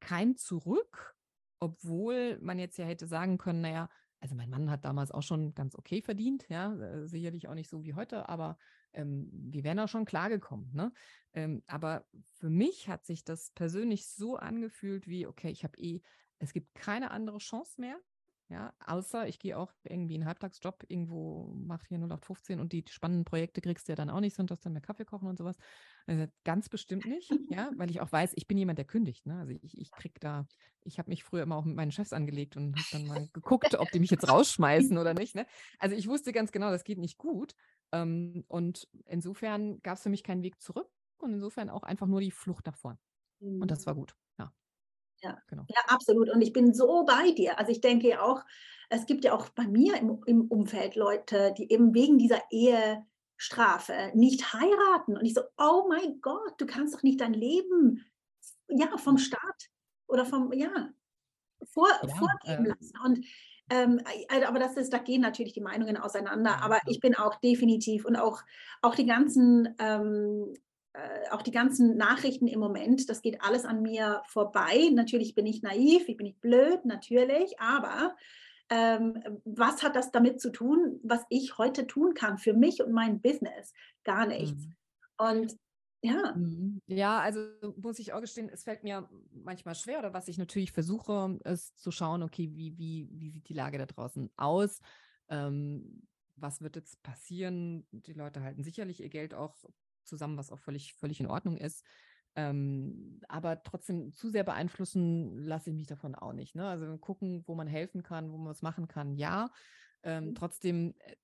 kein 0.00 0.36
Zurück, 0.36 1.16
obwohl 1.60 2.38
man 2.40 2.58
jetzt 2.58 2.78
ja 2.78 2.86
hätte 2.86 3.06
sagen 3.06 3.38
können, 3.38 3.60
naja, 3.60 3.88
also 4.20 4.34
mein 4.34 4.50
Mann 4.50 4.70
hat 4.70 4.84
damals 4.84 5.10
auch 5.10 5.22
schon 5.22 5.54
ganz 5.54 5.74
okay 5.74 6.02
verdient, 6.02 6.46
ja, 6.48 6.74
äh, 6.74 7.06
sicherlich 7.06 7.48
auch 7.48 7.54
nicht 7.54 7.68
so 7.70 7.84
wie 7.84 7.94
heute, 7.94 8.28
aber 8.28 8.58
ähm, 8.92 9.28
wir 9.32 9.64
wären 9.64 9.78
auch 9.78 9.88
schon 9.88 10.04
klargekommen. 10.04 10.70
Ne? 10.72 10.92
Ähm, 11.32 11.62
aber 11.66 12.04
für 12.38 12.50
mich 12.50 12.88
hat 12.88 13.04
sich 13.04 13.24
das 13.24 13.50
persönlich 13.52 14.06
so 14.08 14.36
angefühlt 14.36 15.06
wie, 15.06 15.26
okay, 15.26 15.50
ich 15.50 15.64
habe 15.64 15.78
eh, 15.78 16.00
es 16.38 16.52
gibt 16.52 16.74
keine 16.74 17.10
andere 17.10 17.38
Chance 17.38 17.80
mehr. 17.80 18.00
Ja, 18.50 18.74
außer 18.84 19.28
ich 19.28 19.38
gehe 19.38 19.56
auch 19.56 19.72
irgendwie 19.84 20.16
einen 20.16 20.26
Halbtagsjob 20.26 20.84
irgendwo, 20.88 21.54
mache 21.54 21.86
hier 21.86 21.98
0815 21.98 22.58
und 22.58 22.72
die 22.72 22.84
spannenden 22.90 23.24
Projekte 23.24 23.60
kriegst 23.60 23.86
du 23.86 23.92
ja 23.92 23.96
dann 23.96 24.10
auch 24.10 24.18
nicht, 24.18 24.34
sondern 24.34 24.58
dann 24.60 24.72
mehr 24.72 24.82
Kaffee 24.82 25.04
kochen 25.04 25.28
und 25.28 25.38
sowas. 25.38 25.56
Also 26.08 26.26
ganz 26.42 26.68
bestimmt 26.68 27.06
nicht, 27.06 27.32
ja, 27.48 27.70
weil 27.76 27.90
ich 27.90 28.00
auch 28.00 28.10
weiß, 28.10 28.32
ich 28.34 28.48
bin 28.48 28.58
jemand, 28.58 28.78
der 28.78 28.86
kündigt. 28.86 29.24
Ne? 29.24 29.38
Also 29.38 29.52
ich, 29.62 29.78
ich 29.78 29.92
krieg 29.92 30.18
da, 30.18 30.48
ich 30.82 30.98
habe 30.98 31.10
mich 31.10 31.22
früher 31.22 31.44
immer 31.44 31.54
auch 31.54 31.64
mit 31.64 31.76
meinen 31.76 31.92
Chefs 31.92 32.12
angelegt 32.12 32.56
und 32.56 32.76
habe 32.76 32.88
dann 32.90 33.06
mal 33.06 33.28
geguckt, 33.32 33.76
ob 33.78 33.88
die 33.92 34.00
mich 34.00 34.10
jetzt 34.10 34.28
rausschmeißen 34.28 34.98
oder 34.98 35.14
nicht. 35.14 35.36
Ne? 35.36 35.46
Also 35.78 35.94
ich 35.94 36.08
wusste 36.08 36.32
ganz 36.32 36.50
genau, 36.50 36.72
das 36.72 36.82
geht 36.82 36.98
nicht 36.98 37.18
gut. 37.18 37.54
Ähm, 37.92 38.44
und 38.48 38.88
insofern 39.06 39.80
gab 39.82 39.96
es 39.96 40.02
für 40.02 40.10
mich 40.10 40.22
keinen 40.22 40.42
Weg 40.42 40.60
zurück 40.60 40.88
und 41.18 41.32
insofern 41.32 41.70
auch 41.70 41.82
einfach 41.82 42.06
nur 42.06 42.20
die 42.20 42.30
Flucht 42.30 42.66
nach 42.66 42.76
vorn. 42.76 42.98
Mhm. 43.40 43.62
Und 43.62 43.70
das 43.70 43.86
war 43.86 43.94
mhm. 43.94 43.98
gut. 43.98 44.16
Ja. 44.38 44.52
Ja, 45.22 45.38
genau. 45.48 45.64
ja, 45.68 45.80
absolut. 45.88 46.30
Und 46.30 46.40
ich 46.42 46.52
bin 46.52 46.72
so 46.72 47.04
bei 47.04 47.32
dir. 47.32 47.58
Also 47.58 47.72
ich 47.72 47.80
denke 47.80 48.08
ja 48.08 48.22
auch, 48.22 48.42
es 48.88 49.06
gibt 49.06 49.24
ja 49.24 49.34
auch 49.34 49.48
bei 49.50 49.66
mir 49.66 49.96
im, 49.96 50.22
im 50.26 50.42
Umfeld 50.48 50.96
Leute, 50.96 51.54
die 51.56 51.70
eben 51.70 51.94
wegen 51.94 52.18
dieser 52.18 52.40
Ehestrafe 52.50 54.12
nicht 54.14 54.52
heiraten. 54.52 55.16
Und 55.16 55.24
ich 55.24 55.34
so, 55.34 55.42
oh 55.58 55.86
mein 55.88 56.20
Gott, 56.20 56.54
du 56.58 56.66
kannst 56.66 56.94
doch 56.94 57.02
nicht 57.02 57.20
dein 57.20 57.34
Leben 57.34 58.04
ja, 58.68 58.96
vom 58.96 59.18
Staat 59.18 59.70
oder 60.06 60.24
vom, 60.24 60.52
ja, 60.52 60.90
vor, 61.64 61.88
ja, 62.02 62.14
vorgeben 62.16 62.66
äh, 62.66 62.68
lassen. 62.68 62.92
Und 63.04 63.26
ähm, 63.70 64.00
also, 64.28 64.46
aber 64.46 64.58
das 64.58 64.76
ist, 64.76 64.92
da 64.92 64.98
gehen 64.98 65.20
natürlich 65.20 65.52
die 65.52 65.60
Meinungen 65.60 65.96
auseinander. 65.96 66.62
Aber 66.62 66.80
ich 66.86 67.00
bin 67.00 67.14
auch 67.14 67.36
definitiv 67.36 68.04
und 68.04 68.16
auch, 68.16 68.42
auch 68.82 68.94
die 68.94 69.06
ganzen 69.06 69.74
ähm, 69.78 70.52
äh, 70.92 71.30
auch 71.30 71.42
die 71.42 71.52
ganzen 71.52 71.96
Nachrichten 71.96 72.48
im 72.48 72.58
Moment, 72.58 73.08
das 73.08 73.22
geht 73.22 73.42
alles 73.42 73.64
an 73.64 73.80
mir 73.80 74.22
vorbei. 74.26 74.90
Natürlich 74.92 75.36
bin 75.36 75.46
ich 75.46 75.62
naiv, 75.62 76.08
ich 76.08 76.16
bin 76.16 76.26
nicht 76.26 76.40
blöd, 76.40 76.84
natürlich, 76.84 77.60
aber 77.60 78.16
ähm, 78.70 79.22
was 79.44 79.84
hat 79.84 79.94
das 79.94 80.10
damit 80.10 80.40
zu 80.40 80.50
tun, 80.50 80.98
was 81.04 81.24
ich 81.28 81.58
heute 81.58 81.86
tun 81.86 82.14
kann 82.14 82.38
für 82.38 82.54
mich 82.54 82.82
und 82.82 82.92
mein 82.92 83.20
Business? 83.20 83.72
Gar 84.02 84.26
nichts. 84.26 84.66
Mhm. 84.66 84.74
Und 85.18 85.56
ja. 86.02 86.34
Mhm. 86.36 86.80
Ja, 86.86 87.20
also 87.20 87.40
muss 87.76 87.98
ich 87.98 88.12
auch 88.12 88.20
gestehen, 88.20 88.48
es 88.48 88.64
fällt 88.64 88.82
mir 88.84 89.08
manchmal 89.32 89.74
schwer 89.74 89.98
oder 89.98 90.14
was 90.14 90.28
ich 90.28 90.38
natürlich 90.38 90.72
versuche, 90.72 91.38
ist 91.44 91.78
zu 91.78 91.90
schauen, 91.90 92.22
okay, 92.22 92.50
wie, 92.54 92.76
wie, 92.78 93.08
wie 93.12 93.30
sieht 93.30 93.48
die 93.48 93.54
Lage 93.54 93.78
da 93.78 93.86
draußen 93.86 94.30
aus? 94.36 94.80
Ähm, 95.28 96.02
was 96.36 96.62
wird 96.62 96.76
jetzt 96.76 97.02
passieren? 97.02 97.86
Die 97.92 98.14
Leute 98.14 98.42
halten 98.42 98.62
sicherlich 98.62 99.00
ihr 99.00 99.10
Geld 99.10 99.34
auch 99.34 99.56
zusammen, 100.04 100.38
was 100.38 100.50
auch 100.50 100.58
völlig, 100.58 100.94
völlig 100.94 101.20
in 101.20 101.26
Ordnung 101.26 101.56
ist. 101.56 101.84
Ähm, 102.36 103.20
aber 103.28 103.62
trotzdem 103.62 104.12
zu 104.12 104.30
sehr 104.30 104.44
beeinflussen 104.44 105.36
lasse 105.36 105.70
ich 105.70 105.76
mich 105.76 105.86
davon 105.86 106.14
auch 106.14 106.32
nicht. 106.32 106.54
Ne? 106.54 106.66
Also 106.66 106.96
gucken, 106.98 107.42
wo 107.46 107.54
man 107.54 107.66
helfen 107.66 108.02
kann, 108.02 108.32
wo 108.32 108.38
man 108.38 108.48
was 108.48 108.62
machen 108.62 108.88
kann, 108.88 109.16
ja. 109.16 109.50
Ähm, 110.02 110.28
mhm. 110.28 110.34
Trotzdem, 110.34 110.94
äh, 110.98 111.16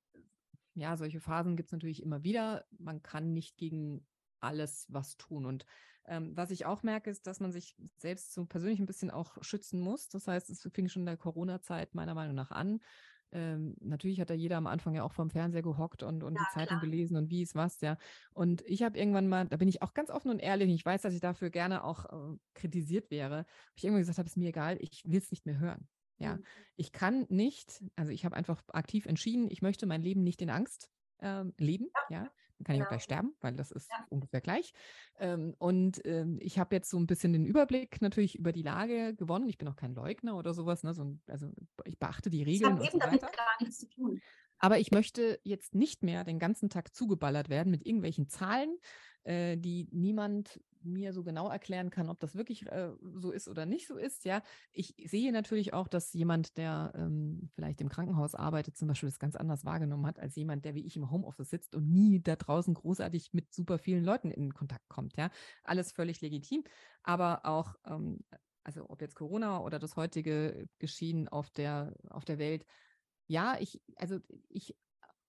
ja, 0.74 0.96
solche 0.96 1.20
Phasen 1.20 1.56
gibt 1.56 1.68
es 1.68 1.72
natürlich 1.72 2.02
immer 2.02 2.22
wieder. 2.22 2.66
Man 2.78 3.02
kann 3.02 3.32
nicht 3.32 3.56
gegen 3.56 4.04
alles 4.40 4.86
was 4.88 5.16
tun. 5.16 5.46
Und 5.46 5.66
ähm, 6.06 6.36
was 6.36 6.50
ich 6.50 6.66
auch 6.66 6.82
merke, 6.82 7.10
ist, 7.10 7.26
dass 7.26 7.40
man 7.40 7.52
sich 7.52 7.76
selbst 7.98 8.32
so 8.32 8.44
persönlich 8.44 8.78
ein 8.78 8.86
bisschen 8.86 9.10
auch 9.10 9.42
schützen 9.42 9.80
muss. 9.80 10.08
Das 10.08 10.28
heißt, 10.28 10.50
es 10.50 10.68
fing 10.72 10.88
schon 10.88 11.02
in 11.02 11.06
der 11.06 11.16
Corona-Zeit 11.16 11.94
meiner 11.94 12.14
Meinung 12.14 12.34
nach 12.34 12.50
an. 12.50 12.80
Ähm, 13.32 13.76
natürlich 13.80 14.20
hat 14.20 14.30
da 14.30 14.34
jeder 14.34 14.56
am 14.56 14.68
Anfang 14.68 14.94
ja 14.94 15.02
auch 15.02 15.12
vom 15.12 15.30
Fernseher 15.30 15.62
gehockt 15.62 16.02
und, 16.02 16.22
und 16.22 16.36
ja, 16.36 16.40
die 16.40 16.54
Zeitung 16.54 16.78
klar. 16.78 16.80
gelesen 16.80 17.16
und 17.16 17.28
wie 17.28 17.42
es 17.42 17.54
was, 17.54 17.80
ja. 17.80 17.98
Und 18.32 18.62
ich 18.66 18.82
habe 18.82 18.96
irgendwann 18.96 19.28
mal, 19.28 19.46
da 19.46 19.56
bin 19.56 19.68
ich 19.68 19.82
auch 19.82 19.94
ganz 19.94 20.10
offen 20.10 20.30
und 20.30 20.38
ehrlich, 20.38 20.72
ich 20.72 20.84
weiß, 20.84 21.02
dass 21.02 21.12
ich 21.12 21.20
dafür 21.20 21.50
gerne 21.50 21.82
auch 21.82 22.04
äh, 22.04 22.38
kritisiert 22.54 23.10
wäre, 23.10 23.44
ich 23.74 23.84
irgendwann 23.84 24.02
gesagt 24.02 24.18
habe, 24.18 24.28
ist 24.28 24.36
mir 24.36 24.48
egal, 24.50 24.76
ich 24.80 25.02
will 25.04 25.18
es 25.18 25.30
nicht 25.30 25.44
mehr 25.44 25.58
hören. 25.58 25.88
Ja, 26.18 26.36
mhm. 26.36 26.44
ich 26.76 26.92
kann 26.92 27.26
nicht, 27.28 27.84
also 27.96 28.12
ich 28.12 28.24
habe 28.24 28.36
einfach 28.36 28.62
aktiv 28.68 29.06
entschieden, 29.06 29.50
ich 29.50 29.60
möchte 29.60 29.86
mein 29.86 30.02
Leben 30.02 30.22
nicht 30.22 30.40
in 30.40 30.48
Angst 30.48 30.88
ähm, 31.20 31.52
leben, 31.58 31.88
ja. 32.08 32.22
ja. 32.22 32.30
Dann 32.58 32.64
kann 32.64 32.76
ich 32.76 32.82
auch 32.82 32.88
gleich 32.88 33.02
sterben, 33.02 33.34
weil 33.40 33.54
das 33.54 33.70
ist 33.70 33.90
ja. 33.90 34.04
ungefähr 34.08 34.40
gleich. 34.40 34.72
Ähm, 35.18 35.54
und 35.58 36.00
ähm, 36.04 36.38
ich 36.40 36.58
habe 36.58 36.74
jetzt 36.74 36.90
so 36.90 36.98
ein 36.98 37.06
bisschen 37.06 37.32
den 37.32 37.44
Überblick 37.44 38.00
natürlich 38.00 38.38
über 38.38 38.52
die 38.52 38.62
Lage 38.62 39.14
gewonnen. 39.14 39.48
Ich 39.48 39.58
bin 39.58 39.68
auch 39.68 39.76
kein 39.76 39.94
Leugner 39.94 40.36
oder 40.36 40.54
sowas. 40.54 40.82
Ne? 40.82 40.94
So, 40.94 41.18
also 41.26 41.52
ich 41.84 41.98
beachte 41.98 42.30
die 42.30 42.42
Regeln. 42.42 42.76
Das 42.76 42.86
hat 42.86 42.94
eben 42.94 43.02
so 43.02 43.06
damit 43.06 43.20
gar 43.20 43.56
nichts 43.60 43.78
zu 43.78 43.88
tun. 43.88 44.20
Aber 44.58 44.78
ich 44.78 44.90
möchte 44.90 45.38
jetzt 45.44 45.74
nicht 45.74 46.02
mehr 46.02 46.24
den 46.24 46.38
ganzen 46.38 46.70
Tag 46.70 46.94
zugeballert 46.94 47.48
werden 47.48 47.70
mit 47.70 47.86
irgendwelchen 47.86 48.28
Zahlen, 48.28 48.76
äh, 49.24 49.56
die 49.56 49.88
niemand 49.92 50.60
mir 50.82 51.12
so 51.12 51.24
genau 51.24 51.48
erklären 51.48 51.90
kann, 51.90 52.08
ob 52.08 52.20
das 52.20 52.36
wirklich 52.36 52.66
äh, 52.70 52.92
so 53.16 53.32
ist 53.32 53.48
oder 53.48 53.66
nicht 53.66 53.88
so 53.88 53.96
ist. 53.96 54.24
Ja, 54.24 54.42
ich 54.72 54.94
sehe 55.04 55.32
natürlich 55.32 55.72
auch, 55.74 55.88
dass 55.88 56.12
jemand, 56.12 56.56
der 56.58 56.92
ähm, 56.96 57.50
vielleicht 57.54 57.80
im 57.80 57.88
Krankenhaus 57.88 58.34
arbeitet, 58.34 58.76
zum 58.76 58.88
Beispiel 58.88 59.08
das 59.08 59.18
ganz 59.18 59.34
anders 59.36 59.64
wahrgenommen 59.64 60.06
hat 60.06 60.20
als 60.20 60.36
jemand, 60.36 60.64
der 60.64 60.74
wie 60.74 60.86
ich 60.86 60.96
im 60.96 61.10
Homeoffice 61.10 61.50
sitzt 61.50 61.74
und 61.74 61.90
nie 61.90 62.22
da 62.22 62.36
draußen 62.36 62.74
großartig 62.74 63.30
mit 63.32 63.52
super 63.52 63.78
vielen 63.78 64.04
Leuten 64.04 64.30
in 64.30 64.54
Kontakt 64.54 64.88
kommt. 64.88 65.16
Ja, 65.16 65.30
alles 65.64 65.92
völlig 65.92 66.20
legitim, 66.20 66.62
aber 67.02 67.44
auch 67.46 67.74
ähm, 67.86 68.20
also 68.64 68.88
ob 68.90 69.00
jetzt 69.00 69.14
Corona 69.14 69.60
oder 69.60 69.78
das 69.78 69.96
heutige 69.96 70.68
Geschehen 70.78 71.28
auf 71.28 71.50
der 71.50 71.94
auf 72.10 72.24
der 72.24 72.38
Welt. 72.38 72.64
Ja, 73.26 73.56
ich 73.58 73.80
also 73.96 74.18
ich 74.48 74.76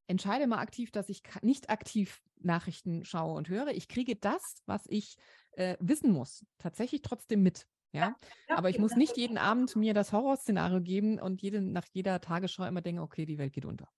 entscheide 0.07 0.48
mal 0.48 0.60
aktiv, 0.60 0.91
dass 0.91 1.10
ich 1.10 1.22
nicht 1.41 1.69
aktiv 1.69 2.22
Nachrichten 2.40 3.03
schaue 3.03 3.34
und 3.36 3.49
höre. 3.49 3.69
Ich 3.69 3.88
kriege 3.88 4.15
das, 4.15 4.61
was 4.65 4.86
ich 4.88 5.18
äh, 5.53 5.76
wissen 5.80 6.11
muss, 6.11 6.45
tatsächlich 6.57 7.02
trotzdem 7.02 7.44
mit. 7.44 7.68
Ja, 7.94 8.15
ja 8.49 8.57
aber 8.57 8.69
ich 8.69 8.80
muss 8.80 8.95
nicht 8.95 9.18
jeden 9.18 9.38
Abend 9.38 9.76
mir 9.76 9.94
das 9.94 10.11
Horrorszenario 10.11 10.82
geben 10.82 11.19
und 11.19 11.41
jede, 11.41 11.61
nach 11.61 11.86
jeder 11.94 12.22
Tagesschau 12.22 12.65
immer 12.65 12.82
denken, 12.82 13.02
okay, 13.02 13.26
die 13.26 13.38
Welt 13.38 13.53
geht 13.53 13.65
unter. 13.65 13.90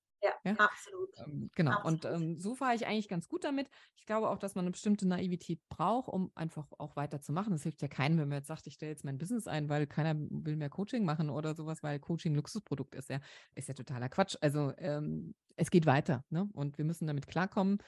Ja, 0.43 0.53
absolut. 0.53 1.09
Ähm, 1.25 1.49
genau. 1.55 1.71
Absolut. 1.71 2.05
Und 2.05 2.21
ähm, 2.21 2.39
so 2.39 2.55
fahre 2.55 2.75
ich 2.75 2.87
eigentlich 2.87 3.07
ganz 3.07 3.27
gut 3.27 3.43
damit. 3.43 3.69
Ich 3.95 4.05
glaube 4.05 4.29
auch, 4.29 4.39
dass 4.39 4.55
man 4.55 4.63
eine 4.63 4.71
bestimmte 4.71 5.07
Naivität 5.07 5.59
braucht, 5.69 6.09
um 6.09 6.31
einfach 6.35 6.67
auch 6.77 6.95
weiterzumachen. 6.95 7.51
Das 7.51 7.63
hilft 7.63 7.81
ja 7.81 7.87
keinem, 7.87 8.17
wenn 8.17 8.29
man 8.29 8.39
jetzt 8.39 8.47
sagt, 8.47 8.67
ich 8.67 8.73
stelle 8.75 8.91
jetzt 8.91 9.05
mein 9.05 9.17
Business 9.17 9.47
ein, 9.47 9.69
weil 9.69 9.87
keiner 9.87 10.15
will 10.17 10.55
mehr 10.55 10.69
Coaching 10.69 11.05
machen 11.05 11.29
oder 11.29 11.55
sowas, 11.55 11.83
weil 11.83 11.99
Coaching 11.99 12.35
Luxusprodukt 12.35 12.95
ist. 12.95 13.09
Ja, 13.09 13.19
ist 13.55 13.67
ja 13.67 13.73
totaler 13.73 14.09
Quatsch. 14.09 14.35
Also 14.41 14.73
ähm, 14.77 15.35
es 15.55 15.71
geht 15.71 15.85
weiter, 15.85 16.23
ne? 16.29 16.49
Und 16.53 16.77
wir 16.77 16.85
müssen 16.85 17.07
damit 17.07 17.27
klarkommen. 17.27 17.79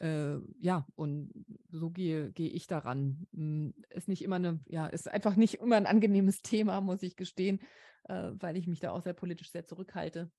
Äh, 0.00 0.38
ja, 0.60 0.86
und 0.96 1.32
so 1.70 1.90
gehe, 1.90 2.32
gehe 2.32 2.50
ich 2.50 2.66
daran. 2.66 3.26
Hm, 3.32 3.74
ist 3.90 4.08
nicht 4.08 4.22
immer 4.22 4.36
eine, 4.36 4.60
ja, 4.66 4.86
ist 4.86 5.08
einfach 5.10 5.36
nicht 5.36 5.54
immer 5.54 5.76
ein 5.76 5.86
angenehmes 5.86 6.38
Thema, 6.42 6.80
muss 6.80 7.02
ich 7.02 7.16
gestehen, 7.16 7.60
äh, 8.04 8.32
weil 8.34 8.56
ich 8.56 8.66
mich 8.66 8.80
da 8.80 8.90
auch 8.90 9.02
sehr 9.02 9.14
politisch 9.14 9.50
sehr 9.50 9.66
zurückhalte. 9.66 10.30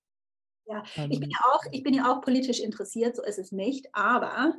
Ja, 0.67 0.83
ähm, 0.95 1.11
ich 1.11 1.19
bin 1.19 1.29
ja 1.29 1.37
auch, 1.51 1.61
ich 1.71 1.83
bin 1.83 1.93
ja 1.93 2.11
auch 2.11 2.21
politisch 2.21 2.59
interessiert, 2.59 3.15
so 3.15 3.23
ist 3.23 3.39
es 3.39 3.51
nicht, 3.51 3.87
aber 3.93 4.55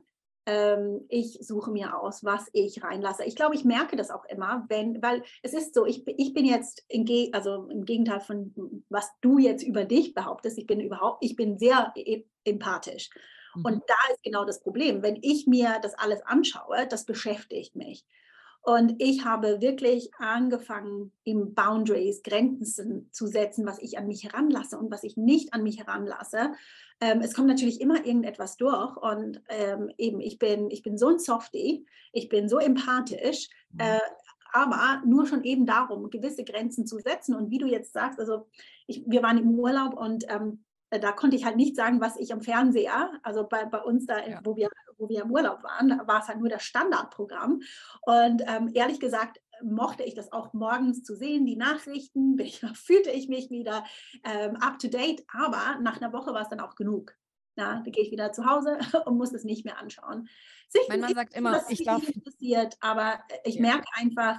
ähm, 0.47 1.05
ich 1.09 1.39
suche 1.41 1.73
mir 1.73 1.99
aus, 1.99 2.25
was 2.25 2.49
ich 2.53 2.83
reinlasse. 2.83 3.25
Ich 3.25 3.35
glaube, 3.35 3.57
ich 3.57 3.65
merke 3.65 3.97
das 3.97 4.11
auch 4.11 4.25
immer, 4.27 4.65
wenn, 4.69 5.03
weil 5.03 5.25
es 5.43 5.53
ist 5.53 5.75
so, 5.75 5.85
ich, 5.85 6.07
ich 6.07 6.33
bin 6.33 6.47
jetzt 6.47 6.85
im, 6.89 7.05
also 7.33 7.69
im 7.69 7.85
Gegenteil 7.85 8.21
von 8.21 8.55
was 8.89 9.11
du 9.21 9.39
jetzt 9.39 9.65
über 9.65 9.85
dich 9.85 10.15
behauptest, 10.15 10.59
ich 10.59 10.67
bin 10.67 10.81
überhaupt, 10.81 11.25
ich 11.25 11.35
bin 11.35 11.59
sehr 11.59 11.93
e, 11.97 12.23
empathisch. 12.45 13.11
Und 13.65 13.77
mhm. 13.77 13.83
da 13.87 14.13
ist 14.13 14.23
genau 14.23 14.45
das 14.45 14.61
Problem. 14.61 15.03
Wenn 15.03 15.19
ich 15.23 15.47
mir 15.47 15.79
das 15.83 15.95
alles 15.95 16.21
anschaue, 16.23 16.87
das 16.89 17.07
beschäftigt 17.07 17.75
mich. 17.75 18.05
Und 18.67 18.97
ich 18.99 19.25
habe 19.25 19.61
wirklich 19.61 20.11
angefangen, 20.19 21.13
im 21.23 21.55
Boundaries 21.55 22.25
Grenzen 22.25 23.09
zu 23.13 23.29
setzen, 23.29 23.65
was 23.65 23.79
ich 23.79 23.97
an 23.97 24.09
mich 24.09 24.25
heranlasse 24.25 24.77
und 24.77 24.91
was 24.91 25.05
ich 25.05 25.17
nicht 25.17 25.55
an 25.55 25.63
mich 25.63 25.79
heranlasse. 25.79 26.51
Ähm, 27.01 27.21
es 27.21 27.33
kommt 27.33 27.47
natürlich 27.47 27.81
immer 27.81 28.05
irgendetwas 28.05 28.57
durch 28.57 28.97
und 28.97 29.41
ähm, 29.51 29.93
eben 29.99 30.21
ich 30.21 30.41
bin, 30.41 30.69
ich 30.73 30.83
bin 30.83 30.99
so 30.99 31.11
ein 31.11 31.21
Softie, 31.21 31.87
ich 32.11 32.29
bin 32.29 32.49
so 32.49 32.59
empathisch, 32.59 33.51
mhm. 33.71 33.83
äh, 33.83 34.01
aber 34.53 35.01
nur 35.07 35.29
schon 35.29 35.45
eben 35.45 35.65
darum, 35.65 36.11
gewisse 36.11 36.43
Grenzen 36.43 36.89
zu 36.89 36.99
setzen. 36.99 37.37
Und 37.37 37.53
wie 37.53 37.59
du 37.59 37.67
jetzt 37.67 37.93
sagst, 37.93 38.19
also 38.19 38.49
ich, 38.89 39.05
wir 39.07 39.23
waren 39.23 39.39
im 39.39 39.57
Urlaub 39.57 39.95
und 39.95 40.25
ähm, 40.29 40.65
äh, 40.91 40.99
da 40.99 41.13
konnte 41.13 41.37
ich 41.37 41.45
halt 41.45 41.57
nicht 41.57 41.77
sagen, 41.77 42.01
was 42.01 42.17
ich 42.17 42.33
am 42.33 42.41
Fernseher, 42.41 43.13
also 43.23 43.47
bei, 43.47 43.65
bei 43.65 43.81
uns 43.81 44.07
da, 44.07 44.27
ja. 44.27 44.41
wo, 44.43 44.57
wir, 44.57 44.71
wo 44.99 45.09
wir 45.09 45.23
im 45.23 45.31
Urlaub 45.31 45.63
waren, 45.63 45.89
da 45.89 46.07
war 46.07 46.21
es 46.21 46.29
halt 46.29 46.39
nur 46.39 46.49
das 46.49 46.63
Standardprogramm. 46.63 47.61
Und 48.03 48.43
ähm, 48.47 48.71
ehrlich 48.75 49.01
gesagt, 49.01 49.41
mochte 49.63 50.03
ich 50.03 50.15
das 50.15 50.33
auch 50.33 50.53
morgens 50.53 51.03
zu 51.03 51.15
sehen, 51.15 51.47
die 51.47 51.57
Nachrichten, 51.57 52.39
ich, 52.41 52.61
fühlte 52.75 53.11
ich 53.11 53.29
mich 53.29 53.51
wieder 53.51 53.85
ähm, 54.25 54.57
up 54.57 54.79
to 54.79 54.89
date, 54.89 55.25
aber 55.33 55.79
nach 55.81 56.01
einer 56.01 56.13
Woche 56.13 56.33
war 56.33 56.43
es 56.43 56.49
dann 56.49 56.61
auch 56.61 56.75
genug. 56.75 57.15
Na, 57.59 57.83
da 57.83 57.91
gehe 57.91 58.05
ich 58.05 58.11
wieder 58.11 58.33
zu 58.33 58.45
Hause 58.45 58.79
und 59.07 59.17
muss 59.17 59.33
es 59.33 59.45
nicht 59.45 59.65
mehr 59.65 59.79
anschauen. 59.79 60.29
Sich 60.69 60.83
mein 60.89 61.01
Mann 61.01 61.15
sagt 61.15 61.35
immer, 61.35 61.63
ich 61.71 61.85
darf. 61.85 62.07
interessiert, 62.07 62.77
aber 62.81 63.21
ich 63.45 63.55
ja. 63.57 63.63
merke 63.63 63.87
einfach, 63.95 64.39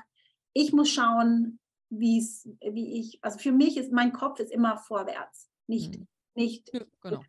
ich 0.54 0.72
muss 0.72 0.90
schauen, 0.90 1.60
wie 1.90 2.20
es, 2.20 2.48
wie 2.62 3.00
ich, 3.00 3.20
also 3.24 3.40
für 3.40 3.52
mich 3.52 3.78
ist 3.78 3.92
mein 3.92 4.12
Kopf 4.12 4.40
ist 4.40 4.52
immer 4.52 4.78
vorwärts, 4.78 5.50
nicht 5.68 5.96
hm 5.96 6.08
nicht 6.38 6.72
ja, 6.74 6.82
genau. 7.02 7.24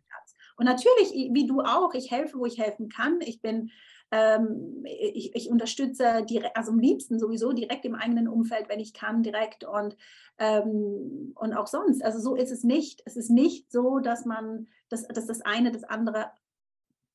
Und 0.59 0.65
natürlich, 0.65 1.13
wie 1.31 1.47
du 1.47 1.61
auch, 1.61 1.93
ich 1.93 2.11
helfe, 2.11 2.37
wo 2.37 2.45
ich 2.45 2.59
helfen 2.59 2.89
kann. 2.89 3.19
Ich 3.21 3.41
bin, 3.41 3.71
ähm, 4.11 4.83
ich, 4.85 5.33
ich, 5.35 5.49
unterstütze 5.49 6.25
direkt, 6.29 6.57
also 6.57 6.71
am 6.71 6.79
liebsten 6.79 7.17
sowieso 7.17 7.53
direkt 7.53 7.85
im 7.85 7.95
eigenen 7.95 8.27
Umfeld, 8.27 8.69
wenn 8.69 8.79
ich 8.79 8.93
kann, 8.93 9.23
direkt 9.23 9.63
und, 9.63 9.95
ähm, 10.37 11.31
und 11.35 11.53
auch 11.53 11.67
sonst. 11.67 12.03
Also 12.03 12.19
so 12.19 12.35
ist 12.35 12.51
es 12.51 12.63
nicht. 12.63 13.01
Es 13.05 13.15
ist 13.15 13.29
nicht 13.29 13.71
so, 13.71 13.99
dass 13.99 14.25
man, 14.25 14.67
dass, 14.89 15.07
dass 15.07 15.25
das 15.25 15.41
eine 15.41 15.71
das 15.71 15.83
andere 15.83 16.29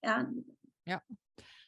ja, 0.05 0.27
ja. 0.87 1.03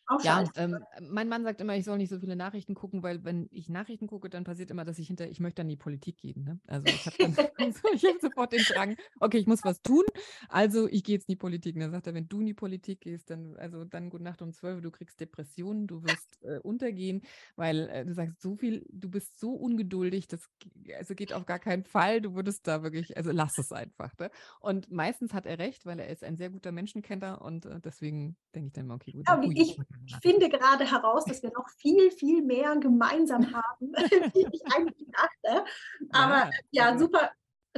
Auch 0.09 0.23
ja, 0.23 0.45
ähm, 0.55 0.79
mein 1.01 1.29
Mann 1.29 1.43
sagt 1.43 1.61
immer, 1.61 1.77
ich 1.77 1.85
soll 1.85 1.99
nicht 1.99 2.11
so 2.11 2.21
viele 2.21 2.37
Nachrichten 2.37 2.75
gucken, 2.75 3.03
weil 3.03 3.25
wenn 3.25 3.49
ich 3.51 3.69
Nachrichten 3.69 4.07
gucke, 4.07 4.31
dann 4.31 4.45
passiert 4.45 4.71
immer, 4.71 4.85
dass 4.85 5.01
ich 5.01 5.09
hinter, 5.09 5.29
ich 5.29 5.41
möchte 5.41 5.57
dann 5.57 5.69
die 5.69 5.77
Politik 5.77 6.19
gehen. 6.19 6.45
Ne? 6.45 6.61
Also 6.69 6.87
ich 6.87 7.07
habe 7.07 7.17
dann 7.19 7.35
ich 7.95 8.05
hab 8.05 8.21
sofort 8.21 8.53
den 8.53 8.63
Drang, 8.63 8.97
okay, 9.19 9.39
ich 9.39 9.47
muss 9.49 9.65
was 9.65 9.83
tun, 9.83 10.05
also 10.49 10.89
ich 10.89 11.03
gehe 11.03 11.17
jetzt 11.17 11.29
in 11.29 11.33
die 11.33 11.39
Politik. 11.39 11.75
Und 11.75 11.81
dann 11.81 11.91
sagt 11.91 12.07
er, 12.07 12.15
wenn 12.15 12.29
du 12.29 12.41
in 12.41 12.47
die 12.47 12.55
Politik 12.55 13.01
gehst, 13.01 13.31
dann, 13.31 13.57
also 13.57 13.85
dann 13.85 14.11
gute 14.11 14.23
Nacht 14.23 14.43
um 14.43 14.53
zwölf, 14.53 14.81
du 14.81 14.93
kriegst 14.93 15.19
Depressionen, 15.19 15.89
du 15.89 16.05
wirst 16.05 16.41
äh, 16.43 16.59
untergehen, 16.61 17.23
weil 17.57 17.89
äh, 17.89 18.05
du 18.05 18.15
sagst 18.15 18.41
so 18.41 18.55
viel, 18.55 18.87
du 18.89 19.11
bist 19.11 19.41
so 19.41 19.55
ungeduldig, 19.55 20.29
das 20.29 20.49
also 20.97 21.15
geht 21.17 21.33
auf 21.33 21.47
gar 21.47 21.59
keinen 21.59 21.83
Fall, 21.83 22.21
du 22.21 22.35
würdest 22.35 22.69
da 22.69 22.85
wirklich, 22.85 23.17
also 23.17 23.33
lass 23.33 23.59
es 23.59 23.73
einfach. 23.73 24.17
Ne? 24.19 24.31
Und 24.61 24.91
meistens 24.93 25.35
hat 25.35 25.47
er 25.47 25.59
recht, 25.59 25.85
weil 25.85 25.99
er 25.99 26.09
ist 26.09 26.23
ein 26.23 26.37
sehr 26.37 26.51
guter 26.51 26.71
Menschenkenner 26.71 27.43
und 27.43 27.67
äh, 27.67 27.81
deswegen 27.81 28.37
denke 28.55 28.69
ich 28.69 28.73
dann 28.73 28.85
immer, 28.85 28.95
okay, 28.95 29.13
gut. 29.13 29.27
Ja, 29.27 29.41
wie 29.41 29.61
ich, 29.61 29.77
ich 30.05 30.17
finde 30.17 30.49
gerade 30.49 30.91
heraus, 30.91 31.25
dass 31.25 31.43
wir 31.43 31.51
noch 31.51 31.69
viel, 31.79 32.11
viel 32.11 32.43
mehr 32.43 32.77
gemeinsam 32.77 33.53
haben, 33.53 33.93
wie 34.35 34.47
ich 34.53 34.63
eigentlich 34.75 35.09
dachte. 35.11 35.65
Aber 36.13 36.51
ja, 36.71 36.91
ja 36.91 36.99
super, 36.99 37.31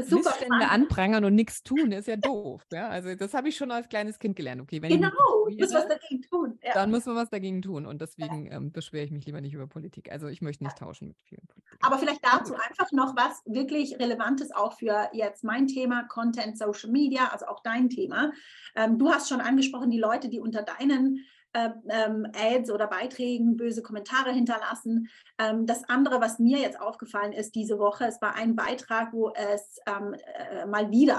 Super 0.02 0.30
Missstände 0.30 0.68
anprangern 0.68 1.24
und 1.24 1.34
nichts 1.34 1.62
tun, 1.62 1.92
ist 1.92 2.08
ja 2.08 2.16
doof. 2.16 2.62
Ja? 2.72 2.88
Also 2.88 3.14
das 3.14 3.34
habe 3.34 3.48
ich 3.48 3.56
schon 3.56 3.70
als 3.70 3.88
kleines 3.88 4.18
Kind 4.18 4.36
gelernt. 4.36 4.60
Okay, 4.60 4.82
wenn 4.82 4.90
genau, 4.90 5.10
ich 5.48 5.58
muss 5.58 5.72
was 5.72 5.88
dagegen 5.88 6.22
tun. 6.22 6.58
Ja. 6.62 6.74
Dann 6.74 6.90
muss 6.90 7.06
man 7.06 7.16
was 7.16 7.30
dagegen 7.30 7.62
tun. 7.62 7.86
Und 7.86 8.00
deswegen 8.00 8.46
ja. 8.46 8.52
ähm, 8.52 8.72
beschwere 8.72 9.04
ich 9.04 9.10
mich 9.10 9.26
lieber 9.26 9.40
nicht 9.40 9.54
über 9.54 9.66
Politik. 9.66 10.10
Also 10.10 10.28
ich 10.28 10.42
möchte 10.42 10.64
nicht 10.64 10.78
tauschen 10.78 11.08
mit 11.08 11.20
vielen 11.22 11.46
Politikern. 11.46 11.78
Aber 11.82 11.98
vielleicht 11.98 12.24
dazu 12.24 12.54
einfach 12.54 12.92
noch 12.92 13.16
was 13.16 13.42
wirklich 13.46 13.98
Relevantes 13.98 14.52
auch 14.52 14.78
für 14.78 15.08
jetzt 15.12 15.44
mein 15.44 15.66
Thema, 15.66 16.04
Content, 16.04 16.58
Social 16.58 16.90
Media, 16.90 17.28
also 17.28 17.46
auch 17.46 17.60
dein 17.62 17.88
Thema. 17.88 18.32
Ähm, 18.76 18.98
du 18.98 19.10
hast 19.10 19.28
schon 19.28 19.40
angesprochen, 19.40 19.90
die 19.90 20.00
Leute, 20.00 20.28
die 20.28 20.40
unter 20.40 20.62
deinen 20.62 21.24
äh, 21.52 21.70
ähm, 21.88 22.26
Ads 22.34 22.70
oder 22.70 22.86
Beiträgen 22.86 23.56
böse 23.56 23.82
Kommentare 23.82 24.32
hinterlassen. 24.32 25.08
Ähm, 25.38 25.66
das 25.66 25.88
andere, 25.88 26.20
was 26.20 26.38
mir 26.38 26.58
jetzt 26.58 26.80
aufgefallen 26.80 27.32
ist 27.32 27.54
diese 27.54 27.78
Woche, 27.78 28.04
es 28.04 28.20
war 28.20 28.34
ein 28.34 28.54
Beitrag, 28.54 29.12
wo 29.12 29.32
es 29.32 29.78
ähm, 29.86 30.14
äh, 30.14 30.66
mal 30.66 30.90
wieder 30.90 31.18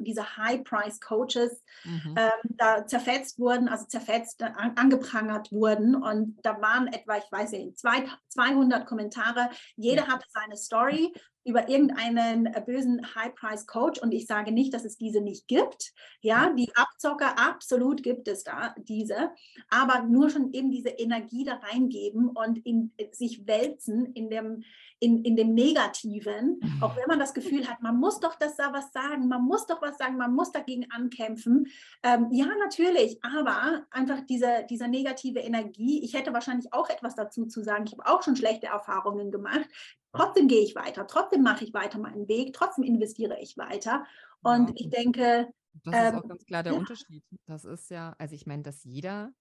diese 0.00 0.36
High-Price-Coaches 0.36 1.62
mhm. 1.84 2.14
Ähm, 2.16 2.56
da 2.56 2.86
zerfetzt 2.86 3.38
wurden, 3.38 3.68
also 3.68 3.86
zerfetzt, 3.86 4.42
an, 4.42 4.72
angeprangert 4.76 5.52
wurden. 5.52 5.94
Und 5.94 6.38
da 6.42 6.60
waren 6.60 6.88
etwa, 6.88 7.16
ich 7.16 7.30
weiß 7.30 7.52
nicht, 7.52 7.78
200 7.78 8.86
Kommentare. 8.86 9.50
Jeder 9.76 10.06
hatte 10.08 10.26
seine 10.28 10.56
Story 10.56 11.12
über 11.44 11.68
irgendeinen 11.68 12.46
äh, 12.46 12.62
bösen 12.64 13.02
High-Price-Coach 13.14 14.00
und 14.00 14.12
ich 14.12 14.26
sage 14.26 14.52
nicht, 14.52 14.74
dass 14.74 14.84
es 14.84 14.96
diese 14.96 15.20
nicht 15.20 15.48
gibt. 15.48 15.92
Ja, 16.20 16.52
die 16.52 16.70
Abzocker, 16.74 17.38
absolut 17.38 18.02
gibt 18.02 18.28
es 18.28 18.44
da 18.44 18.74
diese, 18.78 19.30
aber 19.70 20.02
nur 20.02 20.30
schon 20.30 20.52
eben 20.52 20.70
diese 20.70 20.90
Energie 20.90 21.44
da 21.44 21.54
reingeben 21.54 22.28
und 22.28 22.58
in, 22.66 22.92
äh, 22.98 23.06
sich 23.12 23.46
wälzen 23.46 24.12
in 24.14 24.28
dem, 24.30 24.64
in, 25.00 25.24
in 25.24 25.34
dem 25.34 25.54
Negativen, 25.54 26.60
auch 26.80 26.94
wenn 26.96 27.08
man 27.08 27.18
das 27.18 27.34
Gefühl 27.34 27.66
hat, 27.68 27.82
man 27.82 27.98
muss 27.98 28.20
doch 28.20 28.36
das 28.36 28.56
da 28.56 28.72
was 28.72 28.92
sagen, 28.92 29.28
man 29.28 29.42
muss 29.42 29.66
doch 29.66 29.82
was 29.82 29.98
sagen, 29.98 30.16
man 30.16 30.34
muss 30.34 30.52
dagegen 30.52 30.90
ankämpfen. 30.90 31.66
Ähm, 32.02 32.28
ja, 32.30 32.46
natürlich, 32.58 33.18
aber 33.24 33.86
einfach 33.90 34.20
diese, 34.28 34.66
diese 34.68 34.88
negative 34.88 35.40
Energie, 35.40 36.04
ich 36.04 36.14
hätte 36.14 36.32
wahrscheinlich 36.32 36.72
auch 36.72 36.88
etwas 36.90 37.14
dazu 37.14 37.46
zu 37.46 37.62
sagen, 37.62 37.84
ich 37.86 37.92
habe 37.92 38.06
auch 38.06 38.22
schon 38.22 38.36
schlechte 38.36 38.66
Erfahrungen 38.66 39.30
gemacht, 39.30 39.68
Trotzdem 40.12 40.48
gehe 40.48 40.62
ich 40.62 40.74
weiter, 40.74 41.06
trotzdem 41.06 41.42
mache 41.42 41.64
ich 41.64 41.72
weiter 41.72 41.98
meinen 41.98 42.26
Weg, 42.26 42.52
trotzdem 42.52 42.84
investiere 42.84 43.38
ich 43.40 43.56
weiter. 43.56 44.04
Und 44.42 44.70
ja. 44.70 44.74
ich 44.76 44.90
denke. 44.90 45.52
Das 45.84 45.94
ist 45.94 46.00
ähm, 46.00 46.18
auch 46.18 46.28
ganz 46.28 46.44
klar 46.46 46.62
der 46.64 46.72
ja. 46.72 46.78
Unterschied. 46.78 47.24
Das 47.46 47.64
ist 47.64 47.90
ja, 47.90 48.14
also 48.18 48.34
ich 48.34 48.46
meine, 48.46 48.62
dass 48.62 48.82
jeder, 48.82 49.32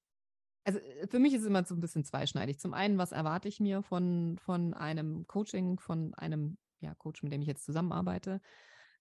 also 0.69 0.79
äh, 0.79 1.07
für 1.07 1.19
mich 1.19 1.33
ist 1.33 1.41
es 1.41 1.47
immer 1.47 1.63
so 1.63 1.75
ein 1.75 1.79
bisschen 1.79 2.03
zweischneidig. 2.03 2.59
Zum 2.59 2.73
einen, 2.73 2.97
was 2.97 3.11
erwarte 3.11 3.47
ich 3.47 3.59
mir 3.59 3.81
von, 3.81 4.37
von 4.37 4.73
einem 4.73 5.27
Coaching, 5.27 5.79
von 5.79 6.13
einem 6.13 6.57
ja, 6.79 6.93
Coach, 6.95 7.23
mit 7.23 7.33
dem 7.33 7.41
ich 7.41 7.47
jetzt 7.47 7.65
zusammenarbeite? 7.65 8.39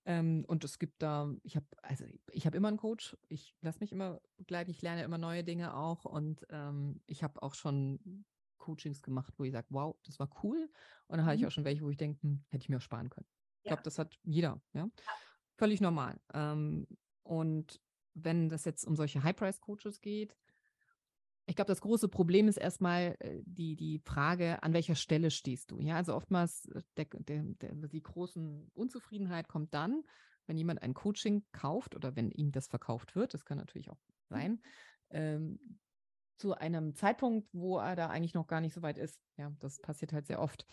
Ähm, 0.04 0.44
und 0.48 0.64
es 0.64 0.78
gibt 0.78 1.02
da, 1.02 1.30
ich 1.42 1.56
habe, 1.56 1.66
also 1.82 2.04
ich 2.32 2.46
habe 2.46 2.56
immer 2.56 2.68
einen 2.68 2.78
Coach, 2.78 3.16
ich 3.28 3.54
lasse 3.60 3.80
mich 3.80 3.92
immer 3.92 4.20
begleiten, 4.38 4.70
ich 4.70 4.80
lerne 4.80 5.02
immer 5.02 5.18
neue 5.18 5.44
Dinge 5.44 5.74
auch 5.74 6.04
und 6.06 6.46
ähm, 6.48 7.02
ich 7.06 7.22
habe 7.22 7.42
auch 7.42 7.54
schon 7.54 8.24
Coachings 8.56 9.02
gemacht, 9.02 9.34
wo 9.36 9.44
ich 9.44 9.52
sage, 9.52 9.66
wow, 9.70 9.96
das 10.04 10.18
war 10.18 10.30
cool. 10.42 10.70
Und 11.08 11.16
dann 11.16 11.20
mhm. 11.20 11.26
hatte 11.26 11.36
ich 11.36 11.42
mhm. 11.42 11.48
auch 11.48 11.52
schon 11.52 11.64
welche, 11.64 11.82
wo 11.82 11.90
ich 11.90 11.98
denke, 11.98 12.22
hm, 12.22 12.44
hätte 12.48 12.62
ich 12.62 12.68
mir 12.68 12.78
auch 12.78 12.82
sparen 12.82 13.10
können. 13.10 13.26
Ich 13.62 13.66
ja. 13.66 13.74
glaube, 13.74 13.82
das 13.82 13.98
hat 13.98 14.18
jeder, 14.22 14.62
ja. 14.72 14.84
ja. 14.84 15.12
Völlig 15.56 15.80
normal. 15.80 16.18
Ähm, 16.32 16.86
und 17.24 17.80
wenn 18.14 18.48
das 18.48 18.64
jetzt 18.64 18.84
um 18.86 18.96
solche 18.96 19.22
High-Price-Coaches 19.22 20.00
geht, 20.00 20.36
ich 21.48 21.56
glaube, 21.56 21.68
das 21.68 21.80
große 21.80 22.08
Problem 22.08 22.46
ist 22.46 22.58
erstmal 22.58 23.16
äh, 23.20 23.40
die, 23.44 23.74
die 23.74 23.98
Frage, 24.00 24.62
an 24.62 24.74
welcher 24.74 24.94
Stelle 24.94 25.30
stehst 25.30 25.70
du? 25.70 25.80
Ja, 25.80 25.96
also 25.96 26.14
oftmals 26.14 26.66
äh, 26.66 26.82
der, 26.96 27.06
der, 27.06 27.42
der, 27.42 27.74
die 27.88 28.02
großen 28.02 28.70
Unzufriedenheit 28.74 29.48
kommt 29.48 29.72
dann, 29.72 30.02
wenn 30.46 30.58
jemand 30.58 30.82
ein 30.82 30.92
Coaching 30.92 31.44
kauft 31.52 31.96
oder 31.96 32.16
wenn 32.16 32.30
ihm 32.30 32.52
das 32.52 32.68
verkauft 32.68 33.16
wird, 33.16 33.32
das 33.32 33.46
kann 33.46 33.56
natürlich 33.56 33.90
auch 33.90 33.96
mhm. 33.96 34.34
sein, 34.34 34.62
ähm, 35.10 35.78
zu 36.36 36.54
einem 36.54 36.94
Zeitpunkt, 36.94 37.48
wo 37.52 37.78
er 37.78 37.96
da 37.96 38.08
eigentlich 38.08 38.34
noch 38.34 38.46
gar 38.46 38.60
nicht 38.60 38.74
so 38.74 38.82
weit 38.82 38.98
ist. 38.98 39.18
Ja, 39.38 39.50
das 39.58 39.80
passiert 39.80 40.12
halt 40.12 40.26
sehr 40.26 40.40
oft. 40.40 40.66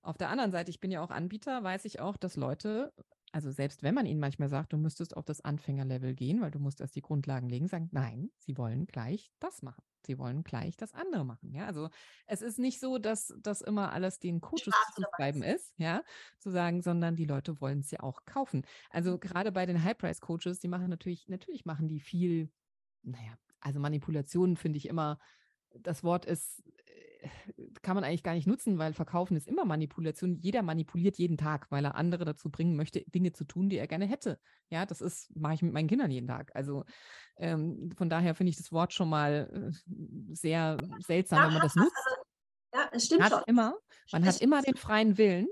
Auf 0.00 0.16
der 0.16 0.30
anderen 0.30 0.52
Seite, 0.52 0.70
ich 0.70 0.80
bin 0.80 0.92
ja 0.92 1.02
auch 1.02 1.10
Anbieter, 1.10 1.62
weiß 1.62 1.84
ich 1.84 2.00
auch, 2.00 2.16
dass 2.16 2.36
Leute, 2.36 2.92
also 3.32 3.50
selbst 3.50 3.82
wenn 3.82 3.94
man 3.94 4.06
ihnen 4.06 4.20
manchmal 4.20 4.48
sagt, 4.48 4.72
du 4.72 4.78
müsstest 4.78 5.16
auf 5.16 5.24
das 5.24 5.40
Anfängerlevel 5.40 6.14
gehen, 6.14 6.40
weil 6.40 6.52
du 6.52 6.60
musst 6.60 6.80
erst 6.80 6.94
die 6.94 7.02
Grundlagen 7.02 7.48
legen, 7.48 7.66
sagen, 7.66 7.88
nein, 7.90 8.30
sie 8.38 8.56
wollen 8.56 8.86
gleich 8.86 9.32
das 9.40 9.62
machen. 9.62 9.82
Sie 10.06 10.18
wollen 10.18 10.42
gleich 10.44 10.76
das 10.76 10.94
andere 10.94 11.24
machen. 11.24 11.52
Ja, 11.52 11.66
also 11.66 11.88
es 12.26 12.42
ist 12.42 12.58
nicht 12.58 12.80
so, 12.80 12.98
dass 12.98 13.34
das 13.40 13.60
immer 13.60 13.92
alles 13.92 14.18
den 14.18 14.40
Coaches 14.40 14.74
zu 14.94 15.02
schreiben 15.16 15.42
ist, 15.42 15.74
ja, 15.78 16.02
zu 16.38 16.50
sagen, 16.50 16.82
sondern 16.82 17.16
die 17.16 17.26
Leute 17.26 17.60
wollen 17.60 17.80
es 17.80 17.90
ja 17.90 18.00
auch 18.00 18.24
kaufen. 18.24 18.64
Also 18.90 19.12
mhm. 19.12 19.20
gerade 19.20 19.52
bei 19.52 19.66
den 19.66 19.82
High-Price-Coaches, 19.82 20.60
die 20.60 20.68
machen 20.68 20.88
natürlich, 20.88 21.28
natürlich 21.28 21.64
machen 21.64 21.88
die 21.88 22.00
viel, 22.00 22.50
naja, 23.02 23.34
also 23.60 23.80
Manipulation 23.80 24.56
finde 24.56 24.78
ich 24.78 24.88
immer, 24.88 25.18
das 25.78 26.02
Wort 26.02 26.24
ist, 26.24 26.62
kann 27.82 27.94
man 27.94 28.04
eigentlich 28.04 28.22
gar 28.22 28.34
nicht 28.34 28.46
nutzen, 28.46 28.78
weil 28.78 28.92
Verkaufen 28.92 29.36
ist 29.36 29.48
immer 29.48 29.64
Manipulation. 29.64 30.36
Jeder 30.36 30.62
manipuliert 30.62 31.18
jeden 31.18 31.36
Tag, 31.36 31.70
weil 31.70 31.84
er 31.84 31.94
andere 31.94 32.24
dazu 32.24 32.50
bringen 32.50 32.76
möchte, 32.76 33.00
Dinge 33.10 33.32
zu 33.32 33.44
tun, 33.44 33.68
die 33.68 33.78
er 33.78 33.86
gerne 33.86 34.06
hätte. 34.06 34.38
Ja, 34.68 34.86
das 34.86 35.00
ist, 35.00 35.34
mache 35.36 35.54
ich 35.54 35.62
mit 35.62 35.72
meinen 35.72 35.88
Kindern 35.88 36.10
jeden 36.10 36.28
Tag. 36.28 36.54
Also 36.54 36.84
ähm, 37.36 37.90
von 37.96 38.08
daher 38.08 38.34
finde 38.34 38.50
ich 38.50 38.56
das 38.56 38.72
Wort 38.72 38.92
schon 38.92 39.08
mal 39.08 39.72
äh, 39.72 40.34
sehr 40.34 40.78
seltsam, 41.00 41.38
ja, 41.38 41.46
wenn 41.46 41.54
man 41.54 41.62
das 41.62 41.74
nutzt. 41.76 42.08
Ja, 42.72 42.88
es 42.92 43.06
stimmt 43.06 43.22
hat 43.22 43.32
schon. 43.32 43.42
Immer, 43.46 43.76
man 44.12 44.24
hat 44.24 44.40
immer 44.40 44.62
den 44.62 44.76
freien 44.76 45.18
Willen. 45.18 45.48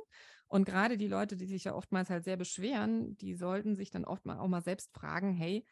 Und 0.47 0.65
gerade 0.65 0.97
die 0.97 1.09
Leute, 1.09 1.37
die 1.37 1.47
sich 1.47 1.65
ja 1.65 1.75
oftmals 1.75 2.09
halt 2.09 2.25
sehr 2.25 2.39
beschweren, 2.39 3.17
die 3.19 3.35
sollten 3.35 3.77
sich 3.77 3.91
dann 3.91 4.07
oft 4.07 4.25
mal 4.25 4.39
auch 4.39 4.49
mal 4.49 4.63
selbst 4.63 4.95
fragen, 4.95 5.33
hey, 5.33 5.67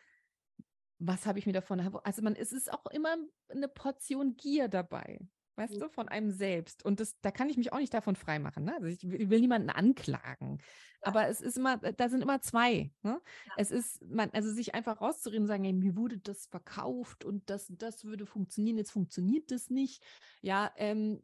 was 0.98 1.26
habe 1.26 1.38
ich 1.38 1.46
mir 1.46 1.52
davon? 1.52 1.80
Also 2.04 2.22
man, 2.22 2.34
es 2.36 2.52
ist 2.52 2.72
auch 2.72 2.86
immer 2.86 3.16
eine 3.48 3.68
Portion 3.68 4.36
Gier 4.36 4.68
dabei, 4.68 5.20
weißt 5.56 5.74
mhm. 5.74 5.80
du, 5.80 5.88
von 5.88 6.08
einem 6.08 6.30
selbst. 6.30 6.84
Und 6.84 7.00
das, 7.00 7.20
da 7.20 7.30
kann 7.30 7.48
ich 7.48 7.56
mich 7.56 7.72
auch 7.72 7.78
nicht 7.78 7.94
davon 7.94 8.16
freimachen. 8.16 8.64
Ne? 8.64 8.74
Also 8.74 8.86
ich 8.86 9.02
will 9.02 9.40
niemanden 9.40 9.70
anklagen. 9.70 10.58
Ja. 11.02 11.08
Aber 11.08 11.28
es 11.28 11.40
ist 11.40 11.58
immer, 11.58 11.78
da 11.78 12.08
sind 12.08 12.22
immer 12.22 12.40
zwei. 12.40 12.92
Ne? 13.02 13.20
Ja. 13.46 13.52
Es 13.56 13.70
ist, 13.70 14.02
man, 14.08 14.30
also 14.30 14.52
sich 14.52 14.74
einfach 14.74 15.00
rauszureden, 15.00 15.46
sagen, 15.46 15.64
hey, 15.64 15.72
mir 15.72 15.96
wurde 15.96 16.18
das 16.18 16.46
verkauft 16.46 17.24
und 17.24 17.48
das, 17.50 17.66
das 17.70 18.04
würde 18.04 18.26
funktionieren, 18.26 18.78
jetzt 18.78 18.92
funktioniert 18.92 19.50
das 19.50 19.70
nicht. 19.70 20.02
Ja, 20.42 20.70
ähm, 20.76 21.22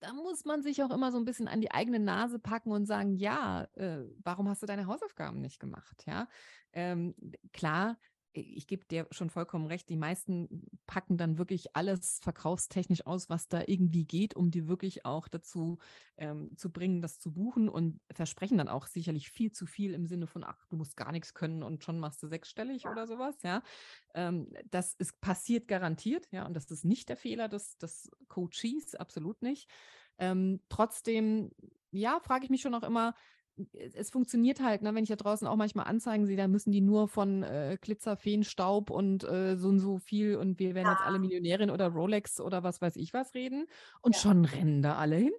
da 0.00 0.12
muss 0.12 0.44
man 0.44 0.62
sich 0.62 0.82
auch 0.82 0.90
immer 0.90 1.10
so 1.10 1.18
ein 1.18 1.24
bisschen 1.24 1.48
an 1.48 1.60
die 1.60 1.72
eigene 1.72 1.98
Nase 1.98 2.38
packen 2.38 2.70
und 2.70 2.86
sagen, 2.86 3.16
ja, 3.16 3.64
äh, 3.74 4.04
warum 4.22 4.48
hast 4.48 4.62
du 4.62 4.66
deine 4.66 4.86
Hausaufgaben 4.86 5.40
nicht 5.40 5.58
gemacht? 5.58 6.04
Ja, 6.06 6.28
ähm, 6.72 7.14
klar, 7.52 7.98
ich 8.32 8.66
gebe 8.66 8.84
dir 8.86 9.06
schon 9.10 9.30
vollkommen 9.30 9.66
recht, 9.66 9.88
die 9.88 9.96
meisten 9.96 10.66
packen 10.86 11.16
dann 11.16 11.38
wirklich 11.38 11.74
alles 11.74 12.20
verkaufstechnisch 12.22 13.06
aus, 13.06 13.28
was 13.28 13.48
da 13.48 13.62
irgendwie 13.66 14.04
geht, 14.04 14.34
um 14.34 14.50
die 14.50 14.68
wirklich 14.68 15.04
auch 15.04 15.28
dazu 15.28 15.78
ähm, 16.16 16.56
zu 16.56 16.70
bringen, 16.70 17.02
das 17.02 17.18
zu 17.18 17.32
buchen 17.32 17.68
und 17.68 18.00
versprechen 18.10 18.58
dann 18.58 18.68
auch 18.68 18.86
sicherlich 18.86 19.30
viel 19.30 19.52
zu 19.52 19.66
viel 19.66 19.94
im 19.94 20.06
Sinne 20.06 20.26
von, 20.26 20.44
ach, 20.44 20.66
du 20.66 20.76
musst 20.76 20.96
gar 20.96 21.12
nichts 21.12 21.34
können 21.34 21.62
und 21.62 21.84
schon 21.84 21.98
machst 21.98 22.22
du 22.22 22.26
sechsstellig 22.28 22.86
oder 22.86 23.06
sowas, 23.06 23.42
ja. 23.42 23.62
Ähm, 24.14 24.52
das 24.70 24.94
ist 24.94 25.20
passiert 25.20 25.68
garantiert, 25.68 26.28
ja, 26.30 26.46
und 26.46 26.54
das 26.54 26.70
ist 26.70 26.84
nicht 26.84 27.08
der 27.08 27.16
Fehler 27.16 27.48
des, 27.48 27.78
des 27.78 28.10
Coaches, 28.28 28.94
absolut 28.94 29.42
nicht. 29.42 29.68
Ähm, 30.18 30.60
trotzdem, 30.68 31.50
ja, 31.90 32.20
frage 32.20 32.44
ich 32.44 32.50
mich 32.50 32.60
schon 32.60 32.74
auch 32.74 32.82
immer, 32.82 33.14
es 33.94 34.10
funktioniert 34.10 34.60
halt, 34.60 34.82
ne, 34.82 34.94
wenn 34.94 35.04
ich 35.04 35.10
ja 35.10 35.16
draußen 35.16 35.46
auch 35.46 35.56
manchmal 35.56 35.86
Anzeigen 35.86 36.26
sehe, 36.26 36.36
da 36.36 36.48
müssen 36.48 36.72
die 36.72 36.80
nur 36.80 37.08
von 37.08 37.42
äh, 37.42 37.78
Glitzer, 37.80 38.16
Feenstaub 38.16 38.90
und 38.90 39.24
äh, 39.24 39.56
so 39.56 39.68
und 39.68 39.80
so 39.80 39.98
viel 39.98 40.36
und 40.36 40.58
wir 40.58 40.74
werden 40.74 40.86
ja. 40.86 40.92
jetzt 40.92 41.02
alle 41.02 41.18
Millionärin 41.18 41.70
oder 41.70 41.88
Rolex 41.88 42.40
oder 42.40 42.62
was 42.62 42.80
weiß 42.80 42.96
ich 42.96 43.12
was 43.12 43.34
reden 43.34 43.66
und 44.00 44.14
ja. 44.14 44.20
schon 44.20 44.44
rennen 44.44 44.82
da 44.82 44.96
alle 44.96 45.16
hin. 45.16 45.32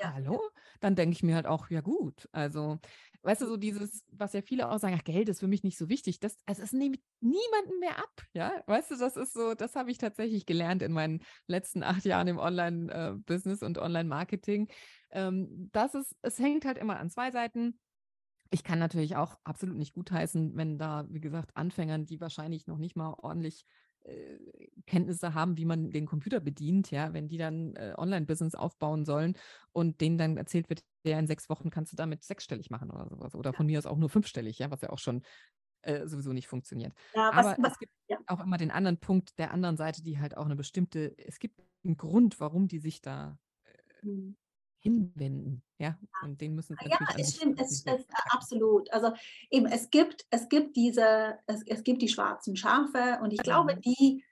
Ja. 0.00 0.12
Hallo? 0.14 0.40
Dann 0.80 0.94
denke 0.94 1.12
ich 1.14 1.22
mir 1.22 1.34
halt 1.34 1.46
auch, 1.46 1.70
ja 1.70 1.80
gut, 1.80 2.28
also 2.32 2.78
weißt 3.22 3.42
du, 3.42 3.46
so 3.46 3.56
dieses, 3.56 4.04
was 4.12 4.32
ja 4.32 4.42
viele 4.42 4.70
auch 4.70 4.78
sagen, 4.78 4.96
ach, 4.96 5.02
Geld 5.04 5.28
ist 5.28 5.40
für 5.40 5.48
mich 5.48 5.64
nicht 5.64 5.76
so 5.76 5.88
wichtig, 5.88 6.20
das, 6.20 6.36
also 6.46 6.62
es 6.62 6.72
nimmt 6.72 7.00
niemanden 7.20 7.78
mehr 7.80 7.98
ab, 7.98 8.22
ja, 8.32 8.62
weißt 8.66 8.92
du, 8.92 8.96
das 8.96 9.16
ist 9.16 9.32
so, 9.32 9.54
das 9.54 9.74
habe 9.74 9.90
ich 9.90 9.98
tatsächlich 9.98 10.46
gelernt 10.46 10.82
in 10.82 10.92
meinen 10.92 11.20
letzten 11.48 11.82
acht 11.82 12.04
Jahren 12.04 12.28
im 12.28 12.38
Online-Business 12.38 13.62
äh, 13.62 13.64
und 13.64 13.78
Online-Marketing, 13.78 14.68
ähm, 15.10 15.68
das 15.72 15.94
ist, 15.94 16.14
es 16.22 16.38
hängt 16.38 16.64
halt 16.64 16.78
immer 16.78 16.98
an 17.00 17.10
zwei 17.10 17.30
Seiten. 17.32 17.80
Ich 18.50 18.64
kann 18.64 18.78
natürlich 18.78 19.16
auch 19.16 19.36
absolut 19.44 19.76
nicht 19.76 19.92
gutheißen, 19.92 20.56
wenn 20.56 20.78
da, 20.78 21.06
wie 21.10 21.20
gesagt, 21.20 21.56
Anfängern, 21.56 22.06
die 22.06 22.20
wahrscheinlich 22.20 22.66
noch 22.66 22.78
nicht 22.78 22.96
mal 22.96 23.14
ordentlich 23.18 23.66
äh, 24.08 24.38
Kenntnisse 24.86 25.34
haben, 25.34 25.56
wie 25.58 25.64
man 25.64 25.90
den 25.90 26.06
Computer 26.06 26.40
bedient, 26.40 26.90
ja, 26.90 27.12
wenn 27.12 27.28
die 27.28 27.36
dann 27.36 27.74
äh, 27.76 27.94
Online-Business 27.96 28.54
aufbauen 28.54 29.04
sollen 29.04 29.36
und 29.72 30.00
denen 30.00 30.18
dann 30.18 30.36
erzählt 30.36 30.68
wird, 30.68 30.82
ja, 31.04 31.18
in 31.18 31.26
sechs 31.26 31.48
Wochen 31.48 31.70
kannst 31.70 31.92
du 31.92 31.96
damit 31.96 32.24
sechsstellig 32.24 32.70
machen 32.70 32.90
oder 32.90 33.08
sowas. 33.08 33.34
Oder 33.34 33.52
von 33.52 33.66
mir 33.66 33.78
aus 33.78 33.86
auch 33.86 33.98
nur 33.98 34.08
fünfstellig, 34.08 34.58
ja, 34.58 34.70
was 34.70 34.80
ja 34.80 34.90
auch 34.90 34.98
schon 34.98 35.22
äh, 35.82 36.06
sowieso 36.06 36.32
nicht 36.32 36.48
funktioniert. 36.48 36.92
Ja, 37.14 37.30
was, 37.34 37.46
Aber 37.46 37.62
was, 37.62 37.72
es 37.72 37.78
gibt 37.78 37.92
ja. 38.08 38.18
auch 38.26 38.40
immer 38.40 38.56
den 38.56 38.70
anderen 38.70 38.98
Punkt 38.98 39.38
der 39.38 39.52
anderen 39.52 39.76
Seite, 39.76 40.02
die 40.02 40.18
halt 40.18 40.36
auch 40.36 40.46
eine 40.46 40.56
bestimmte, 40.56 41.14
es 41.18 41.38
gibt 41.38 41.60
einen 41.84 41.96
Grund, 41.96 42.40
warum 42.40 42.66
die 42.66 42.78
sich 42.78 43.00
da 43.00 43.38
äh, 44.02 44.06
mhm 44.06 44.36
hinwenden. 44.80 45.62
Ja, 45.78 45.98
und 46.22 46.40
den 46.40 46.54
müssen 46.54 46.76
Ja, 46.84 46.98
es 47.16 47.36
stimmt, 47.36 47.60
es, 47.60 47.84
es, 47.86 48.06
absolut. 48.30 48.92
Also 48.92 49.12
eben, 49.50 49.66
es 49.66 49.90
gibt, 49.90 50.26
es 50.30 50.48
gibt 50.48 50.76
diese, 50.76 51.38
es, 51.46 51.62
es 51.66 51.84
gibt 51.84 52.02
die 52.02 52.08
schwarzen 52.08 52.56
Schafe 52.56 53.18
und 53.22 53.32
ich 53.32 53.40
glaube, 53.40 53.76
mhm. 53.76 53.80
die, 53.80 54.24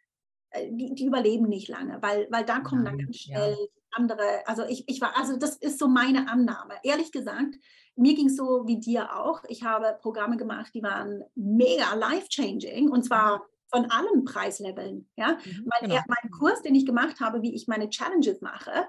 äh, 0.51 0.71
die, 0.73 0.95
die 0.95 1.07
überleben 1.07 1.49
nicht 1.49 1.69
lange, 1.69 2.01
weil, 2.03 2.27
weil 2.31 2.45
da 2.45 2.61
kommen 2.61 2.83
Nein, 2.83 2.99
dann 2.99 3.07
ganz 3.07 3.17
schnell 3.19 3.57
ja. 3.59 3.67
andere, 3.93 4.47
also 4.47 4.65
ich, 4.65 4.89
ich 4.89 5.01
war, 5.01 5.17
also 5.17 5.37
das 5.37 5.57
ist 5.57 5.79
so 5.79 5.89
meine 5.89 6.29
Annahme. 6.29 6.75
Ehrlich 6.83 7.13
gesagt, 7.13 7.57
mir 7.97 8.15
ging 8.15 8.27
es 8.27 8.37
so 8.37 8.65
wie 8.67 8.79
dir 8.79 9.17
auch. 9.17 9.43
Ich 9.49 9.63
habe 9.63 9.99
Programme 10.01 10.37
gemacht, 10.37 10.73
die 10.75 10.83
waren 10.83 11.23
mega 11.35 11.95
life-changing 11.95 12.91
und 12.91 13.05
zwar 13.05 13.39
mhm. 13.39 13.43
von 13.69 13.91
allen 13.91 14.25
Preisleveln. 14.25 15.09
Ja? 15.17 15.39
Mhm, 15.45 15.67
mein, 15.67 15.91
genau. 15.91 16.03
mein 16.07 16.31
Kurs, 16.31 16.63
den 16.63 16.75
ich 16.75 16.87
gemacht 16.87 17.21
habe, 17.21 17.43
wie 17.43 17.55
ich 17.55 17.69
meine 17.69 17.89
Challenges 17.89 18.41
mache, 18.41 18.87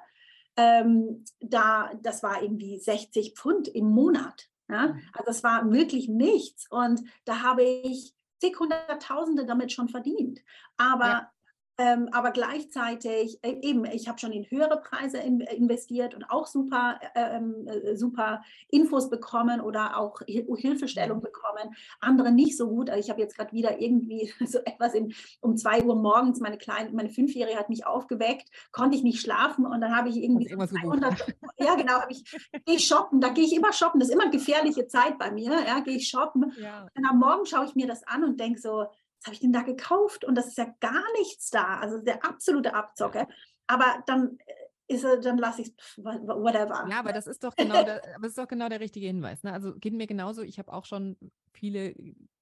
ähm, 0.57 1.23
da, 1.39 1.91
das 2.01 2.23
war 2.23 2.41
irgendwie 2.41 2.79
60 2.79 3.33
Pfund 3.35 3.67
im 3.67 3.89
Monat. 3.89 4.49
Ja? 4.67 4.87
Mhm. 4.87 5.01
Also 5.13 5.25
das 5.25 5.43
war 5.43 5.71
wirklich 5.71 6.09
nichts. 6.09 6.69
Und 6.69 7.01
da 7.25 7.41
habe 7.41 7.63
ich 7.63 8.13
zig 8.39 8.59
Hunderttausende 8.59 9.45
damit 9.45 9.71
schon 9.71 9.89
verdient. 9.89 10.41
Aber 10.77 11.07
ja. 11.07 11.31
Ähm, 11.79 12.09
aber 12.11 12.31
gleichzeitig 12.31 13.37
äh, 13.43 13.59
eben, 13.61 13.85
ich 13.85 14.07
habe 14.07 14.17
schon 14.17 14.31
in 14.31 14.45
höhere 14.45 14.81
Preise 14.81 15.19
in, 15.19 15.41
investiert 15.41 16.15
und 16.15 16.23
auch 16.29 16.47
super, 16.47 16.99
äh, 17.13 17.37
ähm, 17.37 17.67
äh, 17.67 17.95
super 17.95 18.41
Infos 18.69 19.11
bekommen 19.11 19.61
oder 19.61 19.97
auch 19.97 20.21
Hilfestellung 20.25 21.21
bekommen. 21.21 21.75
Andere 21.99 22.31
nicht 22.31 22.57
so 22.57 22.67
gut. 22.67 22.89
Also 22.89 23.01
ich 23.01 23.11
habe 23.11 23.21
jetzt 23.21 23.37
gerade 23.37 23.51
wieder 23.51 23.79
irgendwie 23.79 24.33
so 24.45 24.57
etwas 24.59 24.95
in, 24.95 25.13
um 25.41 25.55
zwei 25.55 25.83
Uhr 25.83 25.95
morgens, 25.95 26.39
meine 26.39 26.57
kleine, 26.57 26.89
meine 26.91 27.09
Fünfjährige 27.09 27.57
hat 27.57 27.69
mich 27.69 27.85
aufgeweckt, 27.85 28.49
konnte 28.71 28.97
ich 28.97 29.03
nicht 29.03 29.21
schlafen 29.21 29.65
und 29.65 29.79
dann 29.79 29.95
habe 29.95 30.09
ich 30.09 30.17
irgendwie 30.17 30.47
so 30.47 30.57
200, 30.57 31.35
ja 31.59 31.75
genau, 31.75 32.01
habe 32.01 32.11
ich, 32.11 32.23
gehe 32.65 32.77
ich 32.77 32.87
shoppen, 32.87 33.21
da 33.21 33.29
gehe 33.29 33.45
ich 33.45 33.55
immer 33.55 33.71
shoppen, 33.71 33.99
das 33.99 34.09
ist 34.09 34.15
immer 34.15 34.31
gefährliche 34.31 34.87
Zeit 34.87 35.19
bei 35.19 35.29
mir, 35.31 35.51
ja, 35.67 35.79
gehe 35.81 35.97
ich 35.97 36.07
shoppen. 36.07 36.53
Ja. 36.59 36.87
Und 36.95 37.05
am 37.05 37.19
Morgen 37.19 37.45
schaue 37.45 37.65
ich 37.65 37.75
mir 37.75 37.87
das 37.87 38.03
an 38.07 38.23
und 38.23 38.39
denke 38.39 38.59
so, 38.59 38.87
was 39.19 39.25
habe 39.25 39.33
ich 39.33 39.39
denn 39.39 39.53
da 39.53 39.61
gekauft? 39.61 40.25
Und 40.25 40.35
das 40.35 40.47
ist 40.47 40.57
ja 40.57 40.73
gar 40.79 41.03
nichts 41.17 41.49
da. 41.49 41.79
Also 41.79 41.99
der 41.99 42.23
absolute 42.23 42.73
Abzocke. 42.73 43.27
Aber 43.67 44.03
dann 44.05 44.37
äh, 44.45 44.53
ist 44.87 45.03
dann 45.03 45.37
lasse 45.37 45.63
ich 45.63 45.73
es, 45.77 45.97
whatever. 45.97 46.87
Ja, 46.89 46.99
aber 46.99 47.11
das 47.11 47.27
ist 47.27 47.43
doch 47.43 47.55
genau 47.55 47.83
der, 47.83 48.01
das 48.21 48.29
ist 48.29 48.37
doch 48.37 48.47
genau 48.47 48.69
der 48.69 48.79
richtige 48.79 49.07
Hinweis. 49.07 49.43
Ne? 49.43 49.51
Also 49.51 49.75
geht 49.75 49.93
mir 49.93 50.07
genauso. 50.07 50.41
Ich 50.41 50.59
habe 50.59 50.71
auch 50.71 50.85
schon 50.85 51.17
viele, 51.51 51.93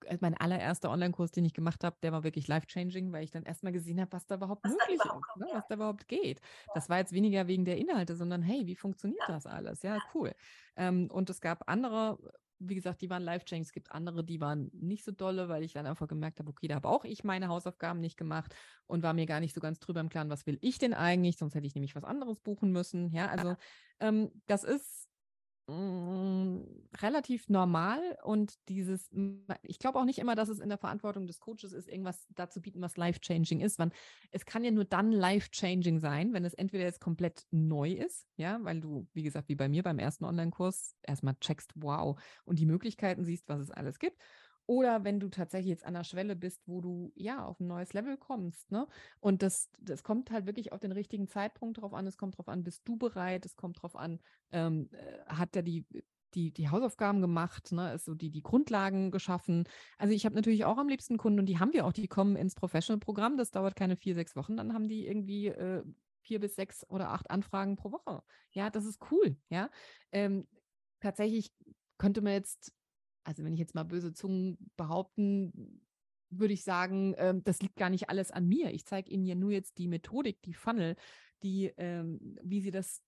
also 0.05 0.19
mein 0.21 0.37
allererster 0.37 0.91
Online-Kurs, 0.91 1.31
den 1.31 1.45
ich 1.45 1.53
gemacht 1.53 1.83
habe, 1.83 1.95
der 2.03 2.11
war 2.11 2.23
wirklich 2.23 2.47
life-changing, 2.47 3.11
weil 3.11 3.23
ich 3.23 3.31
dann 3.31 3.43
erstmal 3.43 3.73
gesehen 3.73 3.99
habe, 3.99 4.11
was 4.11 4.27
da 4.27 4.35
überhaupt 4.35 4.63
was 4.63 4.73
möglich 4.73 4.99
ist, 4.99 5.37
ne? 5.37 5.47
was 5.53 5.67
da 5.67 5.75
überhaupt 5.75 6.07
geht. 6.07 6.39
Ja. 6.39 6.73
Das 6.75 6.89
war 6.89 6.99
jetzt 6.99 7.13
weniger 7.13 7.47
wegen 7.47 7.65
der 7.65 7.77
Inhalte, 7.77 8.15
sondern 8.15 8.43
hey, 8.43 8.67
wie 8.67 8.75
funktioniert 8.75 9.23
ja. 9.27 9.33
das 9.33 9.47
alles? 9.47 9.81
Ja, 9.81 9.97
cool. 10.13 10.31
Ähm, 10.75 11.09
und 11.11 11.29
es 11.29 11.41
gab 11.41 11.67
andere 11.67 12.19
wie 12.59 12.75
gesagt, 12.75 13.01
die 13.01 13.09
waren 13.09 13.23
life-changing. 13.23 13.63
Es 13.63 13.71
gibt 13.73 13.91
andere, 13.91 14.23
die 14.23 14.39
waren 14.41 14.69
nicht 14.73 15.03
so 15.03 15.11
dolle, 15.11 15.49
weil 15.49 15.63
ich 15.63 15.73
dann 15.73 15.85
einfach 15.85 16.07
gemerkt 16.07 16.39
habe, 16.39 16.49
okay, 16.49 16.67
da 16.67 16.75
habe 16.75 16.87
auch 16.89 17.03
ich 17.05 17.23
meine 17.23 17.47
Hausaufgaben 17.47 17.99
nicht 17.99 18.17
gemacht 18.17 18.55
und 18.87 19.03
war 19.03 19.13
mir 19.13 19.25
gar 19.25 19.39
nicht 19.39 19.53
so 19.53 19.61
ganz 19.61 19.79
drüber 19.79 19.99
im 19.99 20.09
Klaren, 20.09 20.29
was 20.29 20.45
will 20.45 20.57
ich 20.61 20.77
denn 20.77 20.93
eigentlich? 20.93 21.37
Sonst 21.37 21.55
hätte 21.55 21.67
ich 21.67 21.75
nämlich 21.75 21.95
was 21.95 22.03
anderes 22.03 22.39
buchen 22.39 22.71
müssen. 22.71 23.11
Ja, 23.11 23.27
also 23.27 23.55
ähm, 23.99 24.31
das 24.47 24.63
ist 24.63 25.04
relativ 25.67 27.49
normal 27.49 27.99
und 28.23 28.53
dieses, 28.69 29.09
ich 29.63 29.79
glaube 29.79 29.97
auch 29.97 30.05
nicht 30.05 30.19
immer, 30.19 30.35
dass 30.35 30.49
es 30.49 30.59
in 30.59 30.69
der 30.69 30.77
Verantwortung 30.77 31.25
des 31.25 31.39
Coaches 31.39 31.73
ist, 31.73 31.89
irgendwas 31.89 32.27
dazu 32.35 32.61
bieten, 32.61 32.81
was 32.81 32.97
life-changing 32.97 33.61
ist. 33.61 33.79
Man, 33.79 33.91
es 34.29 34.45
kann 34.45 34.63
ja 34.63 34.69
nur 34.69 34.85
dann 34.85 35.11
life-changing 35.11 35.99
sein, 35.99 36.33
wenn 36.33 36.45
es 36.45 36.53
entweder 36.53 36.83
jetzt 36.83 37.01
komplett 37.01 37.47
neu 37.49 37.93
ist, 37.93 38.27
ja, 38.37 38.59
weil 38.61 38.79
du, 38.79 39.07
wie 39.13 39.23
gesagt, 39.23 39.49
wie 39.49 39.55
bei 39.55 39.67
mir 39.67 39.81
beim 39.81 39.97
ersten 39.97 40.25
Online-Kurs 40.25 40.95
erstmal 41.01 41.35
checkst, 41.39 41.71
wow, 41.75 42.21
und 42.43 42.59
die 42.59 42.67
Möglichkeiten 42.67 43.23
siehst, 43.25 43.49
was 43.49 43.59
es 43.59 43.71
alles 43.71 43.97
gibt. 43.97 44.21
Oder 44.67 45.03
wenn 45.03 45.19
du 45.19 45.29
tatsächlich 45.29 45.69
jetzt 45.69 45.85
an 45.85 45.93
der 45.93 46.03
Schwelle 46.03 46.35
bist, 46.35 46.67
wo 46.67 46.81
du 46.81 47.11
ja 47.15 47.45
auf 47.45 47.59
ein 47.59 47.67
neues 47.67 47.93
Level 47.93 48.17
kommst. 48.17 48.71
Ne? 48.71 48.87
Und 49.19 49.43
das, 49.43 49.69
das 49.79 50.03
kommt 50.03 50.31
halt 50.31 50.45
wirklich 50.45 50.71
auf 50.71 50.79
den 50.79 50.91
richtigen 50.91 51.27
Zeitpunkt 51.27 51.81
drauf 51.81 51.93
an. 51.93 52.07
Es 52.07 52.17
kommt 52.17 52.37
drauf 52.37 52.47
an, 52.47 52.63
bist 52.63 52.81
du 52.85 52.97
bereit? 52.97 53.45
Es 53.45 53.55
kommt 53.55 53.81
drauf 53.81 53.95
an, 53.95 54.19
ähm, 54.51 54.89
äh, 54.91 55.25
hat 55.27 55.55
der 55.55 55.61
die, 55.61 55.85
die, 56.33 56.51
die 56.51 56.69
Hausaufgaben 56.69 57.21
gemacht, 57.21 57.71
ne? 57.71 57.93
ist 57.93 58.05
so 58.05 58.15
die, 58.15 58.29
die 58.29 58.43
Grundlagen 58.43 59.11
geschaffen. 59.11 59.67
Also 59.97 60.13
ich 60.13 60.25
habe 60.25 60.35
natürlich 60.35 60.65
auch 60.65 60.77
am 60.77 60.89
liebsten 60.89 61.17
Kunden 61.17 61.39
und 61.39 61.45
die 61.45 61.59
haben 61.59 61.73
wir 61.73 61.85
auch, 61.85 61.93
die 61.93 62.07
kommen 62.07 62.35
ins 62.35 62.55
Professional-Programm. 62.55 63.37
Das 63.37 63.51
dauert 63.51 63.75
keine 63.75 63.95
vier, 63.95 64.15
sechs 64.15 64.35
Wochen. 64.35 64.57
Dann 64.57 64.73
haben 64.73 64.87
die 64.87 65.07
irgendwie 65.07 65.47
äh, 65.47 65.83
vier 66.21 66.39
bis 66.39 66.55
sechs 66.55 66.87
oder 66.89 67.09
acht 67.11 67.29
Anfragen 67.29 67.75
pro 67.75 67.91
Woche. 67.91 68.23
Ja, 68.51 68.69
das 68.69 68.85
ist 68.85 68.99
cool. 69.11 69.37
Ja, 69.49 69.69
ähm, 70.11 70.47
tatsächlich 70.99 71.53
könnte 71.97 72.21
man 72.21 72.33
jetzt 72.33 72.73
also 73.25 73.43
wenn 73.43 73.53
ich 73.53 73.59
jetzt 73.59 73.75
mal 73.75 73.83
böse 73.83 74.13
Zungen 74.13 74.57
behaupten, 74.77 75.81
würde 76.29 76.53
ich 76.53 76.63
sagen, 76.63 77.13
äh, 77.15 77.33
das 77.43 77.61
liegt 77.61 77.75
gar 77.75 77.89
nicht 77.89 78.09
alles 78.09 78.31
an 78.31 78.47
mir. 78.47 78.73
Ich 78.73 78.85
zeige 78.85 79.11
Ihnen 79.11 79.25
ja 79.25 79.35
nur 79.35 79.51
jetzt 79.51 79.77
die 79.77 79.87
Methodik, 79.87 80.41
die 80.43 80.53
Funnel, 80.53 80.95
die, 81.43 81.73
ähm, 81.77 82.37
wie 82.41 82.61
Sie 82.61 82.71
das 82.71 83.01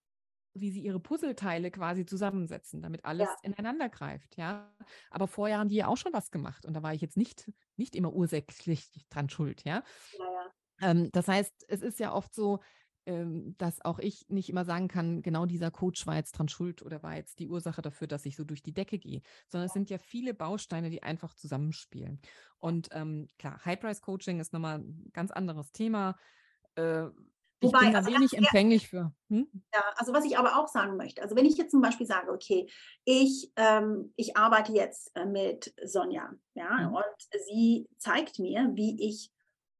wie 0.60 0.70
sie 0.70 0.80
ihre 0.80 1.00
Puzzleteile 1.00 1.70
quasi 1.70 2.04
zusammensetzen, 2.06 2.82
damit 2.82 3.04
alles 3.04 3.28
ja. 3.28 3.36
ineinander 3.42 3.88
greift, 3.88 4.36
ja. 4.36 4.72
Aber 5.10 5.28
vorher 5.28 5.58
haben 5.58 5.68
die 5.68 5.76
ja 5.76 5.86
auch 5.86 5.96
schon 5.96 6.12
was 6.12 6.30
gemacht 6.30 6.66
und 6.66 6.74
da 6.74 6.82
war 6.82 6.94
ich 6.94 7.00
jetzt 7.00 7.16
nicht, 7.16 7.50
nicht 7.76 7.94
immer 7.96 8.12
ursächlich 8.12 8.88
dran 9.10 9.28
schuld, 9.28 9.64
ja. 9.64 9.82
ja, 10.18 10.24
ja. 10.24 10.90
Ähm, 10.90 11.10
das 11.12 11.28
heißt, 11.28 11.64
es 11.68 11.82
ist 11.82 12.00
ja 12.00 12.12
oft 12.12 12.34
so, 12.34 12.60
ähm, 13.08 13.54
dass 13.56 13.82
auch 13.84 13.98
ich 13.98 14.28
nicht 14.28 14.50
immer 14.50 14.66
sagen 14.66 14.86
kann, 14.86 15.22
genau 15.22 15.46
dieser 15.46 15.70
Coach 15.70 16.06
war 16.06 16.16
jetzt 16.16 16.32
dran 16.32 16.48
schuld 16.48 16.82
oder 16.82 17.02
war 17.02 17.16
jetzt 17.16 17.38
die 17.38 17.48
Ursache 17.48 17.80
dafür, 17.80 18.06
dass 18.06 18.26
ich 18.26 18.36
so 18.36 18.44
durch 18.44 18.62
die 18.62 18.74
Decke 18.74 18.98
gehe, 18.98 19.22
sondern 19.48 19.66
es 19.66 19.72
sind 19.72 19.88
ja 19.88 19.96
viele 19.96 20.34
Bausteine, 20.34 20.90
die 20.90 21.02
einfach 21.02 21.34
zusammenspielen. 21.34 22.20
Und 22.58 22.90
ähm, 22.92 23.28
klar, 23.38 23.64
High-Price-Coaching 23.64 24.40
ist 24.40 24.52
nochmal 24.52 24.80
ein 24.80 25.10
ganz 25.14 25.30
anderes 25.30 25.72
Thema. 25.72 26.18
Äh, 26.74 27.06
ich 27.60 27.68
Wobei, 27.68 27.80
bin 27.80 27.92
da 27.92 27.98
also 28.00 28.12
wenig 28.12 28.36
empfänglich 28.36 28.88
für. 28.88 29.10
Hm? 29.30 29.48
Ja, 29.74 29.82
also 29.96 30.12
was 30.12 30.26
ich 30.26 30.36
aber 30.36 30.58
auch 30.58 30.68
sagen 30.68 30.98
möchte, 30.98 31.22
also 31.22 31.34
wenn 31.34 31.46
ich 31.46 31.56
jetzt 31.56 31.70
zum 31.70 31.80
Beispiel 31.80 32.06
sage, 32.06 32.30
okay, 32.30 32.68
ich, 33.04 33.50
ähm, 33.56 34.12
ich 34.16 34.36
arbeite 34.36 34.72
jetzt 34.72 35.10
äh, 35.16 35.24
mit 35.24 35.74
Sonja, 35.82 36.30
ja, 36.54 36.88
mhm. 36.88 36.94
und 36.94 37.44
sie 37.46 37.88
zeigt 37.96 38.38
mir, 38.38 38.70
wie 38.74 39.08
ich 39.08 39.32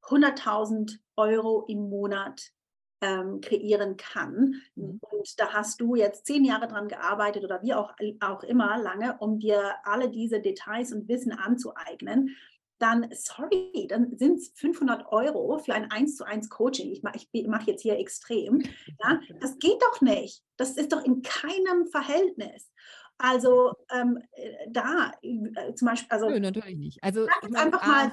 100.000 0.05 0.98
Euro 1.16 1.66
im 1.68 1.90
Monat 1.90 2.52
ähm, 3.01 3.41
kreieren 3.41 3.97
kann. 3.97 4.57
Mhm. 4.75 5.01
Und 5.01 5.41
da 5.41 5.53
hast 5.53 5.81
du 5.81 5.95
jetzt 5.95 6.27
zehn 6.27 6.45
Jahre 6.45 6.69
dran 6.69 6.89
gearbeitet 6.89 7.45
oder 7.45 7.62
wie 7.62 7.75
auch, 7.75 7.95
auch 8.20 8.43
immer 8.43 8.79
lange, 8.79 9.16
um 9.19 9.39
dir 9.39 9.75
alle 9.85 10.11
diese 10.11 10.41
Details 10.41 10.93
und 10.93 11.09
Wissen 11.09 11.33
anzueignen. 11.33 12.37
Dann, 12.79 13.09
sorry, 13.12 13.87
dann 13.89 14.16
sind 14.16 14.39
es 14.39 14.53
500 14.55 15.11
Euro 15.11 15.59
für 15.59 15.75
ein 15.75 15.91
1 15.91 16.16
zu 16.16 16.25
1 16.25 16.49
Coaching. 16.49 16.93
Ich 16.93 17.03
mache 17.03 17.19
ich 17.33 17.47
mach 17.49 17.66
jetzt 17.66 17.83
hier 17.83 17.99
extrem. 17.99 18.62
Ja, 19.03 19.20
das 19.41 19.59
geht 19.59 19.81
doch 19.81 20.01
nicht. 20.01 20.43
Das 20.57 20.77
ist 20.77 20.93
doch 20.93 21.05
in 21.05 21.23
keinem 21.23 21.87
Verhältnis. 21.87 22.70
Also 23.16 23.75
ähm, 23.93 24.19
äh, 24.33 24.70
da 24.70 25.12
äh, 25.23 25.75
zum 25.75 25.87
Beispiel, 25.87 26.09
also 26.11 26.29
Nö, 26.29 26.39
natürlich 26.39 26.77
nicht. 26.77 27.03
Also 27.03 27.27
einfach 27.55 27.85
mal 27.85 28.12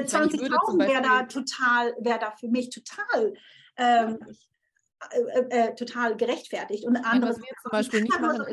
20.000 0.00 0.88
wäre 0.88 1.02
da 1.02 1.22
total, 1.24 1.94
wäre 2.00 2.18
da 2.18 2.30
für 2.32 2.48
mich 2.48 2.70
total, 2.70 3.34
ähm, 3.76 4.18
äh, 5.10 5.40
äh, 5.40 5.68
äh, 5.68 5.74
total 5.74 6.16
gerechtfertigt. 6.16 6.84
Und 6.84 6.96
andere 6.96 7.36
wir 7.36 7.54
zum 7.62 7.70
Beispiel 7.70 8.02
nicht 8.02 8.20
machen, 8.20 8.44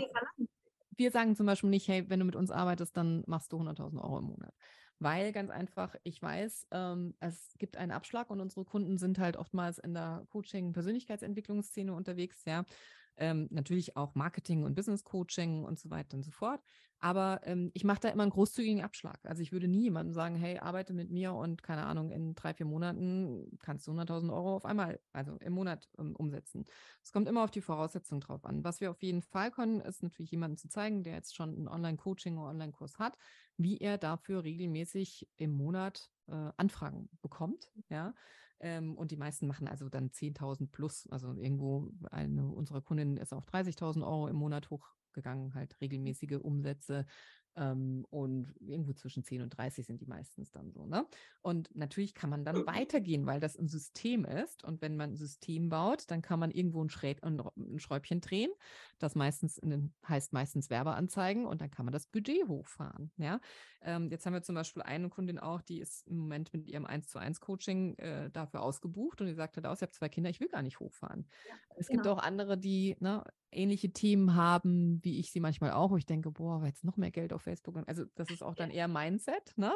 wir 0.98 1.12
sagen 1.12 1.36
zum 1.36 1.46
Beispiel 1.46 1.70
nicht, 1.70 1.88
hey, 1.88 2.10
wenn 2.10 2.20
du 2.20 2.26
mit 2.26 2.36
uns 2.36 2.52
arbeitest, 2.52 2.96
dann 2.98 3.24
machst 3.26 3.54
du 3.54 3.58
100.000 3.58 4.04
Euro 4.04 4.20
im 4.20 4.26
Monat. 4.26 4.54
Weil 5.00 5.32
ganz 5.32 5.50
einfach, 5.50 5.96
ich 6.04 6.22
weiß, 6.22 6.68
ähm, 6.72 7.16
es 7.22 7.56
gibt 7.58 7.78
einen 7.78 7.92
Abschlag 7.92 8.30
und 8.30 8.42
unsere 8.42 8.66
Kunden 8.66 8.98
sind 8.98 9.18
halt 9.18 9.38
oftmals 9.38 9.80
in 9.80 9.94
der 9.94 10.26
Coaching-Persönlichkeitsentwicklungsszene 10.30 11.94
unterwegs, 11.94 12.44
ja 12.46 12.66
ähm, 13.20 13.48
natürlich 13.52 13.96
auch 13.96 14.16
Marketing 14.16 14.64
und 14.64 14.76
Business 14.76 15.04
Coaching 15.04 15.64
und 15.64 15.78
so 15.80 15.90
weiter 15.90 16.18
und 16.18 16.24
so 16.24 16.32
fort. 16.32 16.62
Aber 17.02 17.40
ähm, 17.44 17.72
ich 17.74 17.86
mache 17.86 18.02
da 18.02 18.10
immer 18.10 18.24
einen 18.24 18.32
großzügigen 18.32 18.84
Abschlag. 18.84 19.20
Also 19.24 19.42
ich 19.42 19.54
würde 19.54 19.70
nie 19.70 19.84
jemandem 19.84 20.14
sagen, 20.14 20.36
hey, 20.36 20.60
arbeite 20.60 20.94
mit 20.94 21.10
mir 21.10 21.34
und 21.34 21.64
keine 21.64 21.86
Ahnung, 21.86 22.12
in 22.12 22.36
drei, 22.36 22.54
vier 22.54 22.66
Monaten 22.66 23.58
kannst 23.60 23.88
du 23.88 23.92
100.000 23.92 24.34
Euro 24.34 24.56
auf 24.56 24.66
einmal, 24.66 25.00
also 25.14 25.38
im 25.38 25.54
Monat 25.54 25.90
ähm, 25.98 26.16
umsetzen. 26.16 26.66
Es 27.02 27.14
kommt 27.14 27.30
immer 27.30 27.44
auf 27.44 27.52
die 27.52 27.62
Voraussetzungen 27.62 28.20
drauf 28.20 28.46
an. 28.46 28.66
Was 28.66 28.82
wir 28.82 28.92
auf 28.92 29.02
jeden 29.02 29.22
Fall 29.22 29.50
können, 29.52 29.80
ist 29.80 30.04
natürlich 30.04 30.32
jemanden 30.32 30.58
zu 30.58 30.68
zeigen, 30.68 31.04
der 31.04 31.14
jetzt 31.14 31.36
schon 31.36 31.64
ein 31.64 31.68
Online-Coaching 31.70 32.38
oder 32.38 32.50
Online-Kurs 32.50 33.00
hat, 33.00 33.18
wie 33.56 33.78
er 33.78 33.98
dafür 33.98 34.44
regelmäßig 34.44 35.30
im 35.38 35.52
Monat 35.52 36.10
äh, 36.28 36.52
Anfragen 36.58 37.10
bekommt. 37.22 37.72
Ja, 37.90 38.14
ähm, 38.60 38.96
und 38.98 39.12
die 39.12 39.18
meisten 39.18 39.48
machen 39.48 39.68
also 39.68 39.90
dann 39.90 40.12
10.000 40.12 40.72
plus. 40.72 41.08
Also 41.10 41.34
irgendwo 41.34 41.90
eine 42.12 42.46
unserer 42.48 42.82
Kundinnen 42.82 43.18
ist 43.18 43.34
auf 43.34 43.46
30.000 43.46 44.04
Euro 44.04 44.28
im 44.28 44.36
Monat 44.36 44.70
hochgegangen, 44.70 45.54
halt 45.54 45.80
regelmäßige 45.82 46.40
Umsätze. 46.42 47.06
Ähm, 47.60 48.06
und 48.10 48.54
irgendwo 48.62 48.94
zwischen 48.94 49.24
10 49.24 49.42
und 49.42 49.50
30 49.50 49.86
sind 49.86 50.00
die 50.00 50.06
meistens 50.06 50.50
dann 50.50 50.72
so. 50.72 50.86
Ne? 50.86 51.06
Und 51.42 51.70
natürlich 51.76 52.14
kann 52.14 52.30
man 52.30 52.46
dann 52.46 52.66
weitergehen, 52.66 53.26
weil 53.26 53.42
das 53.42 53.58
ein 53.58 53.68
System 53.68 54.24
ist. 54.24 54.64
Und 54.64 54.82
wenn 54.82 54.96
man 54.96 55.12
ein 55.12 55.16
System 55.18 55.68
baut, 55.68 56.10
dann 56.10 56.22
kann 56.22 56.40
man 56.40 56.52
irgendwo 56.52 56.82
ein, 56.82 56.90
Schrä 56.90 57.18
ein, 57.22 57.42
ein 57.58 57.80
Schräubchen 57.80 58.22
drehen. 58.22 58.50
Das 58.98 59.14
meistens 59.14 59.56
den, 59.56 59.94
heißt 60.08 60.32
meistens 60.32 60.70
Werbeanzeigen 60.70 61.46
und 61.46 61.60
dann 61.60 61.70
kann 61.70 61.86
man 61.86 61.92
das 61.92 62.08
Budget 62.08 62.48
hochfahren. 62.48 63.12
Ja? 63.18 63.42
Ähm, 63.82 64.10
jetzt 64.10 64.26
haben 64.26 64.34
wir 64.34 64.42
zum 64.42 64.56
Beispiel 64.56 64.82
eine 64.84 65.10
Kundin 65.10 65.40
auch, 65.40 65.62
die 65.62 65.80
ist 65.80 66.08
im 66.08 66.18
Moment 66.18 66.54
mit 66.54 66.66
ihrem 66.66 66.86
1 66.86 67.10
zu 67.10 67.20
1 67.20 67.42
Coaching 67.42 67.96
äh, 67.96 68.30
dafür 68.30 68.62
ausgebucht 68.62 69.20
und 69.20 69.28
die 69.28 69.34
sagte 69.34 69.68
aus, 69.70 69.80
ich 69.80 69.82
habe 69.82 69.92
zwei 69.92 70.10
Kinder, 70.10 70.30
ich 70.30 70.40
will 70.40 70.48
gar 70.50 70.62
nicht 70.62 70.80
hochfahren. 70.80 71.26
Ja, 71.48 71.54
es 71.78 71.88
genau. 71.88 72.04
gibt 72.04 72.08
auch 72.08 72.24
andere, 72.24 72.58
die 72.58 72.96
ne, 73.00 73.24
ähnliche 73.52 73.92
Themen 73.92 74.36
haben, 74.36 75.00
wie 75.04 75.20
ich 75.20 75.32
sie 75.32 75.40
manchmal 75.40 75.72
auch, 75.72 75.92
wo 75.92 75.98
ich 75.98 76.06
denke, 76.06 76.32
boah, 76.32 76.66
jetzt 76.66 76.84
noch 76.84 76.98
mehr 76.98 77.12
Geld 77.12 77.34
auf 77.34 77.46
Facebook. 77.50 77.76
Also 77.88 78.06
das 78.16 78.30
ist 78.30 78.44
auch 78.44 78.56
dann 78.56 78.70
eher 78.72 78.88
Mindset, 78.88 79.54
ne? 79.58 79.74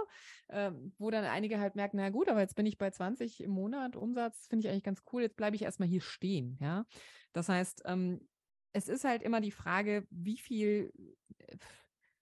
Ähm, 0.50 0.94
wo 0.98 1.10
dann 1.10 1.26
einige 1.26 1.60
halt 1.60 1.76
merken, 1.76 1.98
na 1.98 2.10
gut, 2.10 2.30
aber 2.30 2.40
jetzt 2.40 2.56
bin 2.56 2.66
ich 2.66 2.78
bei 2.78 2.92
20 2.92 3.44
im 3.44 3.52
Monat 3.52 3.96
Umsatz, 3.96 4.48
finde 4.48 4.66
ich 4.66 4.72
eigentlich 4.72 4.84
ganz 4.84 5.04
cool, 5.12 5.24
jetzt 5.24 5.38
bleibe 5.38 5.56
ich 5.56 5.64
erstmal 5.64 5.90
hier 5.90 6.02
stehen, 6.02 6.58
ja. 6.62 6.86
Das 7.34 7.50
heißt, 7.50 7.84
ähm, 7.86 8.28
es 8.74 8.88
ist 8.88 9.04
halt 9.04 9.24
immer 9.24 9.42
die 9.42 9.52
Frage, 9.52 10.06
wie 10.10 10.38
viel, 10.38 10.94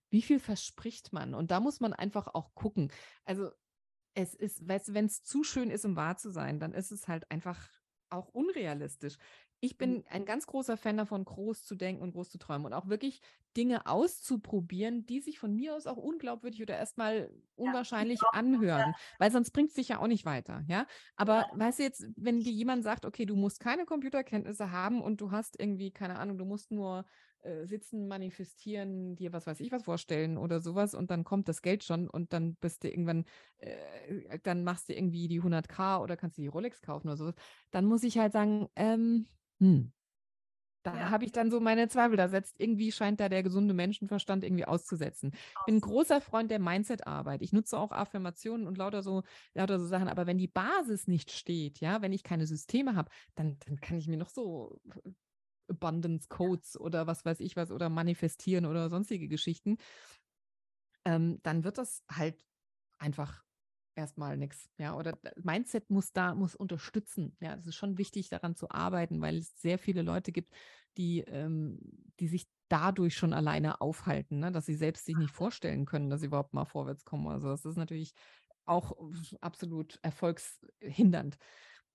wie 0.10 0.22
viel 0.22 0.40
verspricht 0.40 1.14
man? 1.14 1.34
Und 1.34 1.52
da 1.52 1.60
muss 1.60 1.80
man 1.80 1.94
einfach 1.94 2.28
auch 2.28 2.54
gucken. 2.54 2.92
Also 3.24 3.52
es 4.14 4.34
ist, 4.36 4.68
wenn 4.68 5.06
es 5.06 5.24
zu 5.24 5.44
schön 5.44 5.70
ist, 5.70 5.86
um 5.86 5.96
wahr 5.96 6.18
zu 6.18 6.30
sein, 6.30 6.60
dann 6.60 6.74
ist 6.74 6.92
es 6.92 7.08
halt 7.08 7.30
einfach 7.32 7.70
auch 8.10 8.28
unrealistisch. 8.28 9.18
Ich 9.64 9.78
bin 9.78 9.98
mhm. 9.98 10.04
ein 10.10 10.26
ganz 10.26 10.48
großer 10.48 10.76
Fan 10.76 10.98
davon, 10.98 11.24
groß 11.24 11.64
zu 11.66 11.76
denken 11.76 12.02
und 12.02 12.14
groß 12.14 12.32
zu 12.32 12.40
träumen 12.40 12.66
und 12.66 12.74
auch 12.74 12.88
wirklich 12.88 13.22
Dinge 13.56 13.86
auszuprobieren, 13.86 15.06
die 15.06 15.20
sich 15.20 15.38
von 15.38 15.56
mir 15.56 15.76
aus 15.76 15.86
auch 15.86 15.98
unglaubwürdig 15.98 16.64
oder 16.64 16.78
erstmal 16.78 17.30
unwahrscheinlich 17.56 18.20
ja, 18.22 18.40
anhören, 18.40 18.90
ja. 18.90 18.96
weil 19.20 19.32
sonst 19.32 19.52
bringt 19.52 19.70
es 19.70 19.76
sich 19.76 19.90
ja 19.90 20.00
auch 20.00 20.08
nicht 20.08 20.26
weiter, 20.26 20.64
ja. 20.68 20.88
Aber 21.16 21.46
ja. 21.52 21.60
weißt 21.60 21.78
du 21.78 21.84
jetzt, 21.84 22.08
wenn 22.16 22.40
dir 22.40 22.52
jemand 22.52 22.84
sagt, 22.84 23.06
okay, 23.06 23.26
du 23.26 23.36
musst 23.36 23.60
keine 23.60 23.86
Computerkenntnisse 23.86 24.72
haben 24.72 25.00
und 25.00 25.22
du 25.22 25.30
hast 25.30 25.60
irgendwie, 25.60 25.92
keine 25.92 26.18
Ahnung, 26.18 26.40
du 26.40 26.46
musst 26.46 26.72
nur 26.72 27.06
äh, 27.42 27.66
sitzen, 27.66 28.08
manifestieren, 28.08 29.16
dir 29.16 29.32
was 29.32 29.46
weiß 29.46 29.60
ich 29.60 29.72
was 29.72 29.84
vorstellen 29.84 30.38
oder 30.38 30.60
sowas 30.60 30.96
und 30.96 31.12
dann 31.12 31.24
kommt 31.24 31.48
das 31.48 31.62
Geld 31.62 31.84
schon 31.84 32.10
und 32.10 32.34
dann 32.34 32.56
bist 32.56 32.84
du 32.84 32.90
irgendwann, 32.90 33.26
äh, 33.58 34.40
dann 34.42 34.64
machst 34.64 34.90
du 34.90 34.94
irgendwie 34.94 35.28
die 35.28 35.42
100k 35.42 36.02
oder 36.02 36.18
kannst 36.18 36.38
du 36.38 36.42
die 36.42 36.48
Rolex 36.48 36.82
kaufen 36.82 37.10
oder 37.10 37.18
sowas, 37.18 37.36
dann 37.70 37.86
muss 37.86 38.04
ich 38.04 38.18
halt 38.18 38.34
sagen, 38.34 38.68
ähm, 38.76 39.28
hm. 39.62 39.94
Da 40.84 40.96
ja. 40.96 41.10
habe 41.12 41.26
ich 41.26 41.32
dann 41.32 41.52
so 41.52 41.60
meine 41.60 41.88
Zweifel. 41.88 42.18
Da 42.18 42.28
setzt 42.28 42.60
irgendwie 42.60 42.92
scheint 42.92 43.20
da 43.20 43.30
der 43.30 43.44
gesunde 43.44 43.74
Menschenverstand 43.74 44.44
irgendwie 44.44 44.66
auszusetzen. 44.66 45.32
Ich 45.34 45.66
bin 45.66 45.76
ein 45.76 45.82
großer 45.82 46.22
Freund 46.22 46.50
der 46.50 46.60
Mindset-Arbeit. 46.60 47.44
Ich 47.44 47.54
nutze 47.54 47.78
auch 47.78 47.92
Affirmationen 47.92 48.66
und 48.68 48.80
lauter 48.80 49.04
so, 49.04 49.22
lauter 49.54 49.80
so 49.80 49.86
Sachen. 49.86 50.08
Aber 50.08 50.26
wenn 50.26 50.40
die 50.40 50.48
Basis 50.48 51.08
nicht 51.08 51.32
steht, 51.32 51.80
ja, 51.80 52.02
wenn 52.02 52.14
ich 52.14 52.24
keine 52.24 52.48
Systeme 52.48 52.96
habe, 52.96 53.12
dann, 53.36 53.58
dann 53.60 53.80
kann 53.80 53.98
ich 53.98 54.08
mir 54.08 54.18
noch 54.18 54.30
so 54.30 54.82
Abundance 55.68 56.28
Codes 56.30 56.80
oder 56.80 57.06
was 57.06 57.26
weiß 57.26 57.40
ich 57.42 57.56
was 57.56 57.72
oder 57.72 57.90
manifestieren 57.90 58.66
oder 58.66 58.90
sonstige 58.90 59.28
Geschichten. 59.28 59.78
Ähm, 61.06 61.40
dann 61.44 61.64
wird 61.64 61.78
das 61.78 62.04
halt 62.10 62.44
einfach 62.98 63.44
erstmal 63.96 64.38
nichts. 64.38 64.70
Ja, 64.78 64.96
oder 64.96 65.18
Mindset 65.42 65.90
muss 65.90 66.14
da, 66.14 66.36
muss 66.36 66.56
unterstützen. 66.56 67.36
Ja, 67.40 67.56
es 67.56 67.68
ist 67.68 67.76
schon 67.76 67.98
wichtig, 67.98 68.30
daran 68.30 68.56
zu 68.56 68.70
arbeiten, 68.72 69.22
weil 69.22 69.38
es 69.38 69.60
sehr 69.62 69.78
viele 69.78 70.02
Leute 70.02 70.32
gibt, 70.32 70.54
die, 70.98 71.20
ähm, 71.22 71.80
die 72.20 72.28
sich 72.28 72.48
dadurch 72.68 73.16
schon 73.16 73.34
alleine 73.34 73.82
aufhalten, 73.82 74.40
ne? 74.40 74.52
dass 74.52 74.66
sie 74.66 74.76
selbst 74.76 75.06
sich 75.06 75.18
nicht 75.18 75.34
vorstellen 75.34 75.86
können, 75.86 76.10
dass 76.10 76.22
sie 76.22 76.28
überhaupt 76.28 76.54
mal 76.54 76.66
vorwärts 76.66 77.04
kommen. 77.04 77.28
Also 77.28 77.50
das 77.50 77.66
ist 77.66 77.78
natürlich 77.78 78.14
auch 78.66 78.96
absolut 79.42 80.00
erfolgshindernd. 80.02 81.38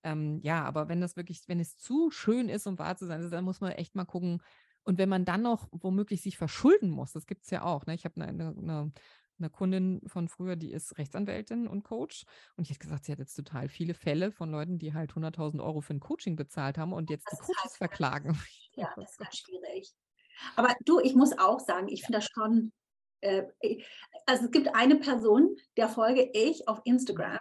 Ähm, 0.03 0.39
ja, 0.43 0.63
aber 0.63 0.89
wenn 0.89 1.01
das 1.01 1.15
wirklich, 1.15 1.47
wenn 1.47 1.59
es 1.59 1.77
zu 1.77 2.11
schön 2.11 2.49
ist, 2.49 2.67
um 2.67 2.77
wahr 2.77 2.95
zu 2.95 3.07
sein, 3.07 3.17
also 3.17 3.29
dann 3.29 3.43
muss 3.43 3.61
man 3.61 3.71
echt 3.71 3.95
mal 3.95 4.05
gucken. 4.05 4.41
Und 4.83 4.97
wenn 4.97 5.09
man 5.09 5.25
dann 5.25 5.41
noch 5.41 5.67
womöglich 5.71 6.21
sich 6.21 6.37
verschulden 6.37 6.89
muss, 6.89 7.11
das 7.11 7.25
gibt 7.25 7.43
es 7.43 7.49
ja 7.49 7.63
auch. 7.63 7.85
Ne? 7.87 7.95
Ich 7.95 8.05
habe 8.05 8.21
eine, 8.21 8.55
eine, 8.55 8.91
eine 9.39 9.49
Kundin 9.49 10.01
von 10.07 10.27
früher, 10.27 10.55
die 10.55 10.71
ist 10.71 10.97
Rechtsanwältin 10.97 11.67
und 11.67 11.83
Coach. 11.83 12.25
Und 12.55 12.63
ich 12.63 12.69
hätte 12.69 12.79
gesagt, 12.79 13.05
sie 13.05 13.11
hat 13.11 13.19
jetzt 13.19 13.35
total 13.35 13.69
viele 13.69 13.93
Fälle 13.93 14.31
von 14.31 14.51
Leuten, 14.51 14.79
die 14.79 14.93
halt 14.93 15.11
100.000 15.11 15.63
Euro 15.63 15.81
für 15.81 15.93
ein 15.93 15.99
Coaching 15.99 16.35
bezahlt 16.35 16.77
haben 16.77 16.93
und 16.93 17.09
jetzt 17.09 17.27
das 17.31 17.39
die 17.39 17.45
Coaches 17.45 17.63
halt 17.63 17.71
verklagen. 17.73 18.39
Ja, 18.73 18.91
das 18.95 19.11
ist 19.11 19.17
ganz 19.17 19.37
schwierig. 19.37 19.93
Aber 20.55 20.75
du, 20.85 20.99
ich 20.99 21.15
muss 21.15 21.37
auch 21.37 21.59
sagen, 21.59 21.87
ich 21.87 22.03
finde 22.03 22.19
das 22.19 22.29
schon, 22.31 22.71
äh, 23.21 23.43
also 24.25 24.45
es 24.45 24.51
gibt 24.51 24.73
eine 24.75 24.95
Person, 24.95 25.55
der 25.77 25.89
folge 25.89 26.29
ich 26.33 26.67
auf 26.67 26.81
Instagram 26.83 27.39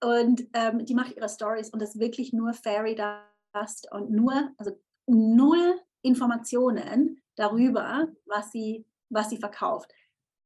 und 0.00 0.46
ähm, 0.52 0.84
die 0.84 0.94
macht 0.94 1.16
ihre 1.16 1.28
Stories 1.28 1.70
und 1.70 1.80
das 1.80 1.94
ist 1.94 2.00
wirklich 2.00 2.32
nur 2.32 2.52
Fairy 2.52 2.94
Dust 2.94 3.88
und 3.92 4.10
nur, 4.10 4.52
also 4.58 4.78
null 5.06 5.80
Informationen 6.02 7.22
darüber, 7.34 8.08
was 8.26 8.52
sie, 8.52 8.84
was 9.08 9.30
sie 9.30 9.38
verkauft. 9.38 9.92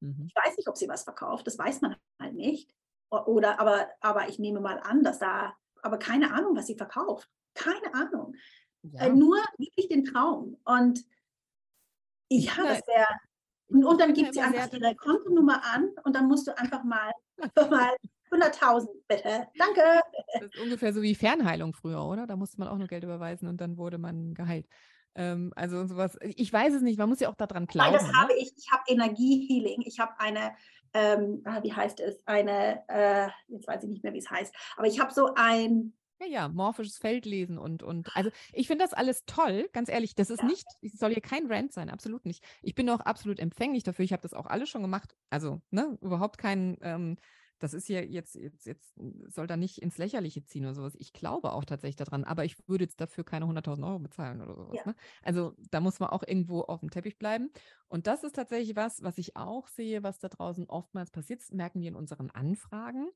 Mhm. 0.03 0.27
Ich 0.27 0.35
weiß 0.35 0.57
nicht, 0.57 0.69
ob 0.69 0.77
sie 0.77 0.89
was 0.89 1.05
verkauft, 1.05 1.47
das 1.47 1.59
weiß 1.59 1.81
man 1.81 1.97
halt 2.21 2.35
nicht. 2.35 2.75
Oder, 3.11 3.61
aber, 3.61 3.89
aber 4.01 4.29
ich 4.29 4.39
nehme 4.39 4.61
mal 4.61 4.79
an, 4.81 5.03
dass 5.03 5.19
da, 5.19 5.55
aber 5.83 5.99
keine 5.99 6.33
Ahnung, 6.33 6.57
was 6.57 6.67
sie 6.67 6.77
verkauft. 6.77 7.29
Keine 7.55 7.95
Ahnung. 7.95 8.35
Ja. 8.83 9.03
Äh, 9.03 9.11
nur 9.11 9.37
wirklich 9.59 9.89
den 9.89 10.05
Traum. 10.05 10.59
Und 10.65 11.05
ja, 12.31 12.53
das 12.57 12.87
wäre. 12.87 13.07
Und 13.69 14.01
dann 14.01 14.15
gibt 14.15 14.35
sie 14.35 14.41
einfach 14.41 14.73
ihre 14.73 14.95
Kontonummer 14.97 15.63
an 15.65 15.91
und 16.05 16.17
dann 16.17 16.27
musst 16.27 16.47
du 16.47 16.57
einfach 16.59 16.83
mal, 16.85 17.13
mal 17.71 17.97
100.000 18.31 18.89
bitte. 19.07 19.49
Danke. 19.57 20.01
Das 20.33 20.43
ist 20.43 20.59
ungefähr 20.59 20.93
so 20.93 21.03
wie 21.03 21.15
Fernheilung 21.15 21.75
früher, 21.75 22.05
oder? 22.05 22.27
Da 22.27 22.37
musste 22.37 22.59
man 22.59 22.69
auch 22.69 22.79
nur 22.79 22.89
Geld 22.89 23.05
überweisen 23.05 23.47
und 23.47 23.61
dann 23.61 23.77
wurde 23.77 23.99
man 23.99 24.35
geheilt. 24.35 24.67
Ähm, 25.15 25.53
also 25.57 25.87
sowas, 25.87 26.19
ich 26.23 26.53
weiß 26.53 26.75
es 26.75 26.83
nicht, 26.83 26.99
man 26.99 27.09
muss 27.09 27.21
ja 27.21 27.29
auch 27.29 27.35
daran 27.35 27.67
glauben. 27.67 27.93
Nein, 27.93 28.01
das 28.01 28.13
habe 28.15 28.33
ne? 28.33 28.39
ich. 28.41 28.53
Ich 28.57 28.71
habe 28.71 28.83
Energiehealing. 28.87 29.83
Ich 29.85 30.01
habe 30.01 30.13
eine, 30.19 30.53
ähm, 30.95 31.43
ah, 31.45 31.63
wie 31.63 31.73
heißt 31.73 32.01
es, 32.01 32.27
eine, 32.27 32.83
äh, 32.89 33.29
jetzt 33.49 33.67
weiß 33.67 33.83
ich 33.85 33.91
nicht 33.91 34.03
mehr, 34.03 34.13
wie 34.13 34.19
es 34.19 34.31
heißt, 34.31 34.55
aber 34.77 34.87
ich 34.87 35.01
habe 35.01 35.13
so 35.13 35.35
ein, 35.35 35.95
ja, 36.23 36.29
ja, 36.29 36.49
morphisches 36.49 36.99
Feld 36.99 37.27
lesen 37.27 37.59
und, 37.59 37.83
und 37.83 38.15
also 38.17 38.31
ich 38.53 38.69
finde 38.69 38.85
das 38.85 38.93
alles 38.93 39.25
toll, 39.27 39.69
ganz 39.73 39.89
ehrlich. 39.89 40.15
Das 40.15 40.31
ist 40.31 40.41
ja. 40.41 40.47
nicht, 40.47 40.67
es 40.81 40.93
soll 40.93 41.13
hier 41.13 41.23
kein 41.23 41.51
Rant 41.51 41.73
sein, 41.73 41.91
absolut 41.91 42.25
nicht. 42.25 42.45
Ich 42.63 42.75
bin 42.75 42.89
auch 42.91 43.01
absolut 43.01 43.41
empfänglich 43.41 43.83
dafür. 43.83 44.05
Ich 44.05 44.13
habe 44.13 44.23
das 44.23 44.35
auch 44.35 44.47
alles 44.47 44.69
schon 44.69 44.83
gemacht. 44.83 45.17
Also, 45.31 45.61
ne, 45.71 45.99
überhaupt 46.01 46.39
kein, 46.39 46.77
ähm, 46.81 47.17
das 47.63 47.75
ist 47.75 47.89
ja 47.89 48.01
jetzt, 48.01 48.35
jetzt, 48.35 48.67
jetzt 48.67 48.99
soll 49.29 49.47
da 49.47 49.57
nicht 49.57 49.79
ins 49.79 49.97
Lächerliche 49.97 50.45
ziehen 50.45 50.65
oder 50.65 50.75
sowas. 50.75 50.97
Ich 50.99 51.13
glaube 51.13 51.53
auch 51.53 51.65
tatsächlich 51.65 51.95
daran, 51.95 52.25
aber 52.25 52.45
ich 52.45 52.57
würde 52.69 52.85
jetzt 52.85 53.01
dafür 53.01 53.23
keine 53.23 53.45
100.000 53.45 53.87
Euro 53.87 54.01
bezahlen 54.01 54.41
oder 54.41 54.57
sowas. 54.57 54.75
Ja. 54.75 54.87
Ne? 54.87 54.97
Also 55.23 55.55
da 55.71 55.81
muss 55.81 56.01
man 56.01 56.09
auch 56.09 56.25
irgendwo 56.27 56.63
auf 56.63 56.81
dem 56.81 56.91
Teppich 56.91 57.19
bleiben. 57.19 57.51
Und 57.87 58.09
das 58.09 58.25
ist 58.25 58.35
tatsächlich 58.35 58.75
was, 58.75 59.05
was 59.05 59.17
ich 59.17 59.37
auch 59.37 59.69
sehe, 59.69 60.03
was 60.03 60.19
da 60.19 60.29
draußen 60.29 60.69
oftmals 60.69 61.13
passiert. 61.13 61.41
Das 61.41 61.53
merken 61.53 61.81
wir 61.81 61.89
in 61.89 61.95
unseren 61.95 62.31
Anfragen. 62.31 63.09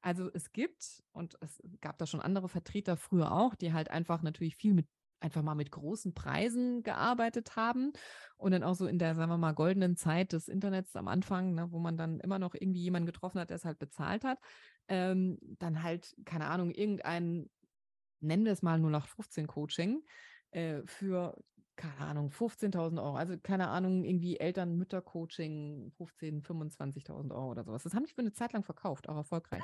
Also 0.00 0.30
es 0.32 0.50
gibt, 0.52 1.02
und 1.12 1.36
es 1.42 1.62
gab 1.82 1.98
da 1.98 2.06
schon 2.06 2.20
andere 2.20 2.48
Vertreter 2.48 2.96
früher 2.96 3.32
auch, 3.32 3.54
die 3.54 3.74
halt 3.74 3.90
einfach 3.90 4.22
natürlich 4.22 4.56
viel 4.56 4.72
mit 4.72 4.86
einfach 5.20 5.42
mal 5.42 5.54
mit 5.54 5.70
großen 5.70 6.14
Preisen 6.14 6.82
gearbeitet 6.82 7.56
haben 7.56 7.92
und 8.36 8.52
dann 8.52 8.62
auch 8.62 8.74
so 8.74 8.86
in 8.86 8.98
der, 8.98 9.14
sagen 9.14 9.30
wir 9.30 9.38
mal, 9.38 9.52
goldenen 9.52 9.96
Zeit 9.96 10.32
des 10.32 10.48
Internets 10.48 10.96
am 10.96 11.08
Anfang, 11.08 11.54
ne, 11.54 11.70
wo 11.70 11.78
man 11.78 11.96
dann 11.96 12.20
immer 12.20 12.38
noch 12.38 12.54
irgendwie 12.54 12.82
jemanden 12.82 13.06
getroffen 13.06 13.40
hat, 13.40 13.50
der 13.50 13.56
es 13.56 13.64
halt 13.64 13.78
bezahlt 13.78 14.24
hat, 14.24 14.38
ähm, 14.88 15.38
dann 15.58 15.82
halt, 15.82 16.14
keine 16.24 16.46
Ahnung, 16.46 16.70
irgendein, 16.70 17.50
nennen 18.20 18.44
wir 18.44 18.52
es 18.52 18.62
mal 18.62 18.78
0815 18.78 19.46
Coaching 19.46 20.02
äh, 20.50 20.80
für 20.86 21.36
keine 21.80 22.08
Ahnung, 22.08 22.30
15.000 22.30 23.02
Euro. 23.02 23.16
Also 23.16 23.38
keine 23.42 23.68
Ahnung, 23.68 24.04
irgendwie 24.04 24.38
Eltern-Mütter-Coaching, 24.38 25.92
15.000, 25.98 26.44
25.000 26.44 27.34
Euro 27.34 27.50
oder 27.50 27.64
sowas. 27.64 27.84
Das 27.84 27.94
haben 27.94 28.04
die 28.04 28.12
für 28.12 28.20
eine 28.20 28.32
Zeit 28.32 28.52
lang 28.52 28.62
verkauft, 28.62 29.08
auch 29.08 29.16
erfolgreich. 29.16 29.62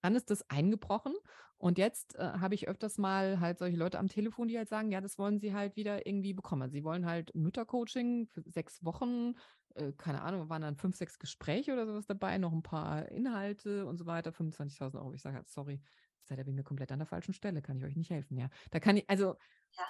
Dann 0.00 0.14
ist 0.14 0.30
das 0.30 0.48
eingebrochen 0.48 1.14
und 1.58 1.76
jetzt 1.78 2.14
äh, 2.16 2.22
habe 2.22 2.54
ich 2.54 2.68
öfters 2.68 2.98
mal 2.98 3.40
halt 3.40 3.58
solche 3.58 3.76
Leute 3.76 3.98
am 3.98 4.08
Telefon, 4.08 4.46
die 4.46 4.56
halt 4.56 4.68
sagen, 4.68 4.92
ja, 4.92 5.00
das 5.00 5.18
wollen 5.18 5.40
sie 5.40 5.54
halt 5.54 5.74
wieder 5.74 6.06
irgendwie 6.06 6.34
bekommen. 6.34 6.70
Sie 6.70 6.84
wollen 6.84 7.04
halt 7.04 7.34
Mütter-Coaching 7.34 8.28
für 8.28 8.42
sechs 8.46 8.84
Wochen, 8.84 9.34
äh, 9.74 9.92
keine 9.92 10.22
Ahnung, 10.22 10.48
waren 10.48 10.62
dann 10.62 10.76
fünf, 10.76 10.94
sechs 10.94 11.18
Gespräche 11.18 11.72
oder 11.72 11.86
sowas 11.86 12.06
dabei, 12.06 12.38
noch 12.38 12.52
ein 12.52 12.62
paar 12.62 13.08
Inhalte 13.10 13.86
und 13.86 13.96
so 13.98 14.06
weiter, 14.06 14.30
25.000 14.30 15.00
Euro. 15.00 15.14
Ich 15.14 15.22
sage 15.22 15.36
halt, 15.36 15.48
sorry, 15.48 15.82
seid 16.22 16.38
ihr 16.38 16.46
wegen 16.46 16.56
mir 16.56 16.62
komplett 16.62 16.92
an 16.92 17.00
der 17.00 17.06
falschen 17.06 17.34
Stelle, 17.34 17.60
kann 17.60 17.76
ich 17.76 17.84
euch 17.84 17.96
nicht 17.96 18.10
helfen, 18.10 18.38
ja. 18.38 18.50
Da 18.70 18.78
kann 18.78 18.96
ich, 18.98 19.10
also 19.10 19.34
ja 19.76 19.84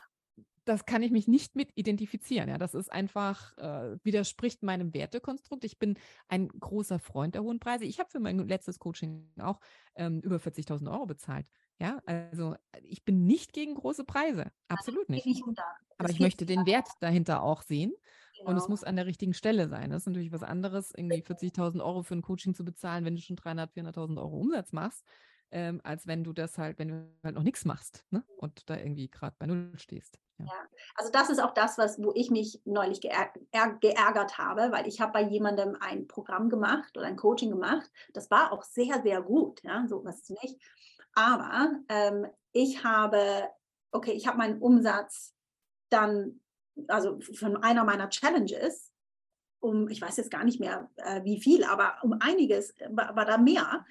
das 0.67 0.85
kann 0.85 1.03
ich 1.03 1.13
mich 1.13 1.29
nicht 1.29 1.55
mit 1.55 1.71
identifizieren. 1.77 2.49
Ja, 2.49 2.59
das 2.59 2.75
ist 2.75 2.93
einfach, 2.93 3.57
äh, 3.57 3.97
widerspricht 4.03 4.63
meinem 4.65 4.93
Wertekonstrukt. 4.93 5.65
Ich 5.65 5.79
bin 5.79 5.97
ein 6.29 6.49
großer 6.49 6.99
Freund 6.99 7.37
der 7.37 7.43
hohen 7.43 7.61
Preise. 7.61 7.85
Ich 7.85 8.01
habe 8.01 8.11
für 8.11 8.19
mein 8.19 8.39
letztes 8.49 8.81
Coaching 8.81 9.31
auch 9.39 9.61
ähm, 9.95 10.21
über 10.21 10.37
40.000 10.37 10.91
Euro 10.91 11.07
bezahlt. 11.07 11.47
Ja, 11.79 12.01
also 12.07 12.57
ich 12.83 13.05
bin 13.05 13.27
nicht 13.27 13.53
gegen 13.53 13.75
große 13.75 14.05
Preise. 14.05 14.51
Absolut 14.69 15.09
nicht. 15.09 15.27
Aber 15.99 16.11
ich 16.11 16.21
möchte 16.21 16.47
den 16.47 16.67
Wert 16.67 16.89
dahinter 17.01 17.43
auch 17.43 17.63
sehen. 17.63 17.93
Genau. 18.39 18.51
Und 18.51 18.57
es 18.57 18.65
genau. 18.65 18.73
muss 18.73 18.85
an 18.85 18.97
der 18.97 19.07
richtigen 19.07 19.35
Stelle 19.35 19.69
sein. 19.69 19.91
Das 19.91 20.03
ist 20.03 20.07
natürlich 20.07 20.33
was 20.33 20.43
anderes, 20.43 20.93
irgendwie 20.97 21.23
40.000 21.23 21.83
Euro 21.83 22.03
für 22.03 22.15
ein 22.15 22.23
Coaching 22.23 22.55
zu 22.55 22.65
bezahlen, 22.65 23.05
wenn 23.05 23.15
du 23.15 23.23
schon 23.23 23.37
300.000, 23.37 23.95
400.000 23.95 24.19
Euro 24.19 24.37
Umsatz 24.39 24.73
machst, 24.73 25.07
ähm, 25.51 25.81
als 25.85 26.07
wenn 26.07 26.25
du 26.25 26.33
das 26.33 26.59
halt, 26.59 26.79
wenn 26.79 26.89
du 26.89 27.09
halt 27.23 27.35
noch 27.35 27.43
nichts 27.43 27.65
machst 27.65 28.05
ne? 28.11 28.25
und 28.37 28.69
da 28.69 28.77
irgendwie 28.77 29.09
gerade 29.09 29.37
bei 29.39 29.47
Null 29.47 29.73
stehst. 29.77 30.19
Ja. 30.39 30.47
ja. 30.47 30.53
also 30.97 31.11
das 31.11 31.31
ist 31.31 31.41
auch 31.41 31.55
das, 31.55 31.79
was, 31.79 32.03
wo 32.03 32.13
ich 32.15 32.31
mich 32.31 32.61
neulich 32.65 33.01
geär 33.01 33.31
geärgert 33.81 34.39
habe, 34.39 34.71
weil 34.71 34.87
ich 34.87 35.01
habe 35.01 35.13
bei 35.13 35.23
jemandem 35.23 35.77
ein 35.81 36.07
Programm 36.07 36.51
gemacht 36.51 36.97
oder 36.97 37.07
ein 37.07 37.17
Coaching 37.17 37.51
gemacht. 37.51 37.91
Das 38.13 38.31
war 38.31 38.53
auch 38.53 38.63
sehr, 38.63 39.03
sehr 39.03 39.23
gut, 39.23 39.63
ja, 39.63 39.87
so 39.89 40.05
was 40.05 40.29
nicht. 40.29 40.61
Aber 41.15 41.81
ähm, 41.89 42.27
ich 42.53 42.85
habe, 42.85 43.49
okay, 43.91 44.13
ich 44.13 44.27
habe 44.27 44.39
meinen 44.39 44.61
Umsatz 44.61 45.35
dann, 45.89 46.41
also 46.89 47.19
von 47.21 47.57
einer 47.57 47.85
meiner 47.85 48.11
Challenges, 48.11 48.93
um, 49.61 49.89
ich 49.89 50.01
weiß 50.03 50.19
jetzt 50.19 50.31
gar 50.31 50.45
nicht 50.45 50.61
mehr 50.61 50.91
äh, 50.97 51.25
wie 51.25 51.41
viel, 51.41 51.65
aber 51.65 51.97
um 52.03 52.15
einiges 52.21 52.75
war, 52.91 53.17
war 53.17 53.25
da 53.25 53.39
mehr, 53.39 53.85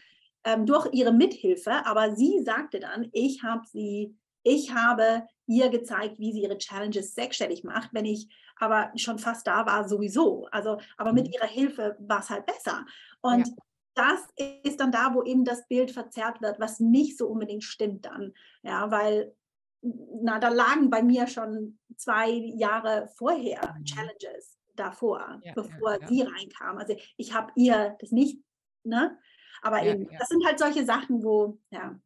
ähm, 0.45 0.65
durch 0.65 0.87
ihre 0.93 1.11
Mithilfe. 1.11 1.85
Aber 1.85 2.15
sie 2.15 2.41
sagte 2.43 2.79
dann, 2.79 3.09
ich 3.11 3.43
habe 3.43 3.65
sie, 3.67 4.15
ich 4.43 4.73
habe 4.73 5.27
ihr 5.47 5.69
gezeigt, 5.69 6.19
wie 6.19 6.31
sie 6.31 6.43
ihre 6.43 6.57
Challenges 6.57 7.13
sechsstellig 7.13 7.63
macht, 7.63 7.89
wenn 7.93 8.05
ich 8.05 8.29
aber 8.57 8.91
schon 8.95 9.19
fast 9.19 9.45
da 9.47 9.65
war 9.65 9.87
sowieso. 9.87 10.47
Also, 10.51 10.77
aber 10.97 11.11
mit 11.11 11.27
mhm. 11.27 11.33
ihrer 11.33 11.47
Hilfe 11.47 11.97
war 11.99 12.19
es 12.19 12.29
halt 12.29 12.45
besser. 12.45 12.85
Und 13.21 13.47
ja. 13.47 13.53
das 13.95 14.19
ist 14.63 14.79
dann 14.79 14.91
da, 14.91 15.13
wo 15.13 15.23
eben 15.23 15.43
das 15.43 15.67
Bild 15.67 15.91
verzerrt 15.91 16.41
wird, 16.41 16.59
was 16.59 16.79
nicht 16.79 17.17
so 17.17 17.27
unbedingt 17.27 17.63
stimmt 17.63 18.05
dann. 18.05 18.33
Ja, 18.63 18.89
weil 18.91 19.35
na, 19.81 20.39
da 20.39 20.49
lagen 20.49 20.89
bei 20.89 21.03
mir 21.03 21.27
schon 21.27 21.77
zwei 21.95 22.29
Jahre 22.29 23.09
vorher 23.15 23.75
mhm. 23.77 23.83
Challenges 23.83 24.57
davor, 24.75 25.41
ja, 25.43 25.53
bevor 25.53 26.01
ja, 26.01 26.07
sie 26.07 26.21
reinkam. 26.21 26.77
Also 26.77 26.95
ich 27.17 27.33
habe 27.33 27.51
ihr 27.55 27.95
das 27.99 28.11
nicht, 28.11 28.41
ne? 28.83 29.17
Aber 29.61 29.83
eben, 29.83 30.09
das 30.17 30.27
sind 30.27 30.45
halt 30.45 30.59
solche 30.59 30.85
Sachen, 30.85 31.23
wo, 31.23 31.59
ja. 31.69 31.99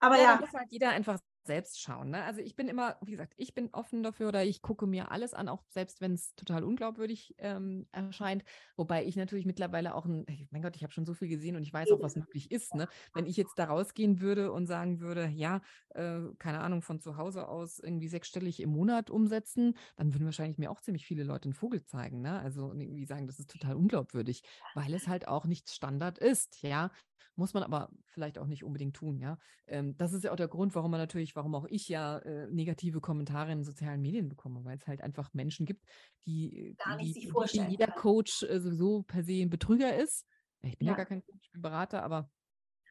Aber 0.00 0.18
ja. 0.18 0.36
Da 0.36 0.40
muss 0.40 0.52
halt 0.52 0.70
jeder 0.70 0.90
einfach 0.90 1.18
selbst 1.46 1.80
schauen. 1.80 2.10
Ne? 2.10 2.22
Also 2.22 2.40
ich 2.40 2.56
bin 2.56 2.68
immer, 2.68 2.96
wie 3.04 3.12
gesagt, 3.12 3.34
ich 3.36 3.54
bin 3.54 3.70
offen 3.72 4.02
dafür 4.02 4.28
oder 4.28 4.44
ich 4.44 4.62
gucke 4.62 4.86
mir 4.86 5.10
alles 5.10 5.34
an, 5.34 5.48
auch 5.48 5.64
selbst 5.68 6.00
wenn 6.00 6.14
es 6.14 6.34
total 6.34 6.64
unglaubwürdig 6.64 7.34
ähm, 7.38 7.86
erscheint. 7.92 8.44
Wobei 8.76 9.04
ich 9.04 9.16
natürlich 9.16 9.46
mittlerweile 9.46 9.94
auch 9.94 10.06
ein, 10.06 10.26
mein 10.50 10.62
Gott, 10.62 10.76
ich 10.76 10.82
habe 10.82 10.92
schon 10.92 11.04
so 11.04 11.14
viel 11.14 11.28
gesehen 11.28 11.56
und 11.56 11.62
ich 11.62 11.72
weiß 11.72 11.90
auch, 11.90 12.02
was 12.02 12.16
möglich 12.16 12.50
ist. 12.50 12.74
Ne? 12.74 12.88
Wenn 13.12 13.26
ich 13.26 13.36
jetzt 13.36 13.58
da 13.58 13.64
rausgehen 13.64 14.20
würde 14.20 14.52
und 14.52 14.66
sagen 14.66 15.00
würde, 15.00 15.26
ja, 15.28 15.60
äh, 15.90 16.20
keine 16.38 16.60
Ahnung, 16.60 16.82
von 16.82 17.00
zu 17.00 17.16
Hause 17.16 17.48
aus 17.48 17.78
irgendwie 17.78 18.08
sechsstellig 18.08 18.60
im 18.60 18.70
Monat 18.70 19.10
umsetzen, 19.10 19.76
dann 19.96 20.12
würden 20.14 20.24
wahrscheinlich 20.24 20.58
mir 20.58 20.70
auch 20.70 20.80
ziemlich 20.80 21.06
viele 21.06 21.24
Leute 21.24 21.46
einen 21.46 21.54
Vogel 21.54 21.84
zeigen. 21.84 22.20
Ne? 22.20 22.38
Also 22.38 22.72
irgendwie 22.72 23.04
sagen, 23.06 23.26
das 23.26 23.38
ist 23.38 23.50
total 23.50 23.76
unglaubwürdig, 23.76 24.42
weil 24.74 24.94
es 24.94 25.08
halt 25.08 25.28
auch 25.28 25.44
nicht 25.46 25.70
Standard 25.70 26.18
ist. 26.18 26.62
Ja, 26.62 26.90
muss 27.36 27.54
man 27.54 27.62
aber 27.62 27.90
vielleicht 28.06 28.38
auch 28.38 28.46
nicht 28.46 28.64
unbedingt 28.64 28.96
tun, 28.96 29.18
ja. 29.18 29.38
Ähm, 29.66 29.96
das 29.96 30.12
ist 30.12 30.24
ja 30.24 30.32
auch 30.32 30.36
der 30.36 30.48
Grund, 30.48 30.74
warum 30.74 30.90
man 30.90 31.00
natürlich, 31.00 31.34
warum 31.36 31.54
auch 31.54 31.66
ich 31.68 31.88
ja 31.88 32.18
äh, 32.18 32.46
negative 32.48 33.00
Kommentare 33.00 33.52
in 33.52 33.64
sozialen 33.64 34.00
Medien 34.00 34.28
bekomme, 34.28 34.64
weil 34.64 34.76
es 34.76 34.86
halt 34.86 35.00
einfach 35.00 35.32
Menschen 35.34 35.66
gibt, 35.66 35.84
die, 36.26 36.76
gar 36.78 36.96
nicht 36.96 37.16
die, 37.16 37.20
sich 37.20 37.30
vorstellen. 37.30 37.66
Die 37.66 37.72
jeder 37.72 37.90
Coach 37.90 38.42
äh, 38.44 38.60
sowieso 38.60 39.02
per 39.02 39.22
se 39.24 39.42
ein 39.42 39.50
Betrüger 39.50 39.96
ist. 39.96 40.26
Ich 40.62 40.78
bin 40.78 40.86
ja, 40.86 40.92
ja 40.92 40.96
gar 40.96 41.06
kein 41.06 41.22
Coach, 41.22 41.40
ich 41.42 41.52
bin 41.52 41.62
Berater, 41.62 42.02
aber 42.02 42.30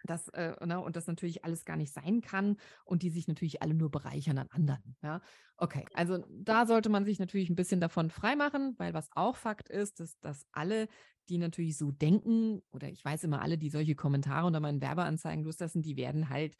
das, 0.04 0.28
äh, 0.30 0.54
ne, 0.66 0.80
und 0.82 0.96
das 0.96 1.08
natürlich 1.08 1.46
alles 1.46 1.66
gar 1.66 1.78
nicht 1.78 1.94
sein 1.94 2.22
kann 2.22 2.58
und 2.86 3.04
die 3.04 3.10
sich 3.10 3.28
natürlich 3.28 3.62
alle 3.62 3.74
nur 3.74 3.90
bereichern 3.90 4.38
an 4.38 4.48
anderen. 4.52 4.98
Ja, 5.02 5.22
okay. 5.58 5.86
Also 5.94 6.26
da 6.30 6.66
sollte 6.66 6.90
man 6.90 7.06
sich 7.06 7.20
natürlich 7.20 7.50
ein 7.50 7.56
bisschen 7.56 7.80
davon 7.80 8.10
freimachen, 8.10 8.76
weil 8.78 8.94
was 8.94 9.10
auch 9.14 9.38
Fakt 9.38 9.70
ist, 9.70 10.00
ist, 10.02 10.24
dass 10.26 10.46
alle, 10.52 10.88
die 11.30 11.38
natürlich 11.38 11.78
so 11.78 11.92
denken, 11.92 12.62
oder 12.72 12.90
ich 12.90 13.04
weiß 13.04 13.24
immer 13.24 13.42
alle, 13.42 13.58
die 13.58 13.70
solche 13.70 13.96
Kommentare 13.96 14.46
unter 14.46 14.60
meinen 14.60 14.82
Werbeanzeigen 14.82 15.44
loslassen, 15.44 15.82
die 15.82 15.96
werden 15.96 16.30
halt 16.30 16.56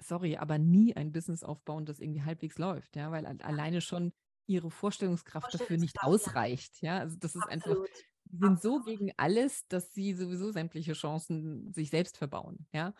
sorry, 0.00 0.36
aber 0.36 0.58
nie 0.58 0.96
ein 0.96 1.12
Business 1.12 1.42
aufbauen, 1.44 1.84
das 1.84 2.00
irgendwie 2.00 2.22
halbwegs 2.22 2.58
läuft, 2.58 2.96
ja, 2.96 3.10
weil 3.12 3.24
alleine 3.26 3.80
schon 3.80 4.12
ihre 4.46 4.70
Vorstellungskraft, 4.70 5.54
dafür 5.54 5.78
nicht 5.78 6.02
ausreicht, 6.02 6.82
ja. 6.82 6.98
Also 6.98 7.16
das 7.18 7.36
ist 7.36 7.46
Absolut. 7.46 7.88
einfach 7.88 7.88
die 8.32 8.38
sind 8.38 8.60
so 8.62 8.80
gegen 8.82 9.12
alles, 9.18 9.68
dass 9.68 9.94
sie 9.94 10.14
sowieso 10.14 10.50
sämtliche 10.52 10.94
Chancen 10.94 11.72
sich 11.72 11.90
selbst 11.90 12.18
verbauen, 12.18 12.66
ja. 12.72 12.94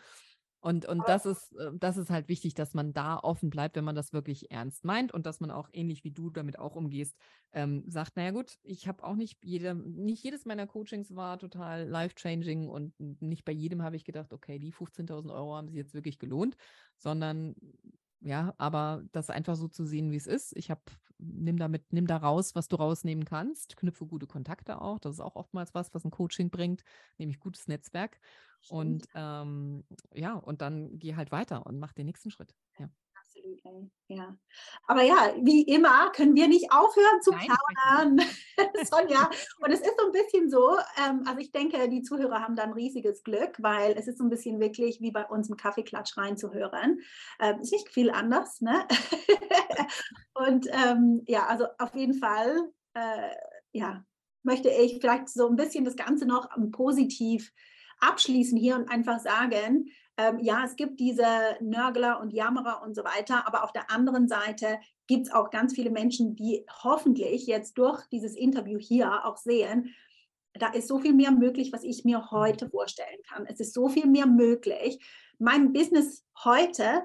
Und, 0.64 0.86
und 0.86 1.08
das 1.08 1.26
ist, 1.26 1.52
äh, 1.58 1.72
das 1.74 1.96
ist 1.96 2.10
halt 2.10 2.28
wichtig, 2.28 2.54
dass 2.54 2.72
man 2.74 2.92
da 2.92 3.18
offen 3.18 3.50
bleibt, 3.50 3.74
wenn 3.76 3.84
man 3.84 3.96
das 3.96 4.12
wirklich 4.12 4.52
ernst 4.52 4.84
meint 4.84 5.12
und 5.12 5.26
dass 5.26 5.40
man 5.40 5.50
auch 5.50 5.68
ähnlich 5.72 6.04
wie 6.04 6.12
du 6.12 6.30
damit 6.30 6.58
auch 6.58 6.76
umgehst, 6.76 7.16
ähm, 7.52 7.84
sagt, 7.88 8.16
naja 8.16 8.30
gut, 8.30 8.58
ich 8.62 8.86
habe 8.86 9.02
auch 9.04 9.16
nicht 9.16 9.44
jede, 9.44 9.74
nicht 9.74 10.22
jedes 10.22 10.44
meiner 10.46 10.68
Coachings 10.68 11.16
war 11.16 11.38
total 11.40 11.88
life-changing 11.88 12.68
und 12.68 12.94
nicht 13.20 13.44
bei 13.44 13.52
jedem 13.52 13.82
habe 13.82 13.96
ich 13.96 14.04
gedacht, 14.04 14.32
okay, 14.32 14.60
die 14.60 14.72
15.000 14.72 15.32
Euro 15.34 15.56
haben 15.56 15.68
sich 15.68 15.76
jetzt 15.78 15.94
wirklich 15.94 16.20
gelohnt, 16.20 16.56
sondern 16.96 17.56
ja, 18.22 18.54
aber 18.58 19.04
das 19.12 19.30
einfach 19.30 19.56
so 19.56 19.68
zu 19.68 19.84
sehen, 19.84 20.10
wie 20.12 20.16
es 20.16 20.26
ist. 20.26 20.56
Ich 20.56 20.70
habe, 20.70 20.82
nimm 21.18 21.58
damit, 21.58 21.92
nimm 21.92 22.06
da 22.06 22.16
raus, 22.18 22.54
was 22.54 22.68
du 22.68 22.76
rausnehmen 22.76 23.24
kannst, 23.24 23.76
knüpfe 23.76 24.06
gute 24.06 24.26
Kontakte 24.26 24.80
auch. 24.80 24.98
Das 24.98 25.14
ist 25.14 25.20
auch 25.20 25.36
oftmals 25.36 25.74
was, 25.74 25.92
was 25.94 26.04
ein 26.04 26.10
Coaching 26.10 26.50
bringt, 26.50 26.84
nämlich 27.18 27.40
gutes 27.40 27.68
Netzwerk. 27.68 28.20
Und 28.68 29.08
ähm, 29.14 29.84
ja, 30.14 30.34
und 30.34 30.62
dann 30.62 30.98
geh 30.98 31.16
halt 31.16 31.32
weiter 31.32 31.66
und 31.66 31.78
mach 31.78 31.92
den 31.92 32.06
nächsten 32.06 32.30
Schritt. 32.30 32.54
Ja 32.78 32.88
absolut. 33.42 33.90
Ja. 34.08 34.36
Aber 34.86 35.02
ja, 35.02 35.34
wie 35.40 35.62
immer 35.62 36.10
können 36.10 36.34
wir 36.34 36.48
nicht 36.48 36.72
aufhören 36.72 37.22
zu 37.22 37.30
Nein, 37.30 37.46
plaudern, 37.46 38.20
Sonja. 38.84 39.30
Und 39.58 39.70
es 39.70 39.80
ist 39.80 39.94
so 39.98 40.06
ein 40.06 40.12
bisschen 40.12 40.50
so, 40.50 40.76
ähm, 40.98 41.22
also 41.26 41.38
ich 41.38 41.52
denke, 41.52 41.88
die 41.88 42.02
Zuhörer 42.02 42.40
haben 42.40 42.56
da 42.56 42.64
ein 42.64 42.72
riesiges 42.72 43.22
Glück, 43.22 43.56
weil 43.58 43.92
es 43.92 44.08
ist 44.08 44.18
so 44.18 44.24
ein 44.24 44.30
bisschen 44.30 44.60
wirklich 44.60 45.00
wie 45.00 45.12
bei 45.12 45.24
uns 45.26 45.48
im 45.48 45.56
Kaffeeklatsch 45.56 46.16
reinzuhören. 46.16 47.00
Ähm, 47.40 47.60
ist 47.60 47.72
nicht 47.72 47.88
viel 47.88 48.10
anders, 48.10 48.60
ne? 48.60 48.86
Und 50.34 50.68
ähm, 50.70 51.22
ja, 51.26 51.46
also 51.46 51.66
auf 51.78 51.94
jeden 51.94 52.14
Fall, 52.14 52.70
äh, 52.94 53.30
ja, 53.72 54.04
möchte 54.42 54.68
ich 54.68 54.98
vielleicht 55.00 55.28
so 55.28 55.48
ein 55.48 55.56
bisschen 55.56 55.84
das 55.84 55.96
Ganze 55.96 56.26
noch 56.26 56.48
positiv 56.72 57.52
abschließen 58.00 58.58
hier 58.58 58.76
und 58.76 58.90
einfach 58.90 59.20
sagen, 59.20 59.86
ähm, 60.16 60.38
ja, 60.40 60.64
es 60.64 60.76
gibt 60.76 61.00
diese 61.00 61.26
Nörgler 61.60 62.20
und 62.20 62.32
Jammerer 62.32 62.82
und 62.82 62.94
so 62.94 63.02
weiter, 63.04 63.46
aber 63.46 63.64
auf 63.64 63.72
der 63.72 63.90
anderen 63.90 64.28
Seite 64.28 64.78
gibt 65.06 65.26
es 65.26 65.32
auch 65.32 65.50
ganz 65.50 65.74
viele 65.74 65.90
Menschen, 65.90 66.36
die 66.36 66.64
hoffentlich 66.82 67.46
jetzt 67.46 67.78
durch 67.78 68.04
dieses 68.06 68.34
Interview 68.34 68.78
hier 68.78 69.24
auch 69.24 69.36
sehen, 69.36 69.94
da 70.54 70.68
ist 70.68 70.88
so 70.88 70.98
viel 70.98 71.14
mehr 71.14 71.30
möglich, 71.30 71.72
was 71.72 71.82
ich 71.82 72.04
mir 72.04 72.30
heute 72.30 72.68
vorstellen 72.68 73.20
kann. 73.28 73.46
Es 73.46 73.60
ist 73.60 73.72
so 73.72 73.88
viel 73.88 74.06
mehr 74.06 74.26
möglich. 74.26 74.98
Mein 75.38 75.72
Business 75.72 76.24
heute 76.44 77.02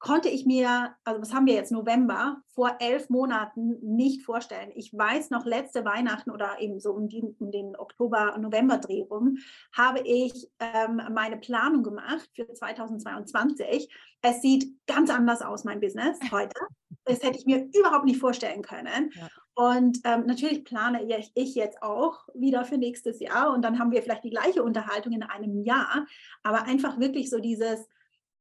konnte 0.00 0.30
ich 0.30 0.46
mir, 0.46 0.96
also 1.04 1.20
was 1.20 1.32
haben 1.32 1.46
wir 1.46 1.54
jetzt, 1.54 1.70
November, 1.70 2.42
vor 2.48 2.76
elf 2.80 3.10
Monaten 3.10 3.78
nicht 3.82 4.22
vorstellen. 4.22 4.72
Ich 4.74 4.92
weiß 4.96 5.28
noch, 5.28 5.44
letzte 5.44 5.84
Weihnachten 5.84 6.30
oder 6.30 6.58
eben 6.58 6.80
so 6.80 6.92
um, 6.92 7.06
die, 7.06 7.22
um 7.38 7.50
den 7.50 7.76
Oktober-November-Dreh 7.76 9.02
rum, 9.02 9.36
habe 9.72 10.00
ich 10.00 10.50
ähm, 10.58 11.02
meine 11.12 11.36
Planung 11.36 11.82
gemacht 11.82 12.28
für 12.34 12.50
2022. 12.50 13.94
Es 14.22 14.40
sieht 14.40 14.74
ganz 14.86 15.10
anders 15.10 15.42
aus, 15.42 15.64
mein 15.64 15.80
Business 15.80 16.18
heute. 16.32 16.58
Das 17.04 17.22
hätte 17.22 17.38
ich 17.38 17.46
mir 17.46 17.68
überhaupt 17.78 18.06
nicht 18.06 18.20
vorstellen 18.20 18.62
können. 18.62 19.10
Ja. 19.14 19.28
Und 19.54 19.98
ähm, 20.04 20.24
natürlich 20.24 20.64
plane 20.64 21.06
ich 21.34 21.54
jetzt 21.54 21.82
auch 21.82 22.26
wieder 22.32 22.64
für 22.64 22.78
nächstes 22.78 23.20
Jahr 23.20 23.52
und 23.52 23.62
dann 23.62 23.78
haben 23.78 23.90
wir 23.90 24.02
vielleicht 24.02 24.24
die 24.24 24.30
gleiche 24.30 24.62
Unterhaltung 24.62 25.12
in 25.12 25.22
einem 25.22 25.62
Jahr. 25.62 26.06
Aber 26.42 26.62
einfach 26.62 26.98
wirklich 26.98 27.28
so 27.28 27.38
dieses, 27.38 27.86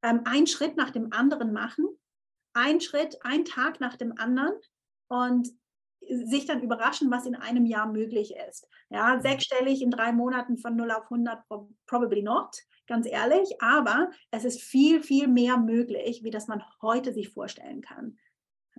ähm, 0.04 0.22
einen 0.26 0.48
Schritt 0.48 0.78
nach 0.78 0.92
dem 0.92 1.12
anderen 1.12 1.54
machen, 1.54 1.88
ein 2.54 2.82
Schritt, 2.82 3.18
ein 3.24 3.46
Tag 3.46 3.80
nach 3.80 3.96
dem 3.96 4.18
anderen 4.18 4.54
und 5.08 5.50
sich 6.02 6.46
dann 6.46 6.62
überraschen, 6.62 7.12
was 7.12 7.26
in 7.26 7.36
einem 7.36 7.66
Jahr 7.66 7.92
möglich 7.92 8.34
ist. 8.48 8.68
Ja, 8.90 9.16
mhm. 9.16 9.22
sechsstellig 9.22 9.82
in 9.82 9.92
drei 9.92 10.12
Monaten 10.12 10.58
von 10.58 10.76
0 10.76 10.92
auf 10.92 11.04
100, 11.04 11.44
probably 11.86 12.22
not, 12.22 12.56
ganz 12.88 13.06
ehrlich, 13.08 13.62
aber 13.62 14.10
es 14.32 14.46
ist 14.46 14.62
viel, 14.62 15.04
viel 15.04 15.28
mehr 15.28 15.58
möglich, 15.58 16.24
wie 16.24 16.32
das 16.32 16.48
man 16.48 16.64
heute 16.82 17.14
sich 17.14 17.30
vorstellen 17.30 17.82
kann. 17.82 18.18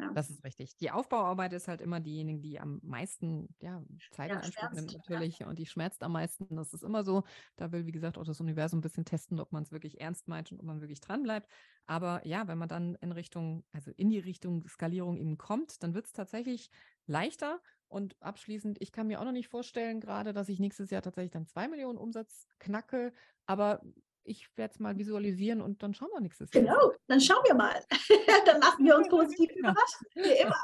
Ja. 0.01 0.12
Das 0.12 0.31
ist 0.31 0.44
richtig. 0.44 0.77
Die 0.77 0.90
Aufbauarbeit 0.90 1.52
ist 1.52 1.68
halt 1.68 1.81
immer 1.81 2.01
diejenige, 2.01 2.40
die 2.40 2.59
am 2.59 2.81
meisten 2.82 3.55
ja, 3.60 3.82
Zeit 4.10 4.31
ja, 4.31 4.36
in 4.36 4.43
Anspruch 4.44 4.72
nimmt 4.72 4.93
natürlich 4.94 5.40
ja. 5.40 5.48
und 5.48 5.59
die 5.59 5.66
schmerzt 5.66 6.02
am 6.02 6.12
meisten. 6.12 6.56
Das 6.56 6.72
ist 6.72 6.82
immer 6.82 7.05
so. 7.05 7.24
Da 7.56 7.72
will, 7.72 7.86
wie 7.86 7.93
gesagt, 7.93 8.18
auch 8.18 8.24
das 8.24 8.40
Universum 8.40 8.78
ein 8.78 8.82
bisschen 8.82 9.05
testen, 9.05 9.40
ob 9.40 9.52
man 9.52 9.62
es 9.62 9.72
wirklich 9.72 10.01
ernst 10.01 10.28
meint 10.28 10.52
und 10.52 10.60
ob 10.60 10.66
man 10.66 10.81
wirklich 10.81 11.01
dran 11.01 11.22
bleibt. 11.22 11.51
Aber 11.86 12.27
ja, 12.27 12.48
wenn 12.48 12.59
man 12.59 12.68
dann 12.68 12.94
in 12.97 13.12
Richtung, 13.12 13.64
also 13.72 13.90
in 13.97 14.09
die 14.10 14.18
Richtung 14.18 14.66
Skalierung 14.68 15.16
eben 15.16 15.39
kommt, 15.39 15.82
dann 15.82 15.94
wird 15.94 16.06
es 16.06 16.12
tatsächlich 16.12 16.70
leichter. 17.06 17.60
Und 17.89 18.16
abschließend, 18.22 18.81
ich 18.81 18.93
kann 18.93 19.09
mir 19.09 19.20
auch 19.20 19.24
noch 19.24 19.32
nicht 19.32 19.48
vorstellen, 19.48 20.01
gerade, 20.01 20.32
dass 20.32 20.48
ich 20.48 20.60
nächstes 20.60 20.90
Jahr 20.90 21.02
tatsächlich 21.02 21.32
dann 21.32 21.47
zwei 21.47 21.66
Millionen 21.66 21.98
Umsatz 21.98 22.47
knacke. 22.60 23.12
Aber 23.47 23.82
ich 24.24 24.48
werde 24.56 24.72
es 24.72 24.80
mal 24.80 24.97
visualisieren 24.98 25.60
und 25.60 25.82
dann 25.82 25.94
schauen 25.94 26.10
wir 26.12 26.20
nächstes 26.20 26.52
Jahr. 26.52 26.62
Genau, 26.62 26.92
dann 27.06 27.20
schauen 27.20 27.42
wir 27.47 27.55
mal. 27.55 27.82
dann 28.47 28.60
lassen 28.60 28.84
wir 28.84 28.97
uns 28.97 29.09
positiv 29.10 29.51
überraschen, 29.52 30.06
wie 30.14 30.42
immer. 30.42 30.62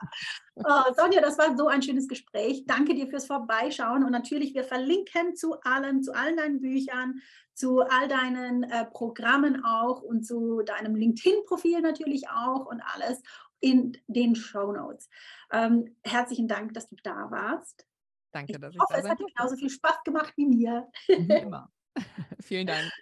Oh, 0.56 0.92
Sonja, 0.94 1.20
das 1.20 1.38
war 1.38 1.56
so 1.56 1.68
ein 1.68 1.82
schönes 1.82 2.08
Gespräch. 2.08 2.64
Danke 2.66 2.94
dir 2.94 3.08
fürs 3.08 3.26
Vorbeischauen. 3.26 4.04
Und 4.04 4.12
natürlich, 4.12 4.54
wir 4.54 4.64
verlinken 4.64 5.34
zu 5.34 5.60
allem, 5.62 6.02
zu 6.02 6.14
allen 6.14 6.36
deinen 6.36 6.60
Büchern, 6.60 7.20
zu 7.54 7.80
all 7.80 8.08
deinen 8.08 8.64
äh, 8.64 8.84
Programmen 8.86 9.64
auch 9.64 10.02
und 10.02 10.24
zu 10.24 10.62
deinem 10.62 10.94
LinkedIn-Profil 10.94 11.80
natürlich 11.80 12.28
auch 12.28 12.66
und 12.66 12.80
alles 12.80 13.22
in 13.60 13.96
den 14.06 14.36
Show 14.36 14.72
Notes. 14.72 15.08
Ähm, 15.50 15.96
herzlichen 16.04 16.48
Dank, 16.48 16.74
dass 16.74 16.88
du 16.88 16.96
da 17.02 17.30
warst. 17.30 17.86
Danke, 18.32 18.58
dass 18.58 18.70
ich, 18.70 18.76
ich 18.76 18.82
hoffe, 18.82 18.92
da 18.92 18.98
es 18.98 19.08
hat 19.08 19.18
dir 19.18 19.26
genauso 19.34 19.56
viel 19.56 19.70
Spaß 19.70 20.02
gemacht 20.04 20.34
wie 20.36 20.46
mir. 20.46 20.88
Wie 21.06 21.14
immer. 21.14 21.72
Vielen 22.42 22.66
Dank. 22.66 22.92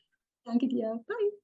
Danke 0.46 0.68
dir. 0.68 1.04
Bye. 1.06 1.43